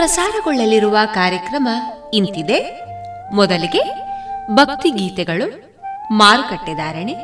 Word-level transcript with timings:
ಪ್ರಸಾರಗೊಳ್ಳಲಿರುವ 0.00 0.98
ಕಾರ್ಯಕ್ರಮ 1.14 1.68
ಇಂತಿದೆ. 2.14 2.84
ಮೊದಲಿಗೆ 3.34 3.82
ಭಕ್ತಿ 4.54 4.90
ಗೀತೆಗಳು, 4.90 5.46
ಮಾರುಕಟ್ಟೆ 6.12 6.74
ಧಾರಣೆ, 6.74 7.14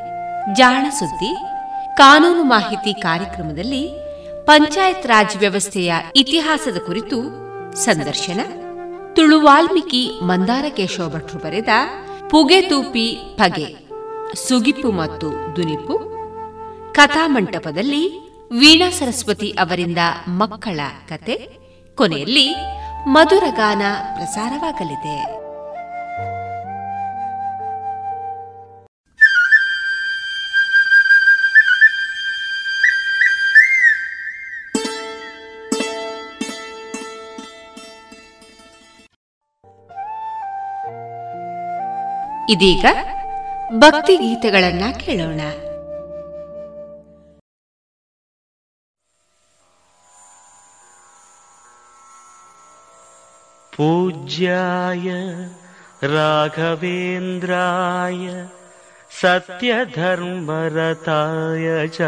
ಜಾಣ 0.55 0.89
ಸುದ್ದಿ, 0.89 1.35
ಕಾನೂನು 1.97 2.43
ಮಾಹಿತಿ 2.43 3.03
ಕಾರ್ಯಕ್ರಮದಲ್ಲಿ 3.03 3.89
ಪಂಚಾಯತ್ 4.45 5.07
ರಾಜ್ 5.07 5.37
ವ್ಯವಸ್ಥೆಯ 5.37 5.95
ಇತಿಹಾಸದ 6.17 6.77
ಕುರಿತು 6.87 7.19
ಸಂದರ್ಶನ. 7.75 8.41
ತುಳು 9.15 9.41
ವಾಲ್ಮೀಕಿ 9.41 10.21
ಮಂದಾರ 10.23 10.65
ಕೇಶವ 10.69 11.09
ಭಟ್ರು 11.09 11.39
ಬರೆದ 11.39 11.69
ಪುಗೆತೂಪಿ 12.31 13.37
ಪಗೆ, 13.37 13.69
ಸುಗಿಪು 14.49 14.91
ಮತ್ತು 14.91 15.57
ದುನಿಪು 15.57 15.99
ಕಥಾಮಂಟಪದಲ್ಲಿ 16.93 18.05
ವೀಣಾ 18.53 18.91
ಸರಸ್ವತಿ 18.91 19.51
ಅವರಿಂದ 19.51 19.99
ಮಕ್ಕಳ 20.29 20.81
ಕತೆ. 21.09 21.66
ಕೊನೆಯಲ್ಲಿ 21.97 22.55
ಮಧುರಗಾನ 23.07 23.83
ಪ್ರಸಾರವಾಗಲಿದೆ. 24.15 25.37
ಇದೀಗ 42.53 42.87
ಭಕ್ತಿ 43.73 44.17
ಗೀತೆಗಳನ್ನ 44.17 44.85
ಕೇಳೋಣ. 44.93 45.41
पूज्याय 53.77 55.09
राघवेन्द्राय 56.13 58.23
सत्यधर्मरताय 59.21 59.67
च 61.97 61.99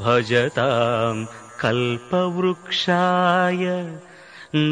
भजतां 0.00 1.14
कल्पवृक्षाय 1.60 3.62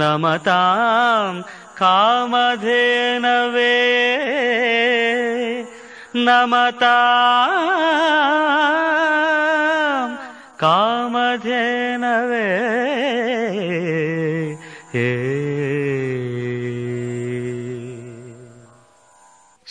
नमतां 0.00 1.34
कामधेनवे 1.80 3.76
नमता 6.26 6.98
कामधेनवे 10.64 12.44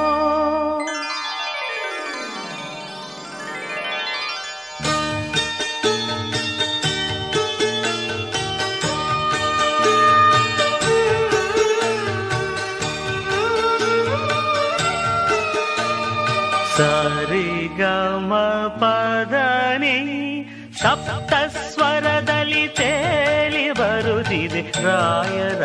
ರಾಯರ 24.62 25.64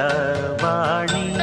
ವಾಣಿ. 0.63 1.37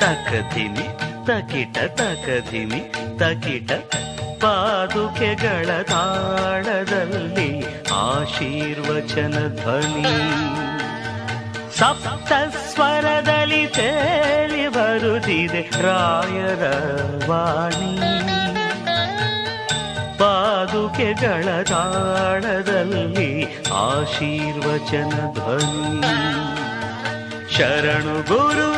ತಕಧಿಮಿ 0.00 0.88
ತಕಿಟ 1.26 1.78
ತಕಧಿಮಿ 1.78 2.92
ತಕಿಟ 3.18 3.72
ಪಾದುಕೆಗಳ 4.40 5.82
ತಾಳದಲ್ಲಿ 5.82 7.64
ಆಶೀರ್ವಚನ 7.92 9.48
ಧ್ವನಿ. 9.48 10.48
ಸಪ್ತ 11.78 12.32
ಸ್ವರದಲ್ಲಿ 12.56 13.66
ತೇಲಿ 13.66 14.68
ಬರುತ್ತಿದೆ 14.68 15.70
ರಾಯರ 15.82 16.72
ವಾಣಿ. 17.28 18.37
ಪಾದುಕೆಗಳ 20.88 21.62
ತಾಳದಲ್ಲಿ 21.62 23.44
ಆಶೀರ್ವಚನ 23.72 25.32
ಧ್ವನಿ. 25.32 26.14
ಶರಣು 27.56 28.28
ಗುರು 28.28 28.68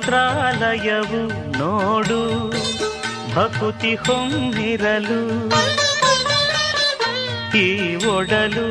ಮಂತ್ರಾಲಯವು 0.00 1.18
ನೋಡು, 1.58 2.20
ಭಕುತಿ 3.34 3.94
ಹೊಂದಿರಲು 3.94 5.18
ಈ 7.58 7.66
ಒಡಲು, 8.06 8.64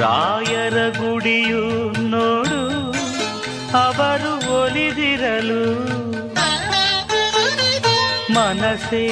ರಾಯರ 0.00 0.78
ಗುಡಿಯು 0.98 1.62
ನೋಡು, 2.08 2.60
ಅವರು 3.82 4.32
ಒಲಿದಿರಲು. 4.56 5.62
ಮನಸೆ 8.32 9.06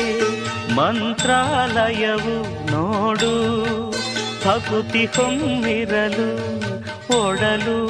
ಮಂತ್ರಾಲಯವು 0.75 2.37
ನೋಡು, 2.71 3.33
ಭಕುತಿ 4.45 5.05
ಹೊಂದಿರಲು, 5.07 6.31
ಒಡಲು. 7.23 7.81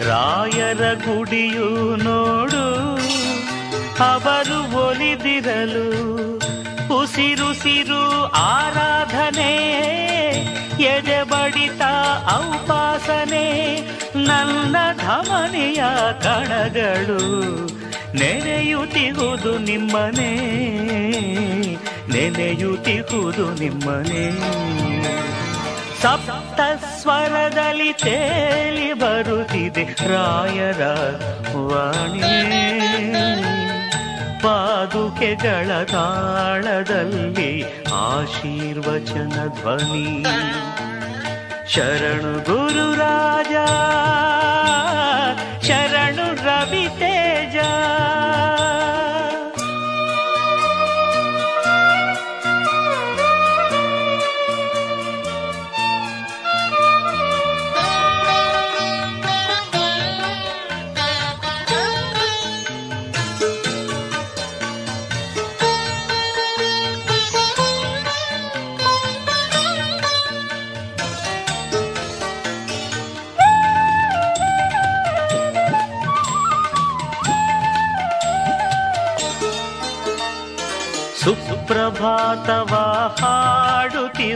ರಾಯರ 0.00 0.82
ಗುಡಿಯು 0.94 1.96
ನೋಡು, 1.96 2.64
ಅವರು 4.02 4.58
ಒಲಿದಿರಲು 4.76 5.86
ಉಸಿರುಸಿರು 6.96 8.02
ಆರಾಧನೆ 8.34 9.52
ಎದೆ 10.82 11.22
ಬಡಿತ 11.22 11.82
ಔಪಾಸನೆ, 12.36 13.46
ನನ್ನ 14.16 14.76
ಧಮನಿಯ 14.98 15.82
ಕಣಗಳು 16.22 17.20
ನೆನೆಯುತ್ತಿಹುದು 18.14 19.58
ನಿಮ್ಮನೆ 19.58 20.32
ನೆನೆಯುತ್ತಿಹುದು 22.12 23.46
ನಿಮ್ಮನೆ. 23.54 24.24
ಸಪ್ತ 26.02 26.30
ಸ್ವರದಲ್ಲಿ 27.00 27.92
ತೇಲಿ 27.92 28.92
ಬರುತ್ತಿದೆ 28.92 29.84
ರಾಯರ 29.84 30.82
ವಾಣಿ. 31.56 32.62
ಪಾದುಕೆಗಳ 34.42 35.82
ತಾಳದಲ್ಲಿ 35.82 37.64
ಆಶೀರ್ವಚನ 37.92 39.46
ಧ್ವನಿ. 39.46 40.24
ಶರಣು 41.72 42.44
ಗುರು 42.44 42.94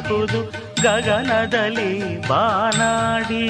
ಹಾಡುತ್ತಿಹುದು 0.06 0.40
ಗಗನದಲ್ಲಿ 0.82 2.20
ಬಾನಾಡಿ. 2.28 3.46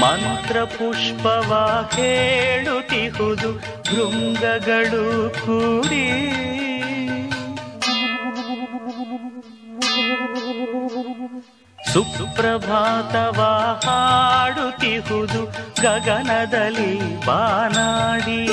ಮಂತ್ರ 0.00 0.64
ಪುಷ್ಪವ 0.64 1.50
ಕೇಳುತ್ತಿಹುದು 1.96 3.52
ಭೃಂಗಗಳು 3.82 5.30
ಕೂಡಿ. 5.44 6.06
ಸುಪ್ರಭಾತವ 11.92 13.40
ಹಾಡುತ್ತಿಹುದು 13.84 15.44
ಗಗನದಲ್ಲಿ 15.82 17.26
ಬಾನಾಡಿ. 17.26 18.46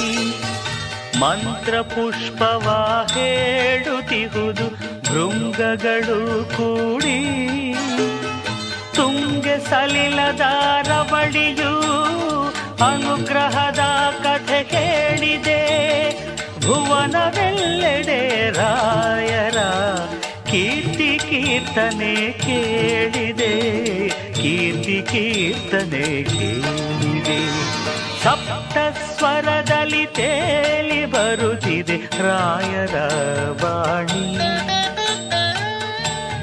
ಮಂತ್ರ 1.20 1.82
ಪುಷ್ಪವ 1.82 2.67
ಹೇಳುತ್ತಿಹುದು 3.13 4.70
ಭೃಂಗಗಳು 5.03 6.46
ಕೂಡಿ. 6.46 7.24
ತುಂಗೆ 8.96 9.70
ಸಲಿಲದಾರ 9.70 11.13
ಬಳಿಯು 11.13 11.79
ಅನುಗ್ರಹದ 12.86 13.79
ಕಥೆ 14.24 14.63
ಕೇಳಿದೆ. 14.63 15.63
ಭುವನವೆಲ್ಲೆಡೆ 16.62 18.50
ರಾಯರ 18.50 19.58
ಕೀರ್ತಿ 20.51 21.20
ಕೀರ್ತನೆ 21.29 22.32
ಕೇಳಿದೆ. 22.32 23.53
ಕೀರ್ತಿ 24.34 25.01
ಕೀರ್ತನೆ 25.12 26.24
ಕೇಳಿದೆ. 26.24 27.82
ಸಪ್ತ 28.24 28.77
ಸ್ವರದಲ್ಲಿ 29.18 30.06
ತೇಲಿ 30.06 31.06
ಬರುತ್ತಿದೆ 31.06 31.98
ರಾಯರ 31.98 32.96
ವಾಣಿ. 33.63 34.38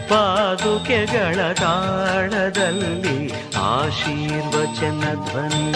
ಪಾದುಕೆಗಳ 0.09 1.53
ತಾಳದಲ್ಲಿ 1.53 3.33
ಆಶೀರ್ವಚನ 3.57 5.01
ಧ್ವನಿ. 5.01 5.73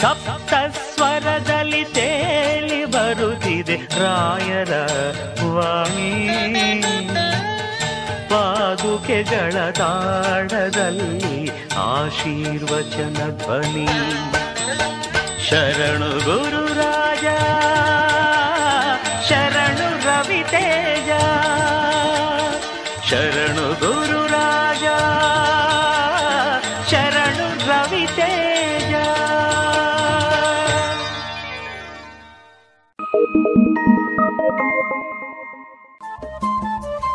ಸಪ್ತ 0.00 0.54
ಸ್ವರದಲ್ಲಿ 0.94 1.84
ತೇಲಿ 1.84 2.84
ಬರುತ್ತಿದೆ 2.84 3.76
ರಾಯರ 3.76 4.72
ವಾಣಿ. 5.54 7.03
ಪಾದುಕೆಗಳ 8.84 9.56
ತಾಡದಲ್ಲಿ 9.70 11.38
ಆಶೀರ್ವಚನ 11.92 13.18
ಧ್ವನಿ. 13.40 13.86
ಶರಣು 15.46 16.10
ಗುರು 16.26 16.62
ರಾಜ 16.80 17.26
ಶರಣು 19.28 19.88
ರವಿ 20.06 20.40
ತೇಜ 20.52 21.10
ಶರಣು 23.10 23.63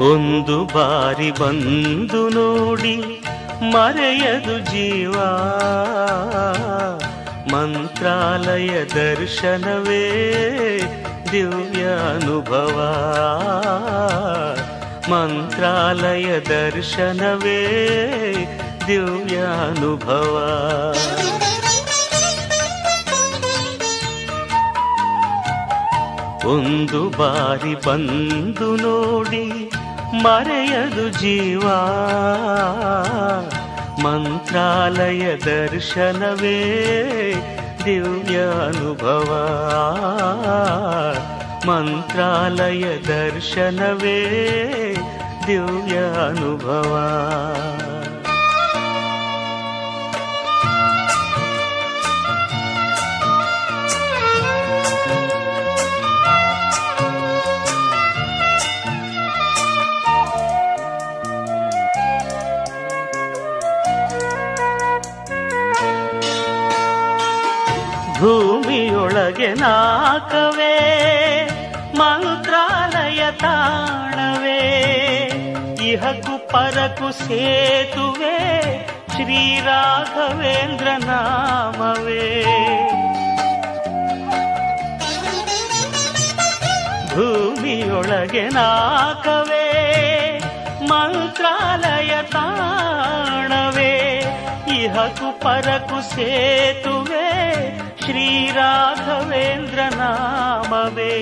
ಒಂದು 0.00 0.64
ಬಾರಿ 0.64 1.30
ಬಂದು 1.30 2.28
ನೋಡಿ 2.28 3.22
ಮರೆಯದು 3.62 4.58
ಜೀವ. 4.58 5.12
ಮಂತ್ರಾಲಯ 7.52 8.84
ದರ್ಶನವೇ 8.84 10.08
ದಿವ್ಯ 11.32 11.84
ಅನುಭವ. 11.84 12.78
ಮಂತ್ರಾಲಯ 15.10 16.40
ದರ್ಶನವೇ 16.40 17.60
ದಿವ್ಯ 18.86 19.36
ಅನುಭವ. 19.38 20.54
ಒಂದು 26.46 27.10
ಬಾರಿ 27.10 27.74
ಬಂದು 27.86 28.76
ನೋಡಿ 28.76 29.70
ಮರೆಯದು 30.22 31.08
ಜೀವ. 31.08 31.60
ಮಂತ್ರಾಲಯ 34.02 35.36
ದರ್ಶನವೇ 35.36 36.62
ದಿವ್ಯ 37.84 38.38
ಅನುಭವ. 38.38 39.30
ಮಂತ್ರಾಲಯ 41.66 42.84
ದರ್ಶನವೇ 43.08 44.16
ದಿವ್ಯ 45.46 45.96
ಪರಕು 76.88 77.08
ಸೇತುವೆ 77.18 78.34
ಶ್ರೀರಾಘವೇಂದ್ರ 79.12 80.88
ನಾಮವೇ 81.06 82.26
ಭೂಮಿಯೊಳಗೆ 87.12 88.44
ನಾಕವೇ, 88.48 89.64
ಮಂತ್ರಾಲಯ 90.90 92.12
ತಾಣವೇ. 92.32 93.92
ಇಹಕು 94.76 95.30
ಪರಕು 95.40 95.98
ಸೇತುವೆ 96.10 97.26
ಶ್ರೀರಾಘವೇಂದ್ರ 98.04 99.80
ನಾಮವೇ 99.98 101.14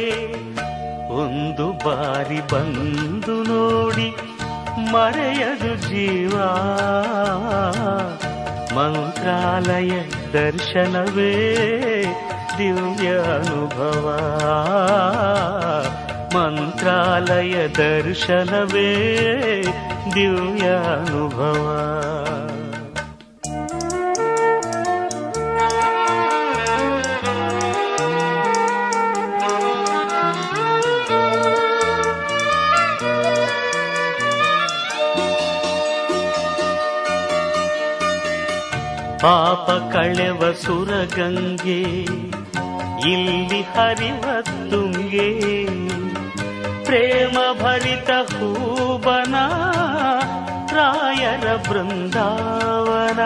ಒಂದು 1.17 1.67
ಬಾರಿ 1.85 2.41
ಬಂದು 2.53 3.37
ನೋಡಿ 3.45 4.09
ಮರೆಯದು 4.95 5.73
ಜೀವ 5.87 6.35
ಮಂತ್ರಾಲಯ 8.77 9.93
ದರ್ಶನವೇ 10.33 11.33
ದಿವ್ಯ 12.59 13.09
ಅನುಭವ 13.33 14.07
ಮಂತ್ರಾಲಯ 16.37 17.57
ದರ್ಶನವೇ 17.79 18.91
ದಿವ್ಯ 20.15 20.67
ಅನುಭವ 20.93 21.67
ಪಾಪ 39.25 39.93
ಕಳೆವ 39.93 40.53
ಸುರಗಂಗೆ, 40.53 41.83
ಇಲ್ಲಿ 43.11 43.63
ಹರಿವ 43.63 44.25
ತುಂಗೆ. 44.71 45.65
ಪ್ರೇಮ 46.85 47.63
ಭರಿತ 47.63 48.11
ಹೂಬನ, 48.11 49.35
ರಾಯರ 50.77 51.57
ಬೃಂದಾವನ. 51.57 53.23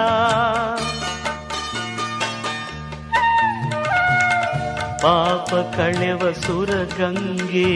ಪಾಪ 5.02 5.76
ಕಳೆವ 5.76 6.32
ಸುರಗಂಗೆ, 6.32 7.74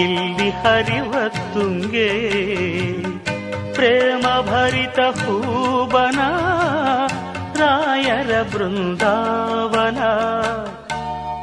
ಇಲ್ಲಿ 0.00 0.50
ಹರಿವ 0.50 1.14
ತುಂಗೆ. 1.28 2.36
ಪ್ರೇಮ 3.76 4.26
ಭರಿತ 4.48 5.00
ಹೂಬನ 5.18 6.20
ರಾಯರ 7.60 8.32
ಬೃಂದಾವನ 8.52 10.00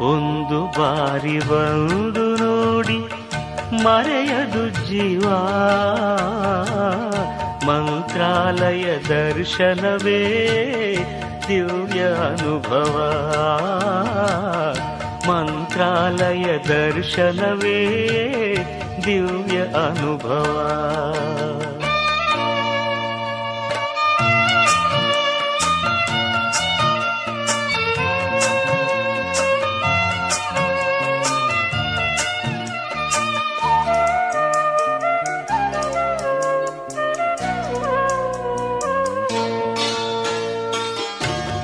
ಒಂದು 0.05 0.59
ಬಾರಿ 0.77 1.37
ಬಂದು 1.49 2.25
ನೋಡಿ 2.41 2.99
ಮರೆಯದು 3.83 4.63
ಜೀವ 4.81 5.25
ಮಂತ್ರಾಲಯ 7.67 8.85
ದರ್ಶನವೇ 9.09 10.21
ದಿವ್ಯ 11.47 12.01
ಅನುಭವ 12.27 12.95
ಮಂತ್ರಾಲಯ 15.29 16.47
ದರ್ಶನವೇ 16.67 17.79
ದಿವ್ಯ 19.05 19.57
ಅನುಭವ 19.81 20.55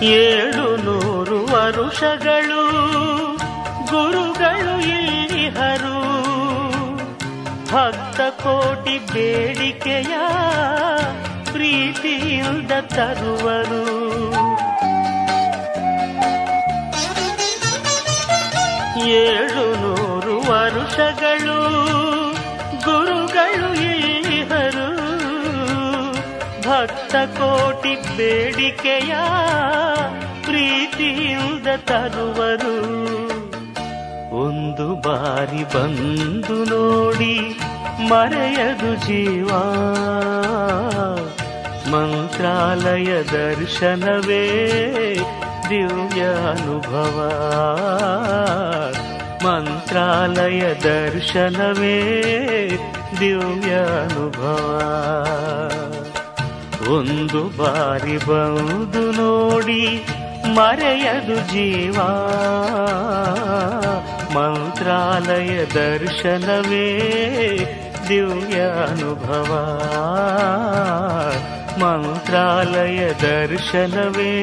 ಏಳು 0.01 0.77
ನೂರು 0.77 1.45
ವರುಷಗಳು 1.45 2.63
ಗುರುಗಳು 3.91 4.79
ಇಲ್ಲಿಹರು 4.79 5.99
ಭಕ್ತ 7.65 8.21
ಕೋಟಿ 8.21 8.99
ಬೇಡಿಕೆಯ 9.13 10.17
ಪ್ರೀತಿಯಿಂದ 11.51 12.71
ತರುವರು. 12.71 13.99
ಏಳು 19.07 19.75
ನೂರು 19.81 20.51
ವರುಷಗಳು 20.51 21.59
ಭಕ್ತ 26.81 27.15
ಕೋಟಿ 27.15 27.95
ಬೇಡಿಕೆಯ 28.17 29.15
ಪ್ರೀತಿಯಿಂದ 30.45 31.67
ತರುವರು. 31.77 32.79
ಒಂದು 34.43 34.95
ಬಾರಿ 34.95 35.63
ಬಂದು 35.63 36.65
ನೋಡಿ 36.65 37.59
ಮರೆಯದು 37.99 38.95
ಜೀವ. 38.95 39.47
ಮಂತ್ರಾಲಯ 41.91 43.23
ದರ್ಶನವೇ 43.23 44.47
ದಿವ್ಯ 45.69 46.21
ಅನುಭವ. 46.23 47.17
ಮಂತ್ರಾಲಯ 49.43 50.73
ದರ್ಶನವೇ 50.73 52.01
ದಿವ್ಯ 53.19 53.73
ಅನುಭವ. 53.75 54.85
ಒಂದು 56.89 57.43
ಬಾರಿ 57.58 58.17
ಬಂದು 58.17 59.12
ನೋಡಿ 59.12 60.06
ಮರೆಯದು 60.47 61.36
ಜೀವ. 61.36 61.97
ಮಂತ್ರಾಲಯ 64.36 65.65
ದರ್ಶನವೇ 65.65 66.88
ದಿವ್ಯ 68.10 68.60
ಅನುಭವ 68.62 69.52
ಮಂತ್ರಾಲಯ 71.82 73.13
ದರ್ಶನವೇ 73.13 74.34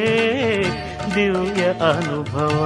ದಿವ್ಯ 1.14 1.64
ಅನುಭವ 1.64 2.58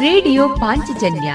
ರೇಡಿಯೋ 0.00 0.48
ಪಾಂಚಜನ್ಯ 0.48 1.34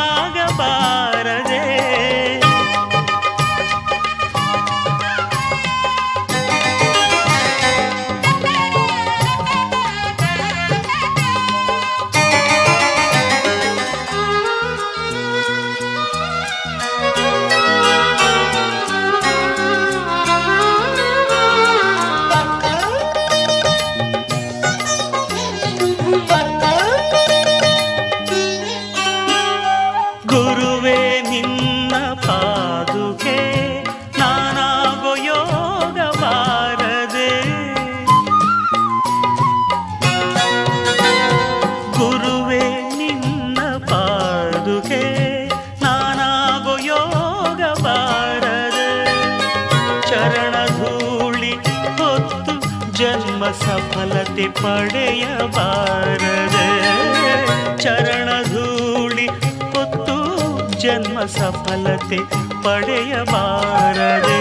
ಸಫಲತೆ 61.26 62.18
ಪಡೆಯಬಾರದೆ. 62.62 64.40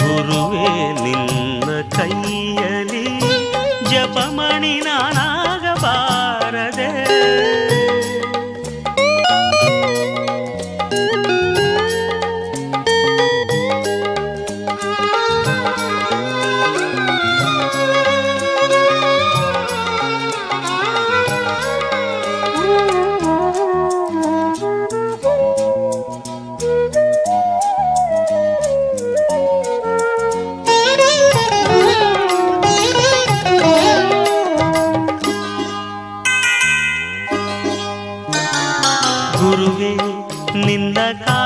ಗುರುವೇ, 0.00 0.92
ನಿನ್ನ 0.92 1.90
ಕೈಯಲ್ಲಿ 1.90 3.20
ಜಪಮಣಿ 3.90 4.80
ನಾನಾಗಬಾರದೆ. 4.80 5.90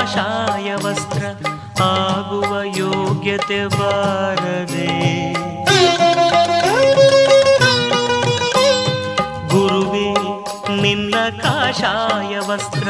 ಕಾಷಾಯ 0.05 0.75
ವಸ್ತ್ರ 0.75 1.27
ಆಗುವ 1.83 2.63
ಯೋಗ್ಯತೆ 2.63 3.67
ಬಾರದೆ. 3.67 4.89
ಗುರುವೇ, 9.49 10.15
ನಿನ್ನ 10.83 11.15
ಕಾಷಾಯ 11.43 12.39
ವಸ್ತ್ರ 12.39 12.89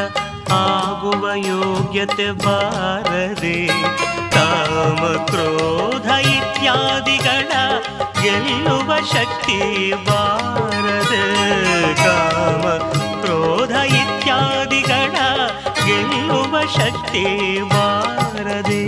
ಆಗುವ 0.52 1.34
ಯೋಗ್ಯತೆ 1.34 2.30
ಬಾರದೆ. 2.30 3.66
ಕಾಮ 4.30 5.24
ಕ್ರೋಧ 5.24 6.10
ಇತ್ಯಾದಿಗಳ 6.10 7.52
ಗೆಲ್ಲುವ 8.22 8.96
ಶಕ್ತಿ 9.12 9.92
ಬಾರದೆ. 9.92 11.24
ಕಾಮ 11.94 12.62
ಕ್ರೋಧ 13.20 13.76
ಗೆಲ್ಲುವ 15.86 16.54
ಶಕ್ತಿ 16.76 17.24
ಬಾರದೆ, 17.72 18.82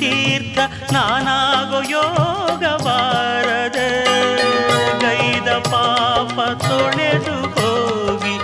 ತೀರ್ಥ 0.01 0.59
ನಾನಾಗೋ 0.93 1.81
ಯೋಗ 1.93 2.65
ಬಾರದೆ, 2.85 3.89
ಗೈದ 5.03 5.51
ಪಾಪ 5.73 6.37
ತೊಳೆದು 6.65 7.37
ಹೋಗಿ 7.57 8.35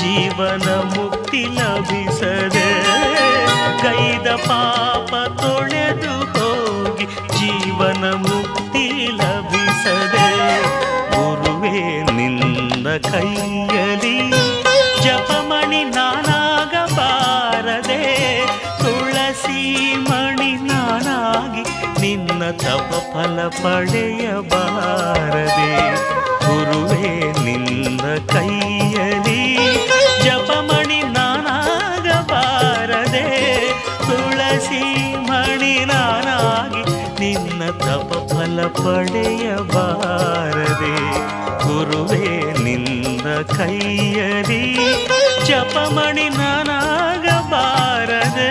ಜೀವನ 0.00 0.68
ಮುಕ್ತಿ 0.94 1.42
ಲಭಿಸದೆ, 1.58 2.68
ಗೈದ 3.84 4.28
ಪಾಪ 4.48 5.12
ತೊಳೆದು 5.42 6.14
ಹೋಗಿ 6.34 7.06
ಜೀವನ 7.38 8.04
ಮುಕ್ತಿ 8.26 8.86
ಲಭಿಸದೆ, 9.20 10.28
ಗುರುವೇ 11.14 11.78
ನಿನ್ನ 12.16 12.86
ಕೈಯಲಿ 13.10 13.71
ಧ್ಯಾನ 22.42 22.58
ತಪ 22.58 22.90
ಫಲ 23.12 23.38
ಪಡೆಯಬಾರದೆ 23.62 25.68
ಗುರುವೇ 26.44 27.10
ನಿನ್ನ 27.44 28.04
ಕೈಯಲಿ 28.26 29.42
ಜಪಮಣಿ 30.24 31.00
ನಾನಾಗಬಾರದೆ, 31.12 33.26
ತುಳಸಿ 34.00 34.82
ಮಣಿ 35.28 35.84
ನಾನಾಗಿ 35.84 36.82
ನಿನ್ನ 37.20 37.62
ತಪ 37.78 38.10
ಫಲ 38.32 38.66
ಪಡೆಯಬಾರದೆ 38.78 40.96
ಗುರುವೇ 41.64 42.26
ನಿನ್ನ 42.64 43.26
ಕೈಯಲಿ 43.56 44.64
ಜಪಮಣಿ 45.46 46.28
ನಾನಾಗಬಾರದೆ 46.38 48.50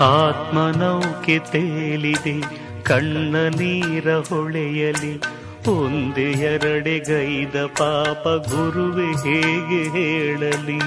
ಆತ್ಮನೌಕೆ 0.00 1.38
ತೇಲಿದೆ, 1.38 2.34
ಕಣ್ಣ 2.82 3.36
ನೀರ 3.36 4.14
ಹೊಳೆಯಲಿ 4.18 5.20
ಎರಡೆ 6.30 6.98
ಗೈದ 6.98 7.66
ಪಾಪ 7.66 8.28
ಗುರುವೆ 8.28 9.06
ಹೇಗೆ 9.06 9.82
ಹೇಳಲಿ? 9.88 10.78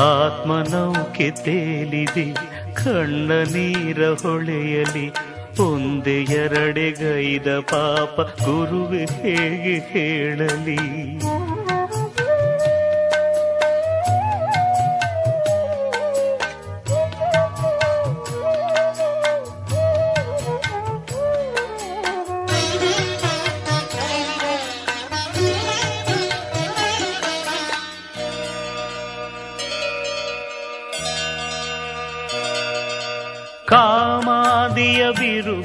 ಆತ್ಮನೌಕೆ 0.00 1.30
ತೇಲಿದೆ, 1.30 2.26
ಕಣ್ಣ 2.74 3.32
ನೀರ 3.32 4.02
ಹೊಳೆಯಲಿ, 4.08 5.12
ಒಂದೆ 5.60 6.22
ಎರಡೆಗೈದ 6.22 7.58
ಪಾಪ 7.58 8.20
ಗುರುವೆ 8.20 9.04
ಹೇಗೆ 9.04 9.78
ಹೇಳಲಿ? 9.78 10.80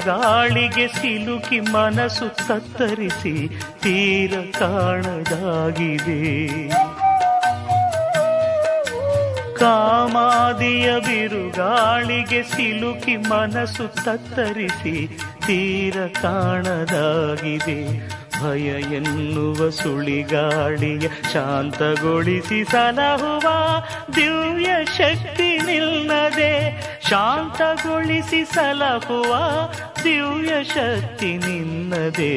ಬಿರುಗಾಳಿಗೆ 0.08 0.88
ಸಿಲುಕಿ 0.88 1.60
ಮನಸ್ಸು 1.60 2.28
ತತ್ತರಿಸಿ 2.28 3.48
ತೀರ 3.82 4.32
ಕಾಣದಾಗಿದೆ. 4.58 6.20
ಕಾಮಾದಿಯ 9.54 11.00
ಬಿರುಗಾಳಿಗೆ 11.00 12.42
ಸಿಲುಕಿ 12.42 13.16
ಮನಸ್ಸು 13.16 13.88
ತತ್ತರಿಸಿ 14.04 15.20
ತೀರ 15.46 16.06
ಕಾಣದಾಗಿದೆ. 16.22 17.80
ಭಯ 18.42 18.68
ಎನ್ನುವ 18.96 19.70
ಸುಳಿಗಾಳಿಯ 19.70 21.08
ಶಾಂತಗೊಳಿಸಿ 21.32 22.64
ಸಲಹುವ 22.64 23.46
ದಿವ್ಯ 24.16 24.66
ಶಕ್ತಿ 24.84 25.58
ನಿಲ್ಲದೆ 25.66 26.52
ಶಾಂತಗೊಳಿಸಿ 27.08 28.44
ಸಲಹುವ 28.44 29.34
ದಿವ್ಯ 30.04 30.64
ಶಕ್ತಿ 30.64 31.36
ನಿನ್ನದೆ 31.36 32.32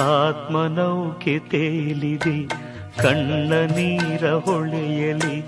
ಆತ್ಮನೌಕೆ 0.00 1.38
ತೇಲಿದೆ, 1.38 2.48
ಕಣ್ಣ 3.02 3.52
ನೀರ 3.52 4.30
ಹೊಳೆಯಲಿ, 4.30 5.38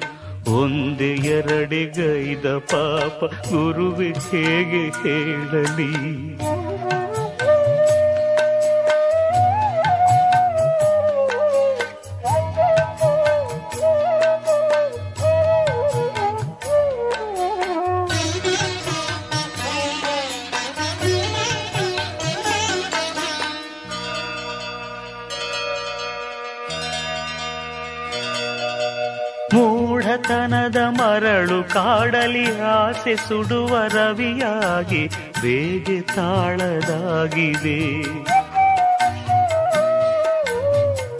ಒಂದೇ 0.52 1.10
ಎರಡೆ 1.14 1.84
ಗೈದ 1.84 2.56
ಪಾಪ 2.56 3.24
ಗುರುವಿಗೆ 3.24 4.20
ಹೇಗೆ 4.30 4.84
ಹೇಳಲಿ? 4.88 5.92
ಮರಳು 31.10 31.72
ಕಾಡಲಿ 31.74 32.60
ಆಸೆ 32.60 33.16
ಸುಡುವ 33.16 33.76
ರವಿಯಾಗಿ 33.88 35.06
ಬೇಗೆ 35.42 36.00
ತಾಳದಾಗಿದೆ. 36.00 37.80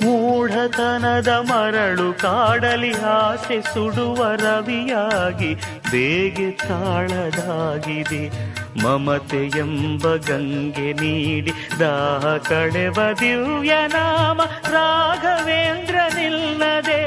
ಮೂಢತನದ 0.05 1.29
ಮರಳು 1.29 2.13
ಕಾಡಲಿ 2.13 2.93
ಆಸೆ 3.01 3.61
ಸುಡುವ 3.61 4.25
ರವಿಯಾಗಿ 4.35 5.55
ಬೇಗೆ 5.91 6.51
ತಾಳದಾಗಿದೆ. 6.51 8.23
ಮಮತೆ 8.83 9.59
ಎಂಬ 9.59 10.15
ಗಂಗೆ 10.17 10.93
ನೀಡಿ 10.93 11.53
ದಾಹ 11.81 12.37
ಕಳೆವ 12.37 12.99
ದಿವ್ಯ 13.21 13.73
ನಾಮ 13.87 14.41
ರಾಘವೇಂದ್ರ 14.71 15.95
ನಿಲ್ಲದೆ 16.17 17.01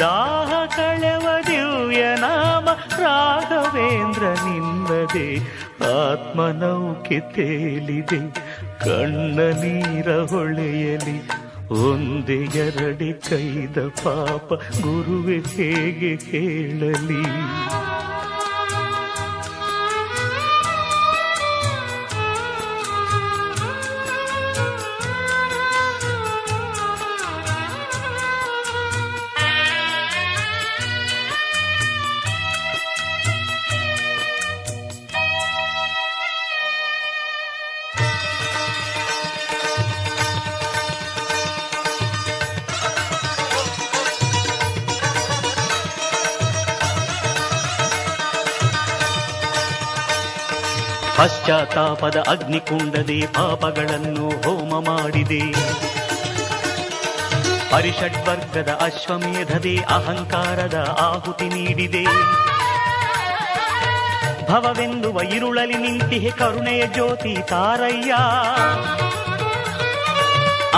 ದಾಹ 0.00 0.50
ಕಳೆವ 0.76 1.26
ದಿವ್ಯ 1.48 2.02
ನಾಮ, 2.20 2.68
ರಾಘವೇಂದ್ರ 3.02 4.24
ನಿನ್ನದೆ 4.44 5.28
ಆತ್ಮನೌಕೆ 5.90 7.18
ತೇಲಿದೆ, 7.34 8.20
ಕಣ್ಣ 8.84 9.38
ನೀರ 9.62 10.08
ಹೊಳೆಯಲಿ, 10.32 11.16
ಒಂದೇ 11.88 12.38
ಎರಡೆ 12.66 13.10
ಕೈದ 13.28 13.78
ಪಾಪ, 14.04 14.48
ಗುರುವೆ 14.80 15.38
ಹೇಗೆ 15.56 16.12
ಹೇಳಲಿ 16.30 17.22
ಪಶ್ಚಾತ್ತಾಪದ 51.20 52.24
ಅಗ್ನಿಕುಂಡದೆ 52.28 53.26
ಪಾಪಗಳನ್ನು 53.26 54.28
ಹೋಮ 54.28 54.86
ಮಾಡಿದೆ. 54.86 55.52
ಪರಿಷಡ್ವರ್ಗದ 57.70 58.68
ಅಶ್ವಮೇಧದೆ 58.80 59.76
ಅಹಂಕಾರದ 59.76 60.96
ಆಹುತಿ 61.00 61.44
ನೀಡಿದೆ. 61.44 62.04
ಭವವೆಂದುವ 64.48 65.20
ಇರುಳಲಿ 65.20 65.74
ನಿಂತಿಹೆ 65.74 66.30
ಕರುಣೆಯ 66.30 66.86
ಜ್ಯೋತಿ 66.86 67.36
ತಾರಯ್ಯ. 67.48 68.14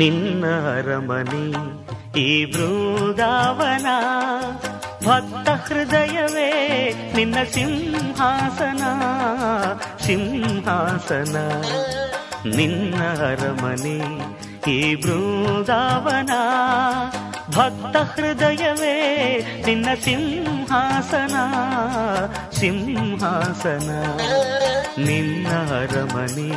ನಿನ್ನ 0.00 0.44
ಅರಮನೆ 0.46 1.44
ಈ 2.20 2.44
ಬೃಂದಾವನ 2.44 3.86
ಭಕ್ತ 5.06 5.48
ಹೃದಯವೇ 5.48 6.50
ನಿನ್ನ 7.16 7.34
ಸಿಂಹಾಸನ 7.52 8.82
ಸಿಂಹಾಸನ. 10.06 11.36
ನಿನ್ನ 12.56 13.02
ಅರಮನೆ 13.02 13.98
ಈ 14.70 14.94
ಬೃಂದಾವನ 14.94 16.30
ಭಕ್ತ 17.56 17.96
ಹೃದಯವೇ 17.96 18.96
ನಿನ್ನ 19.66 19.88
ಸಿಂಹಾಸನ 20.04 21.36
ಸಿಂಹಾಸನ. 22.50 23.90
ನಿನ್ನ 25.04 25.46
ಅರಮನೆ 25.80 26.50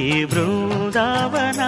ಈ 0.00 0.24
ಬೃಂದಾವನ 0.24 1.60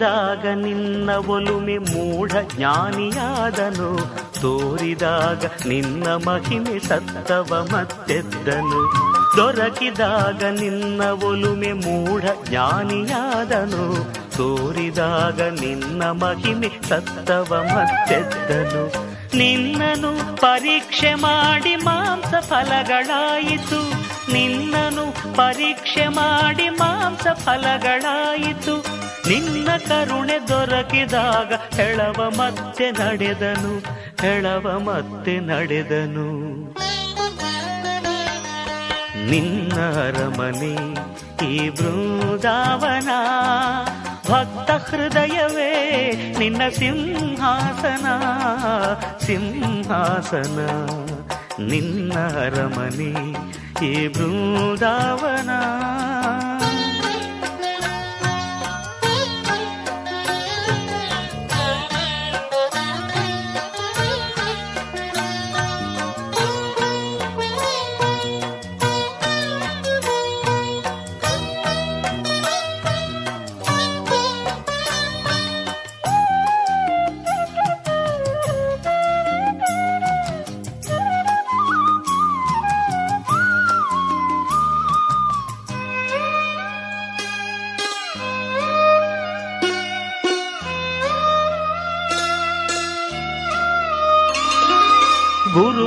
ದೊರಕಿದಾಗ 0.00 0.58
ನಿನ್ನ 0.58 1.10
ಒಲುಮೆ 1.10 1.78
ಮೂಢ 1.78 2.36
ಜ್ಞಾನಿಯಾದನು. 2.56 3.96
ತೋರಿದಾಗ 4.40 5.44
ನಿನ್ನ 5.66 6.06
ಮಹಿಮೆ 6.08 6.78
ಸತ್ತವ 6.78 7.68
ಮತ್ತೆದ್ದನು. 7.72 8.80
ದೊರಕಿದಾಗ 9.36 10.44
ನಿನ್ನ 10.44 11.02
ಒಲುಮೆ 11.04 11.72
ಮೂಢ 11.72 12.24
ಜ್ಞಾನಿಯಾದನು. 12.44 14.04
ತೋರಿದಾಗ 14.36 15.40
ನಿನ್ನ 15.40 16.04
ಮಹಿಮೆ 16.04 16.70
ಸತ್ತವ 16.88 17.64
ಮತ್ತೆದ್ದನು. 17.74 19.14
ನಿನ್ನನು 19.36 20.36
ಪರೀಕ್ಷೆ 20.36 21.14
ಮಾಡಿ 21.14 21.76
ಮಾಂಸ 21.76 22.34
ಫಲಗಳಾಯಿತು. 22.40 23.92
ನಿನ್ನನು 24.32 25.36
ಪರೀಕ್ಷೆ 25.36 26.08
ಮಾಡಿ 26.08 26.68
ಮಾಂಸ 26.68 27.26
ಫಲಗಳಾಯಿತು. 27.32 29.03
ನಿನ್ನ 29.28 29.68
ಕರುಣೆ 29.88 30.48
ದೊರಕಿದಾಗ 30.48 31.52
ಹೆಳವ 31.76 32.32
ಮತ್ತೆ 32.36 32.90
ನಡೆದನು, 32.90 33.78
ಹೆಳವ 34.20 34.78
ಮತ್ತೆ 34.78 35.40
ನಡೆದನು. 35.40 36.28
ನಿನ್ನ 39.30 39.80
ಅರಮನೆ 39.80 40.74
ಈ 41.46 41.70
ಬೃಂದಾವನ, 41.70 43.08
ಭಕ್ತ 44.30 44.70
ಹೃದಯವೇ 44.70 46.12
ನಿನ್ನ 46.38 46.62
ಸಿಂಹಾಸನ 46.68 48.06
ಸಿಂಹಾಸನ. 49.26 50.58
ನಿನ್ನ 51.68 52.12
ಅರಮನೆ 52.18 53.32
ಈ 53.86 54.08
ಬೃಂದಾವನ. 54.08 55.50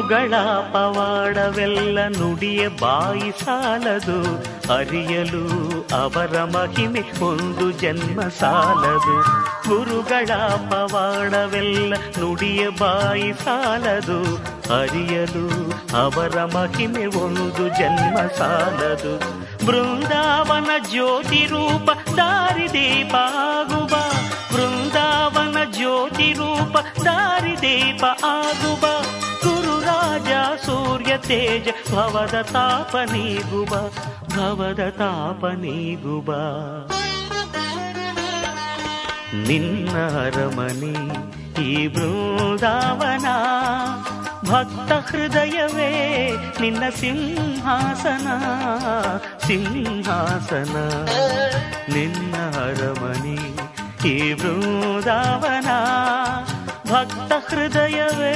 ಗುರುಗಳ 0.07 0.35
ಪವಾಡವೆಲ್ಲ 0.71 1.99
ನುಡಿಯ 2.07 2.67
ಬಾಯಿ 2.67 3.31
ಸಾಲದು. 3.31 4.21
ಅರಿಯಲು 4.77 5.71
ಅವರ 6.03 6.43
ಮಹಿಮೆ 6.43 7.01
ಒಂದು 7.23 7.71
ಜನ್ಮ 7.71 8.21
ಸಾಲದು. 8.21 9.21
ಗುರುಗಳ 9.69 10.27
ಪವಾಡವೆಲ್ಲ 10.69 11.93
ನುಡಿಯ 12.19 12.69
ಬಾಯಿ 12.69 13.33
ಸಾಲದು. 13.33 14.21
ಅರಿಯಲು 14.81 15.71
ಅವರ 15.97 16.43
ಮಹಿಮೆ 16.43 17.05
ಒಂದು 17.05 17.67
ಜನ್ಮ 17.67 18.17
ಸಾಲದು. 18.37 19.19
ಬೃಂದಾವನ 19.65 20.69
ಜ್ಯೋತಿ 20.89 21.45
ರೂಪ 21.45 21.91
ದಾರಿದೀಪ 22.17 23.15
ಆಗುವ. 23.15 23.95
ಬೃಂದಾವನ 24.55 25.57
ಜ್ಯೋತಿ 25.71 26.33
ರೂಪ 26.33 26.77
ದಾರಿದೀಪ 27.05 28.05
ಆಗುವ. 28.25 28.85
ಗುರುರಾಜ 30.17 30.33
ಸೂರ್ಯ 30.65 31.13
ತೇಜ, 31.27 31.67
ಭವದ 31.93 32.37
ತಾಪ 32.51 32.93
ನೀಗುಬ 33.11 33.73
ಭವದ 34.33 34.83
ತಾಪ 34.97 35.45
ನೀಗುಬ 35.61 36.29
ನಿನ್ನ 39.47 39.95
ಅರಮನೆ 40.23 40.95
ಈ 41.63 41.71
ಬೃಂದಾವನ, 41.95 43.27
ಭಕ್ತ 44.49 44.91
ಹೃದಯವೇ 45.07 45.91
ನಿನ್ನ 46.61 46.83
ಸಿಂಹಾಸನ 46.99 48.27
ಸಿಂಹಾಸನ. 49.47 50.75
ನಿನ್ನ 51.95 52.35
ಅರಮನೆ 52.65 53.37
ಈ 54.13 54.17
ಬೃಂದಾವನ, 54.41 55.69
ಭಕ್ತ 56.91 57.31
ಹೃದಯವೇ 57.49 58.35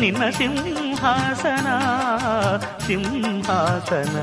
ನಿನ್ನ 0.00 0.22
ಸಿಂಹಾಸನ 0.96 1.68
ಸಿಂಹಾಸನ. 2.86 4.16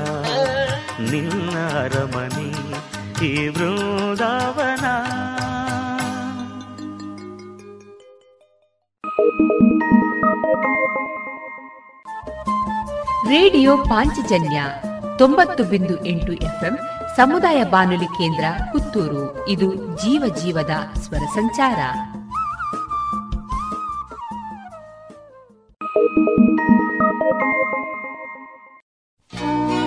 ನಿನ್ನರಮಣಿ 1.10 2.50
ಈ 3.26 3.48
ಬೃಂದಾವನ. 3.48 4.86
ರೇಡಿಯೋ 13.28 13.76
ಪಾಂಚಜನ್ಯ 13.76 14.64
ತೊಂಬತ್ತು 15.18 15.64
ಬಿಂದು 15.64 16.06
ಎಂಟು 16.06 16.32
ಎಫ್ಎಂ 16.32 16.78
ಸಮುದಾಯ 17.16 17.64
ಬಾನುಲಿ 17.64 18.04
ಕೇಂದ್ರ 18.04 18.44
ಪುತ್ತೂರು. 18.72 19.48
ಇದು 19.48 19.74
ಜೀವ 19.74 20.34
ಜೀವದ 20.34 20.70
ಸ್ವರ 21.00 21.24
ಸಂಚಾರ. 21.34 21.76
Thank 26.16 26.28
you. 29.72 29.83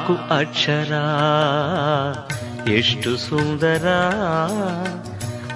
ನಾಲ್ಕು 0.00 0.34
ಅಕ್ಷರ. 0.34 0.92
ಎಷ್ಟು 2.70 3.16
ಸುಂದರ. 3.16 3.86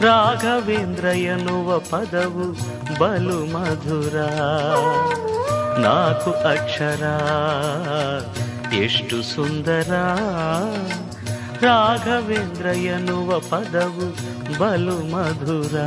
ರಾಘವೇಂದ್ರ 0.01 1.05
ಎನ್ನುವ 1.05 1.78
ಪದವು 1.78 2.53
ಬಲು 2.99 3.53
ಮಧುರ. 3.53 4.20
ನಾಲ್ಕು 5.78 6.30
ಅಕ್ಷರ. 6.30 7.05
ಎಷ್ಟು 8.74 9.22
ಸುಂದರ. 9.22 9.92
ರಾಘವೇಂದ್ರ 11.64 12.66
ಎನ್ನುವ 12.66 13.38
ಪದವು 13.38 14.11
ಬಲು 14.59 15.12
ಮಧುರ. 15.12 15.78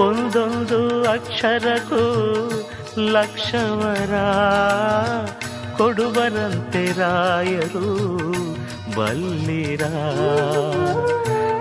ಒಂದೊಂದು 0.00 1.10
ಅಕ್ಷರಕ್ಕೂ 1.10 2.02
ಲಕ್ಷವರ. 2.98 4.14
ಕೊಡುವರಂತೆ 5.76 6.92
ರಾಯರು 6.92 7.86
ಬಲ್ಲಿರ? 8.96 9.82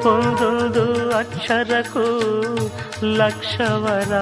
ಒಂದೊಂದು 0.07 1.11
ಅಕ್ಷರಕ್ಕೂ 1.17 2.05
ಲಕ್ಷವರ 3.03 4.13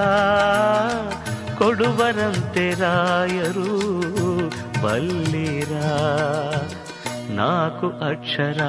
ಕೊಡುವರಂತೆ 1.58 2.70
ರಾಯರು 2.70 3.78
ಬಲ್ಲಿರ? 4.82 5.72
ನಾಲ್ಕು 7.30 7.86
ಅಕ್ಷರ, 7.86 8.60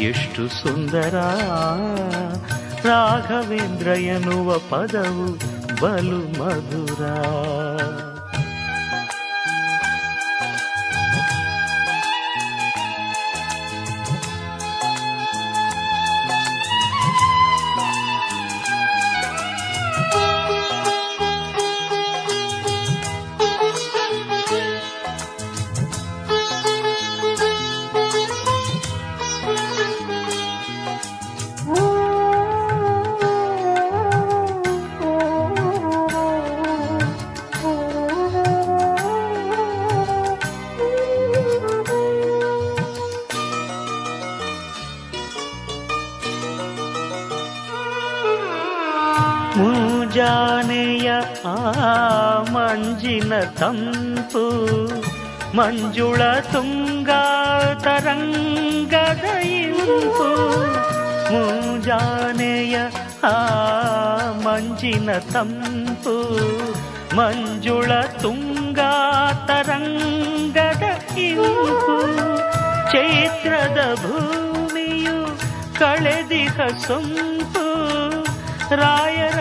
ಎಷ್ಟು 0.00 0.48
ಸುಂದರ? 0.48 1.14
ರಾಘವೇಂದ್ರ 2.84 3.86
ಎನ್ನುವ 3.86 4.58
ಪದವು 4.58 5.26
ಬಲು 5.80 6.44
ಮಧುರ. 6.44 7.02
ಮುಂಜಾನೆಯ 49.58 51.10
ಆ 51.44 51.54
ಮಂಜಿನ 52.52 53.32
ತಂಪು, 53.60 54.44
ಮಂಜುಳ 55.56 56.22
ತುಂಗ 56.52 57.10
ತರಂಗದ 57.84 59.24
ಇಂಪು. 59.44 60.28
ಮುಂಜಾನೆಯ 61.32 62.76
ಆ 63.24 63.36
ಮಂಜಿನ 64.44 65.10
ತಂಪು, 65.32 66.16
ಮಂಜುಳ 67.16 67.92
ತುಂಗ 68.22 68.80
ತರಂಗದ 69.46 70.84
ಇಂಪು. 71.18 71.96
ಚೈತ್ರದ 72.92 73.80
ಭೂಮಿಯು 74.02 75.18
ಕಳೆದಿಹ 75.78 76.56
ಸೊಂಪು 76.86 77.65
ರಾಯರ 78.72 79.40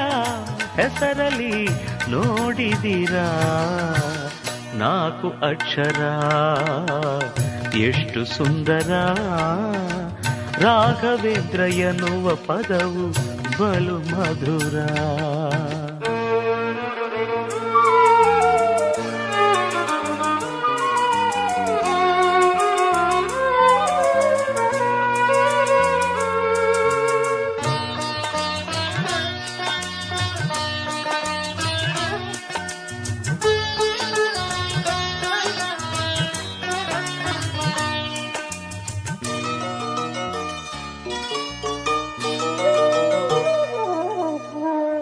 ಹೆಸರಲಿ 0.81 1.69
ನೋಡಿದಿರಾ 2.09 3.41
ನಾಲ್ಕು 4.73 5.27
ಅಕ್ಷರ. 5.27 5.99
ಎಷ್ಟು 7.77 8.25
ಸುಂದರ. 8.25 8.93
ರಾಘವೇಂದ್ರ 10.59 11.59
ಎನ್ನುವ 11.59 12.35
ಪದವು 12.35 13.11
ಬಲು 13.59 13.97
ಮಧುರ. 13.97 14.79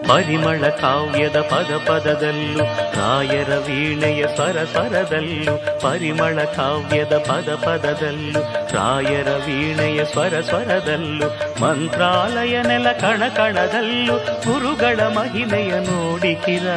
ಪರಿಮಳ 0.08 0.70
ಕಾವ್ಯದ 0.70 1.38
ಪದ 1.38 1.88
ಪದದಲ್ಲೂ, 1.88 2.64
ರಾಯರ 3.00 3.50
ವೀಣೆಯ 3.50 4.26
ಸ್ವರ 4.36 4.64
ಸ್ವರದಲ್ಲೂ, 4.64 5.58
ಪರಿಮಳ 5.80 6.44
ಕಾವ್ಯದ 6.44 7.18
ಪದ 7.18 7.56
ಪದದಲ್ಲೂ, 7.56 8.42
ರಾಯರ 8.76 9.28
ವೀಣೆಯ 9.28 10.06
ಸ್ವರ 10.06 10.42
ಸ್ವರದಲ್ಲೂ, 10.42 11.28
ಮಂತ್ರಾಲಯ 11.62 12.62
ನೆಲ 12.62 12.92
ಕಣ 12.92 13.24
ಕಣದಲ್ಲೂ, 13.36 14.14
ಗುರುಗಳ 14.18 15.00
ಮಹಿಮೆಯ 15.00 15.72
ನೋಡಿಕಿರ. 15.72 16.68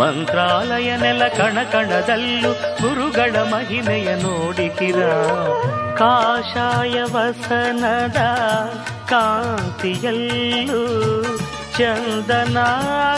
ಮಂತ್ರಾಲಯ 0.00 0.96
ನೆಲ 0.96 1.22
ಕಣ 1.28 1.58
ಕಣದಲ್ಲೂ, 1.72 2.52
ಗುರುಗಳ 2.52 3.36
ಮಹಿಮೆಯ 3.36 4.14
ನೋಡಿಕಿರ. 4.14 5.06
ಕಾಷಾಯ 5.96 7.02
ವಸನದ 7.02 8.16
ಕಾಂತಿಯಲ್ಲೂ 9.10 10.86
ಚಂದನಾಕ್ಷತೆ 12.68 13.12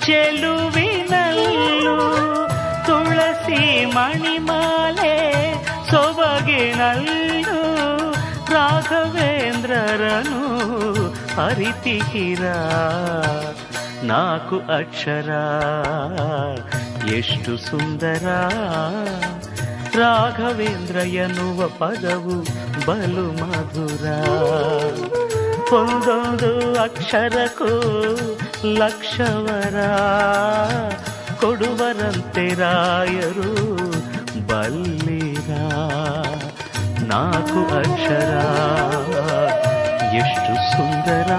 ಚೆಲುವಿನಲ್ಲೂ 0.05 1.97
ತುಳಸಿ 2.87 3.61
ಮಣಿಮಾಲೆ 3.95 5.15
ಸೊಬಗಿನಲ್ಲೂ 5.91 7.59
ರಾಘವೇಂದ್ರರನು 8.53 10.41
ಅರಿತಿಹಿರ 11.41 12.45
ನಾಲ್ಕು 14.03 14.55
ಅಕ್ಷರ. 14.55 15.29
ಎಷ್ಟು 17.13 17.57
ಸುಂದರ. 17.57 18.47
ರಾಘವೇಂದ್ರ 19.95 20.95
ಎನ್ನುವ 20.95 21.67
ಪದವು 21.67 22.41
ಬಲು 22.85 23.31
ಮಧುರ. 23.31 24.07
ಒಂದೊಂದು 25.73 26.81
ಅಕ್ಷರಕ್ಕೂ 26.81 27.79
ಲಕ್ಷವರ. 28.65 29.83
ಕೊಡುವರಂತೆ 31.39 32.53
ರಾಯರು 32.53 33.75
ಬಲ್ಲಿರ. 34.47 35.49
ನಾಲ್ಕು 37.07 37.75
ಅಕ್ಷರ. 37.77 38.41
ಎಷ್ಟು 40.13 40.71
ಸುಂದರ. 40.71 41.31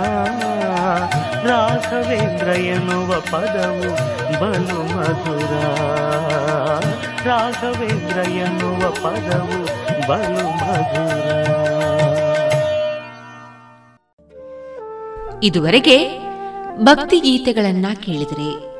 ರಾಘವೇಂದ್ರ 1.44 2.48
ಎನ್ನುವ 2.48 3.14
ಪದವು 3.20 3.94
ಬಲು 4.40 4.96
ಮಧುರ. 4.96 5.64
ರಾಘವೇಂದ್ರ 7.26 8.30
ಎನ್ನುವ 8.30 8.90
ಪದವು 8.90 9.64
ಬಲು 10.08 10.50
ಮಧುರ. 10.50 11.42
ಇದುವರೆಗೆ 15.42 16.18
ಭಕ್ತಿ 16.78 17.20
ಗೀತೆಗಳನ್ನ 17.20 17.86
ಕೇಳಿದರೆ 17.94 18.71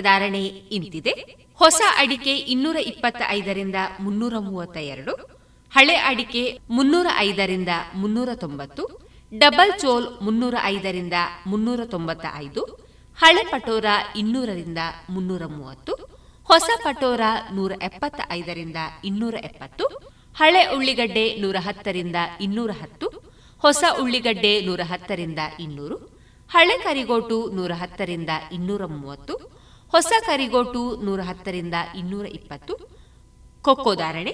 ಧಾರಣೆ 0.00 0.46
ಇಂತಿದೆ. 0.46 1.14
ಹೊಸ 1.54 1.80
ಅಡಿಕೆ 1.96 2.34
ಇನ್ನೂರ 2.36 2.76
ಇಪ್ಪತ್ತ 2.76 3.22
ಐದರಿಂದ 3.28 3.74
ಮುನ್ನೂರ 4.00 4.34
ಮೂವತ್ತ 4.38 4.76
ಎರಡು 4.76 5.12
ಹಳೆ 5.72 5.94
ಅಡಿಕೆ 5.94 6.58
ಮುನ್ನೂರ 6.70 7.06
ಐದರಿಂದ 7.18 7.68
ಮುನ್ನೂರ 7.94 8.28
ತೊಂಬತ್ತು, 8.34 9.00
ಡಬಲ್ 9.38 9.80
ಚೋಲ್ 9.80 10.06
ಮುನ್ನೂರ 10.22 10.54
ಐದರಿಂದ 10.64 11.12
ಮುನ್ನೂರ 11.46 11.84
ತೊಂಬತ್ತ 11.84 12.26
ಐದು 12.36 12.62
ಹಳೆ 13.18 13.44
ಪಟೋರ 13.44 13.84
ಇನ್ನೂರರಿಂದ 14.16 14.78
ಮುನ್ನೂರ 15.10 15.42
ಮೂವತ್ತು, 15.46 15.92
ಹೊಸ 16.48 16.70
ಪಟೋರ 16.84 17.20
ನೂರ 17.52 17.72
ಎಪ್ಪತ್ತ 17.82 18.20
ಐದರಿಂದ 18.30 18.76
ಇನ್ನೂರ 19.04 19.34
ಎಪ್ಪತ್ತು, 19.44 19.84
ಹಳೆ 20.36 20.66
ಉಳ್ಳಿಗಡ್ಡೆ 20.76 21.36
ನೂರ 21.40 21.56
ಹತ್ತರಿಂದ 21.60 22.16
ಇನ್ನೂರ 22.40 22.70
ಹತ್ತು, 22.70 23.08
ಹೊಸ 23.58 23.84
ಉಳ್ಳಿಗಡ್ಡೆ 24.02 24.60
ನೂರ 24.66 24.80
ಹತ್ತರಿಂದ 24.84 25.38
ಇನ್ನೂರು, 25.60 25.96
ಹಳೆ 26.50 26.78
ಕರಿಗೋಟು 26.78 27.50
ನೂರ 27.52 27.72
ಹತ್ತರಿಂದ 27.72 28.30
ಇನ್ನೂರ 28.52 28.84
ಮೂವತ್ತು 28.86 29.61
ಹೊಸ 29.92 30.12
ಕರಿಗೋಟು 30.26 30.82
ನೂರ 31.06 31.20
ಹತ್ತರಿಂದ 31.28 31.76
ಇನ್ನೂರ 32.00 32.26
ಇಪ್ಪತ್ತು 32.38 32.74
ಕೊಕ್ಕೋ 33.64 33.92
ಧಾರಣೆ, 33.94 34.32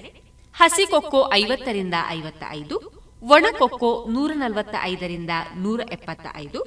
ಹಸಿ 0.55 0.85
ಕೊಕ್ಕೋ 0.85 1.19
ಐವತ್ತರಿಂದ 1.33 1.97
ಐವತ್ತ 2.17 2.43
ಐದು 2.59 2.75
ಒಣ 3.21 3.45
ಕೊಕ್ಕೋ 3.57 3.89
ನೂರ 4.15 4.31
ನಲವತ್ತ 4.35 4.75
ಐದರಿಂದ 4.91 5.33
ನೂರ 5.63 5.79
ಎಪ್ಪತ್ತ 5.91 6.27
ಐದು 6.43 6.59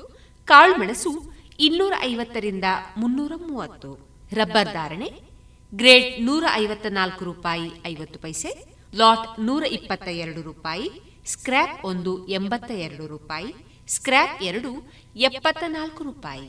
ಕಾಳುಮೆಣಸು 0.49 1.13
ಇನ್ನೂರ 1.67 1.93
ಐವತ್ತರಿಂದ 2.11 2.67
ಮುನ್ನೂರ 2.97 3.33
ಮೂವತ್ತು 3.49 3.91
ರಬ್ಬರ್ 4.33 4.73
ಧಾರಣೆ 4.73 5.09
ಗ್ರೇಡ್ 5.73 6.09
ನೂರ 6.27 6.45
ಐವತ್ತ 6.55 6.87
ನಾಲ್ಕು 6.91 7.25
ರೂಪಾಯಿ 7.25 7.69
ಐವತ್ತು 7.87 8.19
ಪೈಸೆ, 8.19 8.51
ಲಾಟ್ 8.93 9.29
ನೂರ 9.41 9.63
ಇಪ್ಪತ್ತ 9.79 10.09
ಎರಡು 10.25 10.43
ರೂಪಾಯಿ, 10.43 10.89
ಸ್ಕ್ರ್ಯಾಪ್ 11.27 11.79
ಒಂದು 11.85 12.13
ಎಂಬತ್ತ 12.29 12.71
ಎರಡು 12.87 13.07
ರೂಪಾಯಿ, 13.07 13.51
ಸ್ಕ್ರ್ಯಾಪ್ 13.89 14.37
ಎರಡು 14.43 14.73
ಎಪ್ಪತ್ತ 15.17 15.65
ನಾಲ್ಕು 15.69 16.05
ರೂಪಾಯಿ. 16.05 16.49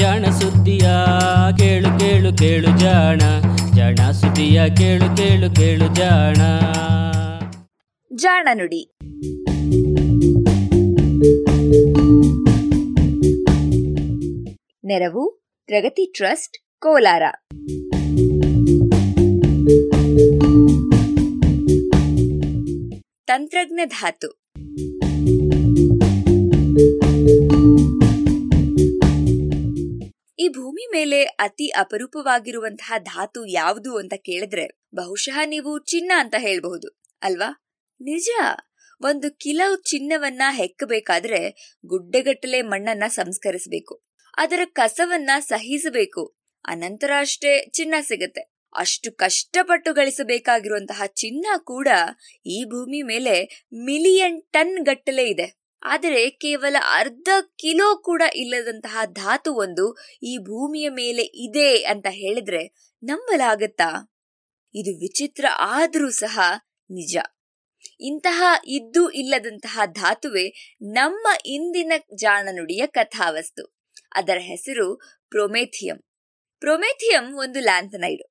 ಜಾಣ 0.00 0.24
ಸುದ್ದಿಯ 0.24 0.90
ಕೇಳು 1.58 1.98
ಕೇಳು 1.98 2.36
ಕೇಳು 2.36 2.78
ಜಾಣ 2.78 3.20
ಜಾಣ 3.76 4.10
ಸುದ್ದಿಯ 4.10 4.62
ಕೇಳು 4.76 5.16
ಕೇಳು 5.16 5.54
ಕೇಳು 5.54 5.94
ಜಾಣ. 5.94 6.36
ಜಾಣ 8.14 8.48
ನುಡಿ. 8.54 8.98
ನೆರವು, 14.84 15.30
ಪ್ರಗತಿ 15.66 16.12
ಟ್ರಸ್ಟ್, 16.16 16.80
ಕೋಲಾರ. 16.80 17.22
ತಂತ್ರಜ್ಞ 23.26 23.80
ಧಾತು. 23.84 24.42
ಈ 30.40 30.48
ಭೂಮಿ 30.48 30.86
ಮೇಲೆ 30.92 31.22
ಅತಿ 31.22 31.68
ಅಪರೂಪವಾಗಿರುವಂತಹ 31.68 32.92
ಧಾತು 32.98 33.46
ಯಾವುದು 33.46 33.96
ಅಂತ 33.96 34.14
ಕೇಳಿದ್ರೆ 34.16 34.66
ಬಹುಶಃ 34.94 35.38
ನೀವು 35.44 35.78
ಚಿನ್ನ 35.78 36.12
ಅಂತ 36.16 36.34
ಹೇಳ್ಬಹುದು, 36.38 37.00
ಅಲ್ವಾ? 37.22 37.50
ನಿಜ. 38.00 38.28
ಒಂದು 39.00 39.38
ಕಿಲೋ 39.38 39.76
ಚಿನ್ನವನ್ನ 39.76 40.42
ಹೆಕ್ಕಬೇಕಾದ್ರೆ 40.50 41.40
ಗುಡ್ಡೆಗಟ್ಟಲೆ 41.86 42.62
ಮಣ್ಣನ್ನ 42.62 43.02
ಸಂಸ್ಕರಿಸಬೇಕು, 43.08 44.04
ಅದರ 44.38 44.60
ಕಸವನ್ನ 44.64 45.30
ಸಹಿಸಬೇಕು, 45.38 46.36
ಅನಂತರ 46.64 47.10
ಅಷ್ಟೇ 47.18 47.70
ಚಿನ್ನ 47.70 47.94
ಸಿಗತ್ತೆ. 48.00 48.42
ಅಷ್ಟು 48.76 49.12
ಕಷ್ಟಪಟ್ಟು 49.12 49.94
ಗಳಿಸಬೇಕಾಗಿರುವಂತಹ 49.94 51.02
ಚಿನ್ನ 51.06 51.46
ಕೂಡ 51.64 51.88
ಈ 52.46 52.64
ಭೂಮಿ 52.64 53.02
ಮೇಲೆ 53.02 53.34
ಮಿಲಿಯನ್ 53.84 54.42
ಟನ್ 54.42 54.84
ಗಟ್ಟಲೆ 54.84 55.24
ಇದೆ. 55.28 55.59
ಆದರೆ 55.82 56.30
ಕೇವಲ 56.30 56.76
ಅರ್ಧ 56.92 57.28
ಕಿಲೋ 57.40 57.96
ಕೂಡ 57.96 58.22
ಇಲ್ಲದಂತಹ 58.34 58.98
ಒಂದು 59.56 59.96
ಈ 60.22 60.38
ಭೂಮಿಯ 60.38 60.88
ಮೇಲೆ 60.88 61.22
ಇದೆ 61.22 61.84
ಅಂತ 61.84 62.06
ಹೇಳಿದ್ರೆ 62.10 62.92
ನಂಬಲಾಗತ್ತಾ? 63.02 64.16
ಇದು 64.74 64.98
ವಿಚಿತ್ರ 64.98 65.44
ಆದರೂ 65.58 66.10
ಸಹ 66.10 66.40
ನಿಜ. 66.90 67.16
ಇಂತಹ 68.00 68.54
ಇದ್ದು 68.66 69.10
ಇಲ್ಲದಂತಹ 69.10 69.80
ಧಾತುವೆ 69.84 70.76
ನಮ್ಮ 70.82 71.28
ಇಂದಿನ 71.46 71.92
ಜಾಣನುಡಿಯ 72.14 72.86
ಕಥಾವಸ್ತು. 72.86 73.78
ಅದರ 74.14 74.38
ಹೆಸರು 74.40 74.96
ಪ್ರೊಮೆಥಿಯಂ. 75.28 75.98
ಪ್ರೊಮೆಥಿಯಂ 76.58 77.38
ಒಂದು 77.38 77.60
ಲ್ಯಾಂಥನೈಡ್. 77.60 78.22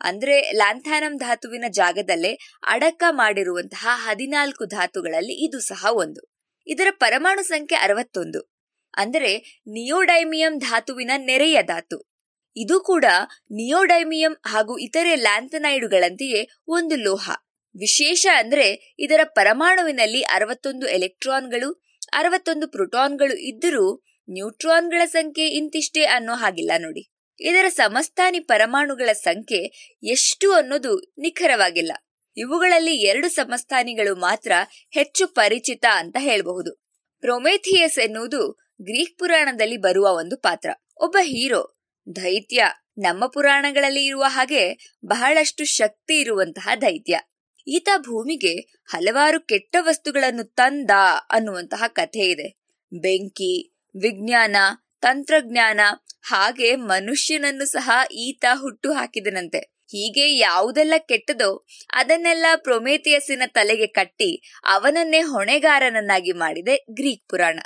ಅಂದ್ರೆ 0.00 0.52
ಲ್ಯಾಂಥಾನಂ 0.52 1.16
ಧಾತುವಿನ 1.16 1.64
ಜಾಗದಲ್ಲೇ 1.68 2.38
ಅಡಕ 2.62 3.04
ಮಾಡಿರುವಂತಹ 3.10 3.86
ಹದಿನಾಲ್ಕು 3.90 4.64
ಧಾತುಗಳಲ್ಲಿ 4.64 5.44
ಇದು 5.44 5.60
ಸಹ 5.60 5.86
ಒಂದು. 5.90 6.33
ಇದರ 6.66 6.86
ಪರಮಾಣು 6.90 7.42
ಸಂಖ್ಯೆ 7.42 7.78
ಅರವತ್ತೊಂದು. 7.78 8.54
ಅಂದರೆ 8.96 9.60
ನಿಯೋಡೈಮಿಯಂ 9.66 10.58
ಧಾತುವಿನ 10.58 11.10
ನೆರೆಯ 11.16 11.62
ಧಾತು. 11.62 12.14
ಇದು 12.56 12.80
ಕೂಡ 12.80 13.04
ನಿಯೋಡೈಮಿಯಂ 13.50 14.36
ಹಾಗೂ 14.46 14.78
ಇತರೆ 14.78 15.16
ಲ್ಯಾಂಥನೈಡುಗಳಂತೆಯೇ 15.16 16.48
ಒಂದು 16.68 16.96
ಲೋಹ. 16.96 17.30
ವಿಶೇಷ 17.78 18.26
ಅಂದ್ರೆ 18.36 18.94
ಇದರ 18.98 19.20
ಪರಮಾಣುವಿನಲ್ಲಿ 19.24 20.22
ಅರವತ್ತೊಂದು 20.22 20.86
ಎಲೆಕ್ಟ್ರಾನ್ಗಳು, 20.86 21.82
ಅರವತ್ತೊಂದು 22.12 22.68
ಪ್ರೋಟಾನ್ಗಳು 22.68 23.34
ಇದ್ದರೂ 23.34 24.04
ನ್ಯೂಟ್ರಾನ್ಗಳ 24.30 25.02
ಸಂಖ್ಯೆ 25.04 25.46
ಇಂತಿಷ್ಟೇ 25.48 26.04
ಅನ್ನೋ 26.04 26.34
ಹಾಗಿಲ್ಲ 26.34 26.72
ನೋಡಿ. 26.78 27.10
ಇದರ 27.40 27.64
ಸಮಸ್ಥಾನಿ 27.68 28.40
ಪರಮಾಣುಗಳ 28.40 29.12
ಸಂಖ್ಯೆ 29.12 29.92
ಎಷ್ಟು 30.02 30.52
ಅನ್ನೋದು 30.52 30.98
ನಿಖರವಾಗಿಲ್ಲ. 31.18 31.92
ಇವುಗಳಲ್ಲಿ 32.36 32.96
ಎರಡು 32.96 33.28
ಸಮಸ್ಥಾನಿಗಳು 33.28 34.16
ಮಾತ್ರ 34.16 34.52
ಹೆಚ್ಚು 34.90 35.26
ಪರಿಚಿತ 35.26 35.84
ಅಂತ 35.94 36.16
ಹೇಳಬಹುದು. 36.20 36.74
ಪ್ರೊಮೇಥಿಯಸ್ 37.20 37.98
ಎನ್ನುವುದು 37.98 38.52
ಗ್ರೀಕ್ 38.82 39.18
ಪುರಾಣದಲ್ಲಿ 39.18 39.76
ಬರುವ 39.76 40.16
ಒಂದು 40.16 40.36
ಪಾತ್ರ. 40.36 40.70
ಒಬ್ಬ 40.96 41.16
ಹೀರೋ, 41.22 41.78
ದೈತ್ಯ 42.16 42.64
ನಮ್ಮ 42.98 43.26
ಪುರಾಣಗಳಲ್ಲಿ 43.26 44.04
ಇರುವ 44.06 44.24
ಹಾಗೆ 44.26 44.94
ಬಹಳಷ್ಟು 45.06 45.64
ಶಕ್ತಿ 45.64 46.20
ಇರುವಂತಹ 46.20 46.68
ದೈತ್ಯ. 46.80 47.20
ಈತ 47.66 47.88
ಭೂಮಿಗೆ 47.96 48.56
ಹಲವಾರು 48.84 49.40
ಕೆಟ್ಟ 49.40 49.76
ವಸ್ತುಗಳನ್ನು 49.80 50.44
ತಂದ 50.44 50.90
ಅನ್ನುವಂತಹ 51.30 51.82
ಕಥೆ 51.86 52.18
ಇದೆ. 52.18 52.62
ಬೆಂಕಿ, 52.92 53.76
ವಿಜ್ಞಾನ, 54.00 54.56
ತಂತ್ರಜ್ಞಾನ 55.00 55.80
ಹಾಗೆ 56.22 56.76
ಮನುಷ್ಯನನ್ನು 56.76 57.64
ಸಹ 57.64 57.90
ಈತ 58.12 58.44
ಹುಟ್ಟು 58.54 58.92
ಹಾಕಿದನಂತೆ. 58.92 59.73
ಹೀಗೆ 59.90 60.36
ಯಾವುದೆಲ್ಲ 60.36 60.94
ಕೆಟ್ಟದೋ 60.98 61.66
ಅದನ್ನೆಲ್ಲ 61.92 62.46
ಪ್ರೊಮೇತಿಯಸ್ಸಿನ 62.56 63.42
ತಲೆಗೆ 63.46 63.86
ಕಟ್ಟಿ 63.86 64.42
ಅವನನ್ನೇ 64.64 65.20
ಹೊಣೆಗಾರನನ್ನಾಗಿ 65.20 66.32
ಮಾಡಿದೆ 66.32 66.76
ಗ್ರೀಕ್ 66.76 67.28
ಪುರಾಣ. 67.28 67.60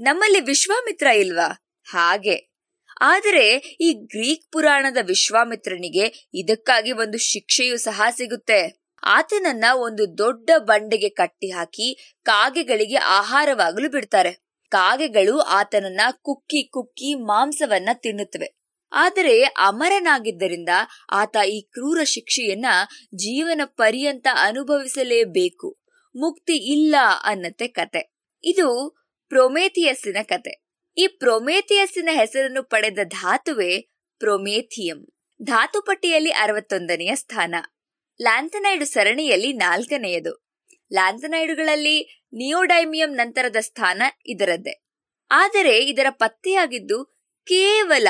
ನಮ್ಮಲ್ಲಿ 0.00 0.40
ವಿಶ್ವಾಮಿತ್ರ 0.40 1.06
ಇಲ್ವಾ? 1.06 1.74
ಹಾಗೆ. 1.84 2.52
ಆದರೆ 3.00 3.76
ಈ 3.80 3.92
ಗ್ರೀಕ್ 3.92 4.52
ಪುರಾಣದ 4.52 4.96
ವಿಶ್ವಾಮಿತ್ರನಿಗೆ 5.02 6.30
ಇದಕ್ಕಾಗಿ 6.34 6.92
ಒಂದು 6.92 7.18
ಶಿಕ್ಷೆಯೂ 7.18 7.76
ಸಹ 7.76 8.02
ಸಿಗುತ್ತೆ. 8.10 8.88
ಆತನನ್ನ 9.02 9.64
ಒಂದು 9.72 10.18
ದೊಡ್ಡ 10.18 10.50
ಬಂಡೆಗೆ 10.58 11.08
ಕಟ್ಟಿ 11.08 11.50
ಹಾಕಿ 11.50 12.16
ಕಾಗೆಗಳಿಗೆ 12.22 12.96
ಆಹಾರವಾಗಲು 12.96 13.90
ಬಿಡ್ತಾರೆ. 13.90 14.32
ಕಾಗೆಗಳು 14.68 15.38
ಆತನನ್ನ 15.38 16.00
ಕುಕ್ಕಿ 16.10 16.62
ಕುಕ್ಕಿ 16.62 17.14
ಮಾಂಸವನ್ನ 17.14 17.88
ತಿನ್ನುತ್ತವೆ. 17.92 18.61
ಆದರೆ 18.94 19.42
ಅಮರನಾಗಿದ್ದರಿಂದ 19.42 20.68
ಆತ 21.10 21.36
ಈ 21.46 21.60
ಕ್ರೂರ 21.60 22.02
ಶಿಕ್ಷೆಯನ್ನ 22.02 22.66
ಜೀವನ 23.14 23.60
ಪರ್ಯಂತ 23.64 24.26
ಅನುಭವಿಸಲೇಬೇಕು. 24.40 25.82
ಮುಕ್ತಿ 26.16 26.56
ಇಲ್ಲ 26.56 26.94
ಅನ್ನತ್ತೆ 27.24 27.68
ಕತೆ. 27.68 28.14
ಇದು 28.44 28.98
ಪ್ರೊಮೇಥಿಯಸ್ಸಿನ 29.28 30.16
ಕತೆ. 30.22 30.66
ಈ 30.96 31.06
ಪ್ರೊಮೇಥಿಯಸ್ಸಿನ 31.06 32.08
ಹೆಸರನ್ನು 32.12 32.62
ಪಡೆದ 32.62 32.98
ಧಾತುವೆ 33.02 33.80
ಪ್ರೊಮೇಥಿಯಂ. 34.18 35.06
ಧಾತು 35.42 35.82
ಪಟ್ಟಿಯಲ್ಲಿ 35.82 36.30
ಅರವತ್ತೊಂದನೆಯ 36.30 37.14
ಸ್ಥಾನ. 37.14 37.54
ಲ್ಯಾಂಥನೈಡು 38.20 38.84
ಸರಣಿಯಲ್ಲಿ 38.84 39.52
ನಾಲ್ಕನೆಯದು. 39.52 40.46
ಲ್ಯಾಂಥನೈಡುಗಳಲ್ಲಿ 40.92 42.26
ನಿಯೋಡೈಮಿಯಂ 42.32 43.14
ನಂತರದ 43.14 43.56
ಸ್ಥಾನ 43.60 44.02
ಇದರದ್ದೇ. 44.26 44.84
ಆದರೆ 45.30 45.78
ಇದರ 45.78 46.06
ಪತ್ತೆಯಾಗಿದ್ದು 46.10 47.04
ಕೇವಲ 47.46 48.08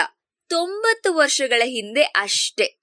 ತೊಂಬತ್ತು 0.49 1.14
ವರ್ಷಗಳ 1.14 1.62
ಹಿಂದೆ 1.64 2.03
ಅಷ್ಟೇ. 2.03 2.78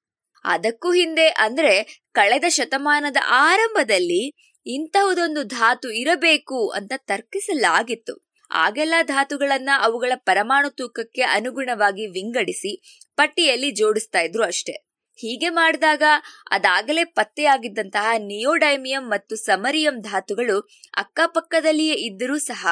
ಅದಕ್ಕೂ 0.45 0.91
ಹಿಂದೆ 0.91 1.27
ಅಂದ್ರೆ 1.27 2.03
ಕಳೆದ 2.11 2.43
ಶತಮಾನದ 2.47 3.17
ಆರಂಭದಲ್ಲಿ 3.27 4.53
ಇಂತಹುದೊಂದು 4.65 5.43
ಧಾತು 5.43 5.91
ಇರಬೇಕು 5.91 6.69
ಅಂತ 6.69 6.93
ತರ್ಕಿಸಲಾಗಿತ್ತು. 6.97 8.27
ಆಗೆಲ್ಲ 8.51 8.93
ಧಾತುಗಳನ್ನ 9.01 9.69
ಅವುಗಳ 9.81 10.11
ಪರಮಾಣು 10.15 10.69
ತೂಕಕ್ಕೆ 10.69 11.21
ಅನುಗುಣವಾಗಿ 11.21 12.07
ವಿಂಗಡಿಸಿ 12.07 13.03
ಪಟ್ಟಿಯಲ್ಲಿ 13.15 13.71
ಜೋಡಿಸ್ತಾ 13.71 14.21
ಇದ್ರು 14.21 14.43
ಅಷ್ಟೇ. 14.43 14.71
ಹೀಗೆ 15.15 15.49
ಮಾಡಿದಾಗ 15.49 16.03
ಅದಾಗಲೇ 16.51 17.03
ಪತ್ತೆಯಾಗಿದ್ದಂತಹ 17.03 18.07
ನಿಯೋಡೈಮಿಯಂ 18.17 19.09
ಮತ್ತು 19.09 19.35
ಸಮರಿಯಂ 19.35 20.01
ಧಾತುಗಳು 20.01 20.59
ಅಕ್ಕಪಕ್ಕದಲ್ಲಿಯೇ 20.97 21.93
ಇದ್ದರೂ 21.93 22.37
ಸಹ 22.37 22.67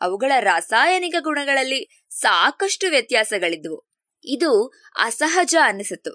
ಅವುಗಳ 0.00 0.32
ರಾಸಾಯನಿಕ 0.40 1.14
ಗುಣಗಳಲ್ಲಿ 1.20 2.06
ಸಾಕಷ್ಟು 2.10 2.86
ವ್ಯತ್ಯಾಸಗಳಿದ್ವು. 2.86 3.89
ಇದು 4.24 4.72
ಅಸಹಜ 4.98 5.56
ಅನಿಸಿತು. 5.62 6.10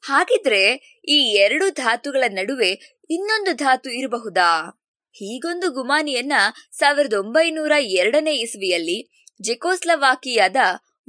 ಹಾಗಿದ್ರೆ 0.00 0.64
ಈ 1.08 1.16
ಎರಡು 1.32 1.74
ಧಾತುಗಳ 1.74 2.24
ನಡುವೆ 2.28 3.00
ಇನ್ನೊಂದು 3.10 3.56
ಧಾತು 3.56 3.90
ಇರಬಹುದಾ? 3.90 4.82
ಹೀಗೊಂದು 5.12 5.70
ಗುಮಾನಿಯನ್ನ 5.72 6.32
ಸಾವಿರದ 6.72 7.12
ಒಂಬೈನೂರ 7.12 7.72
ಎರಡನೇ 7.78 8.34
ಇಸ್ವಿಯಲ್ಲಿ 8.34 9.26
ಜೆಕೋಸ್ಲವಾಕಿಯಾದ 9.42 10.56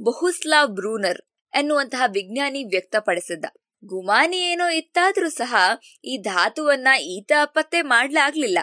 ಬಹುಸ್ಲಾ 0.02 0.66
ಬ್ರೂನರ್ 0.66 1.22
ಎನ್ನುವಂತಹ 1.54 2.02
ವಿಜ್ಞಾನಿ 2.06 2.64
ವ್ಯಕ್ತಪಡಿಸಿದ್ದ. 2.64 3.44
ಗುಮಾನಿ 3.84 4.36
ಏನೋ 4.36 4.68
ಇತ್ತಾದ್ರೂ 4.68 5.28
ಸಹ 5.28 5.54
ಈ 6.04 6.16
ಧಾತುವನ್ನ 6.16 6.88
ಈತ 7.00 7.32
ಪತ್ತೆ 7.44 7.82
ಮಾಡ್ಲಾಗ್ಲಿಲ್ಲ. 7.82 8.58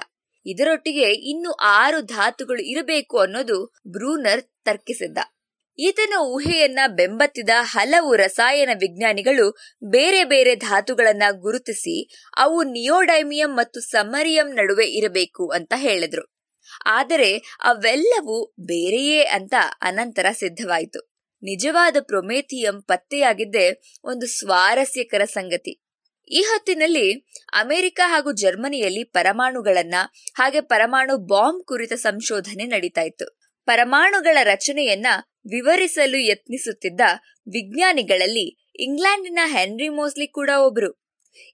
ಇದರೊಟ್ಟಿಗೆ 0.48 1.14
ಇನ್ನು 1.14 1.52
ಆರು 1.52 2.02
ಧಾತುಗಳು 2.02 2.62
ಇರಬೇಕು 2.64 3.20
ಅನ್ನೋದು 3.20 3.74
ಬ್ರೂನರ್ 3.88 4.44
ತರ್ಕಿಸಿದ್ದ. 4.66 5.18
ಈತನ 5.80 6.14
ಊಹೆಯನ್ನ 6.20 6.80
ಬೆಂಬತ್ತಿದ 6.88 7.50
ಹಲವು 7.62 8.16
ರಸಾಯನ 8.16 8.70
ವಿಜ್ಞಾನಿಗಳು 8.74 9.58
ಬೇರೆ 9.90 10.24
ಬೇರೆ 10.24 10.56
ಧಾತುಗಳನ್ನ 10.56 11.24
ಗುರುತಿಸಿ 11.32 12.14
ಅವು 12.38 12.64
ನಿಯೋಡೈಮಿಯಂ 12.64 13.56
ಮತ್ತು 13.56 13.80
ಸಮರಿಯಂ 13.80 14.48
ನಡುವೆ 14.54 14.86
ಇರಬೇಕು 14.86 15.50
ಅಂತ 15.50 15.74
ಹೇಳಿದ್ರು. 15.76 16.38
ಆದರೆ 16.86 17.34
ಅವೆಲ್ಲವೂ 17.60 18.54
ಬೇರೆಯೇ 18.60 19.24
ಅಂತ 19.24 19.54
ಅನಂತರ 19.82 20.26
ಸಿದ್ಧವಾಯಿತು. 20.32 21.18
ನಿಜವಾದ 21.44 21.98
ಪ್ರೊಮೇಥಿಯಂ 22.00 22.82
ಪತ್ತೆಯಾಗಿದ್ದೇ 22.82 23.82
ಒಂದು 24.04 24.26
ಸ್ವಾರಸ್ಯಕರ 24.26 25.24
ಸಂಗತಿ. 25.26 25.87
ಈ 26.30 26.42
ಹೊತ್ತಿನಲ್ಲಿ 26.42 27.20
ಅಮೆರಿಕ 27.54 28.00
ಹಾಗೂ 28.04 28.32
ಜರ್ಮನಿಯಲ್ಲಿ 28.32 29.04
ಪರಮಾಣುಗಳನ್ನ 29.04 29.96
ಹಾಗೆ 30.34 30.62
ಪರಮಾಣು 30.62 31.18
ಬಾಂಬ್ 31.18 31.64
ಕುರಿತ 31.64 31.94
ಸಂಶೋಧನೆ 31.94 32.64
ನಡೀತಾ 32.64 33.02
ಇತ್ತು. 33.02 33.40
ಪರಮಾಣುಗಳ 33.66 34.38
ರಚನೆಯನ್ನ 34.44 35.08
ವಿವರಿಸಲು 35.52 36.18
ಯತ್ನಿಸುತ್ತಿದ್ದ 36.18 37.02
ವಿಜ್ಞಾನಿಗಳಲ್ಲಿ 37.40 38.68
ಇಂಗ್ಲೆಂಡಿನ 38.80 39.40
ಹೆನ್ರಿ 39.46 39.90
ಮೋಸ್ಲಿ 39.90 40.28
ಕೂಡ 40.28 40.50
ಒಬ್ರು. 40.60 41.08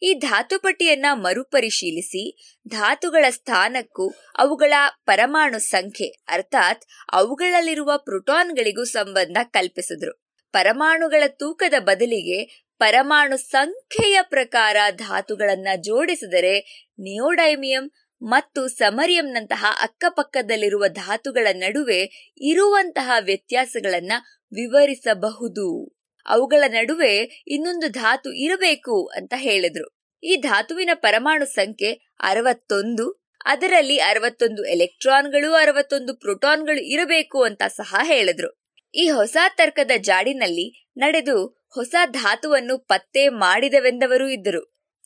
ಈ 0.03 0.13
ಧಾತುಪಟ್ಟಿಯನ್ನ 0.13 1.05
ಮರುಪರಿಶೀಲಿಸಿ 1.13 2.53
ಧಾತುಗಳ 2.67 3.25
ಸ್ಥಾನಕ್ಕೂ 3.29 4.13
ಅವುಗಳ 4.37 4.73
ಪರಮಾಣು 5.05 5.59
ಸಂಖ್ಯೆ 5.59 6.07
ಅರ್ಥಾತ್ 6.07 6.81
ಅವುಗಳಲ್ಲಿರುವ 7.11 7.91
ಪ್ರೋಟಾನ್ಗಳಿಗೂ 7.97 8.83
ಸಂಬಂಧ 8.83 9.37
ಕಲ್ಪಿಸಿದ್ರು. 9.43 10.23
ಪರಮಾಣುಗಳ 10.51 11.23
ತೂಕದ 11.27 11.73
ಬದಲಿಗೆ 11.79 12.69
ಪರಮಾಣು 12.83 13.37
ಸಂಖ್ಯೆಯ 13.37 14.19
ಪ್ರಕಾರ 14.21 14.77
ಧಾತುಗಳನ್ನ 14.91 15.67
ಜೋಡಿಸಿದರೆ 15.81 16.55
ನಿಯೋಡೈಮಿಯಂ 16.99 17.91
ಮತ್ತು 18.21 18.67
ಸಮರಿಯಂನಂತಹ 18.67 19.65
ಅಕ್ಕಪಕ್ಕದಲ್ಲಿರುವ 19.81 20.87
ಧಾತುಗಳ 20.87 21.47
ನಡುವೆ 21.51 21.99
ಇರುವಂತಹ 22.41 23.11
ವ್ಯತ್ಯಾಸಗಳನ್ನ 23.19 24.11
ವಿವರಿಸಬಹುದು. 24.53 25.95
ಅವುಗಳ 26.25 26.63
ನಡುವೆ 26.67 27.43
ಇನ್ನೊಂದು 27.47 27.87
ಧಾತು 27.91 28.31
ಇರಬೇಕು 28.31 29.05
ಅಂತ 29.07 29.33
ಹೇಳಿದ್ರು. 29.37 29.87
ಈ 30.23 30.35
ಧಾತುವಿನ 30.35 30.89
ಪರಮಾಣು 30.93 31.45
ಸಂಖ್ಯೆ 31.45 31.91
ಅರವತ್ತೊಂದು, 32.19 33.23
ಅದರಲ್ಲಿ 33.45 33.97
ಅರವತ್ತೊಂದು 33.97 34.65
ಎಲೆಕ್ಟ್ರಾನ್ಗಳು, 34.65 35.53
ಅರವತ್ತೊಂದು 35.53 36.15
ಪ್ರೋಟಾನ್ಗಳು 36.15 36.81
ಇರಬೇಕು 36.81 37.43
ಅಂತ 37.43 37.63
ಸಹ 37.67 37.95
ಹೇಳಿದ್ರು. 38.03 38.63
ಈ 38.95 39.09
ಹೊಸ 39.09 39.37
ತರ್ಕದ 39.55 39.91
ಜಾಡಿನಲ್ಲಿ 39.97 40.89
ನಡೆದು 40.97 41.62
ಹೊಸ 41.73 41.95
ಧಾತುವನ್ನು 42.05 42.77
ಪತ್ತೆ 42.77 43.29
ಮಾಡಿದವೆಂದವರೂ 43.29 44.27
ಇದ್ದರು. 44.27 44.61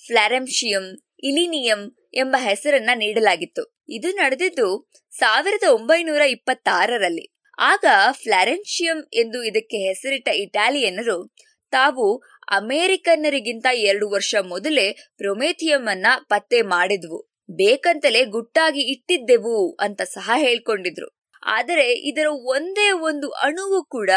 ಫ್ಲಾರೆಂಶಿಯಂ 0.06 0.86
ಇಲಿನಿಯಂ 1.24 1.82
ಎಂಬ 2.14 2.36
ಹೆಸರನ್ನ 2.40 2.90
ನೀಡಲಾಗಿತ್ತು. 2.96 3.64
ಇದು 3.90 4.10
ನಡೆದಿದ್ದು 4.12 4.90
ಸಾವಿರದ 5.12 5.64
ಒಂಬೈನೂರ 5.70 6.22
ಇಪ್ಪತ್ತಾರರಲ್ಲಿ. 6.22 7.38
ಆಗ 7.60 7.86
ಫ್ಲಾರೆನ್ಶಿಯಂ 8.12 9.10
ಎಂದು 9.14 9.44
ಇದಕ್ಕೆ 9.44 9.78
ಹೆಸರಿಟ್ಟ 9.78 10.28
ಇಟಾಲಿಯನ್ನರು 10.28 11.36
ತಾವು 11.72 12.18
ಅಮೆರಿಕನ್ನರಿಗಿಂತ 12.52 13.66
ಎರಡು 13.74 14.10
ವರ್ಷ 14.10 14.36
ಮೊದಲೇ 14.48 14.92
ಪ್ರೊಮೇಥಿಯಂ 15.18 15.88
ಅನ್ನ 15.88 16.08
ಪತ್ತೆ 16.30 16.62
ಮಾಡಿದ್ವು. 16.62 17.20
ಬೇಕಂತಲೇ 17.52 18.26
ಗುಟ್ಟಾಗಿ 18.26 18.82
ಇಟ್ಟಿದ್ದೆವು 18.82 19.76
ಅಂತ 19.76 20.02
ಸಹ 20.02 20.32
ಹೇಳ್ಕೊಂಡಿದ್ರು. 20.36 21.10
ಆದರೆ 21.44 21.94
ಇದರ 21.94 22.28
ಒಂದೇ 22.30 22.92
ಒಂದು 22.92 23.30
ಅಣುವು 23.30 23.86
ಕೂಡ 23.86 24.10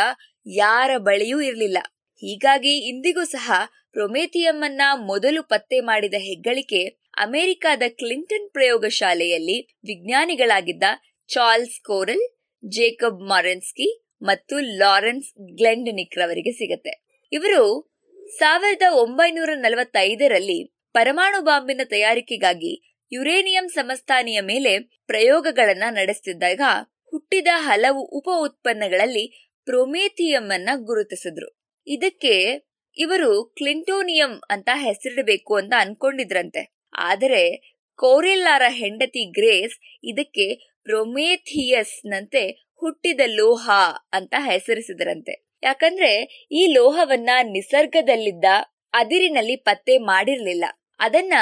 ಯಾರ 0.46 0.90
ಬಳಿಯೂ 0.96 1.40
ಇರಲಿಲ್ಲ. 1.40 1.78
ಹೀಗಾಗಿ 2.22 2.78
ಇಂದಿಗೂ 2.78 3.24
ಸಹ 3.24 3.52
ಪ್ರೊಮೇಥಿಯಮ್ಮನ್ನ 3.92 4.82
ಮೊದಲು 4.94 5.42
ಪತ್ತೆ 5.42 5.80
ಮಾಡಿದ 5.80 6.14
ಹೆಗ್ಗಳಿಕೆ 6.18 7.00
ಅಮೆರಿಕದ 7.16 7.82
ಕ್ಲಿಂಟನ್ 7.88 8.50
ಪ್ರಯೋಗಶಾಲೆಯಲ್ಲಿ 8.50 9.78
ವಿಜ್ಞಾನಿಗಳಾಗಿದ್ದ 9.84 10.82
ಚಾರ್ಲ್ಸ್ 11.28 11.80
ಕೋರಲ್, 11.82 12.24
ಜೇಕಬ್ 12.64 13.20
ಮಾರೆನ್ಸ್ಕಿ 13.28 14.04
ಮತ್ತು 14.22 14.78
ಲಾರೆನ್ಸ್ 14.78 15.56
ಗ್ಲೆಂಡನಿಕ್ 15.56 16.18
ರವರಿಗೆ 16.18 16.52
ಸಿಗತ್ತೆ. 16.52 17.04
ಇವರು 17.32 17.90
ಸಾವಿರದ 18.38 18.82
ಒಂಬೈನೂರ 18.90 19.50
ನಲವತ್ತೈದರಲ್ಲಿ 19.54 20.64
ಪರಮಾಣು 20.92 21.42
ಬಾಂಬಿನ 21.42 21.80
ತಯಾರಿಕೆಗಾಗಿ 21.84 23.02
ಯುರೇನಿಯಂ 23.12 23.68
ಸಮಸ್ಥಾನಿಯ 23.68 24.40
ಮೇಲೆ 24.40 24.78
ಪ್ರಯೋಗಗಳನ್ನ 25.06 25.82
ನಡೆಸುತ್ತಿದ್ದಾಗ 25.90 26.60
ಹುಟ್ಟಿದ 27.06 27.48
ಹಲವು 27.52 28.02
ಉಪ 28.02 28.28
ಉತ್ಪನ್ನಗಳಲ್ಲಿ 28.38 29.56
ಪ್ರೊಮೇಥಿಯಂ 29.64 30.48
ಗುರುತಿಸಿದ್ರು. 30.84 31.59
ಇದಕ್ಕೆ 31.86 32.70
ಇವರು 32.96 33.44
ಕ್ಲಿಂಟೋನಿಯಂ 33.44 34.40
ಅಂತ 34.50 34.68
ಹೆಸರಿಡಬೇಕು 34.74 35.54
ಅಂತ 35.54 35.72
ಅನ್ಕೊಂಡಿದ್ರಂತೆ. 35.78 36.82
ಆದರೆ 36.98 37.74
ಕೋರೆಲ್ಲಾರ 37.94 38.62
ಹೆಂಡತಿ 38.68 39.30
ಗ್ರೇಸ್ 39.30 39.98
ಇದಕ್ಕೆ 40.04 40.54
ಪ್ರೊಮೇಥಿಯಸ್ 40.82 42.06
ನಂತೆ 42.06 42.70
ಹುಟ್ಟಿದ 42.74 43.20
ಲೋಹ 43.26 43.70
ಅಂತ 44.12 44.34
ಹೆಸರಿಸಿದರಂತೆ. 44.38 45.50
ಯಾಕಂದ್ರೆ 45.62 46.46
ಈ 46.52 46.66
ಲೋಹವನ್ನ 46.66 47.30
ನಿಸರ್ಗದಲ್ಲಿದ್ದ 47.42 48.44
ಅದಿರಿನಲ್ಲಿ 48.92 49.56
ಪತ್ತೆ 49.56 49.98
ಮಾಡಿರ್ಲಿಲ್ಲ. 49.98 50.64
ಅದನ್ನ 50.98 51.34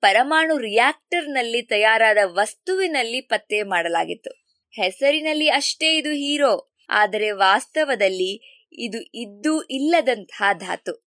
ಪರಮಾಣು 0.00 0.58
ರಿಯಾಕ್ಟರ್ನಲ್ಲಿ 0.58 1.62
ತಯಾರಾದ 1.62 2.18
ವಸ್ತುವಿನಲ್ಲಿ 2.24 3.20
ಪತ್ತೆ 3.20 3.62
ಮಾಡಲಾಗಿತ್ತು. 3.62 4.30
ಹೆಸರಿನಲ್ಲಿ 4.70 5.48
ಅಷ್ಟೇ 5.48 5.96
ಇದು 5.96 6.10
ಹೀರೋ. 6.10 6.72
ಆದರೆ 6.88 7.30
ವಾಸ್ತವದಲ್ಲಿ 7.30 8.55
ಇದು 8.72 9.00
ಇದ್ದು 9.02 9.62
ಇಲ್ಲದಂತಹ 9.62 10.42
ಧಾತು. 10.52 11.06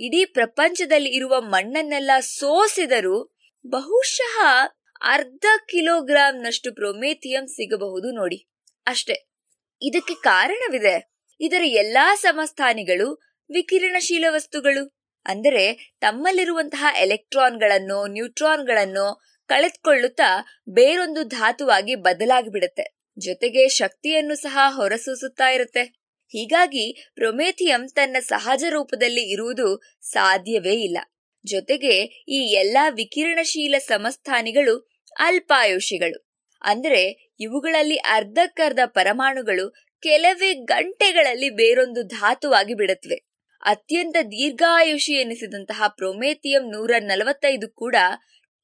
ಇಡೀ 0.00 0.24
ಪ್ರಪಂಚದಲ್ಲಿ 0.24 1.10
ಇರುವ 1.10 1.40
ಮಣ್ಣನ್ನೆಲ್ಲ 1.40 2.10
ಸೋಸಿದರೂ 2.20 3.36
ಬಹುಶಃ 3.66 4.42
ಅರ್ಧ 5.02 5.44
ಕಿಲೋಗ್ರಾಂನಷ್ಟು 5.68 6.74
ಪ್ರೊಮೇಥಿಯಂ 6.74 7.46
ಸಿಗಬಹುದು 7.46 8.10
ನೋಡಿ. 8.10 8.46
ಅಷ್ಟೇ, 8.86 9.28
ಇದಕ್ಕೆ 9.82 10.14
ಕಾರಣವಿದೆ. 10.14 11.12
ಇದರ 11.40 11.60
ಎಲ್ಲಾ 11.64 12.14
ಸಮಸ್ಥಾನಿಗಳು 12.14 13.22
ವಿಕಿರಣಶೀಲ 13.50 14.24
ವಸ್ತುಗಳು. 14.28 15.02
ಅಂದರೆ 15.26 15.94
ತಮ್ಮಲ್ಲಿರುವಂತಹ 16.00 16.94
ಎಲೆಕ್ಟ್ರಾನ್ಗಳನ್ನು, 16.98 18.06
ನ್ಯೂಟ್ರಾನ್ಗಳನ್ನು 18.06 19.31
ಕಳೆದುಕೊಳ್ಳುತ್ತಾ 19.48 20.44
ಬೇರೊಂದು 20.68 21.22
ಧಾತುವಾಗಿ 21.22 21.94
ಬದಲಾಗಿಬಿಡುತ್ತೆ. 21.94 22.98
ಜೊತೆಗೆ 23.18 23.68
ಶಕ್ತಿಯನ್ನು 23.68 24.34
ಸಹ 24.34 24.58
ಹೊರಸೂಸುತ್ತಾ 24.68 25.50
ಇರುತ್ತೆ. 25.50 25.82
ಹೀಗಾಗಿ 26.28 27.10
ಪ್ರೊಮೇಥಿಯಂ 27.14 27.88
ತನ್ನ 27.88 28.16
ಸಹಜ 28.20 28.64
ರೂಪದಲ್ಲಿ 28.68 29.30
ಇರುವುದು 29.30 29.82
ಸಾಧ್ಯವೇ 30.00 30.72
ಇಲ್ಲ. 30.72 30.98
ಜೊತೆಗೆ 31.46 32.02
ಈ 32.28 32.38
ಎಲ್ಲಾ 32.52 32.88
ವಿಕಿರಣಶೀಲ 32.88 33.74
ಸಮಸ್ಥಾನಿಗಳು 33.78 34.90
ಅಲ್ಪಾಯುಷಿಗಳು. 35.18 36.30
ಅಂದ್ರೆ 36.62 37.30
ಇವುಗಳಲ್ಲಿ 37.40 37.96
ಅರ್ಧಕ್ಕರ್ಧ 37.96 38.78
ಪರಮಾಣುಗಳು 38.86 39.74
ಕೆಲವೇ 40.02 40.54
ಗಂಟೆಗಳಲ್ಲಿ 40.54 41.50
ಬೇರೊಂದು 41.50 42.02
ಧಾತುವಾಗಿ 42.02 42.74
ಬಿಡುತ್ತವೆ. 42.74 43.16
ಅತ್ಯಂತ 43.62 44.16
ದೀರ್ಘಾಯುಷಿ 44.22 45.12
ಎನಿಸಿದಂತಹ 45.12 45.82
ಪ್ರೊಮೇಥಿಯಂ 45.88 46.70
ನೂರ 46.70 46.90
ನಲವತ್ತೈದು 46.98 47.68
ಕೂಡ 47.68 47.96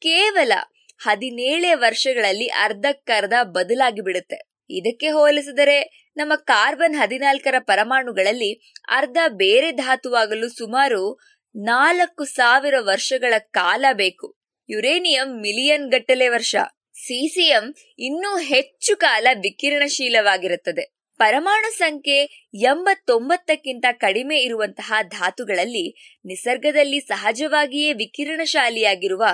ಕೇವಲ 0.01 0.53
ಹದಿನೇಳೇ 0.99 1.75
ವರ್ಷಗಳಲ್ಲಿ 1.75 2.47
ಅರ್ಧಕ್ಕರ್ಧ 2.47 3.33
ಬದಲಾಗಿ 3.43 4.01
ಬಿಡುತ್ತೆ 4.01 4.51
ಇದಕ್ಕೆ 4.71 5.09
ಹೋಲಿಸಿದರೆ 5.09 6.11
ನಮ್ಮ 6.17 6.33
ಕಾರ್ಬನ್ 6.37 6.97
ಹದಿನಾಲ್ಕರ 6.97 7.55
ಪರಮಾಣುಗಳಲ್ಲಿ 7.59 8.73
ಅರ್ಧ 8.89 9.19
ಬೇರೆ 9.29 9.71
ಧಾತುವಾಗಲು 9.73 10.49
ಸುಮಾರು 10.49 11.21
ನಾಲ್ಕು 11.57 12.25
ಸಾವಿರ 12.25 12.75
ವರ್ಷಗಳ 12.79 13.35
ಕಾಲ 13.39 13.85
ಬೇಕು. 13.93 14.39
ಯುರೇನಿಯಂ 14.71 15.41
ಮಿಲಿಯನ್ 15.41 15.91
ಗಟ್ಟಲೆ 15.91 16.29
ವರ್ಷ. 16.29 16.57
ಸಿಸಿಎಂ 16.95 17.75
ಇನ್ನೂ 17.99 18.39
ಹೆಚ್ಚು 18.39 18.97
ಕಾಲ 18.97 19.27
ವಿಕಿರಣಶೀಲವಾಗಿರುತ್ತದೆ. 19.43 20.99
ಪರಮಾಣು 21.19 21.79
ಸಂಖ್ಯೆ 21.79 22.51
ಎಂಬತ್ತೊಂಬತ್ತಕ್ಕಿಂತ 22.55 23.85
ಕಡಿಮೆ 23.93 24.39
ಇರುವಂತಹ 24.39 24.93
ಧಾತುಗಳಲ್ಲಿ 25.03 26.17
ನಿಸರ್ಗದಲ್ಲಿ 26.25 27.01
ಸಹಜವಾಗಿಯೇ 27.01 27.93
ವಿಕಿರಣಶಾಲಿಯಾಗಿರುವ 27.93 29.25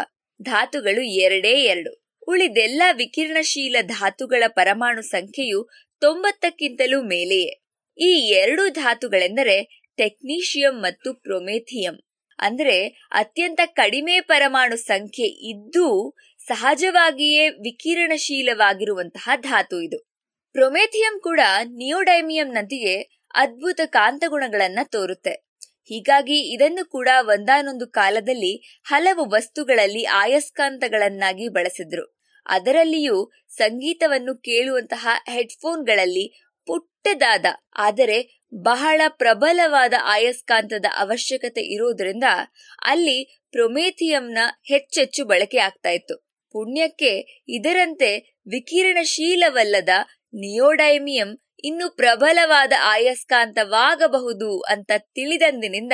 ಧಾತುಗಳು 0.42 1.02
ಎರಡೇ 1.02 1.62
ಎರಡು. 1.62 2.06
ಉಳಿದೆಲ್ಲ 2.28 2.82
ವಿಕಿರಣಶೀಲ 2.92 3.76
ಧಾತುಗಳ 3.82 4.42
ಪರಮಾಣು 4.46 5.02
ಸಂಖ್ಯೆಯು 5.02 5.68
ತೊಂಬತ್ತಕ್ಕಿಂತಲೂ 6.00 7.02
ಮೇಲೆಯೇ. 7.02 7.64
ಈ 7.98 8.26
ಎರಡು 8.28 8.68
ಧಾತುಗಳೆಂದರೆ 8.68 9.84
ಟೆಕ್ನೀಷಿಯಂ 9.96 10.80
ಮತ್ತು 10.80 11.14
ಪ್ರೊಮೆಥಿಯಂ. 11.14 11.98
ಅಂದರೆ 12.38 12.86
ಅತ್ಯಂತ 13.10 13.60
ಕಡಿಮೆ 13.64 14.20
ಪರಮಾಣು 14.20 14.76
ಸಂಖ್ಯೆ 14.76 15.26
ಇದ್ದೂ 15.26 16.16
ಸಹಜವಾಗಿಯೇ 16.46 17.48
ವಿಕಿರಣಶೀಲವಾಗಿರುವಂತಹ 17.48 19.30
ಧಾತು 19.36 19.80
ಇದು. 19.80 19.98
ಪ್ರೊಮೆಥಿಯಂ 20.52 21.20
ಕೂಡ 21.20 21.40
ನಿಯೋಡೈಮಿಯಂನಂತೆಯೇ 21.64 23.20
ಅದ್ಭುತ 23.34 23.80
ಕಾಂತಗುಣಗಳನ್ನ 23.84 24.78
ತೋರುತ್ತೆ. 24.84 25.43
ಹೀಗಾಗಿ 25.84 26.38
ಇದನ್ನು 26.54 26.84
ಕೂಡ 26.90 27.08
ಒಂದಾನೊಂದು 27.26 27.86
ಕಾಲದಲ್ಲಿ 27.90 28.82
ಹಲವು 28.84 29.24
ವಸ್ತುಗಳಲ್ಲಿ 29.30 30.04
ಆಯಸ್ಕಾಂತಗಳನ್ನಾಗಿ 30.04 31.48
ಬಳಸಿದ್ರು. 31.48 32.04
ಅದರಲ್ಲಿಯೂ 32.46 33.18
ಸಂಗೀತವನ್ನು 33.48 34.34
ಕೇಳುವಂತಹ 34.40 35.08
ಹೆಡ್ಫೋನ್ಗಳಲ್ಲಿ 35.28 36.26
ಪುಟ್ಟದಾದ, 36.68 37.46
ಆದರೆ 37.76 38.18
ಬಹಳ 38.64 39.00
ಪ್ರಬಲವಾದ 39.08 39.94
ಆಯಸ್ಕಾಂತದ 40.00 40.86
ಅವಶ್ಯಕತೆ 40.96 41.62
ಇರೋದ್ರಿಂದ 41.74 42.24
ಅಲ್ಲಿ 42.82 43.18
ಪ್ರೊಮೇಥಿಯಂನ 43.50 44.38
ಹೆಚ್ಚೆಚ್ಚು 44.62 45.24
ಬಳಕೆ 45.24 45.58
ಆಗ್ತಾ 45.58 45.90
ಇತ್ತು. 45.90 46.16
ಪುಣ್ಯಕ್ಕೆ 46.54 47.12
ಇದರಂತೆ 47.48 48.10
ವಿಕಿರಣಶೀಲವಲ್ಲದ 48.46 49.92
ನಿಯೋಡೈಮಿಯಂ 50.34 51.30
ಇನ್ನು 51.64 51.96
ಪ್ರಬಲವಾದ 51.96 52.72
ಆಯಸ್ಕಾಂತವಾಗಬಹುದು 52.82 54.60
ಅಂತ 54.60 54.92
ತಿಳಿದಂದಿನಿಂದ 54.98 55.92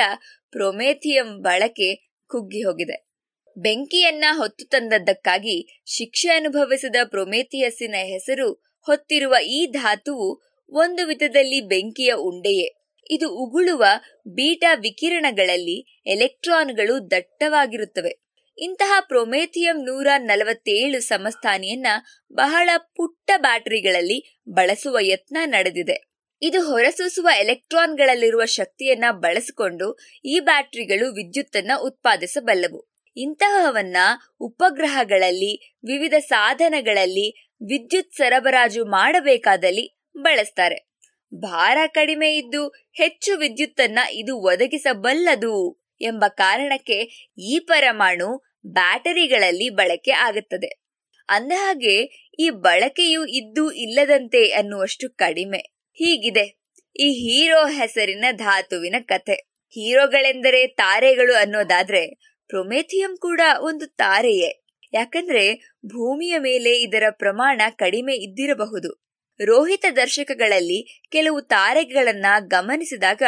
ಪ್ರೊಮೇಥಿಯಂ 0.51 1.41
ಬಳಕೆ 1.41 1.95
ಕುಗ್ಗಿ 2.27 2.61
ಹೋಗಿದೆ. 2.61 3.11
ಬೆಂಕಿಯನ್ನ 3.57 4.25
ಹೊತ್ತು 4.31 4.65
ತಂದದ್ದಕ್ಕಾಗಿ 4.65 5.81
ಶಿಕ್ಷೆ 5.85 6.27
ಅನುಭವಿಸಿದ 6.27 6.95
ಪ್ರೊಮೇಥಿಯಸ್ಸಿನ 7.03 7.95
ಹೆಸರು 7.97 8.53
ಹೊತ್ತಿರುವ 8.85 9.35
ಈ 9.45 9.65
ಧಾತುವು 9.65 10.41
ಒಂದು 10.69 11.07
ವಿಧದಲ್ಲಿ 11.07 11.61
ಬೆಂಕಿಯ 11.61 12.13
ಉಂಡೆಯೇ. 12.13 12.67
ಇದು 13.09 13.29
ಉಗುಳುವ 13.35 13.85
ಬೀಟಾ 14.27 14.73
ವಿಕಿರಣಗಳಲ್ಲಿ 14.73 16.03
ಎಲೆಕ್ಟ್ರಾನ್ಗಳು 16.05 17.11
ದಟ್ಟವಾಗಿರುತ್ತವೆ. 17.11 18.30
ಇಂತಹ 18.57 18.97
ಪ್ರೊಮೇಥಿಯಂ 19.07 19.83
ನೂರ 19.83 20.07
ನಲವತ್ತೇಳು 20.17 21.01
ಸಮಸ್ಥಾನಿಯನ್ನ 21.01 21.87
ಬಹಳ 22.33 22.69
ಪುಟ್ಟ 22.77 23.31
ಬ್ಯಾಟರಿಗಳಲ್ಲಿ 23.37 24.39
ಬಳಸುವ 24.49 24.97
ಯತ್ನ 25.01 25.37
ನಡೆದಿದೆ. 25.45 26.11
ಇದು 26.41 26.67
ಹೊರಸೂಸುವ 26.67 27.27
ಎಲೆಕ್ಟ್ರಾನ್ಗಳಲ್ಲಿರುವ 27.39 28.45
ಶಕ್ತಿಯನ್ನ 28.45 29.05
ಬಳಸಿಕೊಂಡು 29.11 29.97
ಈ 30.25 30.39
ಬ್ಯಾಟರಿಗಳು 30.39 31.13
ವಿದ್ಯುತ್ತನ್ನ 31.13 31.71
ಉತ್ಪಾದಿಸಬಲ್ಲವು. 31.81 32.91
ಇಂತಹವನ್ನ 33.17 33.97
ಉಪಗ್ರಹಗಳಲ್ಲಿ, 34.39 35.77
ವಿವಿಧ 35.77 36.13
ಸಾಧನಗಳಲ್ಲಿ 36.19 37.49
ವಿದ್ಯುತ್ 37.51 38.13
ಸರಬರಾಜು 38.13 38.85
ಮಾಡಬೇಕಾದಲ್ಲಿ 38.85 40.01
ಬಳಸ್ತಾರೆ. 40.17 40.91
ಭಾರ 41.33 41.77
ಕಡಿಮೆ 41.87 42.35
ಇದ್ದು 42.37 42.67
ಹೆಚ್ಚು 42.93 43.37
ವಿದ್ಯುತ್ತನ್ನ 43.37 43.99
ಇದು 44.11 44.37
ಒದಗಿಸಬಲ್ಲದು. 44.37 45.80
ಎಂಬ 46.01 46.25
ಕಾರಣಕ್ಕೆ 46.27 47.29
ಈ 47.37 47.59
ಪರಮಾಣು 47.59 48.43
ಬ್ಯಾಟರಿಗಳಲ್ಲಿ 48.67 49.69
ಬಳಕೆ 49.69 50.11
ಆಗುತ್ತದೆ. 50.11 50.81
ಅಂದಹಾಗೆ, 51.29 52.03
ಈ 52.39 52.49
ಬಳಕೆಯು 52.49 53.25
ಇದ್ದು 53.25 53.71
ಇಲ್ಲದಂತೆ 53.71 54.51
ಅನ್ನುವಷ್ಟು 54.51 55.09
ಕಡಿಮೆ. 55.09 55.57
ಹೀಗಿದೆ. 55.93 56.61
ಈ 56.99 57.09
ಹೀರೋ 57.09 57.65
ಹೆಸರಿನ 57.65 58.25
ಧಾತುವಿನ 58.31 58.95
ಕಥೆ. 58.99 59.33
ಹೀರೋಗಳೆಂದರೆ 59.69 60.67
ತಾರೆಗಳು 60.67 61.35
ಅನ್ನೋದಾದ್ರೆ 61.35 62.07
ಪ್ರೊಮೇಥಿಯಂ 62.47 63.17
ಕೂಡ 63.17 63.41
ಒಂದು 63.61 63.87
ತಾರೆಯೇ. 63.87 64.65
ಯಾಕಂದ್ರೆ 64.93 65.55
ಭೂಮಿಯ 65.85 66.37
ಮೇಲೆ 66.39 66.81
ಇದರ 66.81 67.03
ಪ್ರಮಾಣ 67.09 67.61
ಕಡಿಮೆ 67.69 68.15
ಇದ್ದಿರಬಹುದು. 68.15 69.10
ರೋಹಿತ 69.45 69.85
ದರ್ಶಕಗಳಲ್ಲಿ 69.95 71.01
ಕೆಲವು 71.11 71.41
ತಾರೆಗಳನ್ನ 71.41 72.25
ಗಮನಿಸಿದಾಗ 72.39 73.21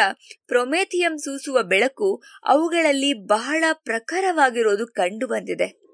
ಪ್ರೊಮೇಥಿಯಂ 0.46 1.18
ಸೂಸುವ 1.18 1.62
ಬೆಳಕು 1.62 2.22
ಅವುಗಳಲ್ಲಿ 2.44 3.12
ಬಹಳ 3.12 3.64
ಪ್ರಖರವಾಗಿರೋದು 3.72 4.86
ಕಂಡು 4.86 5.26
ಬಂದಿದೆ 5.26 5.84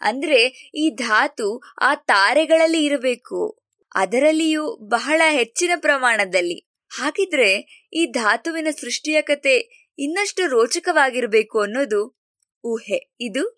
ಅಂದ್ರೆ 0.00 0.70
ಈ 0.74 0.90
ಧಾತು 0.90 1.62
ಆ 1.82 1.94
ತಾರೆಗಳಲ್ಲಿ 1.94 2.84
ಇರಬೇಕು. 2.84 3.62
ಅದರಲ್ಲಿಯೂ 3.94 4.76
ಬಹಳ 4.76 5.22
ಹೆಚ್ಚಿನ 5.30 5.70
ಪ್ರಮಾಣದಲ್ಲಿ. 5.76 6.72
ಹಾಗಿದ್ರೆ 6.88 7.54
ಈ 7.92 8.06
ಧಾತುವಿನ 8.06 8.68
ಸೃಷ್ಟಿಯ 8.80 9.22
ಕತೆ 9.22 9.86
ಇನ್ನಷ್ಟು 9.98 10.46
ರೋಚಕವಾಗಿರಬೇಕು 10.46 11.60
ಅನ್ನೋದು 11.60 12.20
ಊಹೆ. 12.64 13.14
ಇದು 13.20 13.48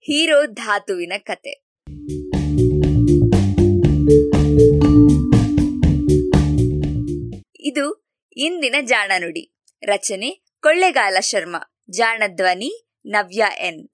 ಹೀರೋ 0.00 0.46
ಧಾತುವಿನ 0.46 1.12
ಕತೆ. 1.18 1.61
ಇದು 7.64 8.14
ಇಂದಿನ 8.36 8.74
ಜಾಣ 8.80 9.12
ನುಡಿ. 9.18 9.54
ರಚನೆ 9.86 10.44
ಕೊಳ್ಳೆಗಾಲ 10.62 11.16
ಶರ್ಮಾ. 11.20 11.74
ಜಾಣ 11.90 12.22
ಧ್ವನಿ 12.34 12.88
ನವ್ಯ 13.06 13.46
ಎನ್. 13.58 13.88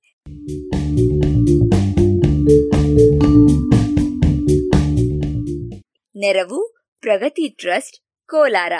ನೆರವು 6.17 6.79
ಪ್ರಗತಿ 7.01 7.49
ಟ್ರಸ್ಟ್, 7.49 8.27
ಕೋಲಾರ. 8.29 8.73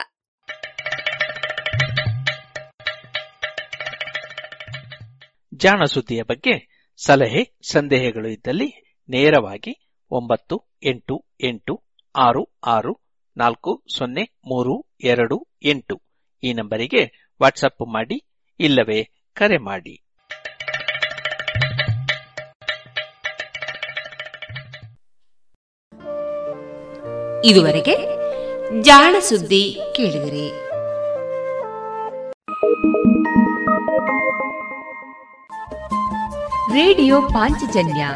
ಜಾಣ 5.55 5.85
ಸುದ್ದಿಯ 5.85 6.23
ಬಗ್ಗೆ 6.23 6.87
ಸಲಹೆ, 7.05 7.59
ಸಂದೇಹಗಳು 7.73 8.29
ಇದ್ದಲ್ಲಿ 8.29 8.97
ನೇರವಾಗಿ 9.09 9.91
ಒಂಬತ್ತು 10.11 10.77
ಎಂಟು 10.83 11.27
ಎಂಟು 11.41 11.85
ಆರು 12.17 12.59
ಆರು 12.67 13.08
ನಾಲ್ಕು, 13.39 13.85
ಸೊನ್ನೆ, 13.99 14.39
ಮೂರು, 14.45 14.87
ಎರಡು, 15.01 15.47
ಎಂಟು. 15.63 16.03
ಈ 16.43 16.53
ನಂಬರಿಗೆ 16.53 17.33
ವಾಟ್ಸಪ್ 17.43 17.89
ಮಾಡಿ, 17.93 18.25
ಇಲ್ಲವೇ 18.61 19.11
ಕರೆ 19.33 19.59
ಮಾಡಿ. 19.59 20.05
ಇದುವರೆಗೆ 27.45 27.97
ಜಾಣ 28.83 29.17
ಸುದ್ದಿ 29.21 29.81
ಕೇಳಿದಿರಿ. 29.97 30.49
ರೇಡಿಯೋ 36.73 37.23
ಪಾಂಚಜನ್ಯ 37.23 38.09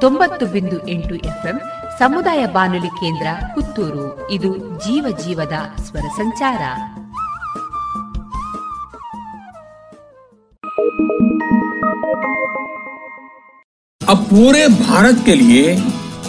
ತೊಂಬತ್ತು 0.00 0.46
ಬಿಂದು 0.46 0.88
ಎಂಟು 0.88 1.14
ಎಫ್ಎಂ 1.14 1.60
ಸಮುದಾಯ 1.99 2.43
ಬಾನುಲಿ 2.55 2.91
ಕೇಂದ್ರ 2.99 3.27
ಪುತ್ತೂರು 3.53 4.05
ಇದು 4.31 4.51
ಜೀವ 4.85 5.05
ಜೀವದ 5.23 5.55
ಸ್ವರ 5.87 6.07
ಸಂಚಾರ 6.17 6.63
अब 14.01 14.19
पूरे 14.25 14.67
भारत 14.79 15.17
के 15.25 15.33
लिए 15.35 15.65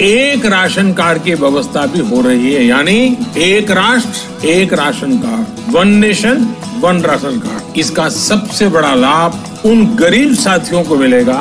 एक 0.02 0.44
राशन 0.48 0.92
कार्ड 0.92 1.22
की 1.22 1.34
व्यवस्था 1.36 1.84
भी 1.86 2.00
हो 2.10 2.20
रही 2.20 2.52
है 2.52 2.62
यानी 2.64 2.96
एक 3.40 3.70
राष्ट्र 3.72 4.46
एक 4.48 4.72
ration 4.74 5.16
card 5.18 5.74
one 5.76 5.88
nation 5.96 6.36
one 6.80 7.02
ration 7.02 7.38
card 7.40 7.78
इसका 7.78 8.08
सबसे 8.18 8.68
बड़ा 8.68 8.94
लाभ 8.96 9.66
उन 9.66 9.84
गरीब 9.96 10.34
साथियों 10.36 10.82
को 10.84 10.96
मिलेगा 10.96 11.40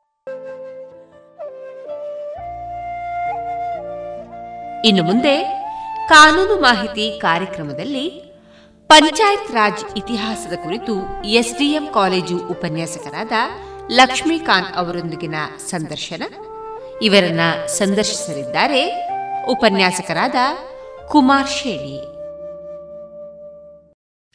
ಇನ್ನು 4.85 5.03
ಮುಂದೆ 5.03 5.41
ಕಾನೂನು 6.09 6.61
ಮಾಹಿತಿ 6.61 7.19
ಕಾರ್ಯಕ್ರಮದಲ್ಲಿ 7.21 8.09
ಪಂಚಾಯತ್ 8.87 9.51
ರಾಜ್ 9.51 9.97
ಇತಿಹಾಸದ 9.97 10.53
ಕುರಿತು 10.53 11.23
ಎಸ್ಡಿಎಂ 11.25 11.87
ಕಾಲೇಜು 11.93 12.37
ಉಪನ್ಯಾಸಕರಾದ 12.37 13.31
ಲಕ್ಷ್ಮೀಕಾಂತ್ 13.91 14.75
ಅವರೊಂದಿಗಿನ 14.75 15.35
ಸಂದರ್ಶನ. 15.57 16.23
ಇವರನ್ನ 17.01 17.39
ಸಂದರ್ಶಿಸಲಿದ್ದಾರೆ 17.65 19.07
ಉಪನ್ಯಾಸಕರಾದ 19.45 20.35
ಕುಮಾರ್ 21.07 21.49
ಶೇಣಿ. 21.49 21.99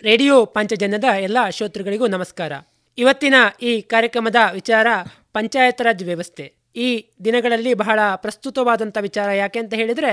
ರೇಡಿಯೋ 0.02 0.44
ಪಂಚಜನ್ಯದ 0.44 1.04
ಎಲ್ಲ 1.04 1.38
ಶ್ರೋತೃಗಳಿಗೂ 1.50 2.06
ನಮಸ್ಕಾರ. 2.06 2.52
ಇವತ್ತಿನ 2.98 3.34
ಈ 3.62 3.80
ಕಾರ್ಯಕ್ರಮದ 3.80 4.36
ವಿಚಾರ 4.52 4.86
ಪಂಚಾಯತ್ 5.32 5.82
ರಾಜ್ 5.82 6.04
ವ್ಯವಸ್ಥೆ. 6.04 6.55
ಈ 6.76 7.10
ದಿನಗಳಲ್ಲಿ 7.24 7.74
ಬಹಳ 7.74 8.00
ಪ್ರಸ್ತುತವಾದಂಥ 8.16 8.98
ವಿಚಾರ 9.00 9.28
ಯಾಕೆ 9.32 9.58
ಅಂತ 9.58 9.74
ಹೇಳಿದರೆ, 9.74 10.12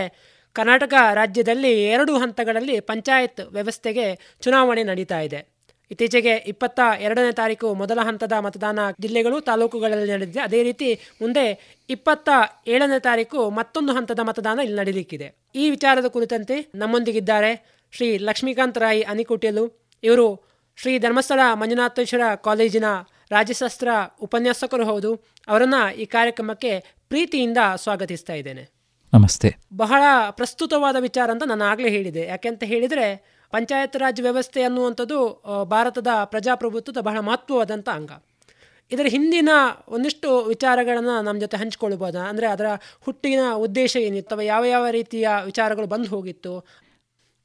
ಕರ್ನಾಟಕ 0.53 0.93
ರಾಜ್ಯದಲ್ಲಿ 1.13 1.83
ಎರಡು 1.83 2.17
ಹಂತಗಳಲ್ಲಿ 2.17 2.79
ಪಂಚಾಯತ್ 2.79 3.41
ವ್ಯವಸ್ಥೆಗೆ 3.51 4.37
ಚುನಾವಣೆ 4.41 4.83
ನಡೀತಾ 4.83 5.19
ಇದೆ. 5.19 5.53
ಇತ್ತೀಚೆಗೆ 5.91 6.33
ಇಪ್ಪತ್ತ 6.35 6.79
ಎರಡನೇ 6.99 7.31
ತಾರೀಕು 7.31 7.73
ಮೊದಲ 7.73 7.99
ಹಂತದ 7.99 8.33
ಮತದಾನ 8.39 8.79
ಜಿಲ್ಲೆಗಳು, 9.01 9.41
ತಾಲೂಕುಗಳಲ್ಲಿ 9.41 10.11
ನಡೆದಿದೆ. 10.11 10.39
ಅದೇ 10.39 10.63
ರೀತಿ 10.63 10.99
ಮುಂದೆ 11.21 11.45
ಇಪ್ಪತ್ತ 11.89 12.29
ಏಳನೇ 12.67 12.99
ತಾರೀಕು 12.99 13.49
ಮತ್ತೊಂದು 13.49 13.93
ಹಂತದ 13.93 14.19
ಮತದಾನ 14.19 14.59
ಇಲ್ಲಿ 14.59 14.77
ನಡೀಲಿಕ್ಕಿದೆ. 14.77 15.27
ಈ 15.55 15.69
ವಿಚಾರದ 15.69 16.05
ಕುರಿತಂತೆ 16.05 16.71
ನಮ್ಮೊಂದಿಗಿದ್ದಾರೆ 16.75 17.81
ಶ್ರೀ 17.91 18.17
ಲಕ್ಷ್ಮೀಕಾಂತ್ 18.17 18.77
ರಾಯ್ 18.77 19.03
ಅನಿಕುಟೇಲು. 19.03 19.91
ಇವರು 20.03 20.53
ಶ್ರೀ 20.77 20.99
ಧರ್ಮಸ್ಥಳ 20.99 21.39
ಮಂಜುನಾಥೇಶ್ವರ 21.53 22.35
ಕಾಲೇಜಿನ 22.35 22.85
ರಾಜ್ಯಶಾಸ್ತ್ರ 23.33 23.89
ಉಪನ್ಯಾಸಕರು 24.21 24.85
ಹೌದು. 24.85 25.11
ಅವರನ್ನು 25.47 25.95
ಈ 25.95 26.05
ಕಾರ್ಯಕ್ರಮಕ್ಕೆ 26.05 26.71
ಪ್ರೀತಿಯಿಂದ 27.09 27.57
ಸ್ವಾಗತಿಸ್ತಾ 27.75 28.33
ಇದ್ದೇನೆ. 28.33 28.63
ನಮಸ್ತೆ. 29.13 29.49
ಬಹಳ 29.75 30.03
ಪ್ರಸ್ತುತವಾದ 30.31 30.95
ವಿಚಾರ 30.99 31.31
ಅಂತ 31.31 31.43
ನಾನು 31.43 31.63
ಆಗಲೇ 31.63 31.89
ಹೇಳಿದೆ. 31.89 32.21
ಯಾಕೆಂತ 32.21 32.63
ಹೇಳಿದರೆ 32.63 33.07
ಪಂಚಾಯತ್ 33.51 33.97
ರಾಜ್ 33.97 34.21
ವ್ಯವಸ್ಥೆ 34.21 34.61
ಅನ್ನುವಂಥದ್ದು 34.61 35.43
ಭಾರತದ 35.63 36.07
ಪ್ರಜಾಪ್ರಭುತ್ವದ 36.23 36.97
ಬಹಳ 36.97 37.19
ಮಹತ್ವವಾದಂಥ 37.19 37.89
ಅಂಗ. 37.89 38.11
ಇದರ 38.91 39.05
ಹಿಂದಿನ 39.09 39.49
ಒಂದಿಷ್ಟು 39.87 40.45
ವಿಚಾರಗಳನ್ನು 40.45 41.21
ನಮ್ಮ 41.21 41.39
ಜೊತೆ 41.39 41.57
ಹಂಚ್ಕೊಳ್ಬೋದಾ? 41.57 42.21
ಅಂದರೆ 42.21 42.47
ಅದರ 42.47 42.65
ಹುಟ್ಟಿನ 43.01 43.39
ಉದ್ದೇಶ 43.55 43.95
ಏನಿತ್ತು? 43.95 44.35
ಅಥವಾ 44.35 44.43
ಯಾವ 44.43 44.65
ಯಾವ 44.65 44.87
ರೀತಿಯ 44.89 45.29
ವಿಚಾರಗಳು 45.45 45.87
ಬಂದು 45.87 46.09
ಹೋಗಿತ್ತು? 46.09 46.67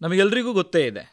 ನಮಗೆಲ್ಲರಿಗೂ 0.00 0.52
ಗೊತ್ತೇ 0.52 0.86
ಇದೆ. 0.86 1.04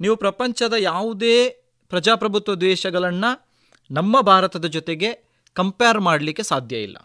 ನೀವು 0.00 0.16
ಪ್ರಪಂಚದ 0.16 0.74
ಯಾವುದೇ 0.78 1.48
ಪ್ರಜಾಪ್ರಭುತ್ವ 1.88 2.54
ದೇಶಗಳನ್ನು 2.54 3.45
ನಮ್ಮ 3.90 4.20
ಭಾರತದ 4.20 4.66
ಜೊತೆಗೆ 4.66 5.10
ಕಂಪೇರ್ 5.56 6.00
ಮಾಡಲಿಕ್ಕೆ 6.00 6.42
ಸಾಧ್ಯ 6.42 6.76
ಇಲ್ಲ. 6.76 6.98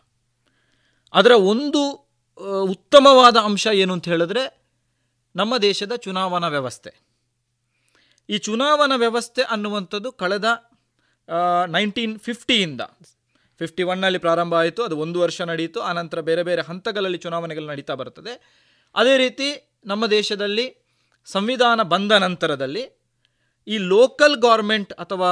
ಅದರ 1.14 1.32
ಒಂದು 1.32 1.82
ಉತ್ತಮವಾದ 2.72 3.38
ಅಂಶ 3.38 3.68
ಏನು 3.74 3.94
ಅಂತ 3.94 4.08
ಹೇಳಿದ್ರೆ 4.08 4.44
ನಮ್ಮ 5.36 5.54
ದೇಶದ 5.58 5.94
ಚುನಾವಣಾ 5.96 6.48
ವ್ಯವಸ್ಥೆ. 6.48 6.92
ಈ 8.30 8.38
ಚುನಾವಣಾ 8.38 8.96
ವ್ಯವಸ್ಥೆ 8.96 9.42
ಅನ್ನುವಂಥದ್ದು 9.42 10.12
ಕಳೆದ 10.12 10.46
ನೈನ್ಟೀನ್ 11.68 12.20
ಫಿಫ್ಟಿಯಿಂದ 12.20 12.82
ಫಿಫ್ಟಿ 13.62 13.84
ಒನ್ನಲ್ಲಿ 13.84 14.20
ಪ್ರಾರಂಭ 14.20 14.54
ಆಯಿತು, 14.56 14.82
ಅದು 14.84 14.96
ಒಂದು 14.98 15.18
ವರ್ಷ 15.20 15.42
ನಡೆಯಿತು 15.42 15.80
ಆನಂತರ 15.82 16.20
ಬೇರೆ 16.22 16.44
ಬೇರೆ 16.44 16.62
ಹಂತಗಳಲ್ಲಿ 16.62 17.18
ಚುನಾವಣೆಗಳು 17.18 17.66
ನಡೀತಾ 17.66 17.94
ಬರ್ತದೆ. 17.94 18.34
ಅದೇ 18.96 19.14
ರೀತಿ 19.18 19.48
ನಮ್ಮ 19.86 20.06
ದೇಶದಲ್ಲಿ 20.06 20.66
ಸಂವಿಧಾನ 21.26 21.82
ಬಂದ 21.82 22.12
ನಂತರದಲ್ಲಿ 22.12 22.84
ಈ 23.68 23.78
ಲೋಕಲ್ 23.94 24.36
ಗೌರ್ಮೆಂಟ್ 24.46 24.92
ಅಥವಾ 25.04 25.32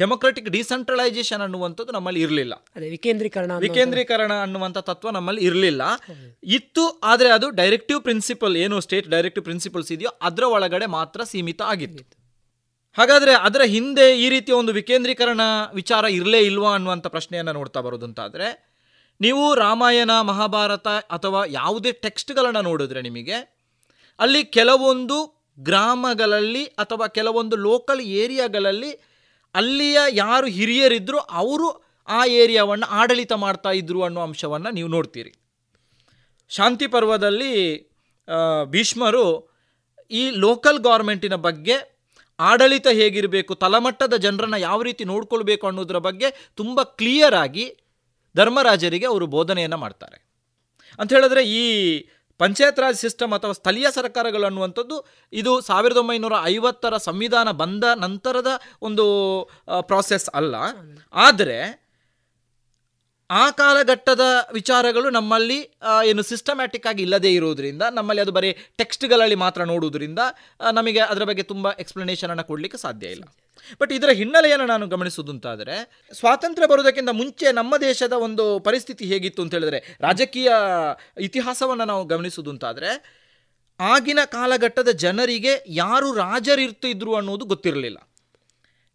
ಡೆಮೊಕ್ರೆಟಿಕ್ 0.00 0.48
ಡಿಸೆಂಟ್ರಲೈಸೇಷನ್ 0.56 1.42
ಅನ್ನುವಂಥದ್ದು 1.46 1.92
ನಮ್ಮಲ್ಲಿ 1.96 2.20
ಇರಲಿಲ್ಲ. 2.26 2.54
ವಿಕೇಂದ್ರೀಕರಣ 2.94 3.50
ವಿಕೇಂದ್ರೀಕರಣ 3.66 4.32
ಅನ್ನುವಂಥ 4.44 4.78
ತತ್ವ 4.90 5.10
ನಮ್ಮಲ್ಲಿ 5.16 5.42
ಇರಲಿಲ್ಲ. 5.48 5.82
ಇತ್ತು 6.56 6.84
ಆದರೆ 7.12 7.30
ಅದು 7.36 7.48
ಡೈರೆಕ್ಟಿವ್ 7.60 8.00
ಪ್ರಿನ್ಸಿಪಲ್ 8.06 8.56
ಏನು 8.64 8.78
ಸ್ಟೇಟ್ 8.86 9.08
ಡೈರೆಕ್ಟಿವ್ 9.16 9.44
ಪ್ರಿನ್ಸಿಪಲ್ಸ್ 9.48 9.92
ಇದೆಯೋ 9.96 10.12
ಅದರ 10.28 10.44
ಒಳಗಡೆ 10.56 10.88
ಮಾತ್ರ 10.98 11.20
ಸೀಮಿತ 11.32 11.62
ಆಗಿತ್ತು. 11.74 12.04
ಹಾಗಾದ್ರೆ 12.96 13.32
ಅದರ 13.46 13.62
ಹಿಂದೆ 13.74 14.06
ಈ 14.24 14.28
ರೀತಿಯ 14.34 14.54
ಒಂದು 14.60 14.72
ವಿಕೇಂದ್ರೀಕರಣ 14.80 15.42
ವಿಚಾರ 15.80 16.04
ಇರಲೇ 16.18 16.40
ಇಲ್ವಾ 16.50 16.70
ಅನ್ನುವಂಥ 16.76 17.06
ಪ್ರಶ್ನೆಯನ್ನು 17.16 17.52
ನೋಡ್ತಾ 17.58 17.80
ಬರೋದಂತಾದರೆ 17.86 18.48
ನೀವು 19.20 19.44
ರಾಮಾಯಣ 19.64 20.12
ಮಹಾಭಾರತ 20.30 20.88
ಅಥವಾ 21.16 21.40
ಯಾವುದೇ 21.60 21.92
ಟೆಕ್ಸ್ಟ್ಗಳನ್ನು 22.04 22.62
ನೋಡಿದ್ರೆ 22.68 23.00
ನಿಮಗೆ 23.08 23.38
ಅಲ್ಲಿ 24.18 24.42
ಕೆಲವೊಂದು 24.56 25.18
ಗ್ರಾಮಗಳಲ್ಲಿ 25.58 26.64
ಅಥವಾ 26.64 27.06
ಕೆಲವೊಂದು 27.06 27.56
ಲೋಕಲ್ 27.56 28.00
ಏರಿಯಾಗಳಲ್ಲಿ 28.22 28.90
ಅಲ್ಲಿಯ 29.54 29.98
ಯಾರು 30.12 30.46
ಹಿರಿಯರಿದ್ದರೂ 30.46 31.18
ಅವರು 31.42 31.68
ಆ 32.08 32.20
ಏರಿಯಾವನ್ನು 32.42 32.86
ಆಡಳಿತ 33.00 33.32
ಮಾಡ್ತಾ 33.44 33.70
ಇದ್ರು 33.70 34.00
ಅನ್ನೋ 34.02 34.20
ಅಂಶವನ್ನು 34.20 34.70
ನೀವು 34.74 34.88
ನೋಡ್ತೀರಿ. 34.88 35.32
ಶಾಂತಿ 36.48 36.86
ಪರ್ವದಲ್ಲಿ 36.86 37.52
ಭೀಷ್ಮರು 38.70 39.24
ಈ 40.10 40.22
ಲೋಕಲ್ 40.44 40.78
ಗೌರ್ಮೆಂಟಿನ 40.78 41.36
ಬಗ್ಗೆ 41.46 41.76
ಆಡಳಿತ 42.38 42.86
ಹೇಗಿರಬೇಕು, 42.92 43.52
ತಲಮಟ್ಟದ 43.54 44.14
ಜನರನ್ನು 44.16 44.58
ಯಾವ 44.58 44.82
ರೀತಿ 44.82 45.04
ನೋಡ್ಕೊಳ್ಬೇಕು 45.04 45.64
ಅನ್ನೋದ್ರ 45.66 45.98
ಬಗ್ಗೆ 45.98 46.28
ತುಂಬ 46.54 46.82
ಕ್ಲಿಯರ್ 46.82 47.34
ಆಗಿ 47.34 47.66
ಧರ್ಮರಾಜರಿಗೆ 48.36 49.06
ಅವರು 49.06 49.26
ಬೋಧನೆಯನ್ನು 49.26 49.76
ಮಾಡ್ತಾರೆ. 49.76 50.18
ಅಂತ 50.98 51.10
ಹೇಳಿದ್ರೆ 51.12 51.42
ಈ 51.60 51.64
ಪಂಚಾಯತ್ 52.38 52.80
ರಾಜ್ 52.80 52.96
ಸಿಸ್ಟಮ್ 52.96 53.32
ಅಥವಾ 53.32 53.52
ಸ್ಥಳೀಯ 53.52 53.90
ಸರ್ಕಾರಗಳು 53.90 54.44
ಅನ್ನುವಂಥದ್ದು 54.44 55.06
ಇದು 55.32 55.60
ಸಾವಿರದ 55.60 55.96
ಒಂಬೈನೂರ 55.96 56.32
ಐವತ್ತರ 56.44 56.96
ಸಂವಿಧಾನ 56.96 57.50
ಬಂದ 57.50 57.84
ನಂತರದ 57.96 58.46
ಒಂದು 58.82 59.06
ಪ್ರಾಸೆಸ್ 59.80 60.30
ಅಲ್ಲ. 60.34 60.54
ಆದರೆ 61.14 61.87
ಆ 63.30 63.50
ಕಾಲಘಟ್ಟದ 63.50 64.20
ವಿಚಾರಗಳು 64.52 65.10
ನಮ್ಮಲ್ಲಿ 65.10 65.70
ಏನು 66.04 66.22
ಸಿಸ್ಟಮ್ಯಾಟಿಕ್ 66.22 66.86
ಆಗಿ 66.86 67.02
ಇಲ್ಲದೇ 67.02 67.34
ಇರೋದ್ರಿಂದ, 67.34 67.82
ನಮ್ಮಲ್ಲಿ 67.92 68.22
ಅದು 68.22 68.32
ಬರೀ 68.32 68.56
ಟೆಕ್ಸ್ಟ್ಗಳಲ್ಲಿ 68.76 69.34
ಮಾತ್ರ 69.34 69.64
ನೋಡುವುದರಿಂದ 69.64 70.18
ನಮಗೆ 70.72 71.00
ಅದರ 71.00 71.24
ಬಗ್ಗೆ 71.24 71.42
ತುಂಬ 71.42 71.72
ಎಕ್ಸ್ಪ್ಲನೇಷನನ್ನು 71.78 72.44
ಕೊಡಲಿಕ್ಕೆ 72.44 72.78
ಸಾಧ್ಯ 72.78 73.06
ಇಲ್ಲ. 73.06 73.24
ಬಟ್ 73.80 73.92
ಇದರ 73.92 74.08
ಹಿನ್ನೆಲೆಯನ್ನು 74.08 74.66
ನಾನು 74.66 74.86
ಗಮನಿಸುವುದಂತಾದರೆ, 74.86 76.06
ಸ್ವಾತಂತ್ರ್ಯ 76.12 76.66
ಬರೋದಕ್ಕಿಂತ 76.66 77.08
ಮುಂಚೆ 77.12 77.52
ನಮ್ಮ 77.52 77.76
ದೇಶದ 77.76 78.12
ಒಂದು 78.12 78.60
ಪರಿಸ್ಥಿತಿ 78.60 79.04
ಹೇಗಿತ್ತು 79.04 79.42
ಅಂತ 79.42 79.54
ಹೇಳಿದ್ರೆ, 79.54 79.96
ರಾಜಕೀಯ 80.00 80.50
ಇತಿಹಾಸವನ್ನು 81.20 81.84
ನಾವು 81.84 82.04
ಗಮನಿಸುವುದಂತಾದರೆ, 82.04 83.18
ಆಗಿನ 83.80 84.18
ಕಾಲಘಟ್ಟದ 84.24 84.88
ಜನರಿಗೆ 84.88 85.64
ಯಾರು 85.66 86.14
ರಾಜರಿರ್ತಿದ್ರು 86.14 87.14
ಅನ್ನೋದು 87.14 87.44
ಗೊತ್ತಿರಲಿಲ್ಲ. 87.44 88.08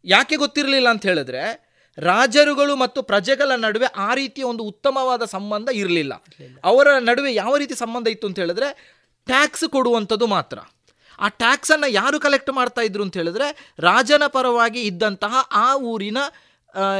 ಯಾಕೆ 0.05 0.35
ಗೊತ್ತಿರಲಿಲ್ಲ 0.35 0.89
ಅಂತ 0.89 1.05
ಹೇಳಿದ್ರೆ 1.05 1.72
ರಾಜರುಗಳು 1.97 2.75
ಮತ್ತು 2.75 3.03
ಪ್ರಜೆಗಳ 3.03 3.51
ನಡುವೆ 3.55 3.85
ಆ 3.85 4.13
ರೀತಿಯ 4.13 4.43
ಒಂದು 4.43 4.63
ಉತ್ತಮವಾದ 4.63 5.25
ಸಂಬಂಧ 5.25 5.69
ಇರಲಿಲ್ಲ. 5.73 6.13
ಅವರ 6.63 6.87
ನಡುವೆ 6.99 7.33
ಯಾವ 7.33 7.57
ರೀತಿ 7.57 7.75
ಸಂಬಂಧ 7.75 8.07
ಇತ್ತು 8.07 8.27
ಅಂತ 8.27 8.39
ಹೇಳಿದ್ರೆ 8.39 8.99
ಟ್ಯಾಕ್ಸ್ 9.25 9.69
ಕೊಡುವಂಥದ್ದು 9.69 10.27
ಮಾತ್ರ. 10.27 10.59
ಆ 11.19 11.27
ಟ್ಯಾಕ್ಸನ್ನು 11.27 11.91
ಯಾರು 11.91 12.19
ಕಲೆಕ್ಟ್ 12.19 12.49
ಮಾಡ್ತಾ 12.49 12.81
ಇದ್ರು 12.81 13.03
ಅಂತ 13.03 13.17
ಹೇಳಿದ್ರೆ 13.17 13.73
ರಾಜನ 13.79 14.23
ಪರವಾಗಿ 14.27 14.81
ಇದ್ದಂತಹ 14.81 15.49
ಆ 15.51 15.75
ಊರಿನ 15.75 16.17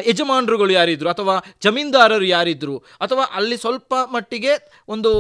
ಯಜಮಾನರುಗಳು 0.05 0.71
ಯಾರಿದ್ರು 0.71 1.09
ಅಥವಾ 1.09 1.55
ಜಮೀನ್ದಾರರು 1.63 2.23
ಯಾರಿದ್ರು 2.23 2.77
ಅಥವಾ 2.77 3.23
ಅಲ್ಲಿ 3.23 3.57
ಸ್ವಲ್ಪ 3.57 3.93
ಮಟ್ಟಿಗೆ 4.11 4.69
ಒಂದು 4.87 5.11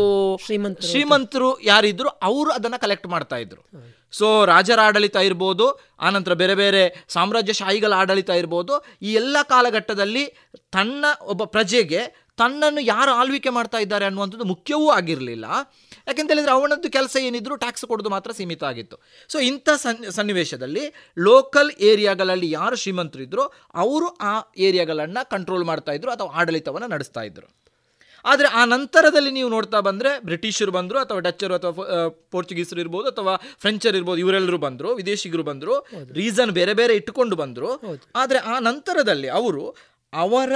ಶ್ರೀಮಂತ 0.45 0.81
ಶ್ರೀಮಂತರು 0.81 1.61
ಯಾರಿದ್ರು 1.61 2.09
ಅವರು 2.09 2.51
ಅದನ್ನು 2.51 2.81
ಕಲೆಕ್ಟ್ 2.81 3.07
ಮಾಡ್ತಾ 3.07 3.35
ಇದ್ರು. 3.35 3.93
ಸೊ 4.19 4.45
ರಾಜರ 4.45 4.79
ಆಡಳಿತ 4.87 5.15
ಇರ್ಬೋದು 5.29 5.67
ಆನಂತರ 6.07 6.33
ಬೇರೆ 6.41 6.55
ಬೇರೆ 6.55 6.81
ಸಾಮ್ರಾಜ್ಯಶಾಹಿಗಳ 7.15 7.93
ಆಡಳಿತ 8.01 8.29
ಇರ್ಬೋದು, 8.41 8.73
ಈ 9.01 9.13
ಎಲ್ಲ 9.21 9.37
ಕಾಲಘಟ್ಟದಲ್ಲಿ 9.53 10.25
ತನ್ನ 10.71 11.05
ಒಬ್ಬ 11.33 11.43
ಪ್ರಜೆಗೆ 11.55 12.01
ತನ್ನನ್ನು 12.41 12.81
ಯಾರು 12.81 13.11
ಆಳ್ವಿಕೆ 13.11 13.49
ಮಾಡ್ತಾ 13.49 13.77
ಇದ್ದಾರೆ 13.77 14.05
ಅನ್ನುವಂಥದ್ದು 14.05 14.45
ಮುಖ್ಯವೂ 14.51 14.85
ಆಗಿರಲಿಲ್ಲ. 14.89 15.45
ಯಾಕೆಂತ 16.07 16.31
ಹೇಳಿದ್ರೆ 16.31 16.51
ಅವನದ್ದು 16.51 16.89
ಕೆಲಸ 16.89 17.15
ಏನಿದ್ರು 17.27 17.55
ಟ್ಯಾಕ್ಸ್ 17.55 17.85
ಕೊಡೋದು 17.85 18.09
ಮಾತ್ರ 18.09 18.31
ಸೀಮಿತ 18.31 18.63
ಆಗಿತ್ತು. 18.63 18.97
ಸೊ 19.29 19.39
ಇಂಥ 19.49 19.69
ಸನ್, 19.83 19.99
ಸನ್ನಿವೇಶದಲ್ಲಿ 20.11 20.85
ಲೋಕಲ್ 21.17 21.71
ಏರಿಯಾಗಳಲ್ಲಿ 21.91 22.49
ಯಾರು 22.51 22.75
ಶ್ರೀಮಂತರಿದ್ರೋ, 22.75 23.45
ಅವರು 23.75 24.07
ಆ 24.31 24.33
ಏರಿಯಾಗಳನ್ನು 24.69 25.29
ಕಂಟ್ರೋಲ್ 25.29 25.65
ಮಾಡ್ತಾ 25.71 25.93
ಅಥವಾ 26.17 26.31
ಆಡಳಿತವನ್ನು 26.41 26.89
ನಡೆಸ್ತಾ 26.95 27.23
ಆದರೆ 28.25 28.47
ಆ 28.59 28.63
ನಂತರದಲ್ಲಿ 28.73 29.31
ನೀವು 29.37 29.49
ನೋಡ್ತಾ 29.49 29.79
ಬಂದರೆ 29.87 30.11
ಬ್ರಿಟಿಷರು 30.27 30.73
ಬಂದರು 30.77 30.97
ಅಥವಾ 30.99 31.19
ಡಚ್ಚರು 31.27 31.55
ಅಥವಾ 31.59 31.85
ಪೋರ್ಚುಗೀಸರು 32.33 32.81
ಇರ್ಬೋದು 32.83 33.07
ಅಥವಾ 33.13 33.33
ಫ್ರೆಂಚರ್ 33.63 33.95
ಇರ್ಬೋದು 33.99 34.21
ಇವರೆಲ್ಲರೂ 34.25 34.59
ಬಂದರು 34.67 34.91
ವಿದೇಶಿಗರು 35.01 35.43
ಬಂದರು 35.51 35.75
ರೀಸನ್ 36.19 36.53
ಬೇರೆ 36.59 36.75
ಬೇರೆ 36.81 36.95
ಇಟ್ಟುಕೊಂಡು 36.99 37.37
ಬಂದರು. 37.43 37.71
ಆದರೆ 38.15 38.41
ಆ 38.53 38.57
ನಂತರದಲ್ಲಿ 38.69 39.31
ಅವರು 39.39 39.65
ಅವರ 40.13 40.53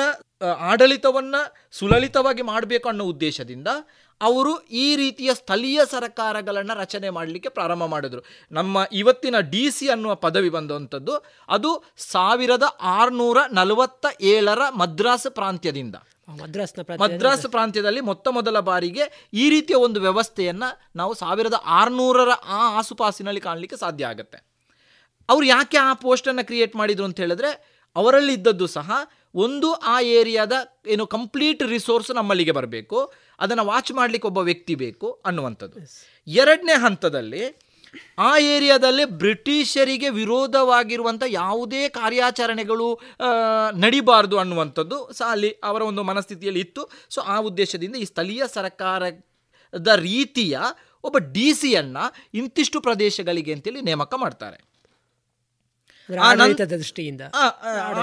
ಆಡಳಿತವನ್ನು 0.72 1.40
ಸುಲಲಿತವಾಗಿ 1.78 2.44
ಮಾಡಬೇಕು 2.52 2.88
ಅನ್ನೋ 2.90 3.06
ಉದ್ದೇಶದಿಂದ 3.14 3.70
ಅವರು 4.22 4.52
ಈ 4.84 4.86
ರೀತಿಯ 4.96 5.32
ಸ್ಥಳೀಯ 5.40 5.80
ಸರ್ಕಾರಗಳನ್ನು 5.92 6.76
ರಚನೆ 6.80 7.10
ಮಾಡಲಿಕ್ಕೆ 7.18 7.50
ಪ್ರಾರಂಭ 7.50 7.84
ಮಾಡಿದರು. 7.94 8.22
ನಮ್ಮ 8.52 8.86
ಇವತ್ತಿನ 9.02 9.40
ಡಿ 9.52 9.64
ಸಿ 9.76 9.88
ಅನ್ನುವ 9.96 10.14
ಪದವಿ 10.26 10.50
ಬಂದಂಥದ್ದು 10.50 11.16
ಅದು 11.50 11.72
ಸಾವಿರದ 12.12 12.68
ಆರುನೂರ 12.98 13.38
ನಲವತ್ತ 13.60 14.06
ಏಳರ 14.34 14.62
ಮದ್ರಾಸ್ 14.82 15.28
ಪ್ರಾಂತ್ಯದಿಂದ. 15.40 15.96
ಮದ್ರಾಸ್ನ 16.30 16.82
ಮದ್ರಾಸ್ 17.02 17.48
ಪ್ರಾಂತ್ಯದಲ್ಲಿ 17.48 18.02
ಮೊತ್ತ 18.02 18.28
ಮೊದಲ 18.28 18.60
ಬಾರಿಗೆ 18.60 19.30
ಈ 19.34 19.50
ರೀತಿಯ 19.50 19.76
ಒಂದು 19.76 20.02
ವ್ಯವಸ್ಥೆಯನ್ನ 20.02 20.64
ನಾವು 20.96 21.14
ಸಾವಿರದ 21.14 21.54
ಆರುನೂರರ 21.66 22.30
ಆ 22.46 22.78
ಆಸುಪಾಸಿನಲ್ಲಿ 22.78 23.42
ಕಾಣಲಿಕ್ಕೆ 23.42 23.78
ಸಾಧ್ಯ 23.78 24.06
ಆಗುತ್ತೆ. 24.06 24.46
ಅವ್ರು 25.30 25.46
ಯಾಕೆ 25.46 25.78
ಆ 25.78 25.94
ಪೋಸ್ಟನ್ನು 25.94 26.46
ಕ್ರಿಯೇಟ್ 26.46 26.76
ಮಾಡಿದ್ರು 26.76 27.06
ಅಂತ 27.06 27.20
ಹೇಳಿದ್ರೆ 27.20 27.78
ಅವರಲ್ಲಿ 27.96 28.34
ಇದ್ದದ್ದು 28.34 28.68
ಸಹ 28.68 28.92
ಒಂದು 29.36 29.74
ಆ 29.74 30.02
ಏರಿಯಾದ 30.02 30.54
ಏನು 30.88 31.08
ಕಂಪ್ಲೀಟ್ 31.08 31.64
ರಿಸೋರ್ಸ್ 31.64 32.12
ನಮ್ಮಲ್ಲಿಗೆ 32.12 32.52
ಬರಬೇಕು 32.52 33.14
ಅದನ್ನು 33.40 33.66
ವಾಚ್ 33.66 33.92
ಮಾಡಲಿಕ್ಕೆ 33.92 34.28
ಒಬ್ಬ 34.28 34.38
ವ್ಯಕ್ತಿ 34.38 34.76
ಬೇಕು 34.76 35.22
ಅನ್ನುವಂಥದ್ದು. 35.26 35.80
ಎರಡನೇ 36.28 36.74
ಹಂತದಲ್ಲಿ 36.78 37.67
ಆ 38.18 38.38
ಏರಿಯಾದಲ್ಲಿ 38.38 39.06
ಬ್ರಿಟಿಷರಿಗೆ 39.06 40.10
ವಿರೋಧವಾಗಿರುವಂಥ 40.10 41.24
ಯಾವುದೇ 41.28 41.90
ಕಾರ್ಯಾಚರಣೆಗಳು 41.90 43.00
ನಡಿಬಾರ್ದು 43.76 44.38
ಅನ್ನುವಂಥದ್ದು 44.38 45.14
ಸಹ 45.14 45.32
ಅಲ್ಲಿ 45.32 45.52
ಅವರ 45.64 45.82
ಒಂದು 45.82 46.04
ಮನಸ್ಥಿತಿಯಲ್ಲಿ 46.04 46.60
ಇತ್ತು. 46.60 46.90
ಸೊ 47.10 47.22
ಆ 47.22 47.38
ಉದ್ದೇಶದಿಂದ 47.40 47.96
ಈ 47.96 48.06
ಸ್ಥಳೀಯ 48.06 48.44
ಸರ್ಕಾರದ 48.54 49.88
ರೀತಿಯ 49.96 50.58
ಒಬ್ಬ 51.04 51.18
ಡಿ 51.18 51.54
ಸಿಯನ್ನು 51.54 52.06
ಇಂತಿಷ್ಟು 52.34 52.82
ಪ್ರದೇಶಗಳಿಗೆ 52.82 53.54
ಅಂತೇಳಿ 53.54 53.82
ನೇಮಕ 53.82 54.14
ಮಾಡ್ತಾರೆ. 54.14 54.58
ದೃಷ್ಟಿಯಿಂದ. 56.70 57.22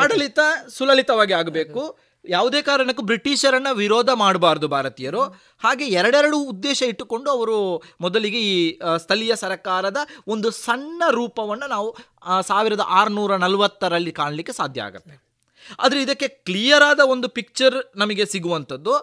ಆಡಳಿತ 0.01 0.41
ಸುಲಲಿತವಾಗಿ 0.69 1.33
ಆಗಬೇಕು. 1.33 1.83
ಯಾವುದೇ 2.25 2.61
ಕಾರಣಕ್ಕೂ 2.69 3.03
ಬ್ರಿಟಿಷರನ್ನು 3.11 3.73
ವಿರೋಧ 3.81 4.11
ಮಾಡಬಾರ್ದು 4.23 4.67
ಭಾರತೀಯರು. 4.75 5.23
ಹಾಗೆ 5.65 5.87
ಎರಡೆರಡು 6.01 6.39
ಉದ್ದೇಶ 6.53 6.81
ಇಟ್ಟುಕೊಂಡು 6.93 7.29
ಅವರು 7.37 7.57
ಮೊದಲಿಗೆ 8.05 8.41
ಈ 8.53 8.57
ಸ್ಥಳೀಯ 9.05 9.35
ಸರ್ಕಾರದ 9.45 9.99
ಒಂದು 10.35 10.51
ಸಣ್ಣ 10.65 11.03
ರೂಪವನ್ನು 11.19 11.69
ನಾವು 11.75 11.89
ಸಾವಿರದ 12.51 12.85
ಆರುನೂರ 13.01 13.37
ನಲವತ್ತರಲ್ಲಿ 13.45 14.15
ಕಾಣಲಿಕ್ಕೆ 14.21 14.55
ಸಾಧ್ಯ 14.61 14.89
ಆಗುತ್ತೆ. 14.89 15.17
ಆದರೆ 15.83 15.99
ಇದಕ್ಕೆ 16.05 16.27
ಕ್ಲಿಯರ್ 16.47 16.85
ಆದ 16.89 17.03
ಒಂದು 17.13 17.27
ಪಿಕ್ಚರ್ 17.37 17.77
ನಮಗೆ 18.01 18.25
ಸಿಗುವಂಥದ್ದು 18.33 18.95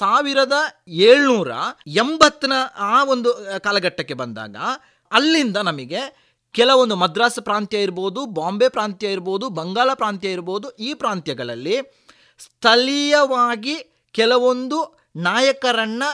ಸಾವಿರದ 0.00 0.58
ಏಳ್ನೂರ 1.08 1.50
ಎಂಬತ್ತನ 2.02 2.54
ಆ 2.92 2.96
ಒಂದು 3.14 3.32
ಕಾಲಘಟ್ಟಕ್ಕೆ 3.66 4.16
ಬಂದಾಗ 4.22 4.56
ಅಲ್ಲಿಂದ 5.10 5.58
ನಮಗೆ 5.70 6.02
ಕೆಲವೊಂದು 6.54 6.96
ಮದ್ರಾಸ್ 7.02 7.38
ಪ್ರಾಂತ್ಯ 7.48 7.84
ಇರ್ಬೋದು, 7.86 8.20
ಬಾಂಬೆ 8.38 8.66
ಪ್ರಾಂತ್ಯ 8.74 9.12
ಇರ್ಬೋದು, 9.16 9.46
ಬಂಗಾಳ 9.58 9.90
ಪ್ರಾಂತ್ಯ 10.00 10.36
ಇರ್ಬೋದು, 10.36 10.66
ಈ 10.86 10.90
ಪ್ರಾಂತ್ಯಗಳಲ್ಲಿ 11.02 11.76
ಸ್ಥಳೀಯವಾಗಿ 12.44 13.76
ಕೆಲವೊಂದು 14.18 14.78
ನಾಯಕರನ್ನು 15.28 16.08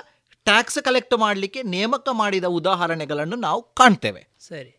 ಟ್ಯಾಕ್ಸ್ 0.48 0.80
ಕಲೆಕ್ಟ್ 0.86 1.16
ಮಾಡಲಿಕ್ಕೆ 1.22 1.60
ನೇಮಕ 1.74 2.08
ಮಾಡಿದ 2.20 2.46
ಉದಾಹರಣೆಗಳನ್ನು 2.58 3.36
ನಾವು 3.46 3.60
ಕಾಣ್ತೇವೆ. 3.80 4.22
ಸರಿ. 4.48 4.72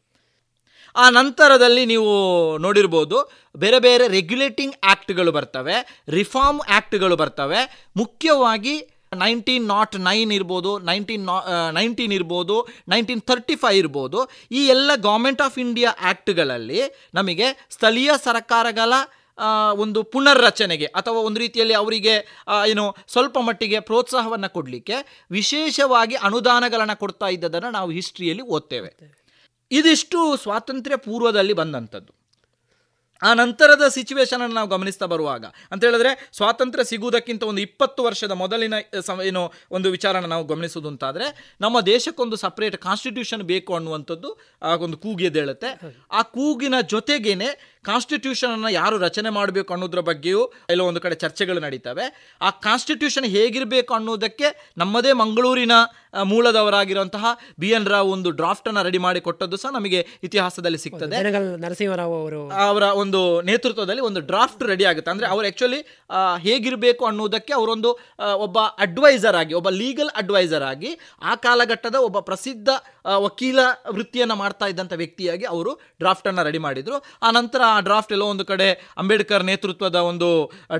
ಆ 0.95 1.05
ನಂತರದಲ್ಲಿ 1.17 1.83
ನೀವು 1.91 2.11
ನೋಡಿರ್ಬೋದು 2.65 3.17
ಬೇರೆ 3.63 3.79
ಬೇರೆ 3.85 4.05
ರೆಗ್ಯುಲೇಟಿಂಗ್ 4.15 4.77
ಆ್ಯಕ್ಟ್ಗಳು 4.91 5.31
ಬರ್ತವೆ 5.37 5.75
ರಿಫಾರ್ಮ್ 6.17 6.61
ಆ್ಯಕ್ಟ್ಗಳು 6.67 7.17
ಬರ್ತವೆ. 7.21 7.61
ಮುಖ್ಯವಾಗಿ 8.01 8.75
ನೈನ್ಟೀನ್ 9.21 9.63
ನಾಟ್ 9.73 9.95
ನೈನ್ 10.07 10.31
ಇರ್ಬೋದು 10.37 10.71
ನೈನ್ಟೀನ್ 10.89 11.23
ನಾ 11.29 11.35
ನೈನ್ಟೀನ್ 11.77 12.13
ಇರ್ಬೋದು 12.17 12.55
ನೈನ್ಟೀನ್ 12.91 13.21
ತರ್ಟಿ 13.29 13.55
ಫೈವ್ 13.61 13.77
ಇರ್ಬೋದು. 13.83 14.19
ಈ 14.57 14.61
ಎಲ್ಲ 14.73 14.91
ಗೌರ್ಮೆಂಟ್ 15.07 15.41
ಆಫ್ 15.45 15.57
ಇಂಡಿಯಾ 15.65 15.91
ಆ್ಯಕ್ಟ್ಗಳಲ್ಲಿ 16.09 16.81
ನಮಗೆ 17.19 17.47
ಸ್ಥಳೀಯ 17.75 18.11
ಸರ್ಕಾರಗಳ 18.27 18.93
ಒಂದು 19.75 20.03
ಪುನರ್ರಚನೆಗೆ 20.03 20.85
ಅಥವಾ 20.85 21.19
ಒಂದು 21.19 21.39
ರೀತಿಯಲ್ಲಿ 21.39 21.73
ಅವರಿಗೆ 21.73 22.43
ಏನು 22.67 22.95
ಸ್ವಲ್ಪ 23.07 23.37
ಮಟ್ಟಿಗೆ 23.37 23.79
ಪ್ರೋತ್ಸಾಹವನ್ನು 23.79 24.53
ಕೊಡಲಿಕ್ಕೆ 24.53 25.25
ವಿಶೇಷವಾಗಿ 25.31 26.15
ಅನುದಾನಗಳನ್ನು 26.15 26.99
ಕೊಡ್ತಾ 26.99 27.27
ಇದ್ದದನ್ನು 27.27 27.69
ನಾವು 27.69 27.91
ಹಿಸ್ಟ್ರಿಯಲ್ಲಿ 27.91 28.43
ಓದ್ತೇವೆ. 28.43 29.19
ಇದಿಷ್ಟು 29.71 30.37
ಸ್ವಾತಂತ್ರ್ಯ 30.37 30.97
ಪೂರ್ವದಲ್ಲಿ 30.97 31.53
ಬಂದಂಥದ್ದು 31.53 32.19
ಆ 33.21 33.33
ನಂತರದ 33.33 33.87
ಸಿಚುವೇಶನನ್ನು 33.87 34.55
ನಾವು 34.55 34.69
ಗಮನಿಸ್ತಾ 34.69 35.05
ಬರುವಾಗ, 35.05 35.45
ಅಂತ 35.71 35.83
ಹೇಳಿದ್ರೆ 35.83 36.29
ಸ್ವಾತಂತ್ರ್ಯ 36.31 36.83
ಸಿಗುವುದಕ್ಕಿಂತ 36.83 37.43
ಒಂದು 37.43 37.61
ಇಪ್ಪತ್ತು 37.61 38.03
ವರ್ಷದ 38.03 38.31
ಮೊದಲಿನ 38.31 38.73
ಏನು 39.23 39.53
ಒಂದು 39.71 39.91
ವಿಚಾರನ 39.91 40.25
ನಾವು 40.25 40.45
ಗಮನಿಸೋದು 40.45 40.87
ಅಂತಾದರೆ 40.87 41.55
ನಮ್ಮ 41.61 41.81
ದೇಶಕ್ಕೊಂದು 41.81 42.35
ಸಪ್ರೇಟ್ 42.35 42.77
ಕಾನ್ಸ್ಟಿಟ್ಯೂಷನ್ 42.77 43.43
ಬೇಕು 43.43 43.75
ಅನ್ನುವಂಥದ್ದು, 43.75 44.37
ಆ, 44.61 44.75
ಒಂದು 44.75 44.97
ಕೂಗಿಯದೇಳುತ್ತೆ 44.97 45.97
ಆ 46.11 46.21
ಕೂಗಿನ 46.21 46.73
ಜೊತೆಗೇನೆ 46.87 47.78
ಕಾನ್ಸ್ಟಿಟ್ಯೂಷನ್ 47.87 48.51
ಅನ್ನು 48.51 48.69
ಯಾರು 48.69 48.95
ರಚನೆ 48.97 49.29
ಮಾಡಬೇಕು 49.29 49.73
ಅನ್ನೋದ್ರ 49.73 50.01
ಬಗ್ಗೆಯೂ 50.09 50.41
ಎಲ್ಲೋ 50.69 50.83
ಒಂದು 50.85 51.01
ಕಡೆ 51.01 51.15
ಚರ್ಚೆಗಳು 51.15 51.59
ನಡೀತವೆ. 51.59 52.05
ಆ 52.41 52.49
ಕಾನ್ಸ್ಟಿಟ್ಯೂಷನ್ 52.49 53.25
ಹೇಗಿರಬೇಕು 53.35 53.93
ಅನ್ನೋದಕ್ಕೆ 53.93 54.47
ನಮ್ಮದೇ 54.77 55.13
ಮಂಗಳೂರಿನ 55.13 55.75
ಮೂಲದವರಾಗಿರುವಂತಹ 56.23 57.25
ಬಿ 57.59 57.69
ಎನ್ 57.77 57.85
ರಾವ್ 57.85 58.07
ಒಂದು 58.15 58.29
ಡ್ರಾಫ್ಟ್ 58.39 58.67
ಅನ್ನ 58.67 58.81
ರೆಡಿ 58.87 58.97
ಮಾಡಿ 58.97 59.19
ಕೊಟ್ಟದ್ದು 59.21 59.57
ಸಹ 59.57 59.69
ನಮಗೆ 59.69 59.99
ಇತಿಹಾಸದಲ್ಲಿ 60.23 60.77
ಸಿಗ್ತದೆ. 60.77 61.17
ನರಸಿಂಹರಾವ್ 61.65 62.13
ಅವರು. 62.21 62.41
ಅವರ 62.67 62.85
ಒಂದು 63.03 63.19
ನೇತೃತ್ವದಲ್ಲಿ 63.49 64.03
ಒಂದು 64.09 64.21
ಡ್ರಾಫ್ಟ್ 64.31 64.63
ರೆಡಿ 64.71 64.85
ಆಗುತ್ತೆ. 64.91 65.11
ಅಂದ್ರೆ 65.11 65.27
ಅವರು 65.27 65.47
ಆಕ್ಚುಲಿ 65.47 65.81
ಹೇಗಿರಬೇಕು 66.47 67.05
ಅನ್ನೋದಕ್ಕೆ 67.05 67.53
ಅವರೊಂದು 67.59 67.91
ಒಬ್ಬ 68.45 68.59
ಅಡ್ವೈಸರ್ 68.85 69.35
ಆಗಿ 69.35 69.53
ಒಬ್ಬ 69.61 69.69
ಲೀಗಲ್ 69.81 70.11
ಅಡ್ವೈಸರ್ 70.23 70.65
ಆಗಿ 70.71 70.93
ಆ 71.31 71.35
ಕಾಲಘಟ್ಟದ 71.45 71.95
ಒಬ್ಬ 72.07 72.19
ಪ್ರಸಿದ್ಧ 72.19 72.69
ವಕೀಲ 73.25 73.59
ವೃತ್ತಿಯನ್ನು 73.91 74.35
ಮಾಡ್ತಾ 74.35 74.65
ಇದ್ದಂಥ 74.65 74.93
ವ್ಯಕ್ತಿಯಾಗಿ 75.03 75.45
ಅವರು 75.53 75.73
ಡ್ರಾಫ್ಟ್ 75.99 76.27
ಅನ್ನ 76.27 76.41
ರೆಡಿ 76.49 76.61
ಮಾಡಿದ್ರು. 76.67 76.97
ಆ 77.21 77.31
ನಂತರ 77.31 77.61
ಆ 77.73 77.79
ಡ್ರಾಫ್ಟ್ 77.87 78.13
ಎಲ್ಲೋ 78.15 78.27
ಒಂದು 78.33 78.45
ಕಡೆ 78.51 78.67
ಅಂಬೇಡ್ಕರ್ 79.01 79.43
ನೇತೃತ್ವದ 79.49 79.99
ಒಂದು 80.11 80.29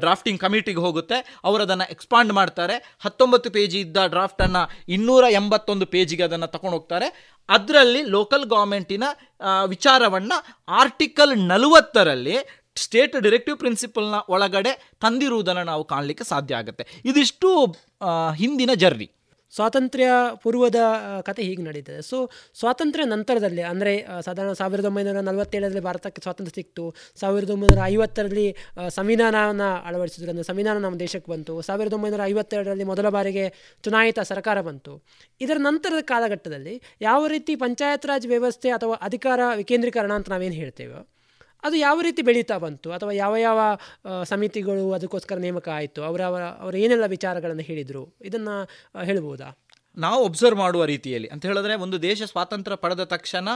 ಡ್ರಾಫ್ಟಿಂಗ್ 0.04 0.40
ಕಮಿಟಿಗೆ 0.46 0.82
ಹೋಗುತ್ತೆ. 0.86 1.18
ಅವರು 1.48 1.62
ಅದನ್ನು 1.68 1.88
ಎಕ್ಸ್ಪಾಂಡ್ 1.96 2.34
ಮಾಡ್ತಾರೆ. 2.40 2.78
ಹತ್ತೊಂಬತ್ತು 3.06 3.50
ಪೇಜಿ 3.58 3.80
ಇದ್ದ 3.86 3.98
ಡ್ರಾಫ್ಟನ್ನು 4.16 4.64
ಇನ್ನೂರ 4.98 5.26
ಎಂಬತ್ತೊಂದು 5.40 5.88
ಪೇಜಿಗೆ 5.96 6.26
ಅದನ್ನು 6.30 6.50
ತಗೊಂಡು 6.56 6.76
ಹೋಗ್ತಾರೆ. 6.78 7.10
ಅದರಲ್ಲಿ 7.50 8.02
ಲೋಕಲ್ 8.16 8.48
ಗೌರ್ಮೆಂಟಿನ 8.56 9.04
ವಿಚಾರವನ್ನು 9.74 10.38
ಆರ್ಟಿಕಲ್ 10.82 11.36
ನಲವತ್ತರಲ್ಲಿ 11.52 12.38
ಸ್ಟೇಟ್ 12.84 13.16
ಡಿರೆಕ್ಟಿವ್ 13.26 13.56
ಪ್ರಿನ್ಸಿಪಲ್ನ 13.62 14.18
ಒಳಗಡೆ 14.36 14.72
ತಂದಿರುವುದನ್ನು 15.04 15.64
ನಾವು 15.72 15.84
ಕಾಣಲಿಕ್ಕೆ 15.94 16.26
ಸಾಧ್ಯ 16.34 16.60
ಆಗುತ್ತೆ. 16.62 16.84
ಇದಿಷ್ಟು 17.12 17.50
ಹಿಂದಿನ 18.42 18.72
ಜರ್ನಿ. 18.84 19.08
ಸ್ವಾತಂತ್ರ್ಯ 19.54 20.10
ಪೂರ್ವದ 20.44 20.80
ಕತೆ 21.28 21.42
ಹೀಗೆ 21.48 21.64
ನಡೀತದೆ. 21.68 22.02
ಸೊ 22.10 22.18
ಸ್ವಾತಂತ್ರ್ಯ 22.60 23.06
ನಂತರದಲ್ಲಿ, 23.14 23.64
ಅಂದರೆ 23.72 23.94
ಸಾಧಾರಣ 24.28 24.54
ಸಾವಿರದ 24.62 24.88
ಒಂಬೈನೂರ 24.92 25.22
ನಲವತ್ತೇಳರಲ್ಲಿ 25.30 25.84
ಭಾರತಕ್ಕೆ 25.88 26.24
ಸ್ವಾತಂತ್ರ್ಯ 26.26 26.56
ಸಿಕ್ತು. 26.60 26.86
ಸಾವಿರದ 27.22 27.52
ಒಂಬೈನೂರ 27.56 27.82
ಐವತ್ತರಲ್ಲಿ 27.94 28.48
ಸಂವಿಧಾನವನ್ನು 28.98 29.70
ಅಳವಡಿಸಿದ್ರು. 29.90 30.30
ಅಂದರೆ 30.34 30.48
ಸಂವಿಧಾನ 30.52 30.78
ನಮ್ಮ 30.86 31.00
ದೇಶಕ್ಕೆ 31.06 31.32
ಬಂತು. 31.36 31.56
ಸಾವಿರದ 31.70 31.96
ಒಂಬೈನೂರ 32.00 32.24
ಐವತ್ತೆರಡರಲ್ಲಿ 32.32 32.88
ಮೊದಲ 32.92 33.10
ಬಾರಿಗೆ 33.18 33.46
ಚುನಾಯಿತ 33.84 34.20
ಸರ್ಕಾರ 34.32 34.58
ಬಂತು. 34.70 34.96
ಇದರ 35.42 35.58
ನಂತರದ 35.70 36.04
ಕಾಲಘಟ್ಟದಲ್ಲಿ 36.14 36.76
ಯಾವ 37.10 37.22
ರೀತಿ 37.36 37.56
ಪಂಚಾಯತ್ 37.64 38.08
ರಾಜ್ 38.12 38.28
ವ್ಯವಸ್ಥೆ 38.34 38.72
ಅಥವಾ 38.80 38.98
ಅಧಿಕಾರ 39.10 39.40
ವಿಕೇಂದ್ರೀಕರಣ 39.62 40.12
ಅಂತ 40.20 40.30
ನಾವೇನು 40.36 40.58
ಹೇಳ್ತೇವೋ 40.64 41.02
ಅದು 41.64 41.76
ಯಾವ 41.78 42.02
ರೀತಿ 42.02 42.22
ಬೆಳೀತಾ 42.22 42.58
ಬಂತು? 42.58 42.92
ಅಥವಾ 42.92 43.12
ಯಾವ 43.12 43.38
ಯಾವ 43.38 43.60
ಸಮಿತಿಗಳು 44.24 44.94
ಅದಕ್ಕೋಸ್ಕರ 44.94 45.38
ನೇಮಕ 45.38 45.70
ಆಯಿತು? 45.70 46.04
ಅವರ 46.04 46.22
ಅವರ 46.22 46.42
ಅವರು 46.42 46.78
ಏನೆಲ್ಲ 46.78 47.06
ವಿಚಾರಗಳನ್ನು 47.06 47.62
ಹೇಳಿದರು? 47.62 48.04
ಇದನ್ನು 48.22 48.56
ಹೇಳ್ಬೋದಾ? 49.04 49.50
ನಾವು 49.98 50.26
ಒಬ್ಸರ್ವ್ 50.26 50.60
ಮಾಡುವ 50.60 50.86
ರೀತಿಯಲ್ಲಿ. 50.86 51.28
ಅಂತ 51.28 51.46
ಹೇಳಿದ್ರೆ 51.46 51.76
ಒಂದು 51.76 52.02
ದೇಶ 52.02 52.24
ಸ್ವಾತಂತ್ರ್ಯ 52.24 52.78
ಪಡೆದ 52.78 53.04
ತಕ್ಷಣ 53.04 53.50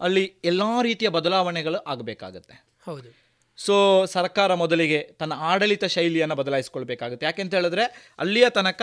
ಅಲ್ಲಿ 0.00 0.24
ಎಲ್ಲ 0.44 0.62
ರೀತಿಯ 0.82 1.08
ಬದಲಾವಣೆಗಳು 1.08 1.78
ಆಗಬೇಕಾಗತ್ತೆ. 1.84 2.56
ಹೌದು. 2.86 3.08
ಸೊ 3.56 4.04
ಸರ್ಕಾರ 4.06 4.54
ಮೊದಲಿಗೆ 4.54 4.98
ತನ್ನ 5.18 5.32
ಆಡಳಿತ 5.36 5.84
ಶೈಲಿಯನ್ನು 5.84 6.34
ಬದಲಾಯಿಸ್ಕೊಳ್ಬೇಕಾಗುತ್ತೆ. 6.34 7.26
ಯಾಕೆಂತ 7.26 7.54
ಹೇಳಿದ್ರೆ 7.54 7.84
ಅಲ್ಲಿಯ 8.18 8.50
ತನಕ 8.50 8.82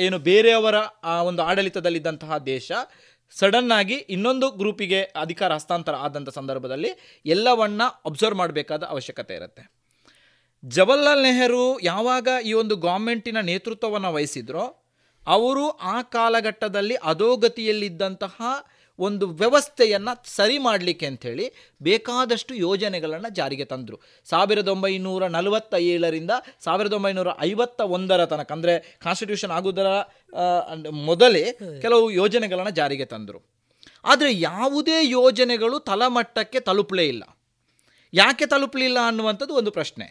ಏನು 0.00 0.18
ಬೇರೆಯವರ 0.18 0.74
ಒಂದು 1.22 1.42
ಆಡಳಿತದಲ್ಲಿದ್ದಂತಹ 1.42 2.38
ದೇಶ 2.38 2.72
ಸಡನ್ 3.30 3.70
ಆಗಿ 3.70 3.94
ಇನ್ನೊಂದು 3.94 4.50
ಗ್ರೂಪಿಗೆ 4.50 5.02
ಅಧಿಕಾರ 5.02 5.54
ಹಸ್ತಾಂತರ 5.54 5.94
ಆದಂಥ 5.94 6.28
ಸಂದರ್ಭದಲ್ಲಿ 6.28 7.22
ಎಲ್ಲವನ್ನ 7.26 7.82
ಅಬ್ಸರ್ವ್ 8.04 8.34
ಮಾಡಬೇಕಾದ 8.34 8.82
ಅವಶ್ಯಕತೆ 8.82 9.34
ಇರುತ್ತೆ. 9.34 9.72
ಜವಾಹರ್ಲಾಲ್ 10.64 11.22
ನೆಹರು 11.22 11.80
ಯಾವಾಗ 11.80 12.28
ಈ 12.44 12.52
ಒಂದು 12.52 12.76
ಗೌರ್ಮೆಂಟಿನ 12.76 13.40
ನೇತೃತ್ವವನ್ನು 13.40 14.12
ವಹಿಸಿದ್ರೋ, 14.12 14.84
ಅವರು 15.26 15.70
ಆ 15.70 16.02
ಕಾಲಘಟ್ಟದಲ್ಲಿ 16.02 16.94
ಅಧೋಗತಿಯಲ್ಲಿದ್ದಂತಹ 16.94 18.42
ಒಂದು 18.98 19.26
ವ್ಯವಸ್ಥೆಯನ್ನು 19.40 20.12
ಸರಿ 20.36 20.58
ಮಾಡಲಿಕ್ಕೆ 20.66 21.06
ಅಂಥೇಳಿ 21.10 21.46
ಬೇಕಾದಷ್ಟು 21.88 22.52
ಯೋಜನೆಗಳನ್ನು 22.54 23.30
ಜಾರಿಗೆ 23.34 23.66
ತಂದರು. 23.72 23.96
ಸಾವಿರದ 24.30 24.68
ಒಂಬೈನೂರ 24.74 25.26
ನಲವತ್ತ 25.36 25.74
ಏಳರಿಂದ 25.92 26.32
ಸಾವಿರದ 26.66 26.92
ಒಂಬೈನೂರ 26.98 27.28
ಐವತ್ತ 27.48 27.80
ಒಂದರ 27.96 28.24
ತನಕ 28.32 28.52
ಅಂದರೆ 28.56 28.74
ಕಾನ್ಸ್ಟಿಟ್ಯೂಷನ್ 29.04 29.54
ಆಗುವುದರ 29.58 29.88
ಮೊದಲೇ 31.10 31.44
ಕೆಲವು 31.84 32.06
ಯೋಜನೆಗಳನ್ನು 32.20 32.74
ಜಾರಿಗೆ 32.80 33.06
ತಂದರು. 33.14 33.40
ಆದರೆ 34.04 34.30
ಯಾವುದೇ 34.50 34.98
ಯೋಜನೆಗಳು 35.18 35.78
ತಲಮಟ್ಟಕ್ಕೆ 35.90 36.60
ತಲುಪಲೇ 36.60 37.06
ಇಲ್ಲ. 37.12 37.24
ಯಾಕೆ 38.12 38.46
ತಲುಪಲಿಲ್ಲ 38.46 38.98
ಅನ್ನುವಂಥದ್ದು 39.10 39.54
ಒಂದು 39.60 39.70
ಪ್ರಶ್ನೆ. 39.70 40.06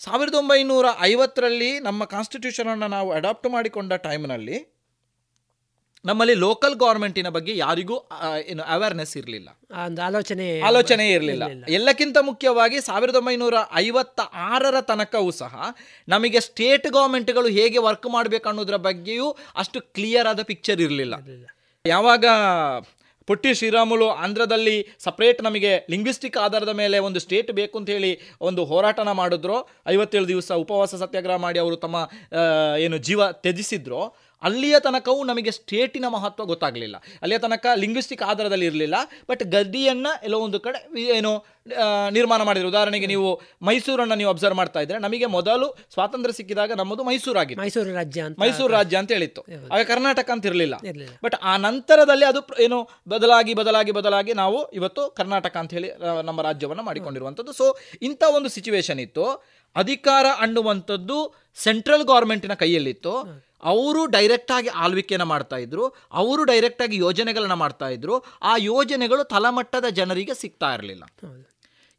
ಸಾವಿರದ 0.00 0.34
ಒಂಬೈನೂರ 0.34 0.86
ಐವತ್ತರಲ್ಲಿ 1.00 1.68
ನಮ್ಮ 1.80 2.04
ಕಾನ್ಸ್ಟಿಟ್ಯೂಷನನ್ನು 2.04 2.88
ನಾವು 2.94 3.10
ಅಡಾಪ್ಟ್ 3.12 3.48
ಮಾಡಿಕೊಂಡ 3.54 3.92
ಟೈಮ್ನಲ್ಲಿ 4.06 4.56
ನಮ್ಮಲ್ಲಿ 6.04 6.34
ಲೋಕಲ್ 6.44 6.74
ಗೌರ್ಮೆಂಟಿನ 6.82 7.28
ಬಗ್ಗೆ 7.36 7.52
ಯಾರಿಗೂ 7.64 7.96
ಏನು 8.50 8.62
ಅವೇರ್ನೆಸ್ 8.74 9.14
ಇರಲಿಲ್ಲ. 9.20 9.48
ಆಲೋಚನೆ 10.08 10.46
ಆಲೋಚನೆ 10.68 11.04
ಇರಲಿಲ್ಲ. 11.16 11.44
ಎಲ್ಲಕ್ಕಿಂತ 11.78 12.18
ಮುಖ್ಯವಾಗಿ 12.30 12.78
ಸಾವಿರದ 12.88 13.18
ಒಂಬೈನೂರ 13.22 13.58
ಐವತ್ತ 13.84 14.20
ಆರರ 14.50 14.80
ತನಕವೂ 14.90 15.30
ಸಹ 15.42 15.54
ನಮಗೆ 16.14 16.40
ಸ್ಟೇಟ್ 16.48 16.88
ಗೌರ್ಮೆಂಟ್ಗಳು 16.96 17.50
ಹೇಗೆ 17.58 17.80
ವರ್ಕ್ 17.88 18.08
ಮಾಡಬೇಕು 18.16 18.48
ಅನ್ನೋದ್ರ 18.52 18.78
ಬಗ್ಗೆಯೂ 18.88 19.28
ಅಷ್ಟು 19.62 19.80
ಕ್ಲಿಯರ್ 19.96 20.28
ಆದ 20.32 20.42
ಪಿಕ್ಚರ್ 20.50 20.82
ಇರಲಿಲ್ಲ. 20.86 21.14
ಯಾವಾಗ 21.84 22.26
ಪುಟ್ಟಿ 23.28 23.50
ಶ್ರೀರಾಮುಲು 23.58 24.06
ಆಂಧ್ರದಲ್ಲಿ 24.24 24.74
ಸಪ್ರೇಟ್ 25.04 25.38
ನಮಗೆ 25.46 25.70
ಲಿಂಗ್ವಿಸ್ಟಿಕ್ 25.92 26.36
ಆಧಾರದ 26.46 26.72
ಮೇಲೆ 26.80 26.96
ಒಂದು 27.06 27.18
ಸ್ಟೇಟ್ 27.24 27.50
ಬೇಕು 27.58 27.74
ಅಂತ 27.80 27.88
ಹೇಳಿ 27.94 28.10
ಒಂದು 28.48 28.62
ಹೋರಾಟನ 28.70 29.12
ಮಾಡಿದ್ರು 29.20 29.56
ಐವತ್ತೇಳು 29.94 30.26
ದಿವಸ 30.32 30.48
ಉಪವಾಸ 30.64 30.94
ಸತ್ಯಾಗ್ರಹ 31.02 31.36
ಮಾಡಿ 31.44 31.58
ಅವರು 31.62 31.76
ತಮ್ಮ 31.84 31.96
ಏನು 32.86 32.98
ಜೀವ 33.08 33.30
ತ್ಯಜಿಸಿದ್ರು 33.44 34.02
ಅಲ್ಲಿಯ 34.48 34.76
ತನಕವೂ 34.86 35.20
ನಮಗೆ 35.30 35.50
ಸ್ಟೇಟಿನ 35.58 36.06
ಮಹತ್ವ 36.16 36.44
ಗೊತ್ತಾಗಲಿಲ್ಲ. 36.52 36.96
ಅಲ್ಲಿಯ 37.22 37.38
ತನಕ 37.46 37.66
ಲಿಂಗ್ವಿಸ್ಟಿಕ್ 37.82 38.22
ಆಧಾರದಲ್ಲಿ 38.30 38.66
ಇರಲಿಲ್ಲ 38.70 38.96
ಬಟ್ 39.30 39.42
ಗದ್ದಿಯನ್ನು 39.56 40.12
ಎಲ್ಲೋ 40.26 40.38
ಒಂದು 40.46 40.60
ಕಡೆ 40.66 40.80
ಏನು 41.18 41.32
ನಿರ್ಮಾಣ 42.16 42.40
ಮಾಡಿದ್ರು. 42.48 42.68
ಉದಾಹರಣೆಗೆ 42.72 43.06
ನೀವು 43.12 43.28
ಮೈಸೂರನ್ನು 43.68 44.16
ನೀವು 44.20 44.30
ಅಬ್ಸರ್ವ್ 44.32 44.56
ಮಾಡ್ತಾ 44.60 44.80
ಇದ್ರೆ 44.84 44.98
ನಮಗೆ 45.04 45.26
ಮೊದಲು 45.36 45.66
ಸ್ವಾತಂತ್ರ್ಯ 45.94 46.36
ಸಿಕ್ಕಿದಾಗ 46.38 46.72
ನಮ್ಮದು 46.80 47.04
ಮೈಸೂರಾಗಿತ್ತು. 47.10 47.62
ಮೈಸೂರು 47.62 47.92
ರಾಜ್ಯ 48.00 48.20
ಅಂತ 48.26 48.38
ಮೈಸೂರು 48.42 48.72
ರಾಜ್ಯ 48.78 48.96
ಅಂತ 49.02 49.12
ಹೇಳಿತ್ತು. 49.16 49.42
ಆಗ 49.74 49.80
ಕರ್ನಾಟಕ 49.92 50.28
ಅಂತ 50.34 50.50
ಇರಲಿಲ್ಲ. 50.50 50.76
ಇರ್ಲಿಲ್ಲ. 50.90 51.14
ಬಟ್ 51.24 51.36
ಆ 51.42 51.54
ನಂತರದಲ್ಲಿ 51.66 52.26
ಅದು 52.32 52.42
ಏನು 52.66 52.80
ಬದಲಾಗಿ 53.08 53.54
ಬದಲಾಗಿ 53.60 53.94
ಬದಲಾಗಿ 54.00 54.34
ನಾವು 54.42 54.58
ಇವತ್ತು 54.80 55.04
ಕರ್ನಾಟಕ 55.20 55.56
ಅಂತ 55.62 55.72
ಹೇಳಿ 55.78 55.90
ನಮ್ಮ 56.28 56.42
ರಾಜ್ಯವನ್ನು 56.48 56.84
ಮಾಡಿಕೊಂಡಿರುವಂಥದ್ದು. 56.90 57.54
ಸೊ 57.60 57.66
ಇಂಥ 58.08 58.22
ಒಂದು 58.36 58.50
ಸಿಚುವೇಶನ್ 58.56 59.00
ಇತ್ತು. 59.06 59.26
ಅಧಿಕಾರ 59.76 60.26
ಅನ್ನುವಂಥದ್ದು 60.44 61.16
ಸೆಂಟ್ರಲ್ 61.64 62.04
ಗೌರ್ಮೆಂಟಿನ 62.04 62.54
ಕೈಯಲ್ಲಿತ್ತು. 62.54 63.14
ಅವರು 63.64 64.06
ಡೈರೆಕ್ಟಾಗಿ 64.06 64.68
ಆಳ್ವಿಕೆಯನ್ನು 64.68 65.26
ಮಾಡ್ತಾ 65.26 65.56
ಇದ್ರು 65.56 65.88
ಅವರು 66.12 66.44
ಡೈರೆಕ್ಟಾಗಿ 66.44 66.96
ಯೋಜನೆಗಳನ್ನ 66.96 67.52
ಮಾಡ್ತಾ 67.52 67.88
ಇದ್ರು 67.88 68.24
ಆ 68.42 68.56
ಯೋಜನೆಗಳು 68.56 69.24
ತಳಮಟ್ಟದ 69.24 69.84
ಜನರಿಗೆ 69.88 70.34
ಸಿಗ್ತಾ 70.34 70.74
ಇರಲಿಲ್ಲ. 70.74 71.04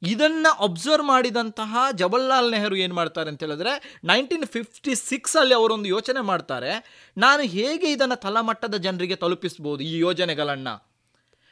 ಇದನ್ನು 0.02 0.64
ಅಬ್ಸರ್ವ್ 0.64 1.08
ಮಾಡಿದಂತಹ 1.08 1.78
ಜವಹರ್ಲಾಲ್ 1.92 2.52
ನೆಹರು 2.52 2.76
ಏನು 2.76 2.96
ಮಾಡ್ತಾರೆ 2.96 3.30
ಅಂತ 3.30 3.44
ಹೇಳಿದ್ರೆ 3.44 4.00
ನೈನ್ಟೀನ್ 4.04 4.46
ಫಿಫ್ಟಿ 4.46 4.96
ಸಿಕ್ಸಲ್ಲಿ 4.96 5.54
ಅವರೊಂದು 5.54 5.86
ಯೋಚನೆ 5.86 6.22
ಮಾಡ್ತಾರೆ 6.22 6.72
ನಾನು 7.18 7.44
ಹೇಗೆ 7.44 7.92
ಇದನ್ನು 7.92 8.16
ತಳಮಟ್ಟದ 8.16 8.76
ಜನರಿಗೆ 8.76 9.16
ತಲುಪಿಸ್ಬೋದು 9.16 9.84
ಈ 9.84 9.98
ಯೋಜನೆಗಳನ್ನು? 9.98 10.95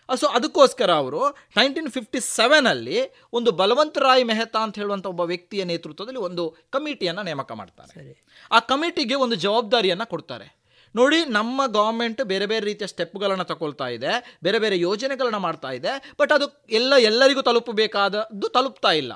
ಸೊ 0.10 0.28
ಅದಕ್ಕೋಸ್ಕರ 0.28 0.92
ಅವರು 0.94 1.22
ನೈನ್ಟೀನ್ 1.58 1.92
ಫಿಫ್ಟಿ 1.92 2.20
ಸೆವೆನಲ್ಲಿ 2.20 2.98
ಒಂದು 3.34 3.52
ಬಲವಂತ 3.52 3.98
ರಾಯ್ 3.98 4.26
ಮೆಹ್ತಾ 4.26 4.60
ಅಂತ 4.64 4.76
ಹೇಳುವಂಥ 4.80 5.06
ಒಬ್ಬ 5.06 5.22
ವ್ಯಕ್ತಿಯ 5.22 5.64
ನೇತೃತ್ವದಲ್ಲಿ 5.64 6.20
ಒಂದು 6.20 6.44
ಕಮಿಟಿಯನ್ನು 6.72 7.24
ನೇಮಕ 7.24 7.52
ಮಾಡ್ತಾರೆ. 7.52 8.26
ಆ 8.52 8.60
ಕಮಿಟಿಗೆ 8.60 9.16
ಒಂದು 9.16 9.36
ಜವಾಬ್ದಾರಿಯನ್ನು 9.36 10.10
ಕೊಡ್ತಾರೆ. 10.10 10.64
ನೋಡಿ 10.96 11.20
ನಮ್ಮ 11.26 11.66
ಗೌರ್ಮೆಂಟ್ 11.68 12.22
ಬೇರೆ 12.22 12.46
ಬೇರೆ 12.46 12.66
ರೀತಿಯ 12.66 12.88
ಸ್ಟೆಪ್ಗಳನ್ನು 12.88 13.44
ತಗೊಳ್ತಾ 13.44 13.88
ಇದೆ 13.88 14.38
ಬೇರೆ 14.44 14.60
ಬೇರೆ 14.60 14.80
ಯೋಜನೆಗಳನ್ನು 14.80 15.40
ಮಾಡ್ತಾ 15.40 15.72
ಇದೆ 15.72 16.14
ಬಟ್ 16.20 16.32
ಅದು 16.32 16.48
ಎಲ್ಲ 16.70 16.94
ಎಲ್ಲರಿಗೂ 17.10 17.42
ತಲುಪಬೇಕಾದದ್ದು 17.42 18.50
ತಲುಪ್ತಾ 18.50 18.92
ಇಲ್ಲ. 18.92 19.14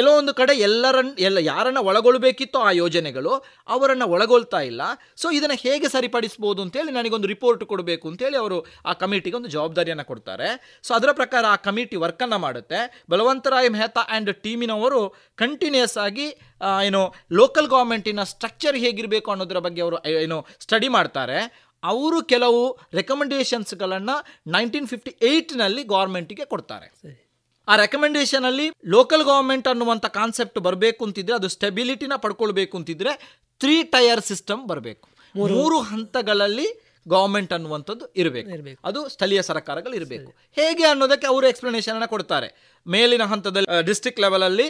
ಎಲ್ಲೋ 0.00 0.12
ಒಂದು 0.20 0.32
ಕಡೆ 0.40 0.52
ಎಲ್ಲರನ್ನ 0.66 1.12
ಎಲ್ಲ 1.28 1.38
ಯಾರನ್ನು 1.50 1.82
ಒಳಗೊಳ್ಬೇಕಿತ್ತೋ 1.88 2.60
ಆ 2.68 2.70
ಯೋಜನೆಗಳು 2.82 3.32
ಅವರನ್ನು 3.74 4.06
ಒಳಗೊಳ್ತಾ 4.14 4.60
ಇಲ್ಲ. 4.70 4.82
ಸೊ 5.22 5.26
ಇದನ್ನು 5.38 5.56
ಹೇಗೆ 5.64 5.88
ಸರಿಪಡಿಸ್ಬೋದು 5.96 6.62
ಅಂತೇಳಿ 6.64 6.92
ನನಗೊಂದು 6.98 7.30
ರಿಪೋರ್ಟ್ 7.34 7.64
ಕೊಡಬೇಕು 7.72 8.06
ಅಂತೇಳಿ 8.12 8.38
ಅವರು 8.42 8.58
ಆ 8.90 8.94
ಕಮಿಟಿಗೆ 9.02 9.36
ಒಂದು 9.40 9.52
ಜವಾಬ್ದಾರಿಯನ್ನು 9.56 10.06
ಕೊಡ್ತಾರೆ. 10.12 10.48
ಸೊ 10.86 10.92
ಅದರ 10.98 11.12
ಪ್ರಕಾರ 11.20 11.44
ಆ 11.54 11.58
ಕಮಿಟಿ 11.68 11.98
ವರ್ಕನ್ನು 12.04 12.38
ಮಾಡುತ್ತೆ. 12.46 12.80
ಬಲವಂತರಾಯ್ 13.14 13.70
ಮೆಹ್ತಾ 13.76 14.04
ಆ್ಯಂಡ್ 14.08 14.32
ಟೀಮಿನವರು 14.46 15.02
ಕಂಟಿನ್ಯೂಸ್ 15.44 15.98
ಆಗಿ 16.06 16.28
ಏನು 16.88 17.02
ಲೋಕಲ್ 17.40 17.68
ಗೌರ್ಮೆಂಟಿನ 17.74 18.22
ಸ್ಟ್ರಕ್ಚರ್ 18.32 18.78
ಹೇಗಿರಬೇಕು 18.86 19.30
ಅನ್ನೋದರ 19.34 19.60
ಬಗ್ಗೆ 19.66 19.82
ಅವರು 19.86 19.98
ಏನು 20.24 20.38
ಸ್ಟಡಿ 20.64 20.90
ಮಾಡ್ತಾರೆ. 20.96 21.38
ಅವರು 21.82 22.18
ಕೆಲವು 22.32 22.60
ರೆಕಮೆಂಡೇಷನ್ಸ್ಗಳನ್ನು 22.98 24.14
ನೈನ್ಟೀನ್ 24.54 24.88
ಫಿಫ್ಟಿ 24.92 25.12
ಏಯ್ಟ್ನಲ್ಲಿ 25.30 25.82
ಗೌರ್ಮೆಂಟಿಗೆ 25.94 26.44
ಕೊಡ್ತಾರೆ. 26.52 26.88
ಆ 27.68 27.76
ರೆಕಮೆಂಡೇಶನ್ 27.76 28.44
ಅಲ್ಲಿ 28.44 28.70
ಲೋಕಲ್ 28.84 29.24
ಗವರ್ಮೆಂಟ್ 29.24 29.68
ಅನ್ನುವಂಥ 29.68 30.06
ಕಾನ್ಸೆಪ್ಟ್ 30.06 30.58
ಬರಬೇಕು 30.58 31.04
ಅಂತಿದ್ರೆ 31.04 31.36
ಅದು 31.36 31.48
ಸ್ಟೆಬಿಲಿಟಿನ 31.48 32.12
ಪಡ್ಕೊಳ್ಬೇಕು 32.16 32.76
ಅಂತಿದ್ರೆ 32.76 33.40
ತ್ರೀ 33.58 33.82
ಟೈರ್ 33.82 34.20
ಸಿಸ್ಟಮ್ 34.20 34.68
ಬರಬೇಕು. 34.68 35.08
ಮೂರು 35.54 35.80
ಹಂತಗಳಲ್ಲಿ 35.80 36.84
ಗೌರ್ಮೆಂಟ್ 37.08 37.52
ಅನ್ನುವಂಥದ್ದು 37.52 38.06
ಇರಬೇಕು. 38.06 38.50
ಅದು 38.84 39.08
ಸ್ಥಳೀಯ 39.08 39.42
ಸರ್ಕಾರಗಳು 39.42 39.94
ಇರಬೇಕು. 39.94 40.30
ಹೇಗೆ 40.52 40.84
ಅನ್ನೋದಕ್ಕೆ 40.86 41.26
ಅವರು 41.26 41.46
ಎಕ್ಸ್ಪ್ಲನೇಷನ್ 41.46 41.94
ಅನ್ನ 41.94 42.04
ಕೊಡ್ತಾರೆ. 42.04 42.73
ಮೇಲಿನ 42.86 43.24
ಹಂತದಲ್ಲಿ 43.30 43.68
ಡಿಸ್ಟ್ರಿಕ್ಟ್ 43.88 44.20
ಲೆವೆಲಲ್ಲಿ 44.24 44.66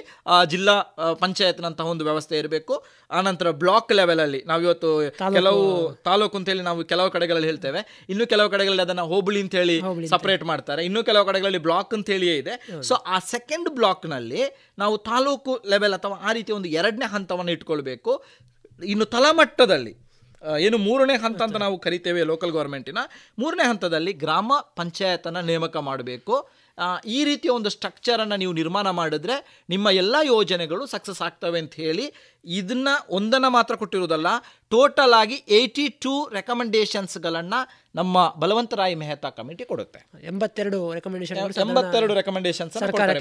ಜಿಲ್ಲಾ 0.52 0.74
ಪಂಚಾಯತ್ನಂತಹ 1.22 1.86
ಒಂದು 1.92 2.04
ವ್ಯವಸ್ಥೆ 2.08 2.34
ಇರಬೇಕು. 2.42 2.74
ಆನಂತರ 3.18 3.50
ಬ್ಲಾಕ್ 3.62 3.92
ಲೆವೆಲಲ್ಲಿ 4.00 4.40
ನಾವಿವತ್ತು 4.50 4.90
ಕೆಲವು 5.36 5.64
ತಾಲೂಕು 6.08 6.36
ಅಂತೇಳಿ 6.40 6.64
ನಾವು 6.68 6.84
ಕೆಲವು 6.92 7.10
ಕಡೆಗಳಲ್ಲಿ 7.16 7.48
ಹೇಳ್ತೇವೆ. 7.50 7.82
ಇನ್ನು 8.14 8.26
ಕೆಲವು 8.34 8.50
ಕಡೆಗಳಲ್ಲಿ 8.54 8.84
ಅದನ್ನ 8.86 9.04
ಹೋಬಳಿ 9.12 9.42
ಅಂತ 9.44 9.56
ಹೇಳಿ 9.60 9.76
ಸಪರೇಟ್ 10.14 10.46
ಮಾಡ್ತಾರೆ. 10.52 10.84
ಇನ್ನು 10.90 11.02
ಕೆಲವು 11.10 11.26
ಕಡೆಗಳಲ್ಲಿ 11.30 11.62
ಬ್ಲಾಕ್ 11.66 11.92
ಅಂತ 11.98 12.08
ಹೇಳಿಯೇ 12.16 12.36
ಇದೆ. 12.42 12.54
ಸೊ 12.90 12.96
ಆ 13.14 13.18
ಸೆಕೆಂಡ್ 13.34 13.70
ಬ್ಲಾಕ್ನಲ್ಲಿ 13.80 14.42
ನಾವು 14.84 14.96
ತಾಲೂಕು 15.10 15.54
ಲೆವೆಲ್ 15.74 15.96
ಅಥವಾ 16.00 16.18
ಆ 16.28 16.32
ರೀತಿ 16.38 16.52
ಒಂದು 16.58 16.70
ಎರಡನೇ 16.80 17.08
ಹಂತವನ್ನು 17.16 17.54
ಇಟ್ಕೊಳ್ಬೇಕು. 17.58 18.14
ಇನ್ನು 18.92 19.06
ತಳಮಟ್ಟದಲ್ಲಿ 19.16 19.94
ಏನು 20.64 20.78
ಮೂರನೇ 20.86 21.14
ಹಂತ 21.22 21.40
ಅಂತ 21.44 21.58
ನಾವು 21.62 21.76
ಕರಿತೇವೆ 21.84 22.22
ಲೋಕಲ್ 22.30 22.50
ಗೌರ್ಮೆಂಟಿನ 22.56 23.02
ಮೂರನೇ 23.42 23.64
ಹಂತದಲ್ಲಿ 23.68 24.12
ಗ್ರಾಮ 24.22 24.52
ಪಂಚಾಯತನ್ನು 24.78 25.42
ನೇಮಕ 25.50 25.76
ಮಾಡಬೇಕು. 25.86 26.34
ಈ 27.04 27.24
ರೀತಿಯ 27.24 27.50
ಒಂದು 27.50 27.70
ಸ್ಟ್ರಕ್ಚರನ್ನು 27.70 28.36
ನೀವು 28.36 28.52
ನಿರ್ಮಾಣ 28.52 28.90
ಮಾಡಿದ್ರೆ 28.90 29.64
ನಿಮ್ಮ 29.68 29.90
ಎಲ್ಲ 29.90 30.16
ಯೋಜನೆಗಳು 30.24 30.86
ಸಕ್ಸಸ್ 30.86 31.22
ಆಗ್ತವೆ 31.22 31.58
ಅಂತ 31.58 31.74
ಹೇಳಿ 31.74 32.12
ಇದನ್ನ 32.44 32.88
ಒಂದನ್ನು 33.08 33.50
ಮಾತ್ರ 33.50 33.76
ಕೊಟ್ಟಿರುವುದಲ್ಲ 33.76 34.26
ಟೋಟಲ್ 34.68 35.12
ಆಗಿ 35.12 35.44
ಏಯ್ಟಿ 35.48 35.88
ಟೂ 35.88 36.28
ರೆಕಮೆಂಡೇಶನ್ಸ್ಗಳನ್ನು 36.32 37.60
ನಮ್ಮ 37.94 38.34
ಬಲವಂತರಾಯ್ 38.38 38.96
ಮೆಹ್ತಾ 38.96 39.30
ಕಮಿಟಿ 39.30 39.64
ಕೊಡುತ್ತೆ. 39.64 40.26
ಎಂಬತ್ತೆರಡು 40.26 40.92
ರೆಕಮೆಂಡೇಶನ್ 40.92 41.38
ಎಂಬತ್ತೆರಡು 41.38 42.14
ರೆಕಮೆಂಡೇಶನ್ಸ್ 42.14 42.76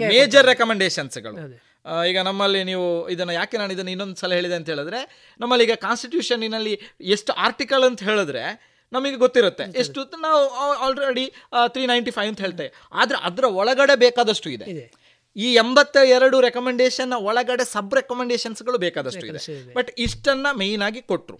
ಮೇಜರ್ 0.10 0.46
ರೆಕಮೆಂಡೇಶನ್ಸ್ಗಳು 0.46 1.38
ಈಗ 2.08 2.20
ನಮ್ಮಲ್ಲಿ 2.20 2.64
ನೀವು 2.64 3.10
ಇದನ್ನ 3.10 3.30
ಯಾಕೆ 3.30 3.58
ನಾನು 3.58 3.74
ಇದನ್ನು 3.74 3.92
ಇನ್ನೊಂದು 3.92 4.16
ಸಲ 4.16 4.34
ಹೇಳಿದೆ 4.34 4.56
ಅಂತ 4.56 4.70
ಹೇಳಿದ್ರೆ 4.70 5.00
ನಮ್ಮಲ್ಲಿ 5.40 5.66
ಈಗ 5.66 5.74
ಕಾನ್ಸ್ಟಿಟ್ಯೂಷನಿನಲ್ಲಿ 5.76 6.80
ಎಷ್ಟು 7.02 7.34
ಆರ್ಟಿಕಲ್ 7.34 7.84
ಅಂತ 7.84 8.04
ಹೇಳಿದ್ರೆ 8.04 8.73
ನಮಗೆ 8.96 9.18
ಗೊತ್ತಿರುತ್ತೆ. 9.24 9.66
ಎಷ್ಟು 9.84 10.02
ನಾವು 10.26 10.42
ಆಲ್ರೆಡಿ 10.86 11.26
ತ್ರೀ 11.76 11.86
ನೈಂಟಿ 11.92 12.12
ಫೈವ್ 12.18 12.30
ಅಂತ 12.32 12.42
ಹೇಳ್ತೇವೆ. 12.46 12.72
ಆದರೆ 13.02 13.20
ಅದರ 13.30 13.46
ಒಳಗಡೆ 13.62 13.96
ಬೇಕಾದಷ್ಟು 14.06 14.50
ಇದೆ. 14.58 14.68
ಈ 15.36 15.48
ಎಂಬತ್ತ 15.62 15.96
ಎರಡು 16.16 16.38
ರೆಕಮೆಂಡೇಶನ್ 16.48 17.14
ಒಳಗಡೆ 17.30 17.64
ಸಬ್ 17.76 17.94
ರೆಕಮೆಂಡೇಶನ್ಸ್ಗಳು 18.00 18.78
ಬೇಕಾದಷ್ಟು 18.84 19.26
ಇದೆ. 19.30 19.40
ಬಟ್ 19.78 19.90
ಇಷ್ಟನ್ನ 20.06 20.48
ಮೇಯ್ನ್ 20.60 20.84
ಆಗಿ 20.90 21.02
ಕೊಟ್ಟರು 21.14 21.40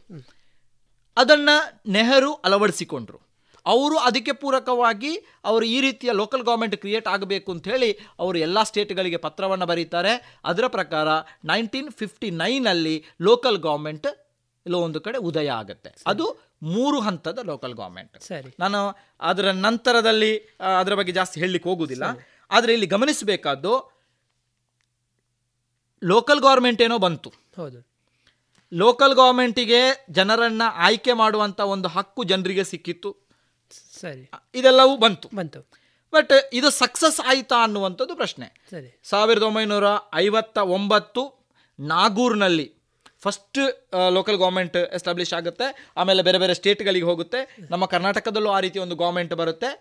ಅದನ್ನ 1.18 1.50
ನೆಹರು 1.96 2.32
ಅಳವಡಿಸಿಕೊಂಡ್ರು. 2.48 3.20
ಅವರು 3.66 3.98
ಅದಕ್ಕೆ 4.08 4.34
ಪೂರಕವಾಗಿ 4.42 5.12
ಅವರು 5.50 5.66
ಈ 5.74 5.78
ರೀತಿಯ 5.86 6.12
ಲೋಕಲ್ 6.22 6.44
ಗೌರ್ಮೆಂಟ್ 6.48 6.76
ಕ್ರಿಯೇಟ್ 6.82 7.08
ಆಗಬೇಕು 7.12 7.50
ಅಂತ 7.56 7.68
ಹೇಳಿ 7.72 7.90
ಅವರು 8.24 8.38
ಎಲ್ಲ 8.46 8.58
ಸ್ಟೇಟ್ಗಳಿಗೆ 8.70 9.20
ಪತ್ರವನ್ನು 9.26 9.66
ಬರೀತಾರೆ. 9.72 10.14
ಅದರ 10.52 10.66
ಪ್ರಕಾರ 10.78 11.08
ನೈನ್ಟೀನ್ 11.52 11.92
ಫಿಫ್ಟಿ 12.00 12.30
ನೈನಲ್ಲಿ 12.42 12.96
ಲೋಕಲ್ 13.28 13.60
ಗೌರ್ಮೆಂಟ್ 13.68 14.08
ಎಲ್ಲೋ 14.66 14.80
ಒಂದು 14.80 15.02
ಕಡೆ 15.02 15.18
ಉದಯ 15.18 15.52
ಆಗುತ್ತೆ. 15.52 15.96
ಅದು 16.08 16.40
ಮೂರು 16.62 17.00
ಹಂತದ 17.00 17.40
ಲೋಕಲ್ 17.44 17.74
ಗೌರ್ಮೆಂಟ್ 17.74 18.22
ಸರಿ. 18.22 18.56
ನಾನು 18.60 18.96
ಅದರ 19.20 19.52
ನಂತರದಲ್ಲಿ 19.52 20.38
ಅದರ 20.80 20.94
ಬಗ್ಗೆ 20.94 21.12
ಜಾಸ್ತಿ 21.12 21.40
ಹೇಳಲಿಕ್ಕೆ 21.40 21.70
ಹೋಗುವುದಿಲ್ಲ 21.70 22.04
ಆದರೆ 22.52 22.74
ಇಲ್ಲಿ 22.74 22.88
ಗಮನಿಸಬೇಕಾದ್ದು 22.88 23.94
ಲೋಕಲ್ 26.04 26.40
ಗೌರ್ಮೆಂಟ್ 26.40 26.82
ಏನೋ 26.82 26.98
ಬಂತು. 26.98 27.34
ಹೌದು. 27.58 27.88
ಲೋಕಲ್ 28.74 29.14
ಗೌರ್ಮೆಂಟಿಗೆ 29.14 30.06
ಜನರನ್ನ 30.10 30.62
ಆಯ್ಕೆ 30.74 31.14
ಮಾಡುವಂತ 31.14 31.60
ಒಂದು 31.60 31.88
ಹಕ್ಕು 31.88 32.24
ಜನರಿಗೆ 32.24 32.64
ಸಿಕ್ಕಿತ್ತು. 32.64 33.18
ಸರಿ. 34.00 34.32
ಇದೆಲ್ಲವೂ 34.56 34.98
ಬಂತು. 34.98 35.30
ಬಂತು. 35.36 35.60
ಬಟ್ 36.14 36.32
ಇದು 36.54 36.70
ಸಕ್ಸಸ್ 36.70 37.20
ಆಯಿತಾ 37.20 37.64
ಅನ್ನುವಂಥದ್ದು 37.64 38.16
ಪ್ರಶ್ನೆ. 38.16 38.68
ಸರಿ. 38.72 39.00
ಸಾವಿರದ 39.04 39.44
ಒಂಬೈನೂರ 39.44 39.84
ಐವತ್ತ 40.14 40.58
ಒಂಬತ್ತು 40.58 41.48
ನಾಗೂರ್ನಲ್ಲಿ 41.80 42.83
ಫಸ್ಟ್ 43.24 43.60
ಲೋಕಲ್ 44.18 44.38
ಗೌರ್ಮೆಂಟ್ 44.44 44.78
ಎಸ್ಟಾಬ್ಲಿಷ್ 44.98 45.34
ಆಗುತ್ತೆ. 45.40 45.68
ಆಮೇಲೆ 46.00 46.22
ಬೇರೆ 46.28 46.40
ಬೇರೆ 46.44 46.54
ಸ್ಟೇಟ್ಗಳಿಗೆ 46.60 47.08
ಹೋಗುತ್ತೆ. 47.12 47.42
ನಮ್ಮ 47.74 47.84
ಕರ್ನಾಟಕದಲ್ಲೂ 47.94 48.52
ಆ 48.58 48.60
ರೀತಿ 48.66 48.80
ಒಂದು 48.86 48.98
ಗೌರ್ಮೆಂಟ್ 49.04 49.34
ಬರುತ್ತೆ. 49.42 49.72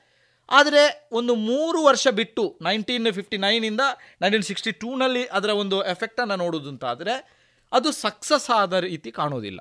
ಆದರೆ 0.58 0.84
ಒಂದು 1.18 1.32
ಮೂರು 1.48 1.80
ವರ್ಷ 1.88 2.06
ಬಿಟ್ಟು 2.20 2.44
ನೈನ್ಟೀನ್ 2.66 3.08
ಫಿಫ್ಟಿ 3.18 3.36
ನೈನಿಂದ 3.46 3.82
ನೈನ್ಟೀನ್ 4.22 4.46
ಸಿಕ್ಸ್ಟಿ 4.48 4.72
ಟೂನಲ್ಲಿ 4.82 5.22
ಅದರ 5.38 5.50
ಒಂದು 5.62 5.76
ಎಫೆಕ್ಟನ್ನು 5.92 6.36
ನೋಡೋದು 6.44 6.70
ಅಂತಾದರೆ 6.72 7.14
ಅದು 7.72 7.88
ಸಕ್ಸಸ್ 8.04 8.48
ಆದ 8.60 8.80
ರೀತಿ 8.86 9.10
ಕಾಣೋದಿಲ್ಲ 9.18 9.60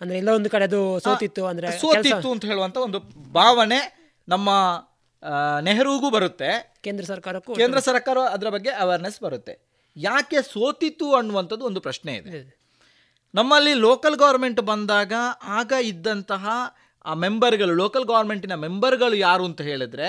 ಅಂದರೆ 0.00 0.16
ಎಲ್ಲ 0.20 0.30
ಒಂದು 0.38 0.50
ಕಡೆ 0.54 0.64
ಅದು 0.70 0.80
ಸೋತಿತ್ತು 1.04 1.42
ಅಂದ್ರೆ 1.50 1.68
ಸೋತಿತ್ತು 1.82 2.30
ಅಂತ 2.34 2.44
ಹೇಳುವಂಥ 2.50 2.78
ಒಂದು 2.86 3.00
ಭಾವನೆ 3.40 3.80
ನಮ್ಮ 4.28 4.50
ನೆಹರೂಗೂ 5.66 6.08
ಬರುತ್ತೆ. 6.14 6.48
ಕೇಂದ್ರ 6.86 7.04
ಸರ್ಕಾರಕ್ಕೂ 7.10 7.58
ಕೇಂದ್ರ 7.60 7.80
ಸರ್ಕಾರ 7.88 8.18
ಅದರ 8.36 8.48
ಬಗ್ಗೆ 8.56 8.70
ಅವೇರ್ನೆಸ್ 8.84 9.18
ಬರುತ್ತೆ. 9.26 9.54
ಯಾಕೆ 9.96 10.38
ಸೋತಿತ್ತು 10.48 11.06
ಅನ್ನುವಂಥದ್ದು 11.14 11.64
ಒಂದು 11.64 11.80
ಪ್ರಶ್ನೆ 11.80 12.12
ಇದೆ. 12.20 12.40
ನಮ್ಮಲ್ಲಿ 13.34 13.72
ಲೋಕಲ್ 13.82 14.16
ಗೌರ್ಮೆಂಟ್ 14.16 14.60
ಬಂದಾಗ 14.66 15.12
ಆಗ 15.52 15.72
ಇದ್ದಂತಹ 15.84 16.44
ಆ 17.04 17.14
ಮೆಂಬರ್ಗಳು 17.16 17.72
ಲೋಕಲ್ 17.74 18.04
ಗೌರ್ಮೆಂಟಿನ 18.04 18.54
ಮೆಂಬರ್ಗಳು 18.62 19.16
ಯಾರು 19.20 19.44
ಅಂತ 19.44 19.60
ಹೇಳಿದ್ರೆ 19.62 20.08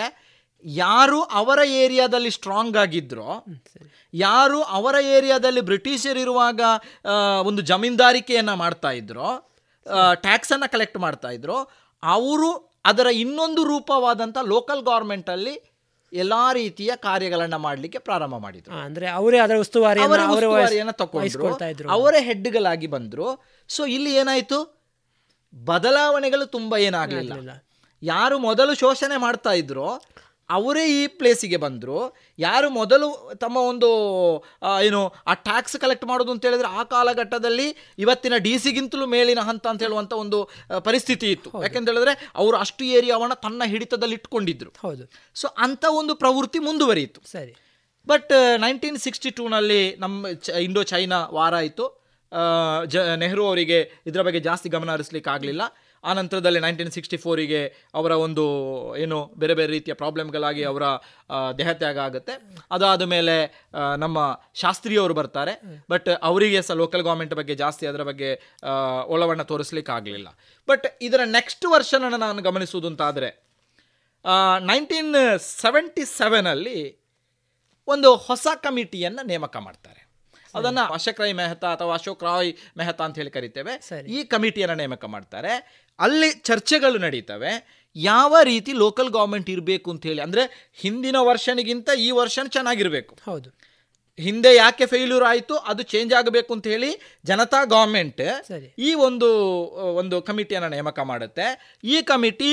ಯಾರು 0.66 1.20
ಅವರ 1.34 1.60
ಏರಿಯಾದಲ್ಲಿ 1.80 2.32
ಸ್ಟ್ರಾಂಗ್ 2.32 2.78
ಆಗಿದ್ರೋ 2.78 3.30
ಯಾರು 4.14 4.60
ಅವರ 4.74 4.96
ಏರಿಯಾದಲ್ಲಿ 5.14 5.62
ಬ್ರಿಟಿಷರ್ 5.62 6.18
ಇರುವಾಗ 6.18 6.62
ಆ, 7.06 7.16
ಒಂದು 7.44 7.62
ಜಮೀನ್ದಾರಿಕೆಯನ್ನು 7.70 8.56
ಮಾಡ್ತಾ 8.58 8.92
ಇದ್ರೋ 8.92 9.30
ಟ್ಯಾಕ್ಸನ್ನು 10.22 10.68
ಕಲೆಕ್ಟ್ 10.72 11.00
ಮಾಡ್ತಾ 11.00 11.30
ಇದ್ರೋ 11.30 11.58
ಅವರು 12.04 12.50
ಅದರ 12.86 13.08
ಇನ್ನೊಂದು 13.20 13.62
ರೂಪವಾದಂಥ 13.64 14.38
ಲೋಕಲ್ 14.48 14.82
ಗೌರ್ಮೆಂಟಲ್ಲಿ 14.84 15.54
ಎಲ್ಲ 16.14 16.34
ರೀತಿಯ 16.54 16.92
ಕಾರ್ಯಗಳನ್ನು 16.96 17.58
ಮಾಡಲಿಕ್ಕೆ 17.58 18.00
ಪ್ರಾರಂಭ 18.00 18.36
ಮಾಡಿದ್ರು. 18.36 18.76
ಅಂದ್ರೆ 18.76 19.08
ಅವರೇ 19.08 19.40
ಅದರ 19.40 19.56
ಉಸ್ತುವಾರಿ 19.58 20.02
ಅವರ 20.02 20.20
ಅವರೇ 20.20 20.46
ಉಸ್ತುವಾರಿಯನ್ನ 20.46 20.92
ಇದ್ರು. 21.68 21.90
ಅವರೇ 21.90 22.24
ಹೆಡ್ಗಳಾಗಿ 22.24 22.88
ಬಂದ್ರು. 22.88 23.44
ಸೊ 23.68 23.86
ಇಲ್ಲಿ 23.86 24.16
ಏನಾಯ್ತು? 24.16 24.84
ಬದಲಾವಣೆಗಳು 25.56 26.46
ತುಂಬಾ 26.46 26.78
ಏನಾಗಲಿಲ್ಲ. 26.78 27.66
ಯಾರು 28.04 28.40
ಮೊದಲು 28.40 28.76
ಶೋಷಣೆ 28.76 29.18
ಮಾಡ್ತಾ 29.18 29.52
ಇದ್ರೋ 29.52 30.02
ಅವರೇ 30.50 30.84
ಈ 31.00 31.08
ಪ್ಲೇಸಿಗೆ 31.08 31.58
ಬಂದರು. 31.58 32.00
ಯಾರು 32.40 32.70
ಮೊದಲು 32.70 33.08
ತಮ್ಮ 33.36 33.58
ಒಂದು 33.58 33.90
ಏನು 34.84 35.02
ಆ 35.28 35.34
ಟ್ಯಾಕ್ಸ್ 35.34 35.78
ಕಲೆಕ್ಟ್ 35.78 36.06
ಮಾಡೋದು 36.06 36.32
ಅಂತ 36.32 36.46
ಹೇಳಿದ್ರೆ 36.46 36.68
ಆ 36.80 36.84
ಕಾಲಘಟ್ಟದಲ್ಲಿ 36.84 37.68
ಇವತ್ತಿನ 38.00 38.38
ಡಿ 38.38 38.60
ಸಿಗಿಂತಲೂ 38.60 39.06
ಮೇಲಿನ 39.06 39.40
ಹಂತ 39.40 39.68
ಅಂತ 39.68 39.82
ಹೇಳುವಂಥ 39.84 40.14
ಒಂದು 40.14 40.40
ಪರಿಸ್ಥಿತಿ 40.80 41.32
ಇತ್ತು. 41.32 41.52
ಯಾಕೆಂತ 41.64 41.90
ಹೇಳಿದ್ರೆ 41.90 42.32
ಅವರು 42.36 42.58
ಅಷ್ಟು 42.58 42.86
ಏರಿಯಾವನ್ನ 42.86 43.34
ತನ್ನ 43.34 43.64
ಹಿಡಿತದಲ್ಲಿ 43.66 44.14
ಇಟ್ಕೊಂಡಿದ್ರು. 44.14 44.74
ಹೌದು. 44.82 45.06
ಸೊ 45.36 45.48
ಅಂಥ 45.48 45.86
ಒಂದು 45.90 46.16
ಪ್ರವೃತ್ತಿ 46.16 46.60
ಮುಂದುವರಿಯಿತು. 46.60 47.22
ಸರಿ. 47.32 47.54
ಬಟ್ 48.08 48.32
ನೈನ್ಟೀನ್ 48.58 48.98
ಸಿಕ್ಸ್ಟಿ 48.98 49.30
ಟೂನಲ್ಲಿ 49.30 49.96
ನಮ್ಮ 49.96 50.28
ಚ 50.28 50.50
ಇಂಡೋ 50.50 50.84
ಚೈನಾ 50.84 51.28
ವಾರ 51.34 51.56
ಆಯಿತು 51.56 51.86
ಜ 52.86 52.98
ನೆಹರು 52.98 53.48
ಅವರಿಗೆ 53.48 53.92
ಇದರ 54.08 54.22
ಬಗ್ಗೆ 54.22 54.40
ಜಾಸ್ತಿ 54.40 54.70
ಗಮನ 54.70 54.92
ಹರಿಸ್ಲಿಕ್ಕೆ 54.92 55.30
ಆಗಲಿಲ್ಲ 55.30 55.64
ಆ 56.10 56.14
ನಂತರದಲ್ಲಿ 56.20 56.62
ನೈನ್ಟೀನ್ 56.66 56.92
ಸಿಕ್ಸ್ಟಿ 56.96 57.18
ಫೋರಿಗೆ 57.26 57.62
ಅವರ 58.00 58.12
ಒಂದು 58.26 58.44
ಏನು 59.04 59.18
ಬೇರೆ 59.42 59.54
ಬೇರೆ 59.60 59.72
ರೀತಿಯ 59.78 59.94
ಪ್ರಾಬ್ಲಮ್ಗಳಾಗಿ 60.02 60.64
ಅವರ 60.72 60.84
ದೇಹತ್ಯಾಗ 61.60 62.00
ಆಗುತ್ತೆ. 62.08 62.34
ಅದಾದ 62.76 63.04
ಮೇಲೆ 63.14 63.36
ನಮ್ಮ 64.04 64.18
ಶಾಸ್ತ್ರಿಯವರು 64.64 65.16
ಬರ್ತಾರೆ. 65.22 65.54
ಬಟ್ 65.94 66.10
ಅವರಿಗೆ 66.30 66.62
ಸಹ 66.68 66.78
ಲೋಕಲ್ 66.84 67.06
ಗೌರ್ಮೆಂಟ್ 67.10 67.36
ಬಗ್ಗೆ 67.42 67.56
ಜಾಸ್ತಿ 67.64 67.88
ಅದರ 67.92 68.04
ಬಗ್ಗೆ 68.12 68.32
ಒಳವಣ್ಣ 69.16 69.46
ತೋರಿಸ್ಲಿಕ್ಕೆ 69.54 69.94
ಆಗಲಿಲ್ಲ 69.98 70.30
ಬಟ್ 70.68 70.88
ಇದರ 71.10 71.22
ನೆಕ್ಸ್ಟ್ 71.38 71.68
ವರ್ಷನನ್ನು 71.76 72.22
ನಾನು 72.26 72.44
ಗಮನಿಸುವುದು 72.50 72.90
ಅಂತಾದರೆ 72.94 73.32
ನೈನ್ಟೀನ್ 74.72 75.16
ಸೆವೆಂಟಿ 75.64 76.06
ಸೆವೆನಲ್ಲಿ 76.20 76.80
ಒಂದು 77.88 78.10
ಹೊಸ 78.28 78.48
ಕಮಿಟಿಯನ್ನು 78.66 79.24
ನೇಮಕ 79.32 79.56
ಮಾಡ್ತಾರೆ. 79.66 80.00
ಅದನ್ನು 80.56 80.84
ಅಶೋಕ್ 80.96 81.20
ರಾಯ್ 81.22 81.34
ಮೆಹ್ತಾ 81.40 81.70
ಅಥವಾ 81.76 81.94
ಅಶೋಕ್ 82.00 82.24
ರಾಯ್ 82.28 82.52
ಮೆಹ್ತಾ 82.80 83.04
ಅಂತ 83.06 83.16
ಹೇಳಿ 83.20 83.32
ಕರಿತೇವೆ. 83.38 83.74
ಈ 84.16 84.20
ಕಮಿಟಿಯನ್ನು 84.34 84.76
ನೇಮಕ 84.82 85.06
ಮಾಡ್ತಾರೆ. 85.14 85.54
ಅಲ್ಲಿ 86.00 86.30
ಚರ್ಚೆಗಳು 86.50 87.00
ನಡೀತವೆ. 87.06 87.54
ಯಾವ 87.96 88.36
ರೀತಿ 88.52 88.72
ಲೋಕಲ್ 88.84 89.10
ಗೌರ್ಮೆಂಟ್ 89.18 89.50
ಇರಬೇಕು 89.56 89.88
ಅಂತ 89.94 90.04
ಹೇಳಿ 90.10 90.22
ಅಂದರೆ 90.28 90.44
ಹಿಂದಿನ 90.84 91.18
ವರ್ಷನಿಗಿಂತ 91.32 91.90
ಈ 92.06 92.08
ವರ್ಷ 92.22 92.40
ಚೆನ್ನಾಗಿರಬೇಕು. 92.56 93.14
ಹೌದು. 93.30 93.50
ಹಿಂದೆ 94.20 94.50
ಯಾಕೆ 94.56 94.86
ಫೇಲ್ಯೂರ್ 94.92 95.24
ಆಯಿತು 95.30 95.56
ಅದು 95.70 95.82
ಚೇಂಜ್ 95.92 96.12
ಆಗಬೇಕು 96.18 96.52
ಅಂತ 96.56 96.66
ಹೇಳಿ 96.74 96.90
ಜನತಾ 97.30 97.60
ಗೌರ್ಮೆಂಟ್. 97.72 98.22
ಈ 98.88 98.90
ಒಂದು 99.06 99.30
ಒಂದು 100.02 100.16
ಕಮಿಟಿಯನ್ನು 100.28 100.70
ನೇಮಕ 100.76 101.00
ಮಾಡುತ್ತೆ. 101.12 101.48
ಈ 101.94 101.96
ಕಮಿಟಿ 102.12 102.52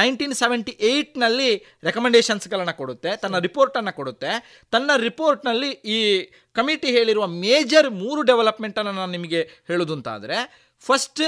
ನೈನ್ಟೀನ್ 0.00 0.34
ಸೆವೆಂಟಿ 0.40 0.72
ಏಯ್ಟ್ನಲ್ಲಿ 0.90 1.50
ರೆಕಮೆಂಡೇಷನ್ಸ್ಗಳನ್ನು 1.88 2.74
ಕೊಡುತ್ತೆ 2.80 3.12
ತನ್ನ 3.24 3.38
ರಿಪೋರ್ಟನ್ನು 3.46 3.92
ಕೊಡುತ್ತೆ. 3.98 4.32
ತನ್ನ 4.72 4.96
ರಿಪೋರ್ಟ್ನಲ್ಲಿ 5.06 5.70
ಈ 5.96 5.98
ಕಮಿಟಿ 6.56 6.90
ಹೇಳಿರುವ 6.96 7.28
ಮೇಜರ್ 7.44 7.90
ಮೂರು 8.02 8.22
ಡೆವಲಪ್ಮೆಂಟನ್ನು 8.32 8.94
ನಾನು 9.00 9.12
ನಿಮಗೆ 9.18 9.42
ಹೇಳೋದು 9.70 9.94
ಅಂತಾದರೆ 9.98 10.38
ಫಸ್ಟ್ 10.84 11.24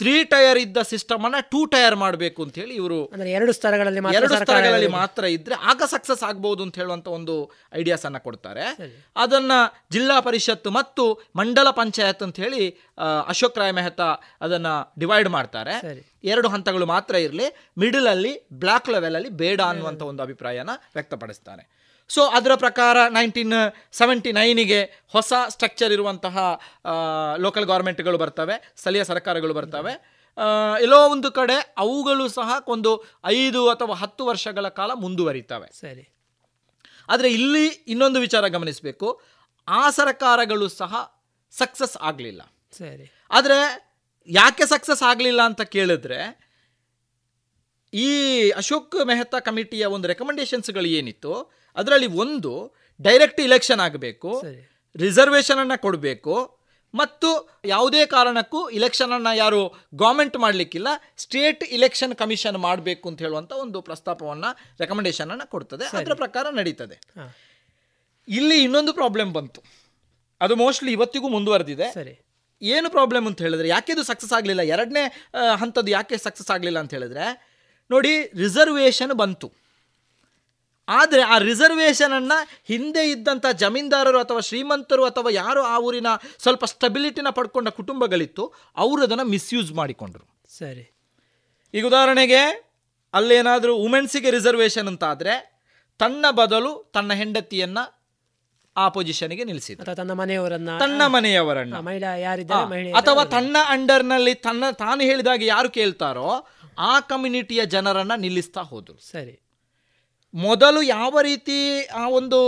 ತ್ರೀ 0.00 0.12
ಟೈರ್ 0.32 0.58
ಇದ್ದ 0.64 0.78
ಸಿಸ್ಟಮ್ 0.90 1.22
ಅನ್ನ 1.26 1.38
ಟೂ 1.52 1.60
ಟೈರ್ 1.72 1.96
ಮಾಡಬೇಕು 2.02 2.40
ಅಂತ 2.44 2.54
ಹೇಳಿ 2.60 2.74
ಇವರು 2.80 2.98
ಎರಡು 3.36 3.52
ಸ್ತರಗಳಲ್ಲಿ 3.56 4.00
ಎರಡು 4.00 4.28
ಸ್ತರಗಳಲ್ಲಿ 4.28 4.44
ಸ್ಥಳಗಳಲ್ಲಿ 4.44 4.90
ಮಾತ್ರ 4.96 5.24
ಇದ್ರೆ 5.36 5.56
ಆಗ 5.70 5.82
ಸಕ್ಸಸ್ 5.94 6.22
ಆಗ್ಬಹುದು 6.28 6.62
ಅಂತ 6.66 6.76
ಹೇಳುವಂತ 6.80 7.08
ಒಂದು 7.16 7.34
ಐಡಿಯಾಸ್ 7.80 8.04
ಅನ್ನ 8.08 8.18
ಕೊಡ್ತಾರೆ. 8.26 8.66
ಅದನ್ನ 9.24 9.52
ಜಿಲ್ಲಾ 9.96 10.18
ಪರಿಷತ್ 10.28 10.68
ಮತ್ತು 10.78 11.04
ಮಂಡಲ 11.40 11.70
ಪಂಚಾಯತ್ 11.80 12.22
ಅಂತ 12.26 12.36
ಹೇಳಿ 12.44 12.62
ಅಶೋಕ್ 13.32 13.58
ರಾಯ್ 13.62 13.74
ಮೆಹ್ತಾ 13.78 14.08
ಅದನ್ನ 14.46 14.68
ಡಿವೈಡ್ 15.04 15.30
ಮಾಡ್ತಾರೆ. 15.36 15.74
ಎರಡು 16.32 16.48
ಹಂತಗಳು 16.54 16.86
ಮಾತ್ರ 16.94 17.14
ಇರಲಿ. 17.26 17.48
ಮಿಡಲ್ 17.84 18.08
ಅಲ್ಲಿ 18.14 18.32
ಬ್ಲಾಕ್ 18.62 18.88
ಲೆವೆಲ್ 18.96 19.18
ಅಲ್ಲಿ 19.20 19.32
ಬೇಡ 19.42 19.60
ಅನ್ನುವಂತ 19.72 20.02
ಒಂದು 20.12 20.22
ಅಭಿಪ್ರಾಯನ 20.26 20.70
ವ್ಯಕ್ತಪಡಿಸ್ತಾರೆ. 20.98 21.64
ಸೊ 22.10 22.22
ಅದರ 22.38 22.52
ಪ್ರಕಾರ 22.64 22.96
ನೈನ್ಟೀನ್ 23.16 23.56
ಸೆವೆಂಟಿ 24.00 24.30
ನೈನಿಗೆ 24.38 24.80
ಹೊಸ 25.14 25.32
ಸ್ಟ್ರಕ್ಚರ್ 25.54 25.92
ಇರುವಂತಹ 25.96 26.36
ಲೋಕಲ್ 27.44 27.66
ಗೌರ್ಮೆಂಟ್ಗಳು 27.72 28.18
ಬರ್ತವೆ 28.22 28.56
ಸ್ಥಳೀಯ 28.80 29.04
ಸರ್ಕಾರಗಳು 29.10 29.54
ಬರ್ತವೆ. 29.58 29.94
ಎಲ್ಲೋ 30.84 31.00
ಒಂದು 31.14 31.28
ಕಡೆ 31.38 31.56
ಅವುಗಳು 31.84 32.24
ಸಹ 32.38 32.50
ಒಂದು 32.74 32.90
ಐದು 33.38 33.60
ಅಥವಾ 33.74 33.94
ಹತ್ತು 34.02 34.22
ವರ್ಷಗಳ 34.30 34.66
ಕಾಲ 34.78 34.90
ಮುಂದುವರಿತವೆ. 35.04 35.68
ಸರಿ. 35.82 36.04
ಆದರೆ 37.12 37.28
ಇಲ್ಲಿ 37.38 37.66
ಇನ್ನೊಂದು 37.92 38.18
ವಿಚಾರ 38.26 38.44
ಗಮನಿಸಬೇಕು. 38.56 39.08
ಆ 39.68 39.82
ಸರ್ಕಾರಗಳು 40.00 40.66
ಸಹ 40.80 40.94
ಸಕ್ಸಸ್ 41.52 41.96
ಆಗಲಿಲ್ಲ. 42.08 42.42
ಸರಿ. 42.80 43.06
ಆದರೆ 43.30 43.58
ಯಾಕೆ 44.28 44.64
ಸಕ್ಸಸ್ 44.72 45.02
ಆಗಲಿಲ್ಲ 45.10 45.40
ಅಂತ 45.50 45.62
ಕೇಳಿದ್ರೆ 45.74 46.20
ಈ 47.92 48.08
ಅಶೋಕ್ 48.60 48.96
ಮೆಹ್ತಾ 49.10 49.38
ಕಮಿಟಿಯ 49.48 49.84
ಒಂದು 49.96 50.06
ರೆಕಮೆಂಡೇಶನ್ಸ್ಗಳು 50.12 50.88
ಏನಿತ್ತು? 50.98 51.34
ಅದರಲ್ಲಿ 51.76 52.06
ಒಂದು 52.06 52.72
ಡೈರೆಕ್ಟ್ 53.02 53.40
ಇಲೆಕ್ಷನ್ 53.40 53.80
ಆಗಬೇಕು 53.80 54.42
ರಿಸರ್ವೇಷನ್ 54.96 55.58
ಅನ್ನ 55.58 55.72
ಕೊಡಬೇಕು 55.76 56.58
ಮತ್ತು 56.94 57.60
ಯಾವುದೇ 57.64 58.06
ಕಾರಣಕ್ಕೂ 58.06 58.68
ಇಲೆಕ್ಷನ್ 58.68 59.12
ಅನ್ನ 59.12 59.26
ಯಾರು 59.34 59.88
ಗೌರ್ಮೆಂಟ್ 59.94 60.36
ಮಾಡಲಿಕ್ಕಿಲ್ಲ 60.36 60.88
ಸ್ಟೇಟ್ 61.16 61.64
ಇಲೆಕ್ಷನ್ 61.64 62.14
ಕಮಿಷನ್ 62.14 62.56
ಮಾಡಬೇಕು 62.56 63.08
ಅಂತ 63.08 63.18
ಹೇಳುವಂತ 63.18 63.52
ಒಂದು 63.52 63.82
ಪ್ರಸ್ತಾಪವನ್ನ 63.82 64.44
ರೆಕಮೆಂಡೇಶನ್ 64.80 65.30
ಅನ್ನ 65.30 65.42
ಕೊಡ್ತದೆ. 65.44 65.96
ಅದರ 65.96 66.14
ಪ್ರಕಾರ 66.14 66.48
ನಡೀತದೆ. 66.50 67.00
ಇಲ್ಲಿ 68.28 68.62
ಇನ್ನೊಂದು 68.62 68.92
ಪ್ರಾಬ್ಲಮ್ 68.92 69.32
ಬಂತು. 69.32 69.62
ಅದು 70.40 70.56
ಮೋಸ್ಟ್ಲಿ 70.56 70.92
ಇವತ್ತಿಗೂ 70.92 71.28
ಮುಂದುವರೆದಿದೆ. 71.28 71.92
ಸರಿ. 71.92 72.20
ಏನು 72.62 72.90
ಪ್ರಾಬ್ಲಮ್ 72.90 73.26
ಅಂತ 73.26 73.42
ಹೇಳಿದ್ರೆ 73.42 73.68
ಯಾಕೆ 73.68 73.92
ಇದು 73.92 74.02
ಸಕ್ಸಸ್ 74.02 74.32
ಆಗಲಿಲ್ಲ? 74.32 74.62
ಎರಡನೇ 74.62 75.28
ಹಂತದ್ದು 75.54 75.90
ಯಾಕೆ 75.90 76.16
ಸಕ್ಸಸ್ 76.16 76.50
ಆಗಲಿಲ್ಲ 76.50 76.78
ಅಂತ 76.78 76.94
ಹೇಳಿದ್ರೆ 76.94 77.48
ನೋಡಿ 77.90 78.22
ರಿಸರ್ವೇಷನ್ 78.22 79.12
ಬಂತು. 79.12 79.52
ಆದರೆ 80.88 81.22
ಆ 81.22 81.38
ರಿಸರ್ವೇಷನನ್ನು 81.38 82.16
ಅನ್ನ 82.16 82.32
ಹಿಂದೆ 82.64 83.10
ಇದ್ದಂಥ 83.10 83.46
ಜಮೀನ್ದಾರರು 83.46 84.18
ಅಥವಾ 84.18 84.40
ಶ್ರೀಮಂತರು 84.40 85.04
ಅಥವಾ 85.04 85.30
ಯಾರು 85.30 85.62
ಆ 85.62 85.78
ಊರಿನ 85.78 86.06
ಸ್ವಲ್ಪ 86.38 86.64
ಸ್ಟೆಬಿಲಿಟಿನ 86.64 87.28
ಪಡ್ಕೊಂಡ 87.30 87.68
ಕುಟುಂಬಗಳಿತ್ತು 87.68 88.52
ಅವರು 88.76 89.02
ಅದನ್ನು 89.02 89.24
ಮಿಸ್ಯೂಸ್ 89.24 89.72
ಮಾಡಿಕೊಂಡ್ರು. 89.72 90.42
ಸರಿ. 90.58 90.94
ಈಗ 91.74 91.86
ಉದಾಹರಣೆಗೆ 91.86 92.70
ಅಲ್ಲೇನಾದರೂ 93.12 93.76
ವುಮೆನ್ಸಿಗೆ 93.76 94.30
ರಿಸರ್ವೇಷನ್ 94.30 94.88
ಅಂತ 94.88 95.04
ಆದರೆ 95.04 95.58
ತನ್ನ 95.98 96.26
ಬದಲು 96.30 96.90
ತನ್ನ 96.94 97.12
ಹೆಂಡತಿಯನ್ನ 97.12 97.78
ಆ 98.76 98.88
ಪೊಸಿಷನ್ಗೆ 98.88 99.44
ನಿಲ್ಲಿಸಿದ 99.44 99.80
ತನ್ನ 99.80 100.12
ಮನೆಯವರನ್ನ 100.12 100.70
ತನ್ನ 100.78 101.06
ಮನೆಯವರನ್ನ. 101.06 102.98
ಅಥವಾ 102.98 103.24
ತನ್ನ 103.24 103.56
ಅಂಡರ್ನಲ್ಲಿ 103.66 104.34
ತನ್ನ 104.34 104.64
ತಾನು 104.70 105.00
ಹೇಳಿದಾಗ 105.00 105.42
ಯಾರು 105.42 105.70
ಕೇಳ್ತಾರೋ 105.70 106.46
ಆ 106.78 107.00
ಕಮ್ಯುನಿಟಿಯ 107.00 107.64
ಜನರನ್ನ 107.64 108.12
ನಿಲ್ಲಿಸ್ತಾ 108.14 108.60
ಹೋದರು. 108.60 109.10
ಸರಿ. 109.10 109.47
ಮೊದಲು 110.34 110.82
ಯಾವ 110.82 111.20
ರೀತಿ 111.20 111.86
ಆ 112.02 112.08
ಒಂದು 112.08 112.38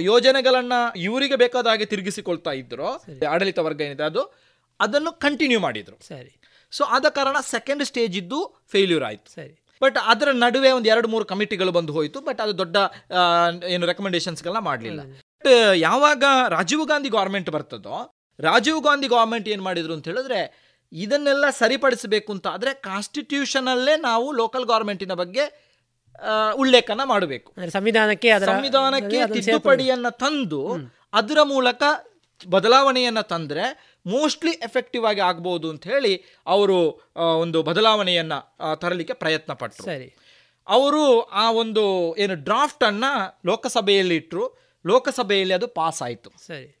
ಯೋಜನೆಗಳನ್ನ 0.00 0.72
ಇವರಿಗೆ 0.96 1.36
ಬೇಕಾದ 1.36 1.66
ಹಾಗೆ 1.66 1.84
ತಿರುಗಿಸಿಕೊಳ್ತಾ 1.84 2.52
ಇದ್ರು 2.52 2.88
ಆಡಳಿತ 3.32 3.58
ವರ್ಗ 3.58 3.80
ಏನಿದೆ 3.80 4.04
ಅದು 4.10 4.22
ಅದನ್ನು 4.80 5.12
ಕಂಟಿನ್ಯೂ 5.24 5.60
ಮಾಡಿದ್ರು. 5.60 5.96
ಸರಿ. 6.08 6.32
ಸೊ 6.72 6.84
ಆದ 6.96 7.06
ಕಾರಣ 7.08 7.36
ಸೆಕೆಂಡ್ 7.54 7.84
ಸ್ಟೇಜ್ 7.84 8.16
ಇದ್ದು 8.16 8.38
ಫೇಲ್ಯೂರ್ 8.72 9.04
ಆಯಿತು. 9.04 9.28
ಸರಿ. 9.34 9.54
ಬಟ್ 9.82 9.98
ಅದರ 10.12 10.28
ನಡುವೆ 10.32 10.70
ಒಂದು 10.70 10.88
ಎರಡು 10.88 11.08
ಮೂರು 11.08 11.24
ಕಮಿಟಿಗಳು 11.24 11.72
ಬಂದು 11.72 11.92
ಹೋಯಿತು 11.92 12.20
ಬಟ್ 12.20 12.40
ಅದು 12.40 12.52
ದೊಡ್ಡ 12.58 12.76
ಏನು 13.74 13.86
ರೆಕಮೆಂಡೇಶನ್ಸ್ಗಳನ್ನ 13.86 14.58
ಮಾಡಲಿಲ್ಲ. 14.58 15.00
ಬಟ್ 15.44 15.48
ಯಾವಾಗ 15.78 16.24
ರಾಜೀವ್ 16.48 16.84
ಗಾಂಧಿ 16.88 17.08
ಗೌರ್ಮೆಂಟ್ 17.08 17.50
ಬರ್ತದೋ 17.50 17.96
ರಾಜೀವ್ 18.38 18.80
ಗಾಂಧಿ 18.82 19.08
ಗೌರ್ಮೆಂಟ್ 19.08 19.48
ಏನು 19.48 19.62
ಮಾಡಿದ್ರು 19.62 19.94
ಅಂತ 19.94 20.06
ಹೇಳಿದ್ರೆ 20.08 20.40
ಇದನ್ನೆಲ್ಲ 20.92 21.44
ಸರಿಪಡಿಸಬೇಕು 21.50 22.30
ಅಂತ 22.32 22.46
ಆದರೆ 22.46 22.74
ಕಾನ್ಸ್ಟಿಟ್ಯೂಷನಲ್ಲೇ 22.74 23.96
ನಾವು 23.96 24.32
ಲೋಕಲ್ 24.32 24.64
ಗೌರ್ಮೆಂಟಿನ 24.64 25.14
ಬಗ್ಗೆ 25.22 25.71
ಉಲ್ಲೇಖನ 26.54 27.00
ಮಾಡಬೇಕು. 27.04 27.54
ಸಂವಿಧಾನಕ್ಕೆ 27.70 28.30
ಸಂವಿಧಾನಕ್ಕೆ 28.40 29.20
ತಿದ್ದುಪಡಿಯನ್ನ 29.32 30.08
ತಂದು 30.08 30.60
ಅದರ 31.12 31.38
ಮೂಲಕ 31.42 31.82
ಬದಲಾವಣೆಯನ್ನ 32.48 33.20
ತಂದ್ರೆ 33.20 33.64
ಮೋಸ್ಟ್ಲಿ 34.06 34.50
ಎಫೆಕ್ಟಿವ್ 34.50 35.04
ಆಗಿ 35.06 35.20
ಆಗ್ಬೋದು 35.20 35.70
ಅಂತ 35.70 35.84
ಹೇಳಿ 35.84 36.24
ಅವರು 36.46 36.78
ಒಂದು 37.40 37.62
ಬದಲಾವಣೆಯನ್ನ 37.62 38.32
ತರಲಿಕ್ಕೆ 38.74 39.14
ಪ್ರಯತ್ನ 39.14 39.52
ಪಟ್ಟರು 39.52 39.84
ಸರಿ. 39.84 40.16
ಅವರು 40.68 41.20
ಆ 41.20 41.50
ಒಂದು 41.52 42.16
ಏನು 42.16 42.34
ಡ್ರಾಫ್ಟ್ 42.34 42.84
ಅನ್ನ 42.84 43.04
ಲೋಕಸಭೆಯಲ್ಲಿ 43.46 44.16
ಇಟ್ಟರು 44.16 44.44
ಲೋಕಸಭೆಯಲ್ಲಿ 44.86 45.54
ಅದು 45.54 45.68
ಪಾಸ್ 45.68 46.02
ಆಯಿತು. 46.02 46.30
ಸರಿ. 46.46 46.78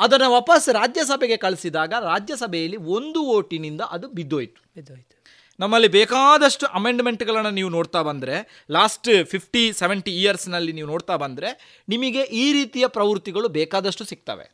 ಅದನ್ನು 0.00 0.32
ವಾಪಸ್ 0.32 0.68
ರಾಜ್ಯಸಭೆಗೆ 0.68 1.36
ಕಳಿಸಿದಾಗ 1.36 1.92
ರಾಜ್ಯಸಭೆಯಲ್ಲಿ 1.92 2.76
ಒಂದು 2.76 3.22
ಓಟಿನಿಂದ 3.26 3.80
ಅದು 3.80 4.08
ಬಿದ್ದೋಯ್ತು. 4.08 4.62
ಬಿದ್ದೋಯ್ತು. 4.74 5.13
ನಮ್ಮಲ್ಲಿ 5.62 5.88
ಬೇಕಾದಷ್ಟು 5.96 6.66
ಅಮೆಂಡ್ಮೆಂಟ್ಗಳನ್ನು 6.78 7.52
ನೀವು 7.58 7.70
ನೋಡ್ತಾ 7.76 8.00
ಬಂದರೆ 8.08 8.36
ಲಾಸ್ಟ್ 8.76 9.10
ಫಿಫ್ಟಿ 9.32 9.62
ಸೆವೆಂಟಿ 9.80 10.12
ಇಯರ್ಸ್ನಲ್ಲಿ 10.22 10.72
ನೀವು 10.78 10.88
ನೋಡ್ತಾ 10.92 11.16
ಬಂದರೆ 11.24 11.50
ನಿಮಗೆ 11.88 12.22
ಈ 12.42 12.46
ರೀತಿಯ 12.58 12.86
ಪ್ರವೃತ್ತಿಗಳು 12.96 13.48
ಬೇಕಾದಷ್ಟು 13.58 14.06
ಸಿಗ್ತವೆ. 14.12 14.46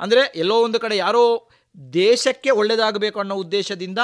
ಅಂದರೆ 0.00 0.22
ಎಲ್ಲೋ 0.42 0.56
ಒಂದು 0.66 0.80
ಕಡೆ 0.84 0.96
ಯಾರೋ 1.04 1.24
ದೇಶಕ್ಕೆ 1.92 2.50
ಒಳ್ಳೆಯದಾಗಬೇಕು 2.60 3.18
ಅನ್ನೋ 3.22 3.36
ಉದ್ದೇಶದಿಂದ 3.44 4.00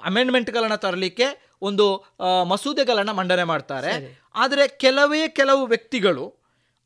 ಅಮೆಂಡ್ಮೆಂಟ್ಗಳನ್ನು 0.00 0.78
ತರಲಿಕ್ಕೆ 0.84 1.26
ಒಂದು 1.68 1.86
ಮಸೂದೆಗಳನ್ನು 2.52 3.14
ಮಂಡನೆ 3.18 3.44
ಮಾಡ್ತಾರೆ. 3.50 3.92
ಆದರೆ 4.42 4.64
ಕೆಲವೇ 4.84 5.22
ಕೆಲವು 5.40 5.62
ವ್ಯಕ್ತಿಗಳು 5.72 6.24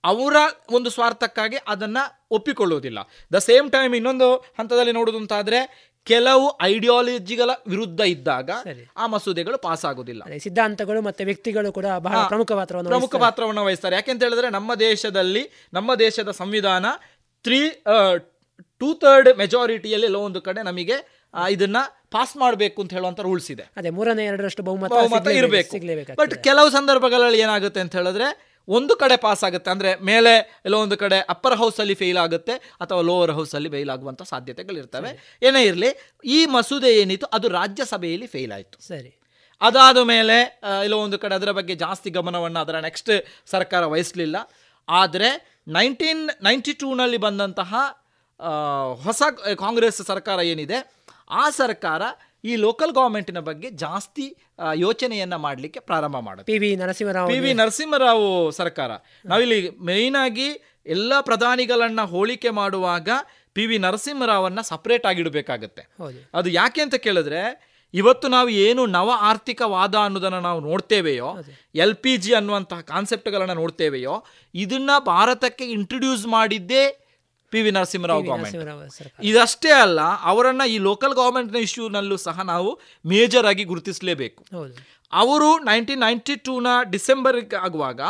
ಅವರ 0.05 0.37
ಒಂದು 0.77 0.89
ಸ್ವಾರ್ಥಕ್ಕಾಗಿ 0.97 1.59
ಅದನ್ನು 1.73 2.03
ಒಪ್ಪಿಕೊಳ್ಳುವುದಿಲ್ಲ. 2.37 2.99
ದ 3.35 3.39
ಸೇಮ್ 3.47 3.69
ಟೈಮ್ 3.75 3.93
ಇನ್ನೊಂದು 3.99 4.29
ಹಂತದಲ್ಲಿ 4.59 4.93
ನೋಡೋದು 4.99 5.19
ಅಂತಾದರೆ 5.23 5.61
ಕೆಲವು 6.07 6.47
ಐಡಿಯಾಲಜಿಗಳ 6.63 7.51
ವಿರುದ್ಧ 7.69 8.01
ಇದ್ದಾಗ 8.15 8.51
ಆ 8.97 9.07
ಮಸೂದೆಗಳು 9.07 9.59
ಪಾಸ್ 9.59 9.85
ಆಗುದಿಲ್ಲ 9.85 10.23
ಅದೇ 10.27 10.39
ಸಿದ್ಧಾಂತಗಳು 10.39 11.01
ಮತ್ತೆ 11.01 11.25
ವ್ಯಕ್ತಿಗಳು 11.25 11.71
ಕೂಡ 11.73 11.87
ಬಹಳ 12.07 12.21
ಪ್ರಮುಖ 12.29 12.53
ಪಾತ್ರವನ್ನು 12.53 12.91
ಪ್ರಮುಖ. 12.91 13.17
ಪಾತ್ರವನ್ನು 13.17 13.65
ವಹಿಸ್ತಾರೆ. 13.65 13.95
ಯಾಕೆಂತ 13.97 14.23
ಹೇಳಿದ್ರೆ 14.23 14.51
ನಮ್ಮ 14.51 14.75
ದೇಶದಲ್ಲಿ 14.89 15.43
ನಮ್ಮ 15.73 15.95
ದೇಶದ 16.05 16.31
ಸಂವಿಧಾನ 16.31 16.87
ತ್ರೀ 17.45 17.61
ಟೂ 18.81 18.89
ಥರ್ಡ್ 18.95 19.31
ಮೆಜಾರಿಟಿಯಲ್ಲಿ 19.39 20.07
ಎಲ್ಲೋ 20.07 20.21
ಒಂದು 20.21 20.41
ಕಡೆ 20.41 20.63
ನಮಗೆ 20.63 20.97
ಇದನ್ನ 21.51 21.79
ಪಾಸ್ 22.11 22.35
ಮಾಡಬೇಕು 22.37 22.79
ಅಂತ 22.83 22.93
ಹೇಳುವಂತ 22.93 23.21
ರೂಲ್ಸ್ 23.21 23.49
ಇದೆ. 23.51 23.65
ಅದೇ 23.77 23.91
ಮೂರನೇ 23.91 24.25
ಎರಡರಷ್ಟು 24.25 24.63
ಬಹುಮತ 24.63 25.29
ಇರಬೇಕು. 25.41 26.15
ಬಟ್ 26.21 26.35
ಕೆಲವು 26.45 26.69
ಸಂದರ್ಭಗಳಲ್ಲಿ 26.71 27.41
ಏನಾಗುತ್ತೆ 27.41 27.81
ಅಂತ 27.81 27.97
ಹೇಳಿದ್ರೆ 27.97 28.29
ಒಂದು 28.69 28.95
ಕಡೆ 29.03 29.17
ಪಾಸ್ 29.25 29.43
ಆಗುತ್ತೆ 29.49 29.71
ಅಂದರೆ 29.75 29.91
ಮೇಲೆ 30.11 30.33
ಎಲ್ಲೋ 30.67 30.79
ಒಂದು 30.87 30.97
ಕಡೆ 31.03 31.19
ಅಪ್ಪರ್ 31.35 31.57
ಹೌಸಲ್ಲಿ 31.61 31.97
ಫೇಲ್ 32.03 32.19
ಆಗುತ್ತೆ 32.25 32.55
ಅಥವಾ 32.83 33.01
ಲೋವರ್ 33.09 33.33
ಹೌಸಲ್ಲಿ 33.39 33.71
ಫೇಲ್ 33.75 33.91
ಆಗುವಂಥ 33.95 34.23
ಸಾಧ್ಯತೆಗಳಿರ್ತವೆ. 34.33 35.11
ಏನೇ 35.47 35.63
ಇರಲಿ 35.71 35.91
ಈ 36.37 36.39
ಮಸೂದೆ 36.57 36.91
ಏನಿತ್ತು 37.03 37.29
ಅದು 37.37 37.49
ರಾಜ್ಯಸಭೆಯಲ್ಲಿ 37.61 38.29
ಫೇಲ್ 38.35 38.55
ಆಯಿತು. 38.57 38.77
ಸರಿ. 38.91 39.13
ಅದಾದ 39.61 39.99
ಮೇಲೆ 40.13 40.39
ಎಲ್ಲೋ 40.87 40.97
ಒಂದು 41.07 41.19
ಕಡೆ 41.23 41.35
ಅದರ 41.41 41.51
ಬಗ್ಗೆ 41.59 41.75
ಜಾಸ್ತಿ 41.85 42.09
ಗಮನವನ್ನು 42.17 42.61
ಅದರ 42.65 42.79
ನೆಕ್ಸ್ಟ್ 42.89 43.13
ಸರ್ಕಾರ 43.55 43.83
ವಹಿಸಲಿಲ್ಲ. 43.93 44.37
ಆದರೆ 44.89 45.31
ನೈನ್ಟೀನ್ 45.77 46.25
ನೈಂಟಿ 46.49 46.73
ಟೂನಲ್ಲಿ 46.83 47.19
ಬಂದಂತಹ 47.27 47.75
ಹೊಸ 49.07 49.23
ಕಾಂಗ್ರೆಸ್ 49.65 50.01
ಸರ್ಕಾರ 50.11 50.39
ಏನಿದೆ 50.53 50.79
ಆ 51.43 51.45
ಸರ್ಕಾರ 51.61 52.03
ಈ 52.47 52.57
ಲೋಕಲ್ 52.57 52.93
ಗೌರ್ಮೆಂಟಿನ 52.93 53.41
ಬಗ್ಗೆ 53.41 53.71
ಜಾಸ್ತಿ 53.71 54.37
ಯೋಚನೆಯನ್ನ 54.75 55.37
ಮಾಡಲಿಕ್ಕೆ 55.37 55.81
ಪ್ರಾರಂಭ 55.81 56.19
ಮಾಡುತ್ತೆ. 56.19 56.53
P 56.53 56.59
V 56.59 56.77
Narasimha Rao 56.77 57.31
P 57.31 57.39
V 57.39 57.53
Narasimha Rao 57.53 58.53
ಸರ್ಕಾರ. 58.53 58.91
ನಾವಿಲ್ಲಿ 59.25 59.61
ಮೇಯ್ನ್ 59.87 60.19
ಆಗಿ 60.25 60.49
ಎಲ್ಲ 60.87 61.13
ಪ್ರಧಾನಿಗಳನ್ನ 61.21 62.01
ಹೋಲಿಕೆ 62.01 62.51
ಮಾಡುವಾಗ 62.51 63.09
ಪಿ 63.53 63.67
ವಿ 63.67 63.79
ನರಸಿಂಹರಾವನ್ನ 63.79 64.61
ಸಪ್ರೇಟ್ 64.61 65.07
ಆಗಿಡಬೇಕಾಗತ್ತೆ. 65.07 65.83
ಅದು 66.35 66.49
ಯಾಕೆ 66.51 66.81
ಅಂತ 66.81 66.95
ಕೇಳಿದ್ರೆ 66.95 67.43
ಇವತ್ತು 67.95 68.29
ನಾವು 68.29 68.49
ಏನು 68.49 68.87
ನವ 68.87 69.11
ಆರ್ಥಿಕವಾದ 69.21 69.95
ಅನ್ನೋದನ್ನು 69.95 70.41
ನಾವು 70.41 70.61
ನೋಡ್ತೇವೆಯೋ 70.61 71.29
ಎಲ್ 71.75 71.95
ಪಿ 71.95 72.17
ಜಿ 72.17 72.33
ಅನ್ನುವಂತಹ 72.35 72.81
ಕಾನ್ಸೆಪ್ಟ್ಗಳನ್ನು 72.81 73.55
ನೋಡ್ತೇವೆಯೋ 73.55 74.15
ಇದನ್ನ 74.55 74.91
ಭಾರತಕ್ಕೆ 75.07 75.65
ಇಂಟ್ರೊಡ್ಯೂಸ್ 75.65 76.27
ಮಾಡಿದ್ದೇ 76.27 76.83
ಪಿ 77.57 77.63
ವಿ 77.67 77.73
ನರಸಿಂಹರಾವ್ 77.79 78.23
ಗೌರ್ಮೆಂಟ್ 78.31 78.57
ಇದಷ್ಟೇ 79.33 79.73
ಅಲ್ಲ 79.85 80.01
ಅವರನ್ನ 80.31 80.63
ಈ 80.75 80.79
ಲೋಕಲ್ 80.89 81.17
ಗೌರ್ಮೆಂಟ್ನ 81.23 81.61
ಇಶ್ಯೂನಲ್ಲೂ 81.67 82.19
ಸಹ 82.29 82.41
ನಾವು 82.53 82.71
ಮೇಜರ್ 83.05 83.49
ಆಗಿ 83.53 83.67
ಗುರುತಿಸಲೇಬೇಕು. 83.73 84.41
ಅವರು 85.13 85.51
ನೈನ್ಟೀನ್ 85.69 86.03
ನೈಂಟಿ 86.07 86.35
ಟೂನ 86.47 86.69
ಡಿಸೆಂಬರ್ 86.95 87.39
ಆಗುವಾಗ 87.67 88.01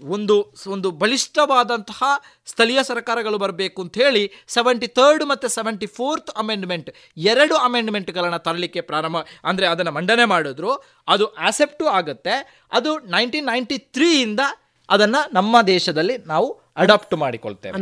ಒಂದು 0.00 0.34
ಒಂದು 0.74 0.88
ಬಲಿಷ್ಠವಾದಂತಹ 1.00 2.08
ಸ್ಥಳೀಯ 2.50 2.80
ಸರ್ಕಾರಗಳು 2.90 3.38
ಬರಬೇಕು 3.44 3.78
ಅಂತ 3.84 3.96
ಹೇಳಿ 4.02 4.22
ಸೆವೆಂಟಿ 4.56 4.88
ಥರ್ಡ್ 4.98 5.24
ಮತ್ತು 5.30 5.46
ಸೆವೆಂಟಿ 5.54 5.88
ಫೋರ್ತ್ 5.96 6.30
ಅಮೆಂಡ್ಮೆಂಟ್ 6.42 6.90
ಎರಡು 7.30 7.54
ಅಮೆಂಡ್ಮೆಂಟ್ಗಳನ್ನು 7.68 8.40
ತರಲಿಕ್ಕೆ 8.44 8.82
ಪ್ರಾರಂಭ 8.90 9.20
ಅಂದರೆ 9.50 9.66
ಅದನ್ನು 9.72 9.92
ಮಂಡನೆ 9.98 10.26
ಮಾಡಿದ್ರು. 10.34 10.72
ಅದು 11.14 11.26
ಆಸೆಪ್ಟು 11.48 11.86
ಆಗುತ್ತೆ. 11.98 12.36
ಅದು 12.78 12.92
ನೈನ್ಟೀನ್ 13.16 13.48
ನೈಂಟಿ 13.52 13.78
ತ್ರೀಯಿಂದ 13.96 14.44
ಅದನ್ನು 14.90 15.32
ನಮ್ಮ 15.32 15.62
ದೇಶದಲ್ಲಿ 15.62 16.18
ನಾವು 16.18 16.60
ಅಡಾಪ್ಟ್ 16.76 17.14
ಮಾಡಿಕೊಳ್ತೇವೆ. 17.14 17.74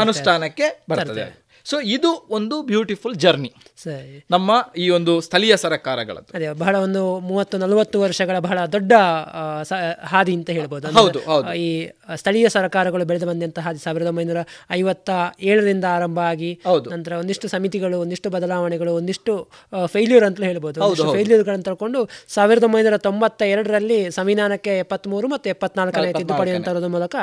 ಅನುಷ್ಠಾನಕ್ಕೆ 0.00 0.84
ಬರ್ತದೆ. 0.90 1.47
ಸೊ 1.70 1.76
ಇದು 1.96 2.10
ಒಂದು 2.38 2.56
ಬ್ಯೂಟಿಫುಲ್ 2.70 3.14
ಜರ್ನಿ 3.24 3.50
ಸರಿ. 3.84 4.16
ನಮ್ಮ 4.34 4.50
ಈ 4.84 4.86
ಒಂದು 4.96 5.12
ಸ್ಥಳೀಯ 5.26 5.54
ಸರ್ಕಾರಗಳದ್ದು. 5.64 6.30
ಅದೇ 6.36 6.46
ಬಹಳ 6.62 6.74
ಒಂದು 6.86 7.02
ಮೂವತ್ತು 7.28 7.56
ನಲವತ್ತು 7.62 7.96
ವರ್ಷಗಳ 8.04 8.36
ಬಹಳ 8.46 8.58
ದೊಡ್ಡ 8.76 8.92
ಹಾದಿ 10.12 10.34
ಅಂತ 10.38 10.50
ಹೇಳ್ಬೋದು. 10.58 10.92
ಹೌದು, 10.98 11.20
ಹೌದು. 11.30 11.52
ಈ 11.64 11.68
ಸ್ಥಳೀಯ 12.20 12.48
ಸರ್ಕಾರಗಳು 12.56 13.04
ಬೆಳೆದು 13.10 13.26
ಬಂದಂತಹ 13.30 13.64
ಹಾದಿ 13.66 13.80
ಸಾವಿರದ 13.84 14.08
ಒಂಬೈನೂರ 14.12 14.42
ಐವತ್ತ 14.78 15.10
ಏಳರಿಂದ 15.50 15.86
ಆರಂಭ 15.96 16.18
ಆಗಿ 16.32 16.50
ನಂತರ 16.94 17.12
ಒಂದಿಷ್ಟು 17.22 17.48
ಸಮಿತಿಗಳು 17.54 17.98
ಒಂದಿಷ್ಟು 18.04 18.30
ಬದಲಾವಣೆಗಳು 18.36 18.94
ಒಂದಿಷ್ಟು 19.00 19.34
ಫೇಲ್ಯೂರ್ 19.94 20.26
ಅಂತಲೂ 20.28 20.46
ಹೇಳ್ಬೋದು. 20.50 20.80
ಫೇಲ್ಯೂರ್ಗಳನ್ನು 21.18 21.66
ತಗೊಂಡು 21.70 22.02
ಸಾವಿರದ 22.36 22.64
ಒಂಬೈನೂರ 22.70 22.98
ತೊಂಬತ್ತ 23.08 23.42
ಎರಡರಲ್ಲಿ 23.54 24.00
ಸಂವಿಧಾನಕ್ಕೆ 24.18 24.74
ಎಪ್ಪತ್ಮೂರು 24.84 25.28
ಮತ್ತು 25.34 25.48
ಎಪ್ಪತ್ನಾಲ್ಕನೇ 25.54 26.12
ತಿದ್ದುಪಡಿ 26.20 26.54
ಅಂತ 26.58 26.68
ಮೂಲಕ 26.96 27.16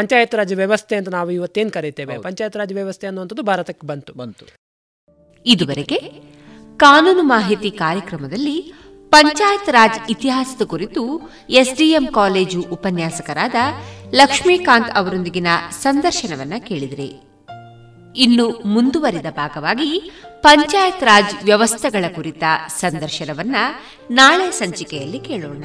ಪಂಚಾಯತ್ 0.00 0.36
ರಾಜ್ 0.40 0.54
ವ್ಯವಸ್ಥೆ 0.62 0.94
ಅಂತ 1.00 1.10
ನಾವು 1.16 1.30
ಇವತ್ತೇನು 1.38 1.72
ಕರೀತೇವೆ? 1.78 2.14
ಪಂಚಾಯತ್ 2.28 2.56
ರಾಜ್ 2.60 2.74
ವ್ಯವಸ್ಥೆ 2.78 3.06
ಅನ್ನುವಂಥದ್ದು 3.36 3.42
ಭಾರತಕ್ಕೆ 3.42 3.86
ಬಂತು. 3.86 4.12
ಬಂತು. 4.12 4.46
ಇದುವರೆಗೆ 5.46 5.96
ಕಾನೂನು 6.76 7.22
ಮಾಹಿತಿ 7.22 7.70
ಕಾರ್ಯಕ್ರಮದಲ್ಲಿ 7.70 8.72
ಪಂಚಾಯತ್ 9.08 9.70
ರಾಜ್ 9.70 10.10
ಇತಿಹಾಸದ 10.10 10.62
ಕುರಿತು 10.62 11.30
ಎಸ್ಡಿಎಂ 11.50 12.06
ಕಾಲೇಜು 12.06 12.60
ಉಪನ್ಯಾಸಕರಾದ 12.72 13.54
ಲಕ್ಷ್ಮೀಕಾಂತ್ 14.14 14.90
ಅವರೊಂದಿಗಿನ 14.90 15.46
ಸಂದರ್ಶನವನ್ನ 15.70 16.52
ಕೇಳಿದರೆ. 16.58 17.06
ಇನ್ನು 18.16 18.62
ಮುಂದುವರಿದ 18.64 19.26
ಭಾಗವಾಗಿ 19.30 20.10
ಪಂಚಾಯತ್ 20.40 21.04
ರಾಜ್ 21.04 21.44
ವ್ಯವಸ್ಥೆಗಳ 21.44 22.04
ಕುರಿತ 22.14 22.42
ಸಂದರ್ಶನವನ್ನ 22.68 23.56
ನಾಳೆ 24.10 24.50
ಸಂಚಿಕೆಯಲ್ಲಿ 24.50 25.20
ಕೇಳೋಣ. 25.20 25.64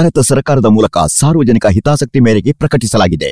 ಭಾರತ 0.00 0.18
ಸರ್ಕಾರದ 0.18 0.68
ಮೂಲಕ 0.74 0.98
ಸಾರ್ವಜನಿಕ 1.12 1.66
ಹಿತಾಸಕ್ತಿ 1.66 2.20
ಮೇರೆಗೆ 2.20 2.52
ಪ್ರಕಟಿಸಲಾಗಿದೆ. 2.52 3.30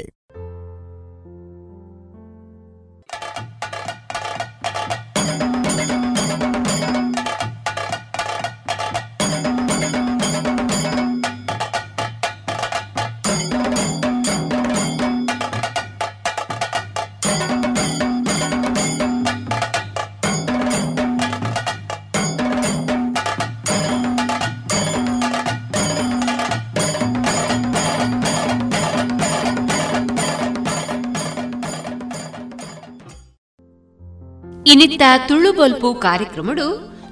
ಇನಿತ್ತ 34.78 35.02
ತುಳು 35.28 35.52
ಬೊಲ್ಪು 35.52 35.94
ಕಾರ್ಯಕ್ರಮಡು 35.94 36.64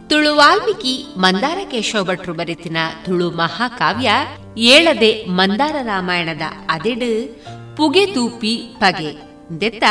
ತುಳು 0.08 0.36
ವಾಲ್ಮೀಕಿ 0.36 1.14
ಮಂದಾರ 1.16 1.58
ಕೇಶವ 1.70 2.04
ಭಟ್ರು 2.04 2.34
ಬರೆತಿನ 2.34 2.76
ತುಳು 3.04 3.30
ಮಹಾಕಾವ್ಯ 3.30 4.10
ಏಳದೆ 4.58 5.24
ಮಂದಾರ 5.24 5.76
ರಾಮಾಯಣದ 5.82 6.42
ಅದೆಡು 6.70 7.10
ಪುಗೆ 7.76 8.06
ತೂಪಿ 8.06 8.56
ಪಗೆ. 8.78 9.12
ದೆತ್ತ 9.60 9.84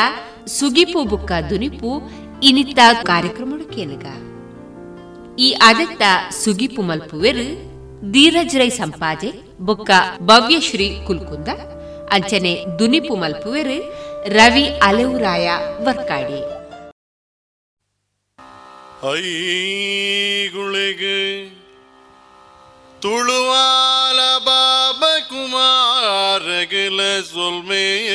ಸುಗಿಪು 0.48 1.04
ಬುಕ್ಕ 1.04 1.32
ದುನಿಪು 1.50 1.92
ಇನಿತ್ತ 2.44 2.80
ಕಾರ್ಯಕ್ರಮಡು 3.04 3.66
ಕೇನಗ. 3.66 4.06
ಈ 5.40 5.52
ಅದೆತ್ತ 5.52 6.02
ಸುಗಿಪು 6.44 6.82
ಮಲ್ಪುವೆರು 6.82 7.48
ಧೀರಜ್ 8.12 8.56
ರೈ 8.56 8.70
ಸಂಪಾಜೆ 8.70 9.32
ಬುಕ್ಕ 9.62 9.92
ಭವ್ಯಶ್ರೀ 10.22 11.00
ಕುಲ್ಕುಂದ. 11.08 11.48
ಅಂಚನೆ 12.12 12.66
ದುನಿಪು 12.80 13.16
ಮಲ್ಪುವೆರು 13.16 13.78
ರವಿ 14.30 14.68
ಅಲೆವುರಾಯ 14.84 15.50
ವರ್ಕಾಡಿ. 15.84 16.65
ಐಗುಳಿಗೆ 19.14 21.50
ತುಳುವಾಲ 23.02 24.38
ಬಾಬ 24.38 25.04
ಕುಮಾರಗಿಲ 25.30 27.22
ಸೊಲ್ಮೆ. 27.22 28.06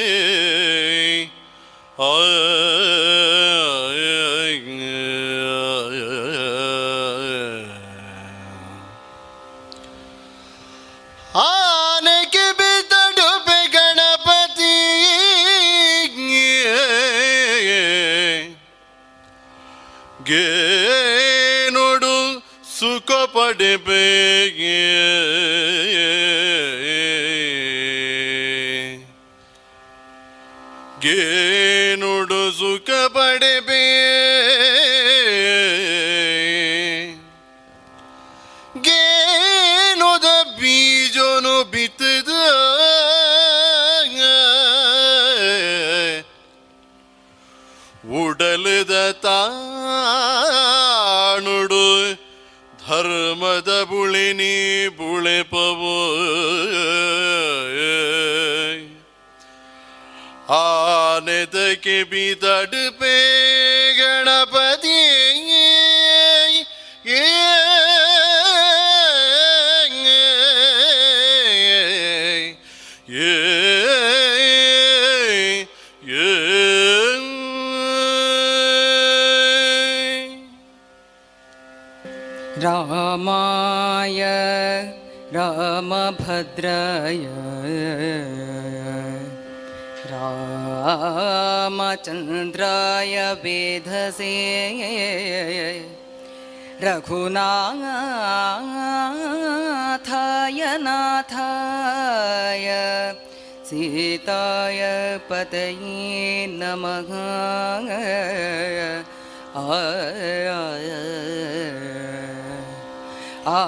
ಆನೆಗೆ 11.34 12.52
ಬಿದ್ದಡುಬೆ 12.52 13.72
ಗಣಪತಿ. 13.72 14.76
ಗೇನೊಡು 20.24 20.59
ಸುಖ 23.10 23.22
ಪಡೆಬೇಗೆ 23.34 24.76
ಹರ್ಮದ 52.90 53.70
ಬುಳಿನಿ 53.82 54.54
ಬುಳೆಪವೋ. 54.88 55.98
ಆನೆದಕ್ಕೆ 60.54 61.96
ಬಿದಡು 62.04 62.84
ಪೇ 62.98 63.16
ಗಣಪ 63.98 64.49
रामभद्राय 86.10 87.18
रामचन्द्राय 91.70 93.16
वेधसे 93.42 94.32
रघुनाथाय 96.82 97.38
नाथाय 100.86 102.68
सीताय 103.70 104.80
पतये 105.30 106.46
नमः 106.58 107.10
आ 113.46 113.60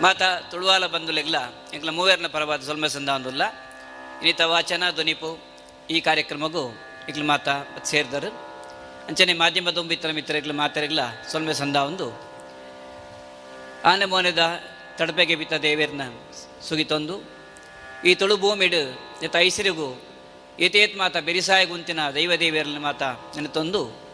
ಮಾತ 0.00 0.22
ತುಳುವಾಲ 0.50 0.86
ಬಂದುಲೆಗ್ಲ 0.86 1.36
ಎಂಕ್ಲ 1.72 1.90
ಮೂವೇರ್ನ 1.90 2.26
ಪರವಾದ 2.26 2.60
ಸೊಲ್ಮೆ 2.60 2.88
ಸಂದಾಂದುಲ್ಲ 2.88 3.50
ಇನ್ನಿತ 4.18 4.40
ವಾಚನ 4.40 4.82
ಧ್ವನಿಪು 4.90 5.38
ಈ 5.90 6.00
ಕಾರ್ಯಕ್ರಮಗೂ 6.00 6.78
ಇಕ್ಲು 7.08 7.24
ಮಾತ 7.24 7.48
ಸೇರಿದರು. 7.84 8.52
ಅಂಚನೆ 9.08 9.32
ಮಾಧ್ಯಮ 9.32 9.68
ಮಿತ್ರ 9.82 10.10
ಮಿತ್ರಗಳು 10.12 10.52
ಮಾತರೆಗ್ಲ 10.52 11.00
ಸೊಲ್ಮೆ 11.32 11.54
ಸಂದ 11.54 11.76
ಒಂದು 11.76 12.32
ಆನೆ 13.84 14.04
ಮೋನೆದ 14.04 14.60
ತಡಪೆಗೆ 14.96 15.34
ಬಿತ್ತ 15.34 15.52
ದೇವೇರ್ನ 15.54 16.00
ಸುಗಿತೊಂದು. 16.68 17.20
ಈ 18.04 18.14
ತುಳು 18.14 18.36
ಭೂಮಿಡು 18.36 18.82
ಎತ್ತ 19.22 19.36
ಐಸಿರಿಗೂ 19.36 20.02
ಏತೇತ್ 20.60 20.96
ಮಾತ 20.96 21.16
ಬೆರಿಸಾಯ 21.16 21.66
ಗುಂತಿನ 21.66 22.10
ದೈವ 22.10 22.32
ದೇವಿಯರ್ನ 22.34 22.78
ಮಾತ 22.78 23.02
ನೆನತೊಂದು. 23.02 24.11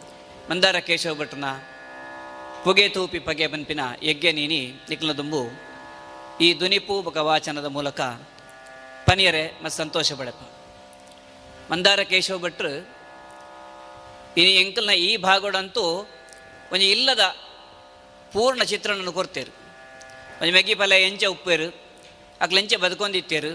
ಮಂದಾರ 0.50 0.78
ಕೇಶವ 0.78 1.14
ಭಟ್ರನ 1.14 1.44
ಪುಗೆ 2.64 2.88
ತೂಪಿ 2.88 3.18
ಪಗೆ 3.18 3.46
ಬನ್ಪಿನ 3.46 3.80
ಯಜ್ಞ 4.02 4.26
ನೀನಿ 4.32 4.60
ನಿಕ್ಲ 4.88 5.12
ದುಂಬು 5.12 5.42
ಈ 6.40 6.54
ದುನಿಪು 6.60 7.02
ವಾಚನದ 7.18 7.64
ಮೂಲಕ 7.64 8.00
ಪನಿಯರೆ 9.06 9.52
ಮತ್ತು 9.62 9.76
ಸಂತೋಷ 9.78 10.12
ಪಡೆಪ 10.12 10.40
ಮಂದಾರ 11.72 12.02
ಕೇಶವ 12.02 12.38
ಭಟ್ರು 12.38 12.72
ಇನಿ 14.36 14.56
ಎಂಕಲ್ನ 14.56 14.90
ಈ 14.90 15.16
ಭಾಗೋಡಂತೂ 15.16 15.84
ಒಂದು 16.72 16.84
ಇಲ್ಲದ 16.84 17.36
ಪೂರ್ಣ 18.32 18.62
ಚಿತ್ರಣವನ್ನು 18.62 19.12
ಕೊರ್ತೇರು 19.12 19.52
ಒಂದು 20.42 20.52
ಮೆಗ್ಗಿ 20.52 20.74
ಪಲ್ಯ 20.74 21.06
ಎಂಚ 21.06 21.24
ಉಪ್ಪೇರು, 21.24 21.68
ಅಕ್ಲು 22.40 22.58
ಎಂಚ 22.60 22.74
ಬದುಕೊಂದಿತ್ತೇರು. 22.74 23.52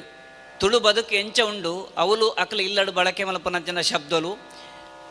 ತುಳು 0.60 0.80
ಬದುಕು 0.80 1.15
ಎಂಚ 1.15 1.40
ಉಂಡು, 1.40 1.94
ಅವಲು 1.98 2.30
ಅಕ್ಲು 2.30 2.61
ಇಲ್ಲಡು 2.61 2.91
ಬಳಕೆ 2.91 3.24
ಜನ 3.65 3.82
ಶಬ್ದಲು, 3.82 4.38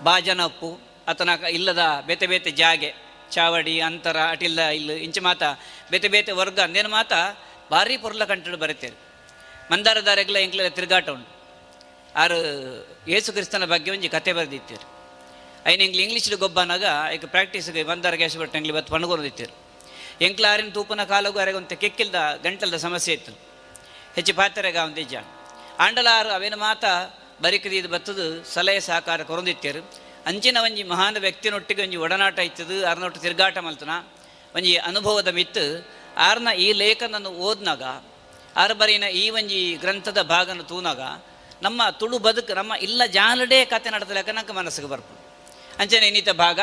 ಬಾಜನ 0.02 0.42
ಉಪ್ಪು 0.42 0.91
ಆತನ 1.08 1.28
ಇಲ್ಲದ 1.50 2.02
ಬೇತೆ 2.06 2.26
ಬೇತೆ 2.26 2.50
ಜಾಗೆ, 2.50 2.94
ಚಾವಡಿ, 3.30 3.80
ಅಂತರ 3.80 4.16
ಅಟಿಲ್ಲ 4.28 4.60
ಇಲ್ಲ, 4.60 4.90
ಇಂಚ 4.90 5.18
ಮಾತ, 5.18 5.42
ಬೇತೆ 5.90 6.08
ಬೇತೆ 6.08 6.32
ವರ್ಗ, 6.32 6.60
ಅಂದೇನು 6.60 6.88
ಮಾತ, 6.88 7.12
ಭಾರಿ 7.70 7.96
ಪೊರ್ಲ 7.96 8.24
ಕಂಟಡು 8.24 8.56
ಬರುತ್ತೇವೆ. 8.56 8.96
ಮಂದಾರ 9.72 10.00
ದಾರೆಗ್ಲ 10.00 10.36
ಎಂಕ್ಲ 10.36 10.68
ತಿರುಗಾಟ 10.68 11.08
ಉಂಟು. 11.08 11.32
ಆರು 12.16 12.38
ಯೇಸು 13.08 13.32
ಕ್ರಿಸ್ತನ 13.32 13.64
ಬಗ್ಗೆ 13.64 13.90
ಒಂಜಿ 13.90 14.08
ಕತೆ 14.08 14.32
ಬರೆದಿತ್ತೀರಿ. 14.32 14.84
ಐನ 15.66 15.80
ಎಂಗ್ಲಿ 15.80 16.02
ಇಂಗ್ಲೀಷ್ 16.02 16.34
ಗೊಬ್ಬನಾಗ 16.34 16.84
ಈಗ 17.14 17.24
ಪ್ರಾಕ್ಟೀಸ್ಗೆ 17.26 17.82
ಮಂದಾರ 17.82 18.14
ಗ್ಯಾಸ್ 18.14 18.36
ಬಿಟ್ಟು 18.36 18.58
ಎಂಗ್ಲಿ 18.58 18.72
ಬತ್ತು 18.72 18.92
ಪಣ್ಕೊದಿತ್ತೇರು 18.92 19.54
ಎಂಕ್ಲ 20.20 20.46
ಆರಿನ 20.50 20.70
ತೂಪನ 20.70 21.04
ಕಾಲಗು 21.04 21.38
ಅರೆಗೊಂತ 21.38 21.72
ಕೆಕ್ಕಿಲ್ದ 21.72 22.14
ಗಂಟಲ್ದ 22.42 22.74
ಸಮಸ್ಯೆ 22.74 23.14
ಇತ್ತು. 23.14 23.32
ಹೆಚ್ಚು 24.14 24.34
ಪಾತ್ರೆಗ 24.34 24.76
ಒಂದಿಜ್ಜ 24.76 25.14
ಆಂಡಲಾರು 25.78 26.28
ಅವೇನು 26.28 26.56
ಮಾತ 26.56 26.84
ಬರಿಕದಿದ್ದು 27.42 27.90
ಬತ್ತದು 27.90 28.44
ಸಲಹೆ 28.44 28.80
ಸಹಕಾರ 28.80 29.22
ಕೊರೊಂದಿತ್ತೇರು. 29.22 30.11
ಅಂಚಿನ 30.26 30.56
ಒಂಜಿ 30.62 30.82
ಮಹಾನ್ 30.82 31.16
ವ್ಯಕ್ತಿನೊಟ್ಟಿಗೆ 31.16 31.82
ಒಂಜಿ 31.82 31.96
ಒಡನಾಟ 31.96 32.38
ಇತ್ತದು 32.38 32.86
ಅರ್ನೊಟ್ಟು 32.86 33.20
ತಿರುಗಾಟ 33.20 33.58
ಮಲ್ತನ. 33.58 33.90
ಒಂಜಿ 34.56 34.76
ಅನುಭವದ 34.76 35.28
ಮಿತ್ತು, 35.28 35.64
ಆರ್ನ 36.16 36.48
ಈ 36.58 36.72
ಲೇಖನನ್ನು 36.72 37.30
ಓದ್ನಾಗ, 37.30 37.82
ಆರು 38.56 38.74
ಬರೀನ 38.74 39.02
ಈ 39.02 39.30
ಒಂಜಿ 39.30 39.74
ಗ್ರಂಥದ 39.74 40.22
ಭಾಗನ 40.22 40.62
ತೂನಾಗ, 40.62 41.00
ನಮ್ಮ 41.62 41.82
ತುಳು 41.90 42.18
ಬದುಕು, 42.18 42.54
ನಮ್ಮ 42.54 42.72
ಇಲ್ಲ 42.72 43.02
ಜಾಲಡೇ 43.06 43.64
ಕತೆ 43.64 43.90
ನಡೆದ 43.90 44.10
ಲೆಕ್ಕ 44.10 44.30
ನಂಗೆ 44.30 44.52
ಮನಸ್ಸಿಗೆ 44.52 44.88
ಬರ್ಪು 44.88 45.14
ಅಂಚನೆ 45.78 46.06
ಇನ್ನಿತ 46.06 46.30
ಭಾಗ, 46.30 46.60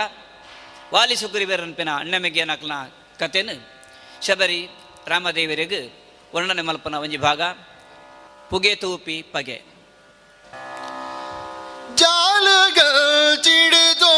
ವಾಲಿ 0.94 1.16
ಸುಗ್ರೀವರನ್ಪಿನ 1.16 1.90
ಅಣ್ಣಮೆಗೆ 1.96 2.46
ನಕ್ಲನ 2.46 2.74
ಕತೆನು. 3.20 3.56
ಶಬರಿ 4.26 4.70
ರಾಮದೇವರಿಗೆ 5.08 5.82
ವರ್ಣನೆ 6.36 6.62
ಮಲ್ಪನ 6.62 6.96
ಒಂಜಿ 6.96 7.18
ಭಾಗ, 7.18 7.42
ಪುಗೆ 8.50 8.76
ತೂಪಿ 8.76 9.22
ಪಗೆ. 9.22 9.79
ಜಾಲಗ 12.00 12.80
ಚಿಡಿದೋ 13.46 14.16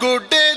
ಗುಡ್ಡೆದಾಗ 0.00 0.53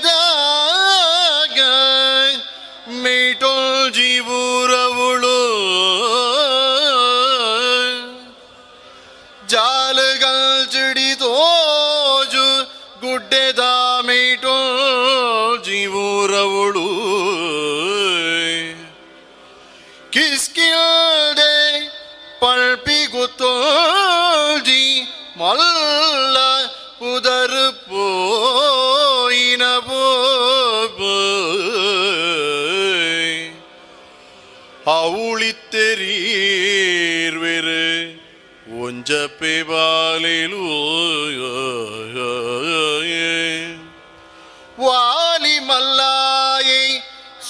വാലി 44.78 45.56
മല്ലായി 45.68 46.82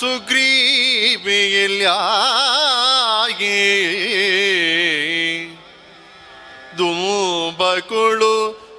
സുഗ്രീവിയില്ല 0.01 1.85
ദൂമ്പകുളു 6.79 8.37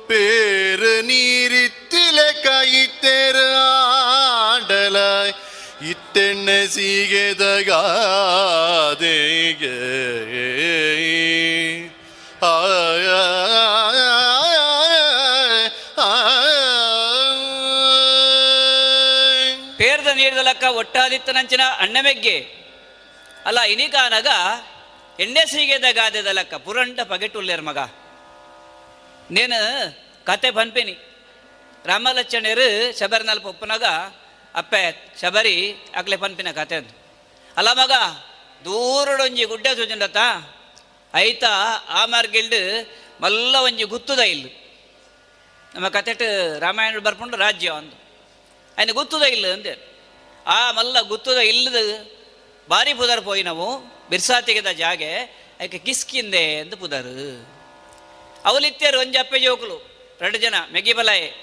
പേര് 0.09 0.93
നീരിത്തിലെ 1.09 2.29
കൈത്തെരാടല 2.45 2.97
ഇത്തെണ്ണ 5.91 6.49
സീകതകാതേ 6.73 7.69
ಮೂಲಕ 20.59 20.75
ಒಟ್ಟಾದಿತ್ತನಂಚಿನ 20.75 21.61
ಅಣ್ಣಮೆಗ್ಗೆ. 21.79 22.37
ಅಲ್ಲ 23.45 23.59
ಇನಿಕಾನಗ 23.73 24.29
ಎಣ್ಣೆ 25.19 25.43
ಸೀಗೆದ 25.45 25.87
ಗಾದೆದಲಕ್ಕ 25.91 26.53
ಪುರಂಡ 26.53 26.99
ಪಗೆಟುಲ್ಲೇರ್ 27.01 27.61
ಮಗ. 27.61 27.79
ನೇನು 29.31 29.59
ಕತೆ 30.25 30.51
ಪನ್ಪಿನಿ 30.51 30.95
ರಾಮಲಚ್ಚಣರು 31.85 32.67
ಶಬರಿನಲ್ಪ 32.99 33.45
ಒಪ್ಪನಾಗ, 33.45 33.83
ಅಪ್ಪೆ 34.55 34.83
ಶಬರಿ 35.21 35.55
ಆಗ್ಲೆ 35.95 36.17
ಪನ್ಪಿನ 36.17 36.51
ಕತೆ 36.51 36.77
ಅಲ್ಲ 37.57 37.69
ಮಗ 37.73 37.93
ದೂರಡೊಂಜಿ 38.65 39.43
ಗುಡ್ಡೆ 39.43 39.75
ಸುಜಂಡತ 39.75 40.17
ಐತ 41.15 41.43
ಆ 41.89 42.05
ಮಾರ್ಗಿಲ್ಡ್ 42.05 42.61
ಮಲ್ಲ 43.21 43.55
ಒಂಜಿ 43.55 43.83
ಗುತ್ತುದ 43.83 44.19
ಇಲ್ಲ. 44.19 44.45
ನಮ್ಮ 45.75 45.87
ಕತೆಟ್ 45.89 46.25
ರಾಮಾಯಣ 46.59 46.97
ಬರ್ಕೊಂಡು 46.97 47.37
ರಾಜ್ಯ 47.37 47.69
ಒಂದು. 47.69 47.95
ಅಯ್ನ 48.77 48.91
ಗೊತ್ತದ 48.91 49.21
ಇಲ್ಲ 49.21 49.47
ಅಂದೆ. 49.53 49.98
ಆ 50.47 50.71
ಮಲ್ಲ 50.71 51.01
ಗುತ್ತುದ 51.01 51.37
ಇಲ್ಲದ 51.37 52.07
ಬಾರಿ 52.69 52.93
ಪುದರ್ 52.93 53.21
ಪೋಯಿನವು 53.21 53.77
ಬಿರ್ಸಾ 54.09 54.41
ತೆಗೆದ 54.41 54.67
ಜಾಗೆ 54.67 55.13
ಅದಕ್ಕೆ 55.59 55.77
ಕಿಸ್ಕಿಂದೆ 55.77 56.59
ಅಂತ 56.59 56.73
ಪುದರ್. 56.73 57.47
ಅವಲಿತ್ಯರು 58.45 58.99
ಒಂಜಿ 58.99 59.17
ಅಪ್ಪೆ 59.17 59.39
ಜೋಕುಲು, 59.39 59.77
ಎರಡು 60.21 60.37
ಜನ 60.37 60.55
ಮೆಗಿಬಲಾಯೆ 60.73 61.33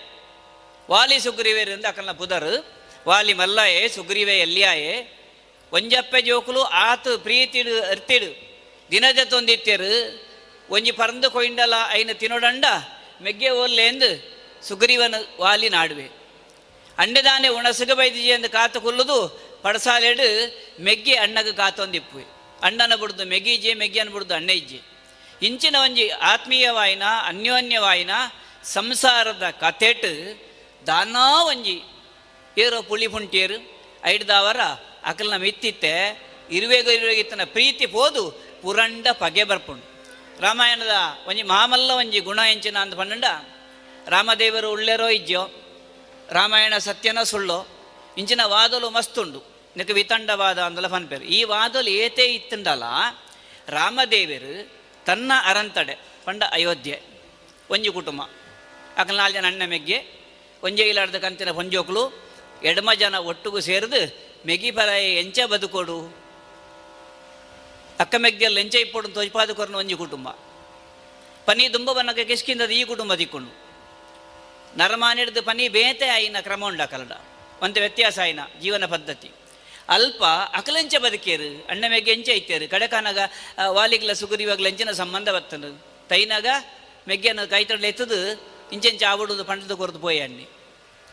ವಾಲಿ 0.91 1.21
ಸುಗ್ರೀವೇರಿಂದ 1.21 1.85
ಅಕಲ್ನ 1.85 2.11
ಪುದರ್. 2.11 2.65
ವಾಲಿ 3.07 3.35
ಮಲ್ಲಾಯೆ, 3.35 3.89
ಸುಗ್ರೀವೆ 3.89 4.39
ಎಲ್ಲಿಯಾಯೆ. 4.39 5.17
ಒಂಜಪ್ಪೆ 5.73 6.23
ಜೋಕುಲು, 6.23 6.63
ಆತು 6.63 7.19
ಪ್ರೀತಿಡು, 7.19 7.83
ಅರ್ತಿಡು. 7.83 8.31
ದಿನದ 8.91 9.19
ತೊಂದಿತ್ಯರು, 9.25 10.21
ಒಂಜಿ 10.71 10.93
ಪರಂದು 10.93 11.31
ಕೊಯ್ಂಡಲ, 11.31 11.75
ಐನ 11.91 12.11
ತಿನ್ನೋಡಂಡ 12.13 12.65
ಮೆಗ್ಗೆ 13.23 13.51
ಓಲ್ಲೆಂದು 13.51 14.37
ಸುಗ್ರೀವನ 14.69 15.15
ವಾಲಿ 15.41 15.69
ನಾಡುವೆ. 15.69 16.26
ಅಂಡೆದಾನೆ 16.99 17.49
ಉಣಸುಗ 17.49 17.91
ಬೈದಿಜಿ 17.91 18.29
ಎಂದು 18.29 18.51
ಕಾತು 18.51 18.81
ಕೊಲ್ಲುದು 18.81 19.19
ಪಡಸಾಲೆಡು 19.63 20.29
ಮೆಗ್ಗಿ 20.81 21.15
ಅಣ್ಣಗ 21.15 21.51
ಕಾತೊಂದಿಪ್ಪು 21.51 22.21
ಅಣ್ಣನ 22.63 22.95
ಬಿಡ್ದು 22.95 23.25
ಮೆಗೀಜೆ 23.25 23.75
ಮೆಗ್ಗಿ 23.75 23.99
ಅನ್ಬಿಡ್ದು 23.99 24.35
ಅಣ್ಣ 24.35 24.51
ಇಜ್ಜೆ 24.51 24.97
ಇಂಚಿನ 25.43 25.77
ಒಂಜಿ 25.77 26.09
ಆತ್ಮೀಯವಾಯಿನ, 26.09 27.03
ಅನ್ಯೋನ್ಯವಾಯಿನ, 27.25 28.11
ಸಂಸಾರದ 28.65 29.43
ಕಥೆಟ್ 29.51 30.07
ದಾನಾ 30.87 31.43
ಒಂಜಿ 31.43 31.83
ಏರೋ 32.59 32.83
ಪುಳಿ 32.83 33.09
ಪುಂಟಿಯರು, 33.09 33.59
ಐಡ್ದಾವರ 34.05 34.61
ಅಕಲ್ನ 35.05 35.37
ಮಿತ್ತಿತ್ತೆ, 35.37 35.93
ಇರುವೆಗ 36.51 36.87
ಇರುವೆಗಿತ್ತನ 36.89 37.41
ಪ್ರೀತಿ 37.45 37.87
ಪೋದು 37.87 38.41
ಪುರಂಡ 38.63 39.07
ಪಗೆ 39.13 39.45
ಬರ್ಪುಂಡು. 39.45 39.87
ರಾಮಾಯಣದ 40.41 40.95
ಒಂಜಿ 41.27 41.43
ಮಾಮಲ್ಲ 41.43 41.91
ಒಂಜಿ 41.91 42.21
ಗುಣ 42.21 42.41
ಎಂಚಿನ 42.51 42.79
ಅಂತ 42.79 42.95
ಪನ್ನಂಡ, 42.95 43.25
ರಾಮದೇವರು 44.09 44.71
ಉಳ್ಳೆರೋ 44.71 45.09
ಇಜ್ಜೋ. 45.09 45.66
ರಾಮಾಯಣ 46.31 46.79
ಸತ್ಯನ 46.79 47.23
ಸುಳ್ಳು? 47.23 47.69
ಇಂಚಿನ 48.19 48.41
ವಾದಲು 48.45 48.91
ಮಸ್ತುಂಡು. 48.91 49.39
ನಿನಗೆ 49.77 49.93
ವಿತಂಡವಾದ 49.93 50.59
ಅಂದಲ 50.59 50.87
ಪನ್ಪೇರು 50.87 51.25
ಈ 51.25 51.45
ವಾದಲು 51.45 51.91
ಏತೇ 51.91 52.23
ಇತ್ತುಂಡಲ 52.23 52.83
ರಾಮದೇವರು 53.69 54.71
ತನ್ನ 55.07 55.33
ಅರಂತಡೆ, 55.45 55.99
ಪಂಡ 56.25 56.43
ಅಯೋಧ್ಯೆ, 56.51 57.03
ಒಂಜಿ 57.71 57.91
ಕುಟುಂಬ. 57.91 58.23
ಅಕಲ್ 58.97 59.17
ನಾಲ್ಕು 59.17 59.39
ಜನ 59.39 59.47
ಅಣ್ಣ 59.47 59.63
ಮೆಗ್ಗೆ, 59.67 60.05
ಒಂಜೆ 60.63 60.83
ಇಲ್ಲಾಡ್ದ 60.83 61.15
ಕಂತಿನ 61.15 61.51
ಹೊಂಜೋಕ್ಲು 61.51 62.13
ಎಡಮ 62.63 62.93
ಜನ 62.93 63.15
ಒಟ್ಟಿಗೂ 63.15 63.61
ಸೇರಿದು, 63.61 64.15
ಮೆಗಿ 64.47 64.71
ಪರಾಯ 64.71 65.15
ಎಂಚ 65.15 65.41
ಬದುಕೋಡು. 65.41 66.17
ಅಕ್ಕ 68.01 68.15
ಮೆಗ್ಗೆಲ್ಲ 68.19 68.59
ಎಂಚ 68.59 68.75
ಇಪ್ಪೋಡು 68.75 69.09
ತೋಜ್ಪಾದು 69.09 69.79
ಒಂಜಿ 69.79 69.95
ಕುಟುಂಬ. 69.95 70.29
ಪನಿ 71.47 71.73
ದುಂಬ 71.73 71.93
ಬನ್ನಕ್ಕೆ 71.93 72.25
ಕಿಸ್ಕಿಂದದ 72.25 72.71
ಈ 72.71 72.85
ಕುಟುಂಬ 72.85 73.15
ದಿಕ್ಕೊಂಡು 73.15 73.66
ನರಮಾನಿಡ್ದು 74.79 75.43
ಪನಿ 75.49 75.67
ಬೇತೆ 75.77 76.07
ಆಯಿನ 76.17 76.39
ಕ್ರಮ 76.47 76.63
ಉಂಡ 76.71 76.83
ಕಲಡ. 76.93 77.13
ಒಂತೆ 77.65 77.79
ವ್ಯತ್ಯಾಸ 77.85 78.19
ಆಯ್ನ 78.25 78.41
ಜೀವನ 78.63 78.85
ಪದ್ಧತಿ. 78.95 79.31
ಅಲ್ಪ 79.89 80.23
ಅಕಲೆಂಚ 80.59 80.95
ಬದುಕೇರು 81.05 81.49
ಅಣ್ಣ 81.71 81.85
ಮೆಗ್ಗೆ 81.93 82.13
ಎಂಚ 82.17 82.29
ಐತೇರು 82.39 82.67
ಕಡೆಕಾನಾಗ 82.71 83.19
ವಾಲಿಗ್ಲ 83.77 84.13
ಸುಗುರಿವಾಗ್ಲ 84.21 84.67
ಎಂಚಿನ 84.73 84.93
ಸಂಬಂಧ 85.03 85.29
ಬರ್ತನು 85.37 85.71
ತೈನಾಗ 86.11 86.47
ಮೆಗ್ಗೆನ 87.09 87.45
ಕೈತಡ್ಲು 87.55 87.87
ಎತ್ತದು, 87.87 88.19
ಇಂಚೆಂಚ 88.73 89.03
ಆಬಿಡುದು 89.11 89.45
ಪಂಡದು 89.51 89.75
ಕೊರದು 89.81 89.99
ಪೋಯಿ 90.05 90.21
ಅಣ್ಣಿ 90.21 90.47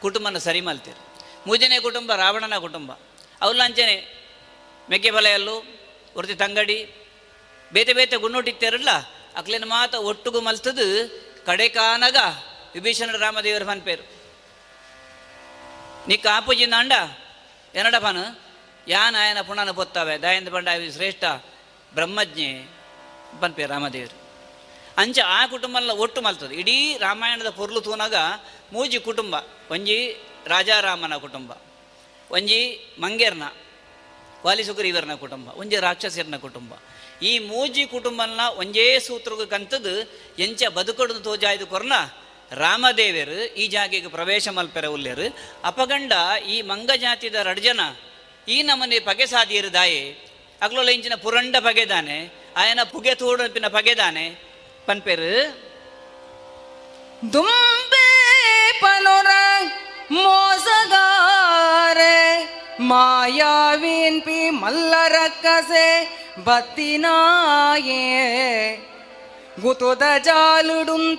ಕುಟುಂಬನ 0.01 0.37
ಸರಿ 0.37 0.61
ಮಲ್ತೇರು. 0.67 1.01
ಮೂಜನೆ 1.47 1.77
ಕುಟುಂಬ, 1.79 2.09
ರಾವಣನ 2.15 2.57
ಕುಟುಂಬ. 2.65 2.91
ಅಂಚನೆ 3.67 3.95
ಮೆಗ್ಗೆ 4.89 5.11
ಬಲೆಯಲ್ಲು 5.11 5.55
ಒರ್ತಿ 6.17 6.35
ತಂಗಡಿ, 6.35 6.79
ಬೇತೆ 7.73 7.93
ಬೇತೆ 7.93 8.15
ಗುನ್ನೋಟಿತ್ತೇರಲ್ಲ 8.23 8.91
ಅಕ್ಲಿನ 9.39 9.65
ಮಾತ 9.65 9.93
ಒಟ್ಟುಗು 10.09 10.41
ಮಲ್ತದು, 10.47 10.87
ಕಡೆಕಾನಗ 11.45 12.17
ವಿಭೀಷಣ 12.73 13.17
ರಾಮದೇವರ 13.17 13.63
ಫನ್ 13.63 13.81
ಪೇರು. 13.87 14.05
ನೀ 16.07 16.15
ಕಾಪುಜಿನ 16.25 16.73
ಅಂಡ 16.77 16.93
ಏನಡ 17.75 17.95
ಪನ್ 18.05 18.21
ಯಾನ 18.87 19.15
ಆಯನ 19.19 19.41
ಪುಣನ 19.47 19.71
ಪೊತ್ತವೆ, 19.71 20.15
ದಯಂದ 20.21 20.49
ಪಂಡ 20.49 20.69
ಶ್ರೇಷ್ಠ 20.95 21.23
ಬ್ರಹ್ಮಜ್ಞೆ 21.93 22.49
ಬನ್ 23.41 23.53
ಪೇರು 23.57 23.71
ರಾಮದೇವರು. 23.73 24.17
ಅಂಚ 24.97 25.19
ಆ 25.27 25.41
ಕುಟುಂಬಲ್ಲ 25.47 25.91
ಒಟ್ಟು 26.03 26.19
ಮಲ್ತದೆ. 26.21 26.55
ಇಡೀ 26.55 26.75
ರಾಮಾಯಣದ 26.97 27.49
ಪೊರ್ಲು 27.49 27.79
ತೂನಾಗ 27.81 28.15
ಮೂಜಿ 28.73 28.99
ಕುಟುಂಬ, 28.99 29.35
ಒಂಜಿ 29.71 29.97
ರಾಜಾರಾಮನ 30.47 31.15
ಕುಟುಂಬ, 31.17 31.51
ಒಂಜಿ 32.31 32.59
ಮಂಗೇರ್ನ 32.99 33.45
ವಾಲಿಸುಗ್ರೀವರನ 34.45 35.13
ಕುಟುಂಬ, 35.15 35.47
ಒಂಜಿ 35.61 35.77
ರಾಕ್ಷಸರ್ನ 35.85 36.37
ಕುಟುಂಬ. 36.37 36.73
ಈ 37.21 37.31
ಮೂಜಿ 37.39 37.83
ಕುಟುಂಬನ 37.85 38.43
ಒಂಜೇ 38.61 38.85
ಸೂತ್ರಗ 38.99 39.43
ಕಂತದ್ದು 39.53 39.93
ಎಂಚ 40.39 40.63
ಬದುಕಡು 40.77 41.13
ತೋಜಾಯ್ದು 41.13 41.67
ಕೊರ್ನ 41.67 41.93
ರಾಮದೇವರು, 42.51 43.55
ಈ 43.55 43.67
ಜಾಗೆಗೆ 43.67 44.07
ಪ್ರವೇಶ 44.07 44.47
ಮಲ್ಪೆರ 44.47 44.85
ಉಲ್ಲೇರು, 44.85 45.37
ಅಪಗಂಡ 45.63 46.13
ಈ 46.47 46.61
ಮಂಗ 46.61 46.91
ಜಾತಿದ 46.91 47.35
ರಡ್ಜನ, 47.35 47.79
ಈ 48.47 48.61
ನಮನೆ 48.61 48.99
ಪಗೆ 48.99 49.25
ಸಾದಿಯರು 49.25 49.73
ದಾಯೆ. 49.73 50.33
ಅಗ್ಲೊಲ 50.61 50.89
ಇಂಚಿನ 50.89 51.13
ಪುರಂಡ 51.15 51.55
ಪಗೆದಾನೆ 51.55 52.33
ಆಯನ 52.57 52.79
ಪುಗೆ 52.83 53.15
ತೋಡಪಿನ 53.15 53.67
ಪಗೆದಾನೆ 53.67 54.25
ಪನ್ಪೆರು. 54.85 55.33
ದುಂಬೆ 57.33 58.07
ಪನೊರ 58.81 59.27
ಮೋಸಗಾರೆ 60.11 60.83
ಮಾಯಾವೀನ್ 62.79 64.21
ಪಿ 64.21 64.49
ಮಲ್ಲರಕ್ಕಸೆ 64.49 65.87
ಬತ್ತಿನಾಯೇ. 66.43 68.03
ಗುತುದ 69.61 70.01
ಜಾಲುಡುಂ 70.23 71.17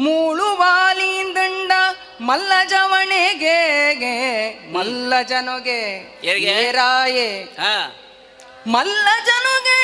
ತೊಂದು 0.00 0.10
ಮೂಳು 0.10 0.44
ವಾಲಿಂದಂಡ 0.44 1.72
ಮಲ್ಲ 2.20 2.52
ಜವಣೆಗೆ 2.68 3.58
ಮಲ್ಲ 4.72 5.22
ಜನಗೆ 5.22 5.80
ಏರಾಯೇ. 6.24 6.68
ಏರಾಯೆ 6.68 7.42
ಹಾ. 7.42 7.92
ಮಲ್ಲ 8.66 9.08
ಜನಗೆ 9.26 9.80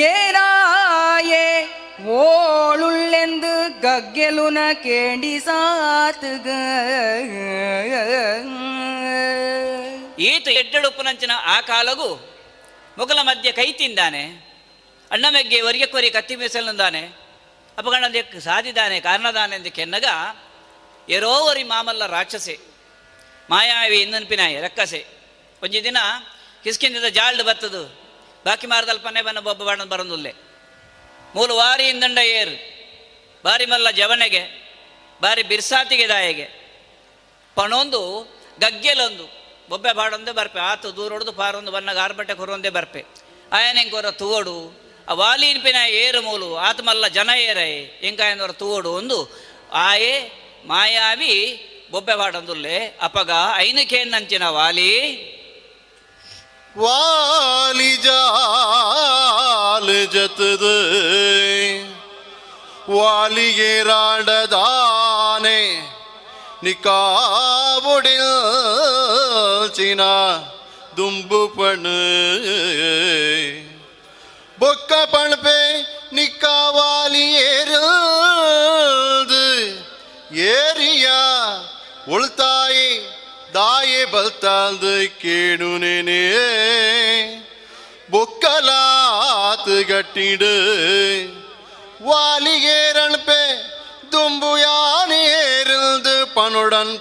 ಏರಾಯೆ. 0.00 1.62
ಓಳುಳ್ಳೆಂದು 2.08 3.80
ಗಗ್ಗೆಲುನ 3.80 4.58
ಕೇಂಡಿ 4.72 5.40
ಸಾತುಗ. 5.40 6.48
ಈತ 10.18 10.48
ಎಡ್ಡಡುಪ್ಪುನಂಚಿನ 10.48 11.30
ಆ 11.44 11.60
ಕಾಲಗು 11.60 12.30
ಮೊಗಲ 12.98 13.18
ಮಧ್ಯೆ 13.22 13.52
ಕೈ 13.52 13.72
ತಿಂದಾನೆ 13.72 14.50
ಅಣ್ಣ 15.12 15.26
ಮೆಗ್ಗೆ 15.28 15.60
ಒರಿಗೆ 15.60 15.86
ಕೊರಿ 15.86 16.10
ಕತ್ತಿ 16.10 16.36
ಮೀಸಲಂದಾನೆ 16.36 17.29
ಅಪಗಣದಕ್ಕೆ 17.78 18.40
ಸಾಧಿದಾನೆ, 18.40 19.00
ಕಾರಣದಾನೆ 19.00 19.56
ಎಂದು 19.56 19.70
ಕೆನ್ನಗ 19.70 20.04
ಎರೋವರಿ 21.08 21.62
ಮಾಮಲ್ಲ 21.62 22.06
ರಾಕ್ಷಸೆ, 22.06 22.58
ಮಾಯಾವಿ 23.50 23.98
ಇನ್ನನ್ಪಿನಾಯಿ 24.00 24.60
ರಕ್ಕಸೆ. 24.60 25.06
ಒಂಜಿ 25.62 25.84
ದಿನ 25.84 25.96
ಕಿಸ್ಕಿಂದ 26.62 27.04
ಜಾಲ್ಡ್ 27.04 27.42
ಬತ್ತದು, 27.42 27.82
ಬಾಕಿ 28.44 28.66
ಮಾರದಲ್ಪನೆ 28.66 29.22
ಬನ್ನ 29.22 29.40
ಬೊಬ್ಬ 29.40 29.62
ಬಣ್ಣ 29.62 29.84
ಬರಂದುಲ್ಲೆ. 29.84 30.32
ಮೂಲ 31.34 31.50
ವಾರಿ 31.50 31.88
ಇಂದಂಡ 31.88 32.18
ಏರು, 32.18 32.54
ಬಾರಿ 33.44 33.66
ಮಲ್ಲ 33.66 33.90
ಜವಣೆಗೆ 33.90 34.42
ಬಾರಿ 35.20 35.42
ಬಿರ್ಸಾತಿಗೆ 35.42 36.08
ದಾಯಿಗೆ. 36.08 36.46
ಪಣೊಂದು, 37.54 38.00
ಗಗ್ಗೆಲೊಂದು, 38.60 39.26
ಬೊಬ್ಬೆ 39.68 39.92
ಬಾಡೊಂದೇ 39.92 40.32
ಬರ್ಪೆ, 40.32 40.60
ಆತು 40.60 40.88
ದೂರ 40.88 40.96
ದೂರೊಡ್ದು 40.96 41.32
ಪಾರೊಂದು 41.32 41.70
ಬನ್ನಾಗ 41.70 41.98
ಆರ್ಬಟ್ಟೆ 41.98 42.34
ಕೊರೊಂದೇ 42.34 42.68
ಬರ್ಪೆ. 42.68 43.04
ಆಯನೆಂಗೆ 43.52 43.90
ಕೊರ 43.90 44.10
ಏರು 45.88 46.22
ಮೂಲು 46.22 46.56
ಆತ 46.56 46.80
ಮಲ್ಲ 46.80 47.06
ಜನ 47.08 47.30
ಏರೈ 47.36 47.72
ಎಂಕಾಯನವರ 48.02 48.52
ತೂವಡು 48.52 48.92
ಒಂದು, 48.92 49.18
ಆಯೆ 49.72 50.32
ಮಾಯಾವಿ 50.66 51.34
ಬೊಬ್ಬೆ 51.90 52.14
ಬಾಡೊಂದುಲ್ಲೆ, 52.14 52.98
ಅಪಗ 53.02 53.30
ಐನಕೇನ್ನಂಚಿನ 53.56 54.48
ವಾಲಿ. 54.48 54.92
ವಾಲಿ 56.78 57.96
ಜಾಲ 57.96 59.88
ಜತದ 60.04 60.62
ವಾಲಿಗೆ 62.90 63.82
ರಾಡದಾನೆ 63.82 65.60
ಪಣ. 71.56 71.86
బొక్క 74.60 75.04
పణపే 75.04 75.86
నిక్కావాలి 76.12 77.24
ఏరుదు 77.50 79.46
ఏరియా 80.54 81.20
ಉಳ್ತಾಯಿ 82.10 83.00
ದಾಯಿ 83.54 84.04
ಬಲ್ತಾಂದ 84.04 84.84
ಕೇಣು 85.22 85.78
ನೆನೆ 85.78 86.22
ಬೊಕ್ಕಲಾತು 88.10 89.76
ಗಟ್ಟಿಡು 89.90 90.54
வாலிகேரன்பே 92.00 93.42
தும்புயானேருந்து 94.12 96.14
பனுடன் 96.34 96.98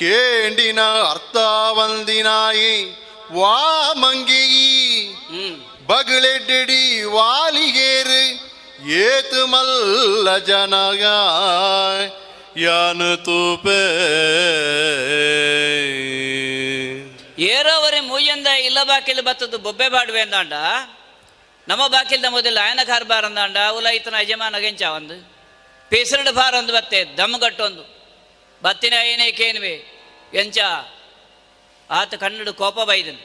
கேண்டின 0.00 0.80
அர்த்தா 1.04 1.74
வந்தினாயே 1.76 3.07
ಮಂಗೆಯಿ 3.94 4.68
ಬಗಳೆಡ್ಡಿ 5.86 7.02
ವಾಲಿಗೇರ್, 7.02 8.18
ಏತು 8.88 9.46
ಮಲ್ಲ 9.46 10.38
ಜನಗ, 10.38 11.04
ಯಾನು 12.56 13.16
ತೂಪೆ. 13.16 13.82
ಏರೋವರೆ 17.42 18.00
ಮೂಯಂದ 18.00 18.46
ಇಲ್ಲ 18.46 18.82
ಬಾಕಿಲ್ 18.82 19.22
ಬತ್ತದು 19.22 19.58
ಬೊಬ್ಬೆ 19.58 19.88
ಬಾಡುವೆ 19.88 20.20
ಅಂದಾಂಡ. 20.20 20.52
ನಮ್ಮ 21.68 21.86
ಬಾಕಿಲ್ 21.86 22.22
ನಮ್ಮದಿಲ್ಲ 22.22 22.58
ಆಯನ 22.58 22.80
ಕಾರ್ಬಾರ್ 22.86 23.24
ಅಂದಾಂಡ. 23.24 23.56
ಉಲ 23.76 23.86
ಇತನ 23.86 24.14
ಯಜಮಾನ 24.22 24.58
ಗೆಂಚ 24.58 24.82
ಒಂದು. 24.82 25.16
ಪೇಸರಡ್ 25.90 26.32
ಬಾರ್ 26.32 26.54
ಅಂದ್ 26.54 26.72
ಬತ್ತೆ 26.72 27.04
ದಮ್ಮಗಟ್ಟೊಂದು 27.16 27.84
ಬತ್ತಿನ 28.62 28.92
ಏನೇ 28.92 29.32
ಕೇನ್ವೆ 29.32 29.74
ಎಂಚ 30.34 30.58
ಆತ 31.90 32.14
ಕನ್ನಡ 32.22 32.50
ಕೋಪ 32.62 32.78
ಬೈದನು. 32.90 33.20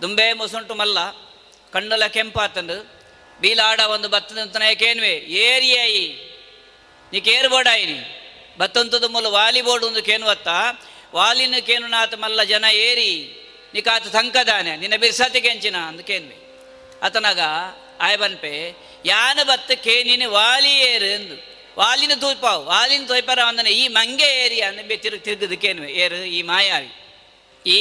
ದುಂಬೆ 0.00 0.26
ಮುಸುಂಟು 0.40 0.74
ಮಲ್ಲ, 0.80 0.98
ಕಣ್ಣಲ 1.74 2.04
ಕೆಂಪಾತಂದು, 2.16 2.76
ಬೀಲಾಡ 3.42 3.80
ಒಂದು 3.94 4.08
ಬತ್ತದಂತನ 4.14 4.64
ಕೇನ್ವೆ 4.82 5.12
ಏರಿಯಾಯಿ 5.46 6.06
ನೀ 7.12 7.20
ಕೇರು 7.28 7.48
ಬೋಡಾಯಿನಿ 7.54 7.98
ಬತ್ತಂತದ 8.60 9.06
ಮೂಲ 9.14 9.26
ವಾಲಿ 9.36 9.60
ಬೋರ್ಡ್ 9.66 9.84
ಒಂದು 9.88 10.02
ಕೇನುವತ್ತ, 10.08 10.48
ವಾಲಿನ 11.18 11.58
ಕೇನು 11.68 11.86
ನಾತ 11.94 12.14
ಮಲ್ಲ 12.22 12.40
ಜನ 12.52 12.66
ಏರಿ 12.88 13.10
ನಿಕಾತ 13.74 14.04
ಸಂಕದಾನೆ, 14.16 14.72
ನಿನ್ನ 14.82 14.96
ಬಿರ್ಸತಿ 15.02 15.40
ಕೆಂಚಿನ 15.46 15.76
ಅಂದು 15.90 16.02
ಕೇನ್ವೆ. 16.10 16.36
ಅತನಗ 17.06 17.42
ಆಯ್ಬನ್ಪೆ 18.06 18.54
ಯಾನ 19.06 19.38
ಬತ್ತ 19.50 19.72
ಕೇನಿನ 19.86 20.24
ವಾಲಿ 20.38 20.72
ಏರು 20.90 21.08
ಎಂದು 21.16 21.36
ವಾಲಿನ 21.80 22.14
ತೂಪಾವು 22.20 22.62
ವಾಲಿನ 22.72 23.02
ತೋಯ್ಪರ 23.10 23.40
ಅಂದನೆ, 23.50 23.70
ಈ 23.82 23.84
ಮಂಗೆ 23.98 24.28
ಏರಿ 24.44 24.58
ಅಂದ 24.68 24.80
ತಿರುಗಿ 25.04 25.22
ತಿರುಗದು 25.26 25.56
ಕೇನ್ವೆ, 25.64 25.88
ಏರು 26.02 26.18
ಈ 26.38 26.40
ಮಾಯಾವಿ. 26.50 26.90
ಈ 27.66 27.80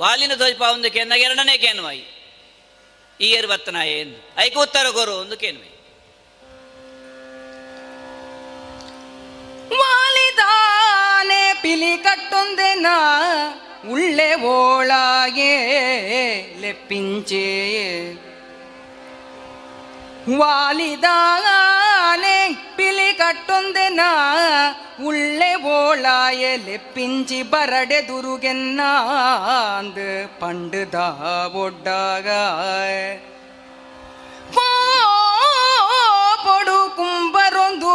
ವಾಲಿನ 0.00 0.34
ಧ್ವಜಪ 0.34 0.60
ಒಂದು 0.60 0.90
ಕೇಂದ್ರ 0.90 1.16
ಎರಡನೇ 1.16 1.58
ಕೇನ್ವಾಯಿ 1.58 2.04
ಈ 3.20 3.30
ಏರು 3.30 3.48
ಏನು? 3.82 4.34
ಐಕ 4.38 4.58
ಉತ್ತರ 4.58 4.88
ಗೊರು, 4.90 5.12
ಒಂದು 5.12 5.36
ಕೇನ್ವಾಯಿ 5.36 5.70
ವಾಲಿದಾನೆ 9.78 11.52
ಪಿಲಿ 11.62 11.96
ಕಟ್ಟೊಂದೆನ, 11.96 12.86
ಉಳ್ಳೆ 13.88 14.34
ಓಳಾಗೆ 14.34 15.52
ಲೆಪ್ಪಿಂಚೆ 16.60 17.46
తానే 22.10 22.36
పిలి 22.76 23.08
కట్టుందెనా 23.18 24.06
ఉళ్ళె 25.08 25.50
ఓళాయలెప్పించి 25.72 27.38
బరడెదురుగెన్నాందు 27.50 28.46
పండుదా 30.40 31.04
ఒడ్డాగా 31.62 32.40
పొడు 36.46 36.78
కుంబరొందు 36.98 37.94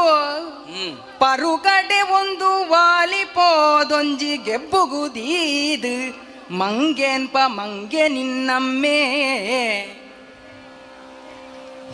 ಪರುಗಡೆ 1.22 2.00
ಒಂದು 2.14 2.52
ವಾಲಿಪೋದೊಂಜಿ 2.72 4.34
ಗೆಬ್ಬುಗುದೀದು 4.48 5.96
ಮಂಗೇನ್ಪ 6.56 7.38
ಮಂಗೆ 7.58 8.08
ನಿನ್ನಮ್ಮೆ 8.08 8.98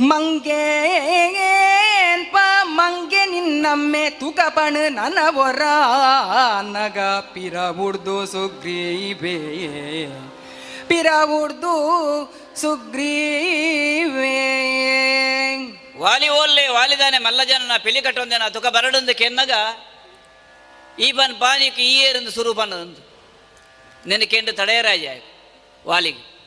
ಮಂಗೇನ್ಪ 0.02 2.38
ಮಂಗೆ 2.64 3.26
ನಿನ್ನಮ್ಮೆ 3.26 4.10
ತುಕಪಣು 4.10 4.90
ನನ 4.90 5.36
ಒರ 5.36 5.62
ನಗ. 6.62 6.98
ಪಿರ 7.34 7.60
ಉಡ್ದು 7.60 8.26
ಸುಗ್ರೀವೇ. 8.26 10.08
ಪಿರ 10.88 11.08
ಉಡ್ದು 11.24 12.34
ಸುಗ್ರೀವೇ. 12.56 14.72
ವಾಲಿ 15.98 16.30
ಓಲ್ಲೆ, 16.30 16.68
ವಾಲಿದಾನೆ 16.68 17.20
ಮಲ್ಲಜನ 17.20 17.72
ಪಿಲಿ 17.84 18.02
ಕಟ್ಟೊಂದೇನ 18.02 18.48
ತುಕ 18.48 18.66
ಬರಡೊಂದು 18.66 19.16
ಕೆನ್ನಗ. 19.16 19.52
ಈ 21.00 21.12
ಬನ್ 21.12 21.40
ಪಾನಿಕ್ 21.40 21.80
ಈ 21.80 22.00
ಏರಿಂದ 22.00 22.28
ಸುರೂಪನದಂದು 22.28 23.12
ನೆನಕೆಂಡು 24.08 24.54
ತಡೆಯರಾಜ 24.54 25.22
ವಾಲಿಗೆ. 25.88 26.40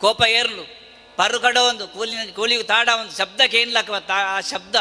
ಕೋಪ 0.00 0.22
ಏರ್ಲು. 0.22 0.85
ಪರು 1.16 1.40
ಕಡ 1.40 1.56
ಒಂದು 1.56 1.88
ಕೂಲಿ 2.34 2.62
ತಾಡ 2.62 2.88
ಒಂದು 3.00 3.16
ಶಬ್ದ 3.18 3.40
ಕೇನ್ 3.40 3.72
ಲಕ್ಕ 3.72 4.10
ಆ 4.10 4.40
ಶಬ್ದ 4.40 4.76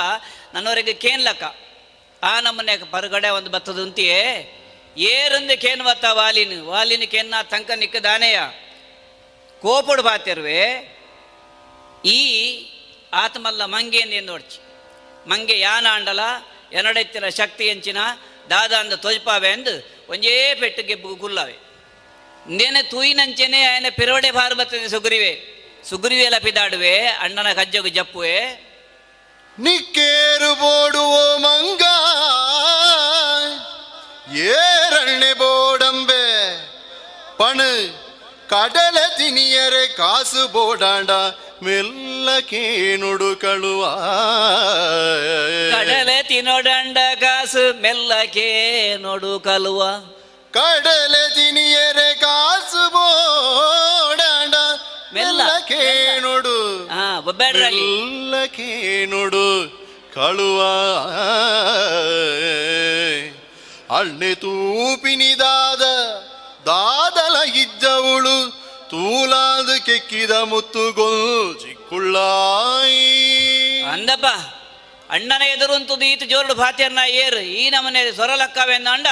ನನ್ನವರೆಗೆ 0.53 0.93
ಕೇನ್ಲಕ್ಕ 0.93 1.43
ಆ 2.23 2.39
ನಮ್ಮನೆ 2.39 2.77
ಪರುಗಡೆ 2.77 3.29
ಒಂದು 3.29 3.49
ಬತ್ತದುಂತಿಯೇ 3.49 4.21
ಏರಂದು 4.97 5.61
ಕೇನ್ 5.61 5.81
ಬತ್ತ 5.81 6.05
ವಾಲಿನ. 6.11 6.61
ವಾಲಿನ 6.61 7.03
ಕೆನ್ನ 7.05 7.33
ತಂಕ 7.43 7.71
ನಿಕ್ಕದಾನೆಯ. 7.71 8.39
ಕೋಪುಡು 9.61 10.03
ಬಾತಿರ್ವೆ, 10.03 10.61
ಈ 12.05 12.19
ಆತ್ಮಲ್ಲ 13.13 13.65
ಮಂಗೆ 13.65 13.97
ಎಂದೋಡ್ಚಿ. 13.97 14.59
ಮಂಗೆ 15.29 15.59
ಯಾನ 15.59 15.87
ಅಂಡಲ 15.87 16.19
ಎನಡೆತ್ತಿನ 16.73 17.29
ಶಕ್ತಿ 17.29 17.67
ಹೆಂಚಿನ 17.67 17.97
ದಾದ 18.49 18.73
ಅಂದ 18.73 18.93
ತೊಜ್ಪಾವೆ 18.93 19.49
ಅಂದು 19.49 20.05
ಒಂಜೇ 20.09 20.55
ಪೆಟ್ಟು 20.59 20.83
ಗೆಬ್ಬು 20.83 21.15
ಕುಲ್ಲವೆ 21.15 21.55
ನೆನೆ 22.49 22.81
ತೂಯಿನಂಚೆನೆ 22.83 23.61
ಆಯ್ನ 23.61 23.85
ಪಿರೋಡೆ 23.89 24.31
ಭಾರ 24.31 24.53
ಬತ್ತದೆ 24.53 25.54
ಸುಗ್ರಿವೆ 25.89 26.39
ಪಿದಾಡುವೆ 26.39 27.07
ಅಣ್ಣನ 27.07 27.53
ಕಜ್ಜಗು 27.53 27.89
ಜಪ್ಪುವೆ. 27.89 28.37
ನಿಕ್ಕೇರು 29.59 30.55
ಬೋಡುವೋ 30.55 31.37
ಮಂಗ 31.37 31.81
ಏರಣ್ಣೆ 34.35 35.33
ಬೋಡಂಬೆ. 35.33 36.23
ಪಣ 37.37 37.61
ಕಡಲ 38.49 38.97
ತಿನಿಯರೆ 39.17 39.87
ಕಾಸು 39.87 40.47
ಬೋಡಾಂಡ 40.47 41.11
ಮೆಲ್ಲ 41.63 42.29
ಕೇನುಡು 42.39 43.35
ಕಳುವ. 43.35 43.85
ಕಡಲೆ 45.71 46.23
ತಿನ್ನೋಡಂಡ 46.23 46.97
ಕಾಸು 47.19 47.81
ಮೆಲ್ಲಕೆ 47.81 48.49
ನೋಡು 48.97 49.39
ಕಲುವ 49.39 49.83
ಕಡಲೆ 50.53 51.35
ತಿನಿಯರೆ 51.35 52.13
ಕಾಸು 52.13 52.89
ಬೋಡಾಂಡ 52.89 54.55
ಮೆಲ್ಲ. 55.15 55.41
ಕೇಣುಡು 55.59 56.87
ಹಾ 56.87 57.19
ಮೆಲ್ಲ 57.19 58.45
ಕೇಣುಡು 58.45 59.75
ಕಳುವ 60.13 60.61
ಅಣ್ಣೆ 63.97 64.35
ತೂಪಿನಿದಾದ 64.35 65.81
ದಾದಲ 66.65 67.35
ಇದ್ದವಳು 67.55 68.49
ತೂಲಾದ 68.89 69.77
ಕೆಕ್ಕಿದ 69.77 70.31
ಮುತ್ತುಗೊಲ್ 70.31 71.59
ಚಿಕ್ಕುಳ್ಳಾಯಿ. 71.59 73.03
ಅಂದಪ್ಪ 73.83 74.25
ಅಣ್ಣನ 75.09 75.41
ಎದುರುಂತದು 75.41 76.05
ಈತ 76.05 76.23
ಜೋರುಡು 76.23 76.55
ಭಾತಿಯನ್ನ 76.55 76.99
ಏರು. 77.07 77.39
ಈ 77.39 77.69
ನಮನೆ 77.69 78.11
ಸೊರಲಕ್ಕವೆಂದ 78.11 78.87
ಅಂಡ. 78.87 79.07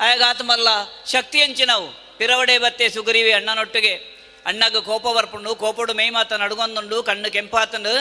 ಆಗ 0.00 0.22
ಆತ್ಮಲ್ಲ 0.28 0.68
ಶಕ್ತಿ 1.06 1.64
ನಾವು 1.64 1.86
ಪಿರವಡೆ 2.18 2.58
ಬತ್ತೆ 2.58 2.88
ಸುಗ್ರೀವಿ 2.88 3.32
ಅಣ್ಣನೊಟ್ಟಿಗೆ 3.32 4.17
ಅಣ್ಣಗ 4.48 4.76
ಕೋಪ 4.88 5.06
ಬರ್ಪುಂಡು, 5.16 5.50
ಕೋಪಡು 5.62 5.92
ಮೇಯ್ 5.98 6.12
ಮಾತ 6.16 6.32
ನಡುಗೊಂದುಂಡು 6.42 6.96
ಕಣ್ಣು 7.08 7.28
ಕೆಂಪಾತನು 7.36 7.94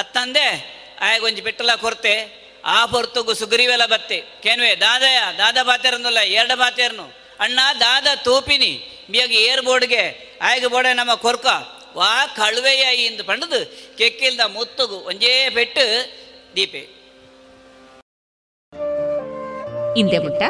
ಅತ್ತಂದೆ 0.00 0.46
ಆಯ್ಗೊಂಜಿ 1.08 1.42
ಪೆಟ್ಟಲ 1.46 1.74
ಕೊರ್ತೆ, 1.84 2.14
ಆ 2.74 2.78
ಹೊರ್ತುಗು 2.92 3.32
ಸುಗ್ರೀವೆಲ 3.40 3.84
ಬತ್ತೆ. 3.92 4.18
ಕೇನ್ವೆ 4.44 4.70
ದಾದಯ 4.84 5.18
ದಾದ 5.38 5.58
ಬಾತೇರಂದಲ್ಲ 5.68 6.22
ಎರಡು 6.38 6.56
ಬಾತೇರ್ನು. 6.62 7.06
ಅಣ್ಣ, 7.44 7.60
ದಾದ 7.80 8.08
ತೂಪಿನಿ 8.24 8.72
ಬಿಯಾಗಿ 9.10 9.38
ಏರ್ 9.50 9.62
ಬೋಡ್ಗೆ, 9.68 10.02
ಆಯ್ಗ 10.48 10.66
ಬೋಡೆ 10.74 10.90
ನಮ್ಮ 11.00 11.14
ಕೊರ್ಕ. 11.26 11.46
ವಾ 11.98 12.10
ಕಳುವೆಯ 12.38 12.82
ಇಂದು 13.06 13.22
ಪಂಡದು, 13.28 13.60
ಕೆಕ್ಕಿಲ್ದ 13.98 14.42
ಮುತ್ತುಗು 14.56 14.98
ಒಂಜೇ 15.10 15.32
ಪೆಟ್ಟು 15.56 15.86
ದೀಪೆ. 16.56 16.82
ಇಂದೆ 20.00 20.18
ಮುಟ್ಟ 20.26 20.42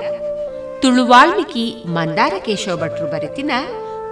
ವಾಲ್ಮೀಕಿ 1.12 1.64
ಮಂದಾರ 1.98 2.34
ಕೇಶವ 2.46 2.74
ಭಟ್ರು 2.82 3.06
ಬರೆತಿನ 3.12 3.52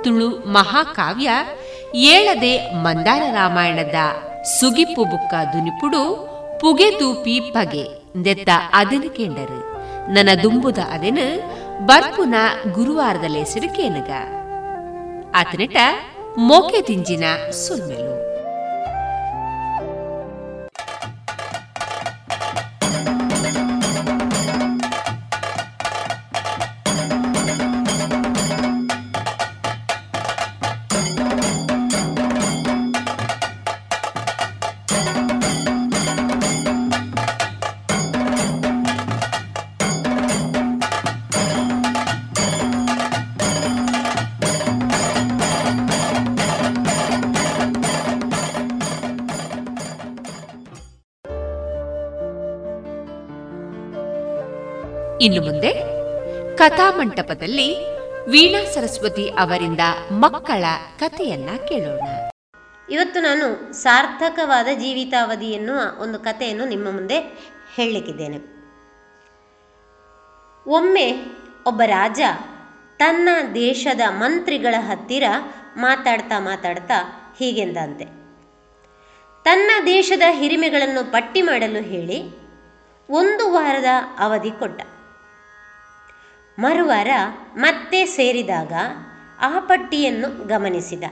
ತುಳು 0.05 0.29
ಮಹಾಕಾವ್ಯ 0.47 1.31
ಏಳದೆ 1.95 2.83
ಮಂದಾರ 2.83 3.23
ರಾಮಾಯಣದ 3.35 3.95
ಸುಗಿಪ್ಪು 4.59 5.05
ಬುಕ್ಕ 5.05 5.35
ದುನಿಪುಡು 5.53 6.03
ಪುಗೆ 6.61 6.91
ತೂಪಿ 6.91 7.41
ಪಗೆ 7.41 7.85
ನೆತ್ತ 8.17 8.49
ಅದನು 8.73 9.11
ಕೇಂಡರು. 9.11 9.59
ನನ್ನ 10.13 10.29
ದುಂಬುದ 10.43 10.79
ಅದೆನು 10.79 11.27
ಬರ್ಪುನ 11.87 12.35
ಗುರುವಾರದ 12.75 13.25
ಲೇಸಿಡು 13.29 13.75
ಕೇನಗ 13.75 14.11
ಆತನಟ 15.35 15.77
ಮೋಕೆ 16.39 16.83
ತಿಂಜಿನ 16.83 17.25
ಸುಲ್ಮೆಲು 17.51 18.15
ಇನ್ನು 55.21 55.43
ಮುಂದೆ 55.43 55.75
ಕಥಾಮಂಟಪದಲ್ಲಿ 56.57 57.75
ವೀಣಾ 58.31 58.71
ಸರಸ್ವತಿ 58.71 59.31
ಅವರಿಂದ 59.31 59.81
ಮಕ್ಕಳ 60.13 60.65
ಕಥೆಯನ್ನ 60.99 61.49
ಕೇಳೋಣ. 61.69 62.09
ಇವತ್ತು 62.91 63.21
ನಾನು 63.21 63.73
ಸಾರ್ಥಕವಾದ 63.73 64.67
ಜೀವಿತಾವಧಿ 64.75 65.47
ಎನ್ನುವ 65.47 66.03
ಒಂದು 66.03 66.19
ಕಥೆಯನ್ನು 66.19 66.65
ನಿಮ್ಮ 66.65 66.91
ಮುಂದೆ 66.91 67.19
ಹೇಳಲಿಕ್ಕಿದ್ದೇನೆ. 67.75 68.37
ಒಮ್ಮೆ 70.71 71.13
ಒಬ್ಬ 71.67 71.83
ರಾಜ 71.87 72.21
ತನ್ನ 72.99 73.29
ದೇಶದ 73.55 74.01
ಮಂತ್ರಿಗಳ 74.09 74.75
ಹತ್ತಿರ 74.79 75.25
ಮಾತಾಡ್ತಾ 75.77 76.39
ಮಾತಾಡ್ತಾ 76.39 76.99
ಹೀಗೆಂದಂತೆ. 77.39 78.05
ತನ್ನ 79.45 79.71
ದೇಶದ 79.87 80.23
ಹಿರಿಮೆಗಳನ್ನು 80.31 81.13
ಪಟ್ಟಿ 81.13 81.43
ಮಾಡಲು 81.43 81.83
ಹೇಳಿ 81.83 82.23
ಒಂದು 83.11 83.53
ವಾರದ 83.53 84.19
ಅವಧಿ 84.19 84.51
ಕೊಟ್ಟ. 84.51 84.83
ಮರುವಾರ 86.59 87.09
ಮತ್ತೆ 87.57 88.05
ಸೇರಿದಾಗ 88.05 88.73
ಆ 89.41 89.59
ಪಟ್ಟಿಯನ್ನು 89.59 90.47
ಗಮನಿಸಿದ. 90.47 91.05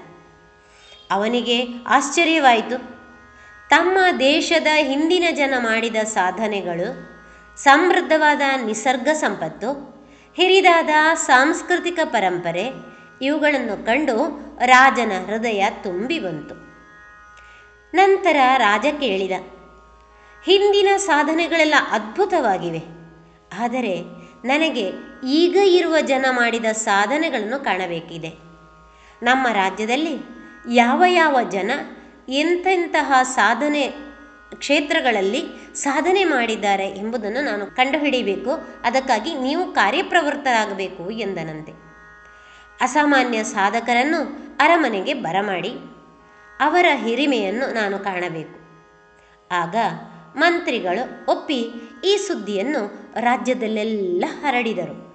ಅವನಿಗೆ 1.10 1.64
ಆಶ್ಚರ್ಯವಾಯಿತು. 1.86 2.96
ತಮ್ಮ 3.70 3.98
ದೇಶದ 4.18 4.66
ಹಿಂದಿನ 4.76 5.24
ಜನ 5.30 5.54
ಮಾಡಿದ 5.58 5.96
ಸಾಧನೆಗಳು, 5.96 6.88
ಸಮೃದ್ಧವಾದ 7.56 8.40
ನಿಸರ್ಗ 8.64 9.08
ಸಂಪತ್ತು, 9.12 9.70
ಹಿರಿದಾದ 10.36 10.88
ಸಾಂಸ್ಕೃತಿಕ 11.14 11.98
ಪರಂಪರೆ, 12.04 12.70
ಇವುಗಳನ್ನು 13.22 13.86
ಕಂಡು 13.86 14.16
ರಾಜನ 14.66 15.12
ಹೃದಯ 15.26 15.66
ತುಂಬಿ 15.82 16.18
ಬಂತು. 16.18 16.54
ನಂತರ 17.94 18.36
ರಾಜ 18.56 18.86
ಕೇಳಿದ, 19.00 19.32
ಹಿಂದಿನ 20.44 20.88
ಸಾಧನೆಗಳೆಲ್ಲ 20.96 21.74
ಅದ್ಭುತವಾಗಿವೆ. 21.90 22.96
ಆದರೆ 23.62 24.15
ನನಗೆ 24.46 24.92
ಈಗ 25.24 25.56
ಇರುವ 25.56 26.00
ಜನ 26.00 26.26
ಮಾಡಿದ 26.30 26.64
ಸಾಧನೆಗಳನ್ನು 26.64 27.64
ಕಾಣಬೇಕಿದೆ. 27.64 28.28
ನಮ್ಮ 29.22 29.48
ರಾಜ್ಯದಲ್ಲಿ 29.48 30.14
ಯಾವ 30.72 31.04
ಯಾವ 31.08 31.36
ಜನ 31.48 31.70
ಎಂತೆಂತಹ 32.28 33.12
ಸಾಧನೆ 33.22 33.88
ಕ್ಷೇತ್ರಗಳಲ್ಲಿ 34.54 35.42
ಸಾಧನೆ 35.74 36.24
ಮಾಡಿದ್ದಾರೆ 36.24 36.88
ಎಂಬುದನ್ನು 36.88 37.40
ನಾನು 37.44 37.66
ಕಂಡುಹಿಡಿಯಬೇಕು 37.66 38.50
ಅದಕ್ಕಾಗಿ 38.84 39.32
ನೀವು 39.40 39.72
ಕಾರ್ಯಪ್ರವೃತ್ತರಾಗಬೇಕು 39.72 41.10
ಎಂದನಂತೆ. 41.10 41.72
ಅಸಾಮಾನ್ಯ 42.80 43.42
ಸಾಧಕರನ್ನು 43.42 44.20
ಅರಮನೆಗೆ 44.60 45.14
ಬರಮಾಡಿ 45.14 45.72
ಅವರ 46.60 46.86
ಹಿರಿಮೆಯನ್ನು 46.94 47.74
ನಾನು 47.74 47.98
ಕಾಣಬೇಕು. 47.98 48.58
ಆಗ 49.54 49.76
ಮಂತ್ರಿಗಳು 50.36 51.26
ಒಪ್ಪಿ 51.28 51.70
ಈ 52.04 52.16
ಸುದ್ದಿಯನ್ನು 52.16 53.12
ರಾಜ್ಯದಲ್ಲೆಲ್ಲ 53.20 54.24
ಹರಡಿದರು. 54.28 55.06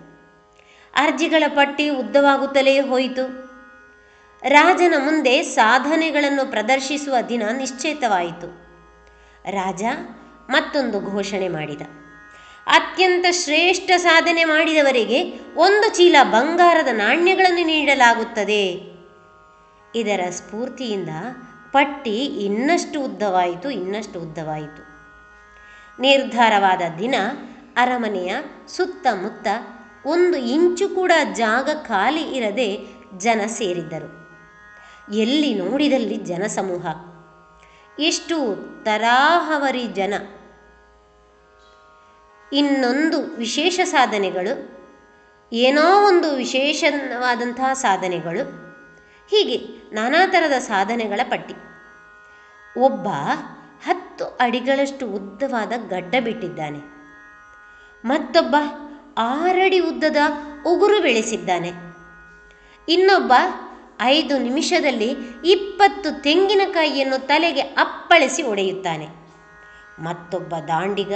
ಅರ್ಜಿಗಳ 0.95 1.43
ಪಟ್ಟಿ 1.49 1.89
ಉದ್ದವಾಗುತ್ತಲೇ 1.89 2.81
ಹೋಯಿತು. 2.81 3.47
ರಾಜನ 4.49 4.95
ಮುಂದೆ 4.99 5.43
ಸಾಧನೆಗಳನ್ನು 5.43 6.51
ಪ್ರದರ್ಶಿಸುವ 6.51 7.17
ದಿನ 7.29 7.43
ನಿಶ್ಚೇತವಾಯಿತು. 7.53 8.49
ರಾಜ 9.51 9.83
ಮತ್ತೊಂದು 10.51 11.01
ಘೋಷಣೆ 11.01 11.49
ಮಾಡಿದ. 11.49 11.83
ಅತ್ಯಂತ 12.67 13.27
ಶ್ರೇಷ್ಠ 13.31 13.91
ಸಾಧನೆ 13.97 14.45
ಮಾಡಿದವರಿಗೆ 14.45 15.33
ಒಂದು 15.57 15.97
ಚೀಲ 15.97 16.17
ಬಂಗಾರದ 16.23 16.89
ನಾಣ್ಯಗಳನ್ನು 16.93 17.67
ನೀಡಲಾಗುತ್ತದೆ. 17.67 18.65
ಇದರ 19.95 20.21
ಸ್ಫೂರ್ತಿಯಿಂದ 20.31 21.09
ಪಟ್ಟಿ 21.73 22.25
ಇನ್ನಷ್ಟು 22.25 23.01
ಉದ್ದವಾಯಿತು 23.01 23.71
ಇನ್ನಷ್ಟು 23.71 24.21
ಉದ್ದವಾಯಿತು. 24.21 24.83
ನಿರ್ಧಾರವಾದ 26.01 26.81
ದಿನ 26.99 27.15
ಅರಮನೆಯ 27.77 28.35
ಸುತ್ತಮುತ್ತ 28.69 29.49
ಒಂದು 30.07 30.39
ಇಂಚು 30.39 30.95
ಕೂಡ 30.95 31.13
ಜಾಗ 31.33 31.69
ಖಾಲಿ 31.83 32.37
ಇರದೆ 32.37 32.79
ಜನ 33.19 33.41
ಸೇರಿದ್ದರು. 33.47 34.11
ಎಲ್ಲಿ 35.15 35.55
ನೋಡಿದಲ್ಲಿ 35.55 36.17
ಜನಸಮೂಹ. 36.17 36.87
ಎಷ್ಟು 37.99 38.37
ತರಾಹವರಿ 38.85 39.87
ಜನ. 39.87 40.15
ಇನ್ನೊಂದು 42.53 43.37
ವಿಶೇಷ 43.37 43.81
ಸಾಧನೆಗಳು, 43.85 44.77
ಏನೋ 45.53 46.07
ಒಂದು 46.07 46.35
ವಿಶೇಷವಾದಂತಹ 46.35 47.73
ಸಾಧನೆಗಳು, 47.73 48.67
ಹೀಗೆ 49.31 49.57
ನಾನಾ 49.95 50.27
ಥರದ 50.27 50.59
ಸಾಧನೆಗಳ 50.59 51.21
ಪಟ್ಟಿ. 51.25 51.55
ಒಬ್ಬ 52.81 53.09
ಹತ್ತು 53.89 54.25
ಅಡಿಗಳಷ್ಟು 54.25 55.07
ಉದ್ದವಾದ 55.07 55.73
ಗಡ್ಡ 55.89 56.15
ಬಿಟ್ಟಿದ್ದಾನೆ. 56.25 56.79
ಮತ್ತೊಬ್ಬ 58.05 58.57
ಆರಡಿ 59.19 59.81
ಉದ್ದದ 59.81 60.17
ಉಗುರು 60.67 61.03
ಬೆಳೆಸಿದ್ದಾನೆ. 61.03 61.73
ಇನ್ನೊಬ್ಬ 62.89 63.33
ಐದು 64.01 64.39
ನಿಮಿಷದಲ್ಲಿ 64.39 65.17
ಇಪ್ಪತ್ತು 65.45 66.23
ತೆಂಗಿನಕಾಯಿಯನ್ನು 66.23 67.27
ತಲೆಗೆ 67.27 67.61
ಅಪ್ಪಳಿಸಿ 67.61 68.43
ಒಡೆಯುತ್ತಾನೆ. 68.43 69.09
ಮತ್ತೊಬ್ಬ 69.99 70.55
ದಾಂಡಿಗ 70.69 71.15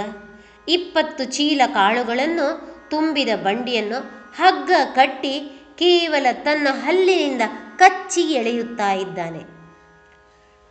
ಇಪ್ಪತ್ತು 0.67 1.23
ಚೀಲ 1.23 1.61
ಕಾಳುಗಳನ್ನು 1.73 2.47
ತುಂಬಿದ 2.89 3.29
ಬಂಡಿಯನ್ನು 3.43 3.99
ಹಗ್ಗ 4.37 4.71
ಕಟ್ಟಿ 4.95 5.39
ಕೇವಲ 5.77 6.25
ತನ್ನ 6.31 6.67
ಹಲ್ಲಿನಿಂದ 6.71 7.41
ಕಚ್ಚಿ 7.77 8.21
ಎಳೆಯುತ್ತಾ 8.21 8.91
ಇದ್ದಾನೆ. 8.93 9.41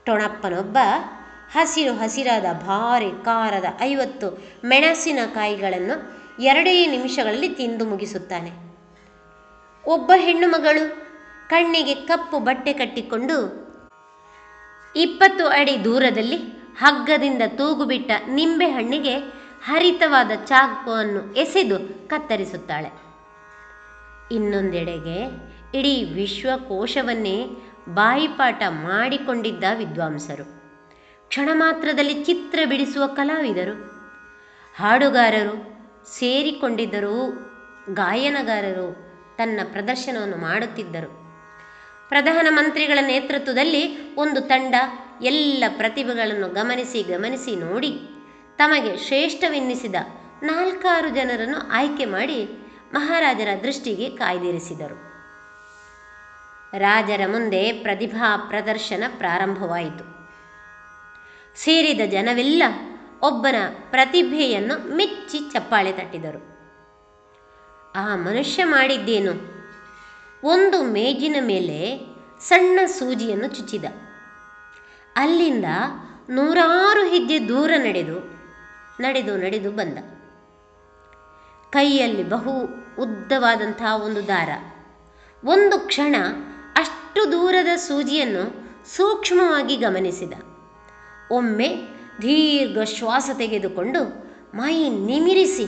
ಟೊಣಪ್ಪನೊಬ್ಬ 0.06 0.78
ಹಸಿರು 1.52 1.94
ಹಸಿರಾದ 1.94 2.44
ಭಾರಿ 2.52 3.24
ಕಾರದ 3.24 3.64
ಐವತ್ತು 3.80 4.58
ಮೆಣಸಿನಕಾಯಿಗಳನ್ನು 4.64 5.96
ಎರಡೇ 6.42 6.86
ನಿಮಿಷಗಳಲ್ಲಿ 6.86 7.48
ತಿಂದು 7.48 7.84
ಮುಗಿಸುತ್ತಾನೆ. 7.84 8.50
ಒಬ್ಬ 9.86 10.12
ಹೆಣ್ಣು 10.16 10.48
ಮಗಳು 10.48 11.10
ಕಣ್ಣಿಗೆ 11.48 11.94
ಕಪ್ಪು 11.94 12.38
ಬಟ್ಟೆ 12.38 12.72
ಕಟ್ಟಿಕೊಂಡು 12.72 13.36
ಇಪ್ಪತ್ತು 14.96 15.46
ಅಡಿ 15.46 15.84
ದೂರದಲ್ಲಿ 15.84 16.36
ಹಗ್ಗದಿಂದ 16.78 17.42
ತೂಗುಬಿಟ್ಟ 17.46 18.10
ನಿಂಬೆಹಣ್ಣಿಗೆ 18.28 19.39
ಹರಿತವಾದ 19.64 20.30
ಚಾಕುವನ್ನು 20.44 21.34
ಎಸೆದು 21.34 22.08
ಕತ್ತರಿಸುತ್ತಾಳೆ. 22.08 22.90
ಇನ್ನೊಂದೆಡೆಗೆ 24.34 25.18
ಇಡೀ 25.78 26.04
ವಿಶ್ವಕೋಶವನ್ನೇ 26.04 27.46
ಬಾಯಿಪಾಠ 27.88 28.62
ಮಾಡಿಕೊಂಡಿದ್ದ 28.68 29.64
ವಿದ್ವಾಂಸರು. 29.74 30.44
ಕ್ಷಣ 31.28 31.48
ಮಾತ್ರದಲ್ಲಿ 31.52 32.24
ಚಿತ್ರ 32.24 32.58
ಬಿಡಿಸುವ 32.64 33.06
ಕಲಾವಿದರು. 33.06 33.74
ಹಾಡುಗಾರರು 34.76 35.56
ಸೇರಿಕೊಂಡಿದ್ದರೂ 36.18 37.32
ಗಾಯನಗಾರರು 37.92 38.88
ತನ್ನ 39.36 39.60
ಪ್ರದರ್ಶನವನ್ನು 39.72 40.36
ಮಾಡುತ್ತಿದ್ದರು. 40.36 41.10
ಪ್ರಧಾನಮಂತ್ರಿಗಳ 42.08 42.98
ನೇತೃತ್ವದಲ್ಲಿ 43.06 44.14
ಒಂದು 44.14 44.40
ತಂಡ 44.40 44.74
ಎಲ್ಲ 45.22 45.64
ಪ್ರತಿಭೆಗಳನ್ನು 45.76 46.48
ಗಮನಿಸಿ 46.48 47.02
ಗಮನಿಸಿ 47.02 47.56
ನೋಡಿ 47.56 48.00
ತಮಗೆ 48.60 48.96
ಶ್ರೇಷ್ಠವೆನ್ನಿಸಿದ 48.96 49.94
ನಾಲ್ಕಾರು 50.42 51.08
ಜನರನ್ನು 51.08 51.70
ಆಯ್ಕೆ 51.70 52.04
ಮಾಡಿ 52.04 52.46
ಮಹಾರಾಜರ 52.92 53.48
ದೃಷ್ಟಿಗೆ 53.62 54.10
ಕಾಯ್ದಿರಿಸಿದರು. 54.10 54.94
ರಾಜರ 56.78 57.20
ಮುಂದೆ 57.26 57.72
ಪ್ರತಿಭಾ 57.72 58.36
ಪ್ರದರ್ಶನ 58.36 59.04
ಪ್ರಾರಂಭವಾಯಿತು. 59.18 60.04
ಸೇರಿದ 61.56 62.00
ಜನವೆಲ್ಲ 62.10 62.62
ಒಬ್ಬನ 63.22 63.54
ಪ್ರತಿಭೆಯನ್ನು 63.90 64.96
ಮೆಚ್ಚಿ 64.96 65.38
ಚಪ್ಪಾಳೆ 65.52 65.92
ತಟ್ಟಿದರು. 65.92 66.58
ಆ 67.96 68.16
ಮನುಷ್ಯ 68.16 68.64
ಮಾಡಿದ್ದೇನು? 68.64 69.32
ಒಂದು 70.44 70.82
ಮೇಜಿನ 70.82 71.36
ಮೇಲೆ 71.40 72.00
ಸಣ್ಣ 72.40 72.80
ಸೂಜಿಯನ್ನು 72.86 73.48
ಚುಚ್ಚಿದ. 73.48 73.84
ಅಲ್ಲಿಂದ 75.16 75.64
ನೂರಾರು 76.30 77.08
ಹೆಜ್ಜೆ 77.08 77.48
ದೂರ 77.48 77.70
ನಡೆದು 77.76 78.39
ನಡೆದು 79.00 79.36
ನಡೆದು 79.36 79.70
ಬಂದ. 79.70 79.98
ಕೈಯಲ್ಲಿ 81.70 82.24
ಬಹು 82.28 82.52
ಉದ್ದವಾದಂತಹ 82.98 84.02
ಒಂದು 84.02 84.28
ದಾರ. 84.28 84.48
ಒಂದು 85.44 85.86
ಕ್ಷಣ 85.86 86.16
ಅಷ್ಟು 86.76 87.32
ದೂರದ 87.32 87.76
ಸೂಜಿಯನ್ನು 87.76 88.44
ಸೂಕ್ಷ್ಮವಾಗಿ 88.96 89.76
ಗಮನಿಸಿದ. 89.76 90.32
ಒಮ್ಮೆ 91.30 91.68
ದೀರ್ಘ 92.22 92.78
ಶ್ವಾಸ 92.84 93.30
ತೆಗೆದುಕೊಂಡು 93.38 94.02
ಮೈ 94.56 94.88
ನಿಮಿರಿಸಿ 94.88 95.66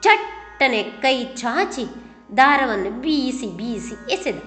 ಚಟ್ಟನೆ 0.00 0.82
ಕೈ 0.82 1.24
ಚಾಚಿ 1.24 1.86
ದಾರವನ್ನು 2.36 2.90
ಬೀಸಿ 3.00 3.46
ಬೀಸಿ 3.56 4.12
ಎಸೆದ. 4.12 4.38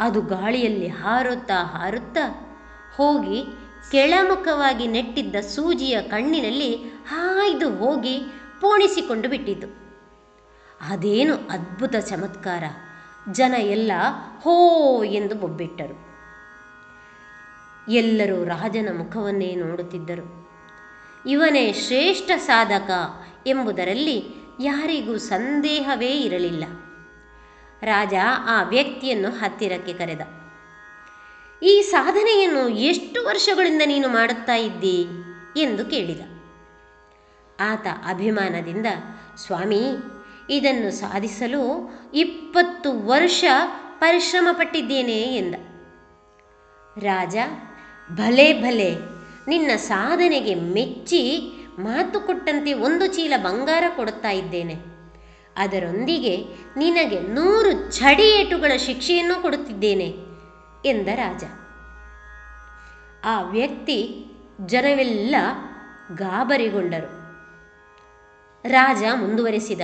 ಅದು 0.00 0.20
ಗಾಳಿಯಲ್ಲಿ 0.22 0.88
ಹಾರುತ್ತಾ 0.88 1.58
ಹಾರುತ್ತಾ 1.64 2.24
ಹೋಗಿ 2.96 3.38
ಕೆಳಮುಖವಾಗಿ 3.90 4.86
ನೆಟ್ಟಿದ್ದ 4.86 5.36
ಸೂಜಿಯ 5.36 6.02
ಕಣ್ಣಿನಲ್ಲಿ 6.02 6.76
ಹಾಯ್ದು 7.08 7.76
ಹೋಗಿ 7.76 8.18
ಪೋಣಿಸಿಕೊಂಡು 8.60 9.28
ಬಿಟ್ಟಿತು 9.28 9.80
ಅದೇನು 10.90 11.34
ಅದ್ಭುತ 11.34 11.96
ಚಮತ್ಕಾರ. 11.96 12.64
ಜನ 13.32 13.54
ಎಲ್ಲ 13.58 13.92
ಹೋ 14.40 15.04
ಎಂದು 15.04 15.34
ಬೊಬ್ಬಿಟ್ಟರು. 15.34 16.10
ಎಲ್ಲರೂ 17.92 18.44
ರಾಜನ 18.44 18.88
ಮುಖವನ್ನೇ 18.98 19.54
ನೋಡುತ್ತಿದ್ದರು. 19.54 20.50
ಇವನೇ 21.26 21.72
ಶ್ರೇಷ್ಠ 21.72 22.30
ಸಾಧಕ 22.36 22.90
ಎಂಬುದರಲ್ಲಿ 23.46 24.24
ಯಾರಿಗೂ 24.60 25.18
ಸಂದೇಹವೇ 25.18 26.10
ಇರಲಿಲ್ಲ. 26.10 26.64
ರಾಜ 27.82 28.14
ಆ 28.48 28.62
ವ್ಯಕ್ತಿಯನ್ನು 28.62 29.30
ಹತ್ತಿರಕ್ಕೆ 29.30 29.92
ಕರೆದ. 29.92 30.39
ಈ 31.62 31.82
ಸಾಧನೆಯನ್ನು 31.82 32.68
ಎಷ್ಟು 32.68 33.24
ವರ್ಷಗಳಿಂದ 33.24 33.82
ನೀನು 33.86 34.08
ಮಾಡುತ್ತಾ 34.08 34.54
ಇದ್ದಿ? 34.54 35.06
ಎಂದು 35.56 35.84
ಕೇಳಿದ. 35.86 36.20
ಆತ 37.60 37.86
ಅಭಿಮಾನದಿಂದ, 38.08 38.86
ಸ್ವಾಮಿ, 39.36 39.82
ಇದನ್ನು 40.50 40.90
ಸಾಧಿಸಲು 40.90 41.90
ಇಪ್ಪತ್ತು 42.14 43.06
ವರ್ಷ 43.06 43.44
ಪರಿಶ್ರಮ 43.98 44.48
ಪಟ್ಟಿದ್ದೇನೆ 44.52 45.36
ಎಂದ. 45.36 45.54
ರಾಜ, 47.02 47.36
ಭಲೆ 48.12 48.62
ಭಲೆ, 48.62 48.94
ನಿನ್ನ 49.48 49.70
ಸಾಧನೆಗೆ 49.76 50.54
ಮೆಚ್ಚಿ 50.54 51.40
ಮಾತು 51.78 52.20
ಕೊಟ್ಟಂತೆ 52.20 52.72
ಒಂದು 52.72 53.06
ಚೀಲ 53.06 53.32
ಬಂಗಾರ 53.36 53.84
ಕೊಡುತ್ತಾ 53.96 54.30
ಇದ್ದೇನೆ. 54.30 54.74
ಅದರೊಂದಿಗೆ 55.56 56.36
ನಿನಗೆ 56.76 57.20
ನೂರು 57.20 57.98
ಚಡಿಯೇಟುಗಳ 57.98 58.76
ಶಿಕ್ಷೆಯನ್ನು 58.76 59.42
ಕೊಡುತ್ತಿದ್ದೇನೆ. 59.42 60.29
ಎಂದ 60.86 61.08
ರಾಜ. 61.08 61.44
ಆ 63.24 63.40
ವ್ಯಕ್ತಿ 63.40 64.26
ಜನವೆಲ್ಲ 64.66 65.34
ಗಾಬರಿಗೊಂಡರು. 66.14 67.20
ರಾಜ 68.68 69.02
ಮುಂದುವರೆಸಿದ. 69.14 69.80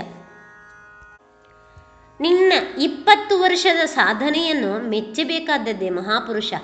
ನಿನ್ನ 2.21 2.53
ಇಪ್ಪತ್ತು 2.79 3.41
ವರ್ಷದ 3.41 3.87
ಸಾಧನೆಯನ್ನು 3.87 4.89
ಮೆಚ್ಚಬೇಕಾದದ್ದೇ 4.89 5.91
ಮಹಾಪುರುಷ. 5.91 6.55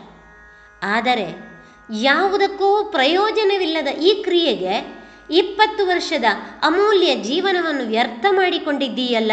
ಆದರೆ 0.82 1.52
ಯಾವುದಕ್ಕೂ 1.90 2.84
ಪ್ರಯೋಜನವಿಲ್ಲದ 2.84 3.86
ಈ 3.86 4.22
ಕ್ರಿಯೆಗೆ 4.22 5.02
ಇಪ್ಪತ್ತು 5.30 5.86
ವರ್ಷದ 5.86 6.24
ಅಮೂಲ್ಯ 6.62 7.14
ಜೀವನವನ್ನು 7.14 7.86
ವ್ಯರ್ಥ 7.86 8.26
ಮಾಡಿಕೊಂಡಿದ್ದೀಯಲ್ಲ, 8.30 9.32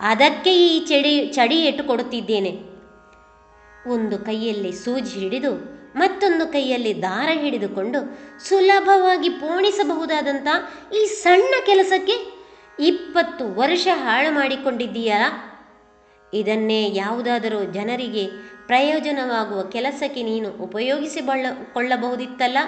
ಅದಕ್ಕೆ 0.00 0.66
ಈ 0.66 0.86
ಚಡಿ, 0.86 1.26
ಚಡಿಯೇಟು 1.26 1.84
ಕೊಡುತ್ತಿದ್ದೇನೆ. 1.84 2.69
ಒಂದು 3.86 4.18
ಕೈಯಲ್ಲಿ 4.18 4.72
ಸೂಜಿ 4.72 5.20
ಹಿಡಿದು 5.20 5.80
ಮತ್ತೊಂದು 5.96 6.46
ಕೈಯಲ್ಲಿ 6.46 7.02
ದಾರ 7.02 7.28
ಹಿಡಿದುಕೊಂಡು 7.32 7.98
ಸುಲಭವಾಗಿ 8.48 9.28
ಪೋಣಿಸಬಹುದಾದಂಥ 9.28 10.48
ಈ 10.94 11.04
ಸಣ್ಣ 11.04 11.54
ಕೆಲಸಕ್ಕೆ 11.66 12.40
ಇಪ್ಪತ್ತು 12.80 13.54
ವರ್ಷ 13.54 13.88
ಹಾಳು 13.92 14.34
ಮಾಡಿಕೊಂಡಿದ್ದೀಯಾ? 14.34 15.20
ಇದನ್ನೇ 16.34 16.94
ಯಾವುದಾದರೂ 16.94 17.64
ಜನರಿಗೆ 17.64 18.26
ಪ್ರಯೋಜನವಾಗುವ 18.66 19.62
ಕೆಲಸಕ್ಕೆ 19.62 20.22
ನೀನು 20.22 20.50
ಉಪಯೋಗಿಸಿಕೊಳ್ಳ 20.50 21.46
ಕೊಳ್ಳಬಹುದಿತ್ತಲ್ಲ 21.72 22.58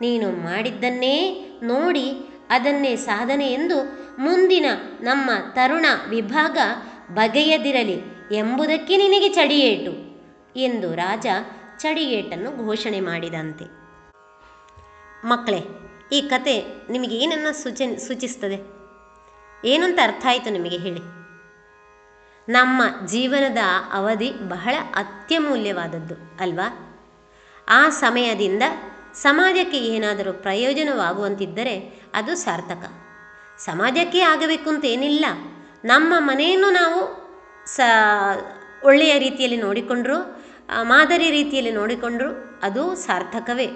ನೀನು 0.00 0.30
ಮಾಡಿದ್ದನ್ನೇ 0.30 1.44
ನೋಡಿ 1.62 2.12
ಅದನ್ನೇ 2.50 2.96
ಸಾಧನೆ 2.96 3.52
ಎಂದು 3.52 3.78
ಮುಂದಿನ 4.18 4.64
ನಮ್ಮ 5.00 5.30
ತರುಣ 5.52 5.86
ವಿಭಾಗ 6.08 6.58
ಬಗೆಯದಿರಲಿ 7.14 8.18
ಎಂಬುದಕ್ಕೆ 8.34 8.96
ನಿನಗೆ 8.96 9.28
ಚಡಿಯೇಟು. 9.28 10.07
ಎಂದು 10.58 10.94
ರಾಜ 10.94 11.26
ಚಡಿಗೇಟನ್ನು 11.78 12.66
ಘೋಷಣೆ 12.66 13.00
ಮಾಡಿದಂತೆ. 13.00 13.64
ಮಕ್ಕಳೇ, 15.24 15.60
ಈ 16.12 16.20
ಕತೆ 16.20 16.66
ನಿಮಗೆ 16.90 17.16
ಏನನ್ನು 17.16 17.62
ಸೂಚ, 17.62 17.82
ಸೂಚಿಸ್ತದೆ? 18.06 18.58
ಏನಂತ 19.64 19.98
ಅರ್ಥ 20.02 20.26
ಆಯಿತು 20.26 20.50
ನಿಮಗೆ 20.50 20.76
ಹೇಳಿ? 20.76 21.00
ನಮ್ಮ 22.52 23.06
ಜೀವನದ 23.06 23.58
ಅವಧಿ 23.92 24.30
ಬಹಳ 24.30 24.74
ಅತ್ಯಮೂಲ್ಯವಾದದ್ದು, 24.94 26.14
ಅಲ್ವಾ? 26.40 26.68
ಆ 27.68 27.88
ಸಮಯದಿಂದ 27.88 28.62
ಸಮಾಜಕ್ಕೆ 29.14 29.76
ಏನಾದರೂ 29.76 30.32
ಪ್ರಯೋಜನವಾಗುವಂತಿದ್ದರೆ 30.32 31.74
ಅದು 32.14 32.34
ಸಾರ್ಥಕ. 32.34 32.84
ಸಮಾಜಕ್ಕೆ 33.58 34.20
ಆಗಬೇಕು 34.20 34.70
ಅಂತ 34.70 34.84
ಏನಿಲ್ಲ. 34.84 35.26
ನಮ್ಮ 35.84 36.14
ಮನೆಯನ್ನು 36.18 36.70
ನಾವು 36.70 37.00
ಸ, 37.66 37.80
ಒಳ್ಳೆಯ 38.84 39.18
ರೀತಿಯಲ್ಲಿ 39.18 39.56
ನೋಡಿಕೊಂಡ್ರು 39.56 40.37
ಮಾದರಿ 40.82 41.30
ರೀತಿಯಲ್ಲಿ 41.30 41.72
ನೋಡಿಕೊಂಡರೂ 41.72 42.60
ಅದು 42.62 42.94
ಸಾರ್ಥಕವೇ. 42.94 43.66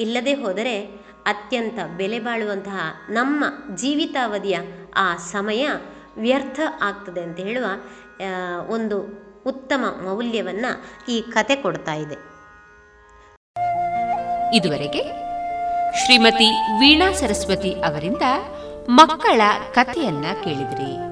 ಇಲ್ಲದೆ 0.00 0.34
ಹೋದರೆ 0.34 0.86
ಅತ್ಯಂತ 1.26 1.78
ಬೆಲೆ 1.96 2.18
ಬಾಳುವಂತಹ 2.18 2.78
ನಮ್ಮ 3.10 3.44
ಜೀವಿತಾವಧಿಯ 3.76 4.58
ಆ 4.96 5.16
ಸಮಯ 5.16 5.68
ವ್ಯರ್ಥ 6.16 6.60
ಆಗ್ತದೆ 6.82 7.20
ಅಂತ 7.20 7.40
ಹೇಳುವ 7.40 7.64
ಒಂದು 8.68 8.98
ಉತ್ತಮ 9.46 9.84
ಮೌಲ್ಯವನ್ನು 10.02 10.70
ಈ 11.08 11.20
ಕತೆ 11.20 11.56
ಕೊಡ್ತಾ 11.56 11.94
ಇದೆ. 11.94 12.32
ಇದುವರೆಗೆ 14.56 15.02
ಶ್ರೀಮತಿ 16.04 16.50
ವೀಣಾ 16.50 17.12
ಸರಸ್ವತಿ 17.12 17.72
ಅವರಿಂದ 17.74 18.22
ಮಕ್ಕಳ 18.88 19.40
ಕಥೆಯನ್ನ 19.74 20.24
ಕೇಳಿದ್ರಿ. 20.44 21.11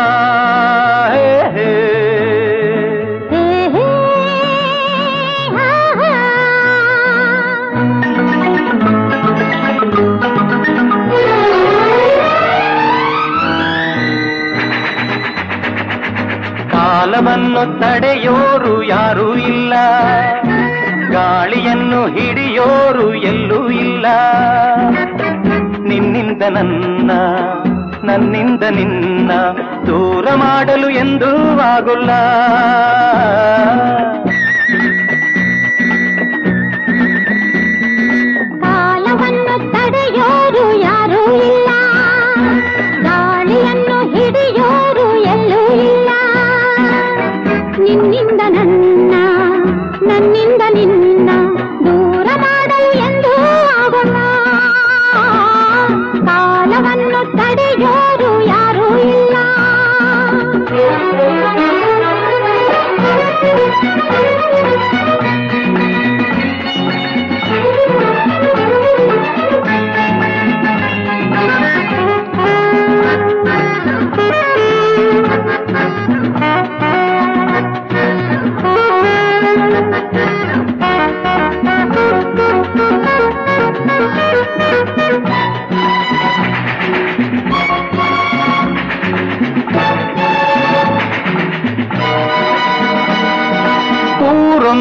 ಕಾಲವನ್ನು 17.21 17.79
ತಡೆಯೋರು 17.79 18.83
ಯಾರೂ 18.83 19.35
ಇಲ್ಲ. 19.35 19.73
ಗಾಳಿಯನ್ನು 21.11 22.07
ಹಿಡಿಯೋರು 22.07 23.15
ಎಲ್ಲೂ 23.15 23.69
ಇಲ್ಲ. 23.69 24.05
ನಿನ್ನಿಂದ 25.79 26.43
ನನ್ನ, 26.49 27.11
ನನ್ನಿಂದ 28.03 28.63
ನಿನ್ನ 28.63 29.31
ದೂರ 29.87 30.27
ಮಾಡಲು 30.35 30.89
ಎಂದೂ 30.89 31.59
ಆಗುಲ್ಲ. 31.59 32.11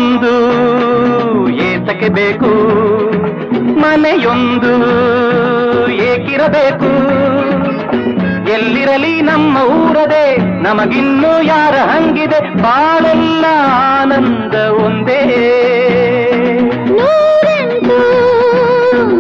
ಊರೊಂದು 0.10 0.32
ಏತಕ್ಕೆ 1.66 2.08
ಬೇಕು 2.16 2.52
ಮನೆಯೊಂದು 3.82 4.72
ಏಕಿರಬೇಕು 6.08 6.90
ಎಲ್ಲಿರಲಿ 8.56 9.14
ನಮ್ಮ 9.30 9.56
ಊರದೆ 9.78 10.26
ನಮಗಿನ್ನೂ 10.66 11.32
ಯಾರ 11.50 11.76
ಹಂಗಿದೆ 11.92 12.40
ಬಾಳೆಲ್ಲ 12.64 13.46
ಆನಂದ 13.92 14.56
ಒಂದೇ 14.86 15.22
ನೂರೆಂಟು 16.92 18.00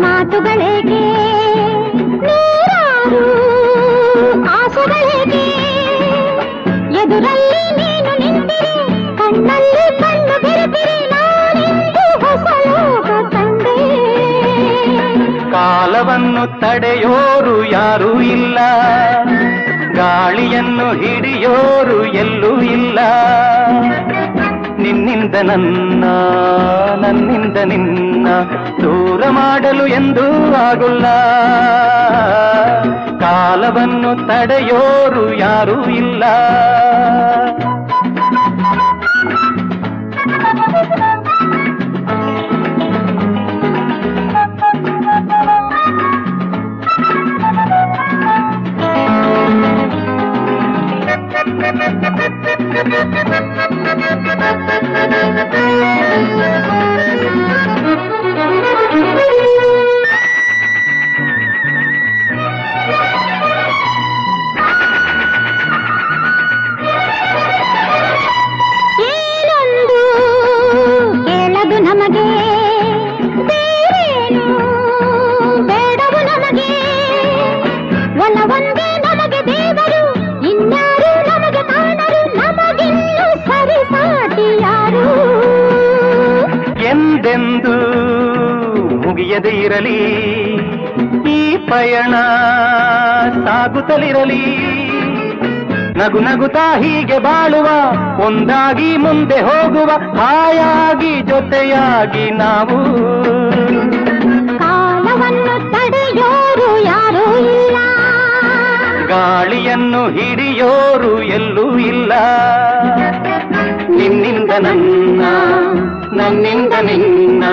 ಮಾತುಗಳಿಗೆ 0.03 1.03
ನೂರಾರು 2.26 3.23
ಆಸೆಗಳಿಗೆ 4.55 5.45
ಎದುರಲ್ಲಿ 7.01 7.63
ನೀನು 7.80 8.13
ನಿಂತಿರೆ 8.23 8.73
ಕಾಲವನ್ನು 15.52 16.60
ತಡೆಯೋರು 16.60 17.64
ಯಾರೂ 17.64 18.20
ಇಲ್ಲ. 18.20 18.59
ಗಾಳಿಯನ್ನು 19.94 20.93
ಹಿಡಿಯೋರು 20.93 22.05
ಎಲ್ಲೂ 22.05 22.60
ಇಲ್ಲ. 22.60 22.98
ನಿನ್ನಿಂದ 24.78 25.35
ನನ್ನ, 25.43 26.05
ನನ್ನಿಂದ 27.06 27.56
ನಿನ್ನ 27.56 28.28
ದೂರ 28.82 29.22
ಮಾಡಲು 29.31 29.86
ಎಂದೂ 29.86 30.55
ಆಗುಲ್ಲ. 30.55 31.06
ಕಾಲವನ್ನು 33.20 34.28
ತಡೆಯೋರು 34.28 35.35
ಯಾರೂ 35.39 35.85
ಇಲ್ಲ. 35.85 36.24
ಮುಗಿಯದೇ 89.20 89.48
ಇರಲಿ. 89.48 89.97
ಈ 91.30 91.56
ಪಯಣ 91.56 92.14
ಸಾಗುತ್ತಲಿರಲಿ. 93.44 94.70
ನಗು 95.97 96.20
ನಗುತ್ತಾ 96.20 96.78
ಹೀಗೆ 96.78 97.18
ಬಾಳುವ 97.18 97.68
ಒಂದಾಗಿ 98.26 98.97
ಮುಂದೆ 98.97 99.40
ಹೋಗುವ 99.40 99.90
ಹಾಯಾಗಿ 100.20 101.20
ಜೊತೆಯಾಗಿ 101.20 102.30
ನಾವು. 102.30 102.84
ಕಾಲವನ್ನು 104.59 105.72
ತಡೆಯೋರು 105.72 106.84
ಯಾರೂ 106.84 107.38
ಇಲ್ಲ. 107.38 107.76
ಗಾಳಿಯನ್ನು 109.06 110.09
ಹಿಡಿಯೋರು 110.09 111.22
ಎಲ್ಲೂ 111.22 111.78
ಇಲ್ಲ. 111.78 112.12
ನಿನ್ನಿಂದ 113.88 114.51
ನನ್ನ 114.60 115.24
ನನ್ನಿಂದ 116.12 116.72
ನಿನ್ನ 116.72 117.44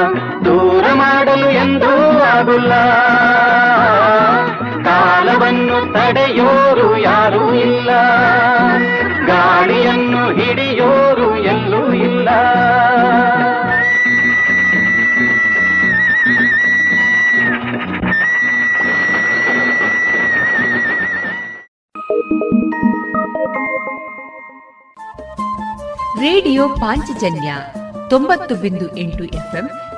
ಮಾಡಲು 0.97 1.49
ಎಂದೂ 1.49 2.19
ಆಗುಲ್ಲ. 2.19 2.73
ಕಾಲವನ್ನು 4.83 5.93
ತಡೆಯೋರು 5.93 6.97
ಯಾರೂ 6.97 7.53
ಇಲ್ಲ. 7.53 7.89
ಗಾಳಿಯನ್ನು 9.25 10.31
ಹಿಡಿಯೋರು 10.31 11.37
ಎಲ್ಲೂ 11.37 11.93
ಇಲ್ಲ. 11.93 12.29
ರೇಡಿಯೋ 26.19 26.69
ಪಾಂಚಜನ್ಯ 26.69 27.53
ತೊಂಬತ್ತು 28.09 28.55
ಬಿಂದು 28.55 28.97
ಎಂಟು 28.97 29.23
ಎಫ್ಎಂ 29.23 29.69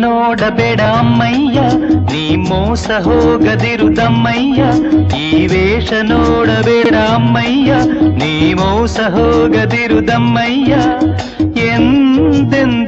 ನೋಡಬೇಡ 0.00 0.80
ಅಮ್ಮಯ್ಯ 0.98 1.60
ನೀ 2.10 2.24
ಮೋಸ 2.48 2.86
ಹೋಗದಿರುದಮ್ಮಯ್ಯ 3.06 4.62
ಈ 5.18 5.46
ವೇಷ 5.46 5.90
ನೋಡಬೇಡ 6.10 6.94
ಅಮ್ಮಯ್ಯ 7.14 7.72
ನೀ 8.20 8.32
ಮೋಸ 8.54 8.98
ಹೋಗದಿರುದಮ್ಮಯ್ಯ 9.16 10.72
ಎಂದೆಂದಿಗೂ 11.66 12.79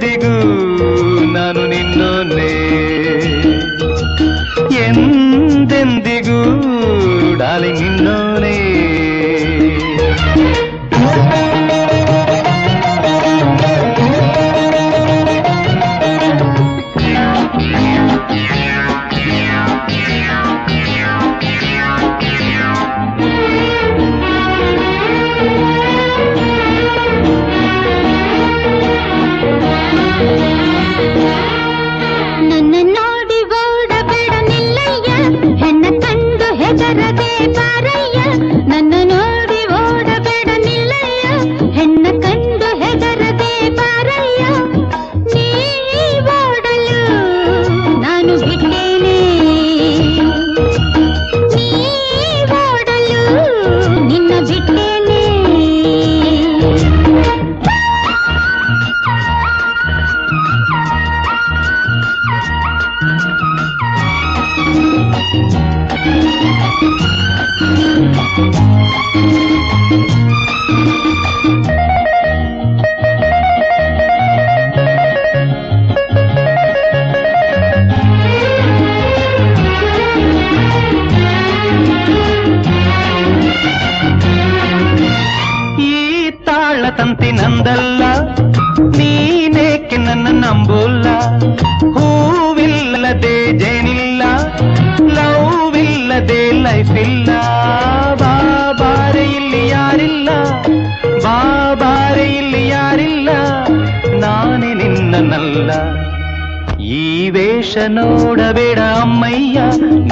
ಈ 106.92 107.30
ವೇಷ 107.30 107.76
ನೋಡಬೇಡ 107.88 108.78
ಅಮ್ಮಯ್ಯ 108.78 109.60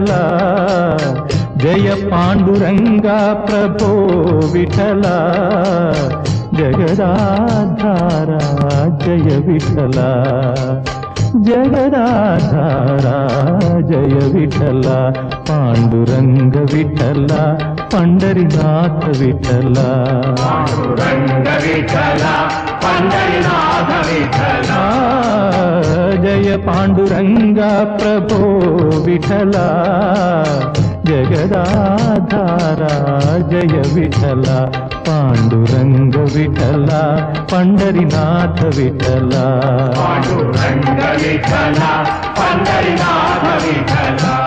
విఠలా 0.00 0.24
జయ 1.62 1.86
పాండురంగా 2.10 3.16
ప్రభో 3.46 3.88
విఠలా 4.52 5.14
జగదాధారా 6.58 8.38
జయ 9.02 9.28
విఠలా 9.46 10.08
జగదాధారా 11.48 13.16
జయ 13.90 14.18
విఠల 14.34 14.86
పాండురంగ 15.50 16.56
విఠల 16.72 17.32
పండరినాథ 17.94 19.04
విఠల 19.20 19.78
పండరినాథ 22.84 23.90
విఠల 24.08 24.70
జయ 26.16 26.48
పాండురంగా 26.66 27.70
ప్రభో 27.96 28.38
విఠలా 29.06 29.66
జగదాధారా 31.08 32.92
జయ 33.50 33.76
విఠల 33.94 34.46
పాండురంగ 35.08 36.16
విఠల 36.34 36.90
పండరినాథ 37.52 38.60
విఠల 38.78 39.34
పండరినాథ 42.38 43.46
విఠల 43.64 44.37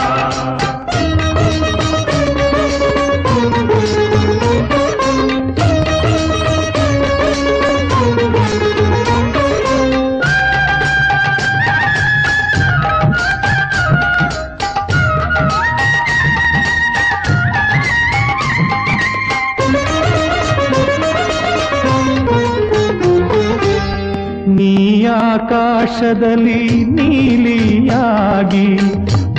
ಆಕಾಶದಲ್ಲಿ 26.10 26.60
ನೀಲಿಯಾಗಿ 26.94 28.64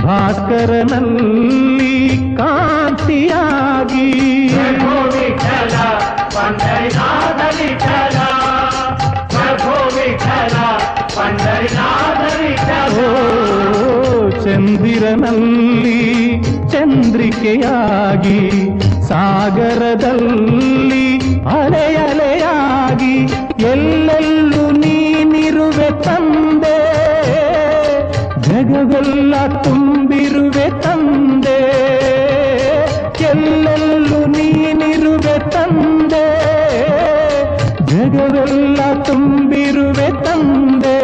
ಭಾಸ್ಕರನಲ್ಲಿ 0.02 1.96
ಕಾಂತಿಯಾಗಿ 2.38 4.06
ಓ 13.00 13.10
ಚಂದಿರನಲ್ಲಿ 14.44 16.00
ಚಂದ್ರಿಕೆಯಾಗಿ 16.72 18.40
ಸಾಗರದಲ್ಲಿ 19.10 21.06
ಅಲೆ 21.56 21.88
ಅಲೆಯಾಗಿ 22.06 23.16
ಎಲ್ಲೆಲ್ಲೂ 23.68 24.61
ಜಗವೆಲ್ಲ 29.02 29.36
ತುಂಬಿರುವೆ 29.64 30.66
ತಂದೆ 30.82 31.56
ಎಲ್ಲೆಲ್ಲೂ 33.30 34.20
ನೀನಿರುವೆ 34.34 35.36
ತಂದೆ 35.54 36.26
ಜಗವೆಲ್ಲ 37.92 38.80
ತುಂಬಿರುವೆ 39.08 40.08
ತಂದೆ 40.26 40.96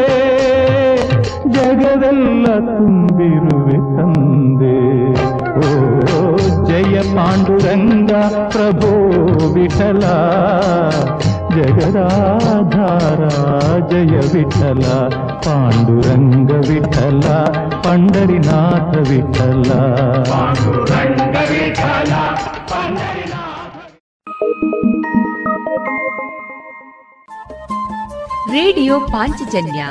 ಜಗವೆಲ್ಲ 1.56 2.46
ತುಂಬಿರುವೆ 2.70 3.80
ತಂದೆ 3.98 4.76
ಓ 5.62 5.72
ಜಯ 6.70 6.96
ಪಾಂಡುರಂಗ 7.16 8.12
ಪ್ರಭೋ 8.52 8.94
ವಿಠಲ 9.56 10.04
ಜಗದಾಧಾರ 11.59 13.29
ಜಯ 13.89 14.17
ವಿಠಲ 14.17 14.81
ಪಾಂಡುರಂಗ 15.45 16.51
ವಿಠಲ 16.51 17.31
ಪಂಡರಿನಾಥ 17.85 19.09
ವಿಠಲ 19.11 19.73
ಪಾಂಡುರಂಗ 20.23 21.37
ವಿಠಲ 21.51 22.13
ರೇಡಿಯೋ 28.53 29.01
ಪಾಂಚಜನ್ಯ 29.01 29.87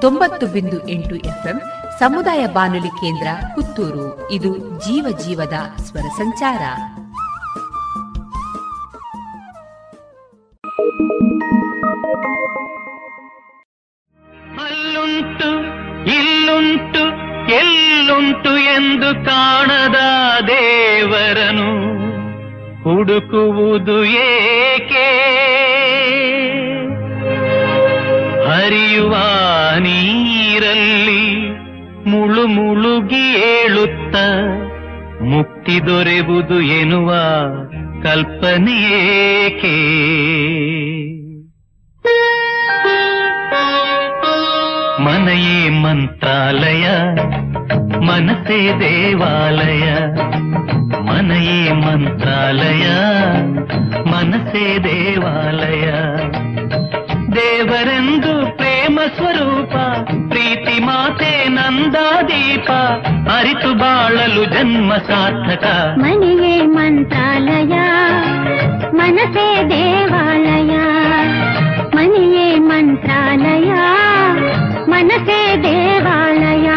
ತೊಂಬತ್ತು 0.00 0.46
ಬಿಂದು 0.46 0.88
ಎಂಟು 0.88 1.14
ಎಫ್ಎಂ 1.16 1.60
ಸಮುದಾಯ 1.98 2.46
ಬಾನುಲಿ 2.46 2.88
ಕೇಂದ್ರ 2.88 3.26
ಪುತ್ತೂರು. 3.54 4.28
ಇದು 4.30 4.58
ಜೀವ 4.58 5.18
ಜೀವದ 5.26 5.52
ಸ್ವರ 5.76 6.00
ಸಂಚಾರ. 6.00 6.60
ಅಲ್ಲುಂಟು, 14.60 15.50
ಇಲ್ಲುಂಟು, 16.10 17.02
ಎಲ್ಲುಂಟು 17.52 18.52
ಎಂದು 18.76 19.24
ಕಾಣದ 19.24 19.98
ದೇವರನು 20.48 21.68
ಹುಡುಕುವುದು 22.82 24.04
ಏಕೆ? 24.04 25.08
ಹರಿಯುವ 28.48 29.14
ನೀರಲ್ಲಿ 29.78 31.22
ಮುಳು 32.06 32.46
ಮುಳುಗಿ 32.46 33.24
ಏಳುತ್ತ 33.44 34.16
ಮುಕ್ತಿ 35.22 35.86
ದೊರೆವುದು 35.86 36.60
ಎನ್ನುವ 36.60 37.10
ಕಲ್ಪನೆಯೇಕೆ 38.02 39.74
ಮನೆಯೇ 45.00 45.68
ಮಂತ್ರಾಲಯ 45.82 46.86
ಮನಸೇ 48.06 48.60
ದೇವಾಲಯ 48.80 49.86
ಮನೆಯೇ 51.06 51.60
ಮಂತ್ರಾಲಯ 51.82 52.86
ಮನಸೇ 54.06 54.66
ದೇವಾಲಯ 54.84 55.86
ದೇವರೆಂದು 57.38 58.32
ಪ್ರೇಮ 58.56 58.98
ಸ್ವರೂಪ 59.16 59.74
ಪ್ರೀತಿ 60.30 60.76
ಮಾತೆ 60.80 61.32
ನಂದಾದೀಪ 61.48 62.68
ಅರಿತು 63.36 63.72
ಬಾಳಲು 63.74 64.44
ಜನ್ಮ 64.54 64.92
ಸಾರ್ಥಕ 65.08 65.64
ಮನೆಯೇ 66.00 66.54
ಮಂತ್ರಾಲಯ 66.76 67.74
ಮನಸೇ 68.94 69.48
ದೇವಾಲಯ 69.70 70.74
ಮನೆಯೇ 71.96 72.48
ಮಂತ್ರಾಲಯ 72.68 73.72
ಮನಸೇ 74.90 75.40
ದೇವಾಲಯ 75.62 76.68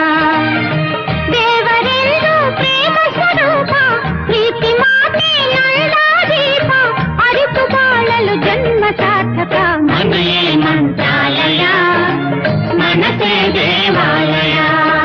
ದೇವರೆಂದು 1.33 2.33
ಪ್ರೇಮ 2.57 2.97
ಸ್ವರೂಪ 3.15 3.73
ಪ್ರೀತಿ 4.25 4.71
ಮಾತೆ 4.81 5.29
ನಂದಾದೀಪ 5.55 6.71
मन 9.41 9.85
मनये 9.85 10.55
मन्त्रालया 10.55 11.73
मनसे 12.73 13.47
देवालया। 13.51 15.00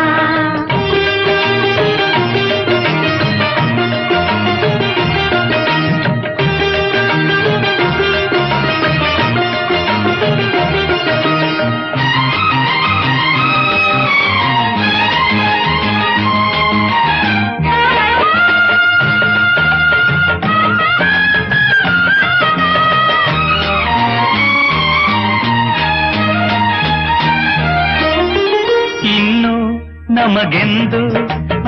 ನಮಗೆಂದು 30.26 31.00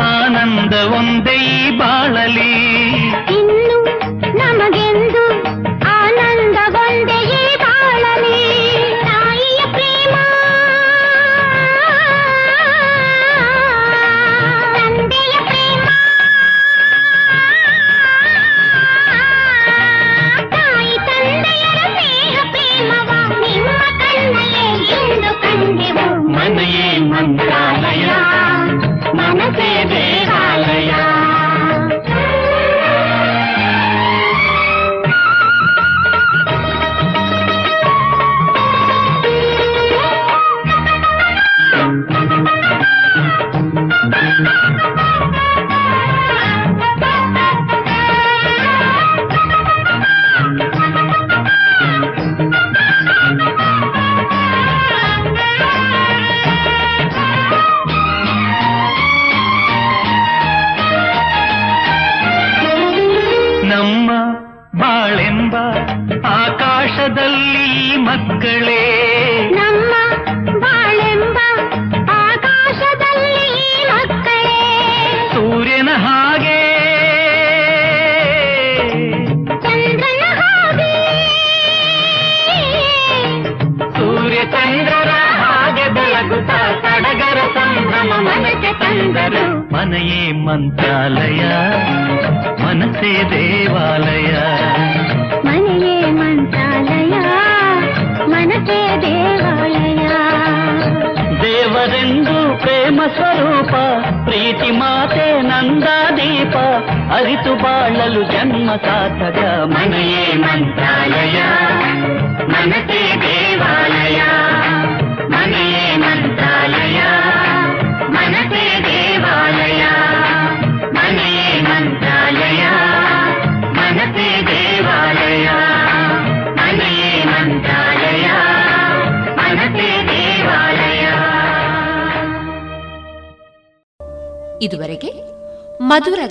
ಆನಂದ 0.04 0.74
ಒಂದೇ 0.96 1.34
ಈ 1.48 1.58
ಬಾಳಲಿ 1.78 2.52
ಇನ್ನು 3.36 3.76
ನಮಗೆಂದು 4.38 5.22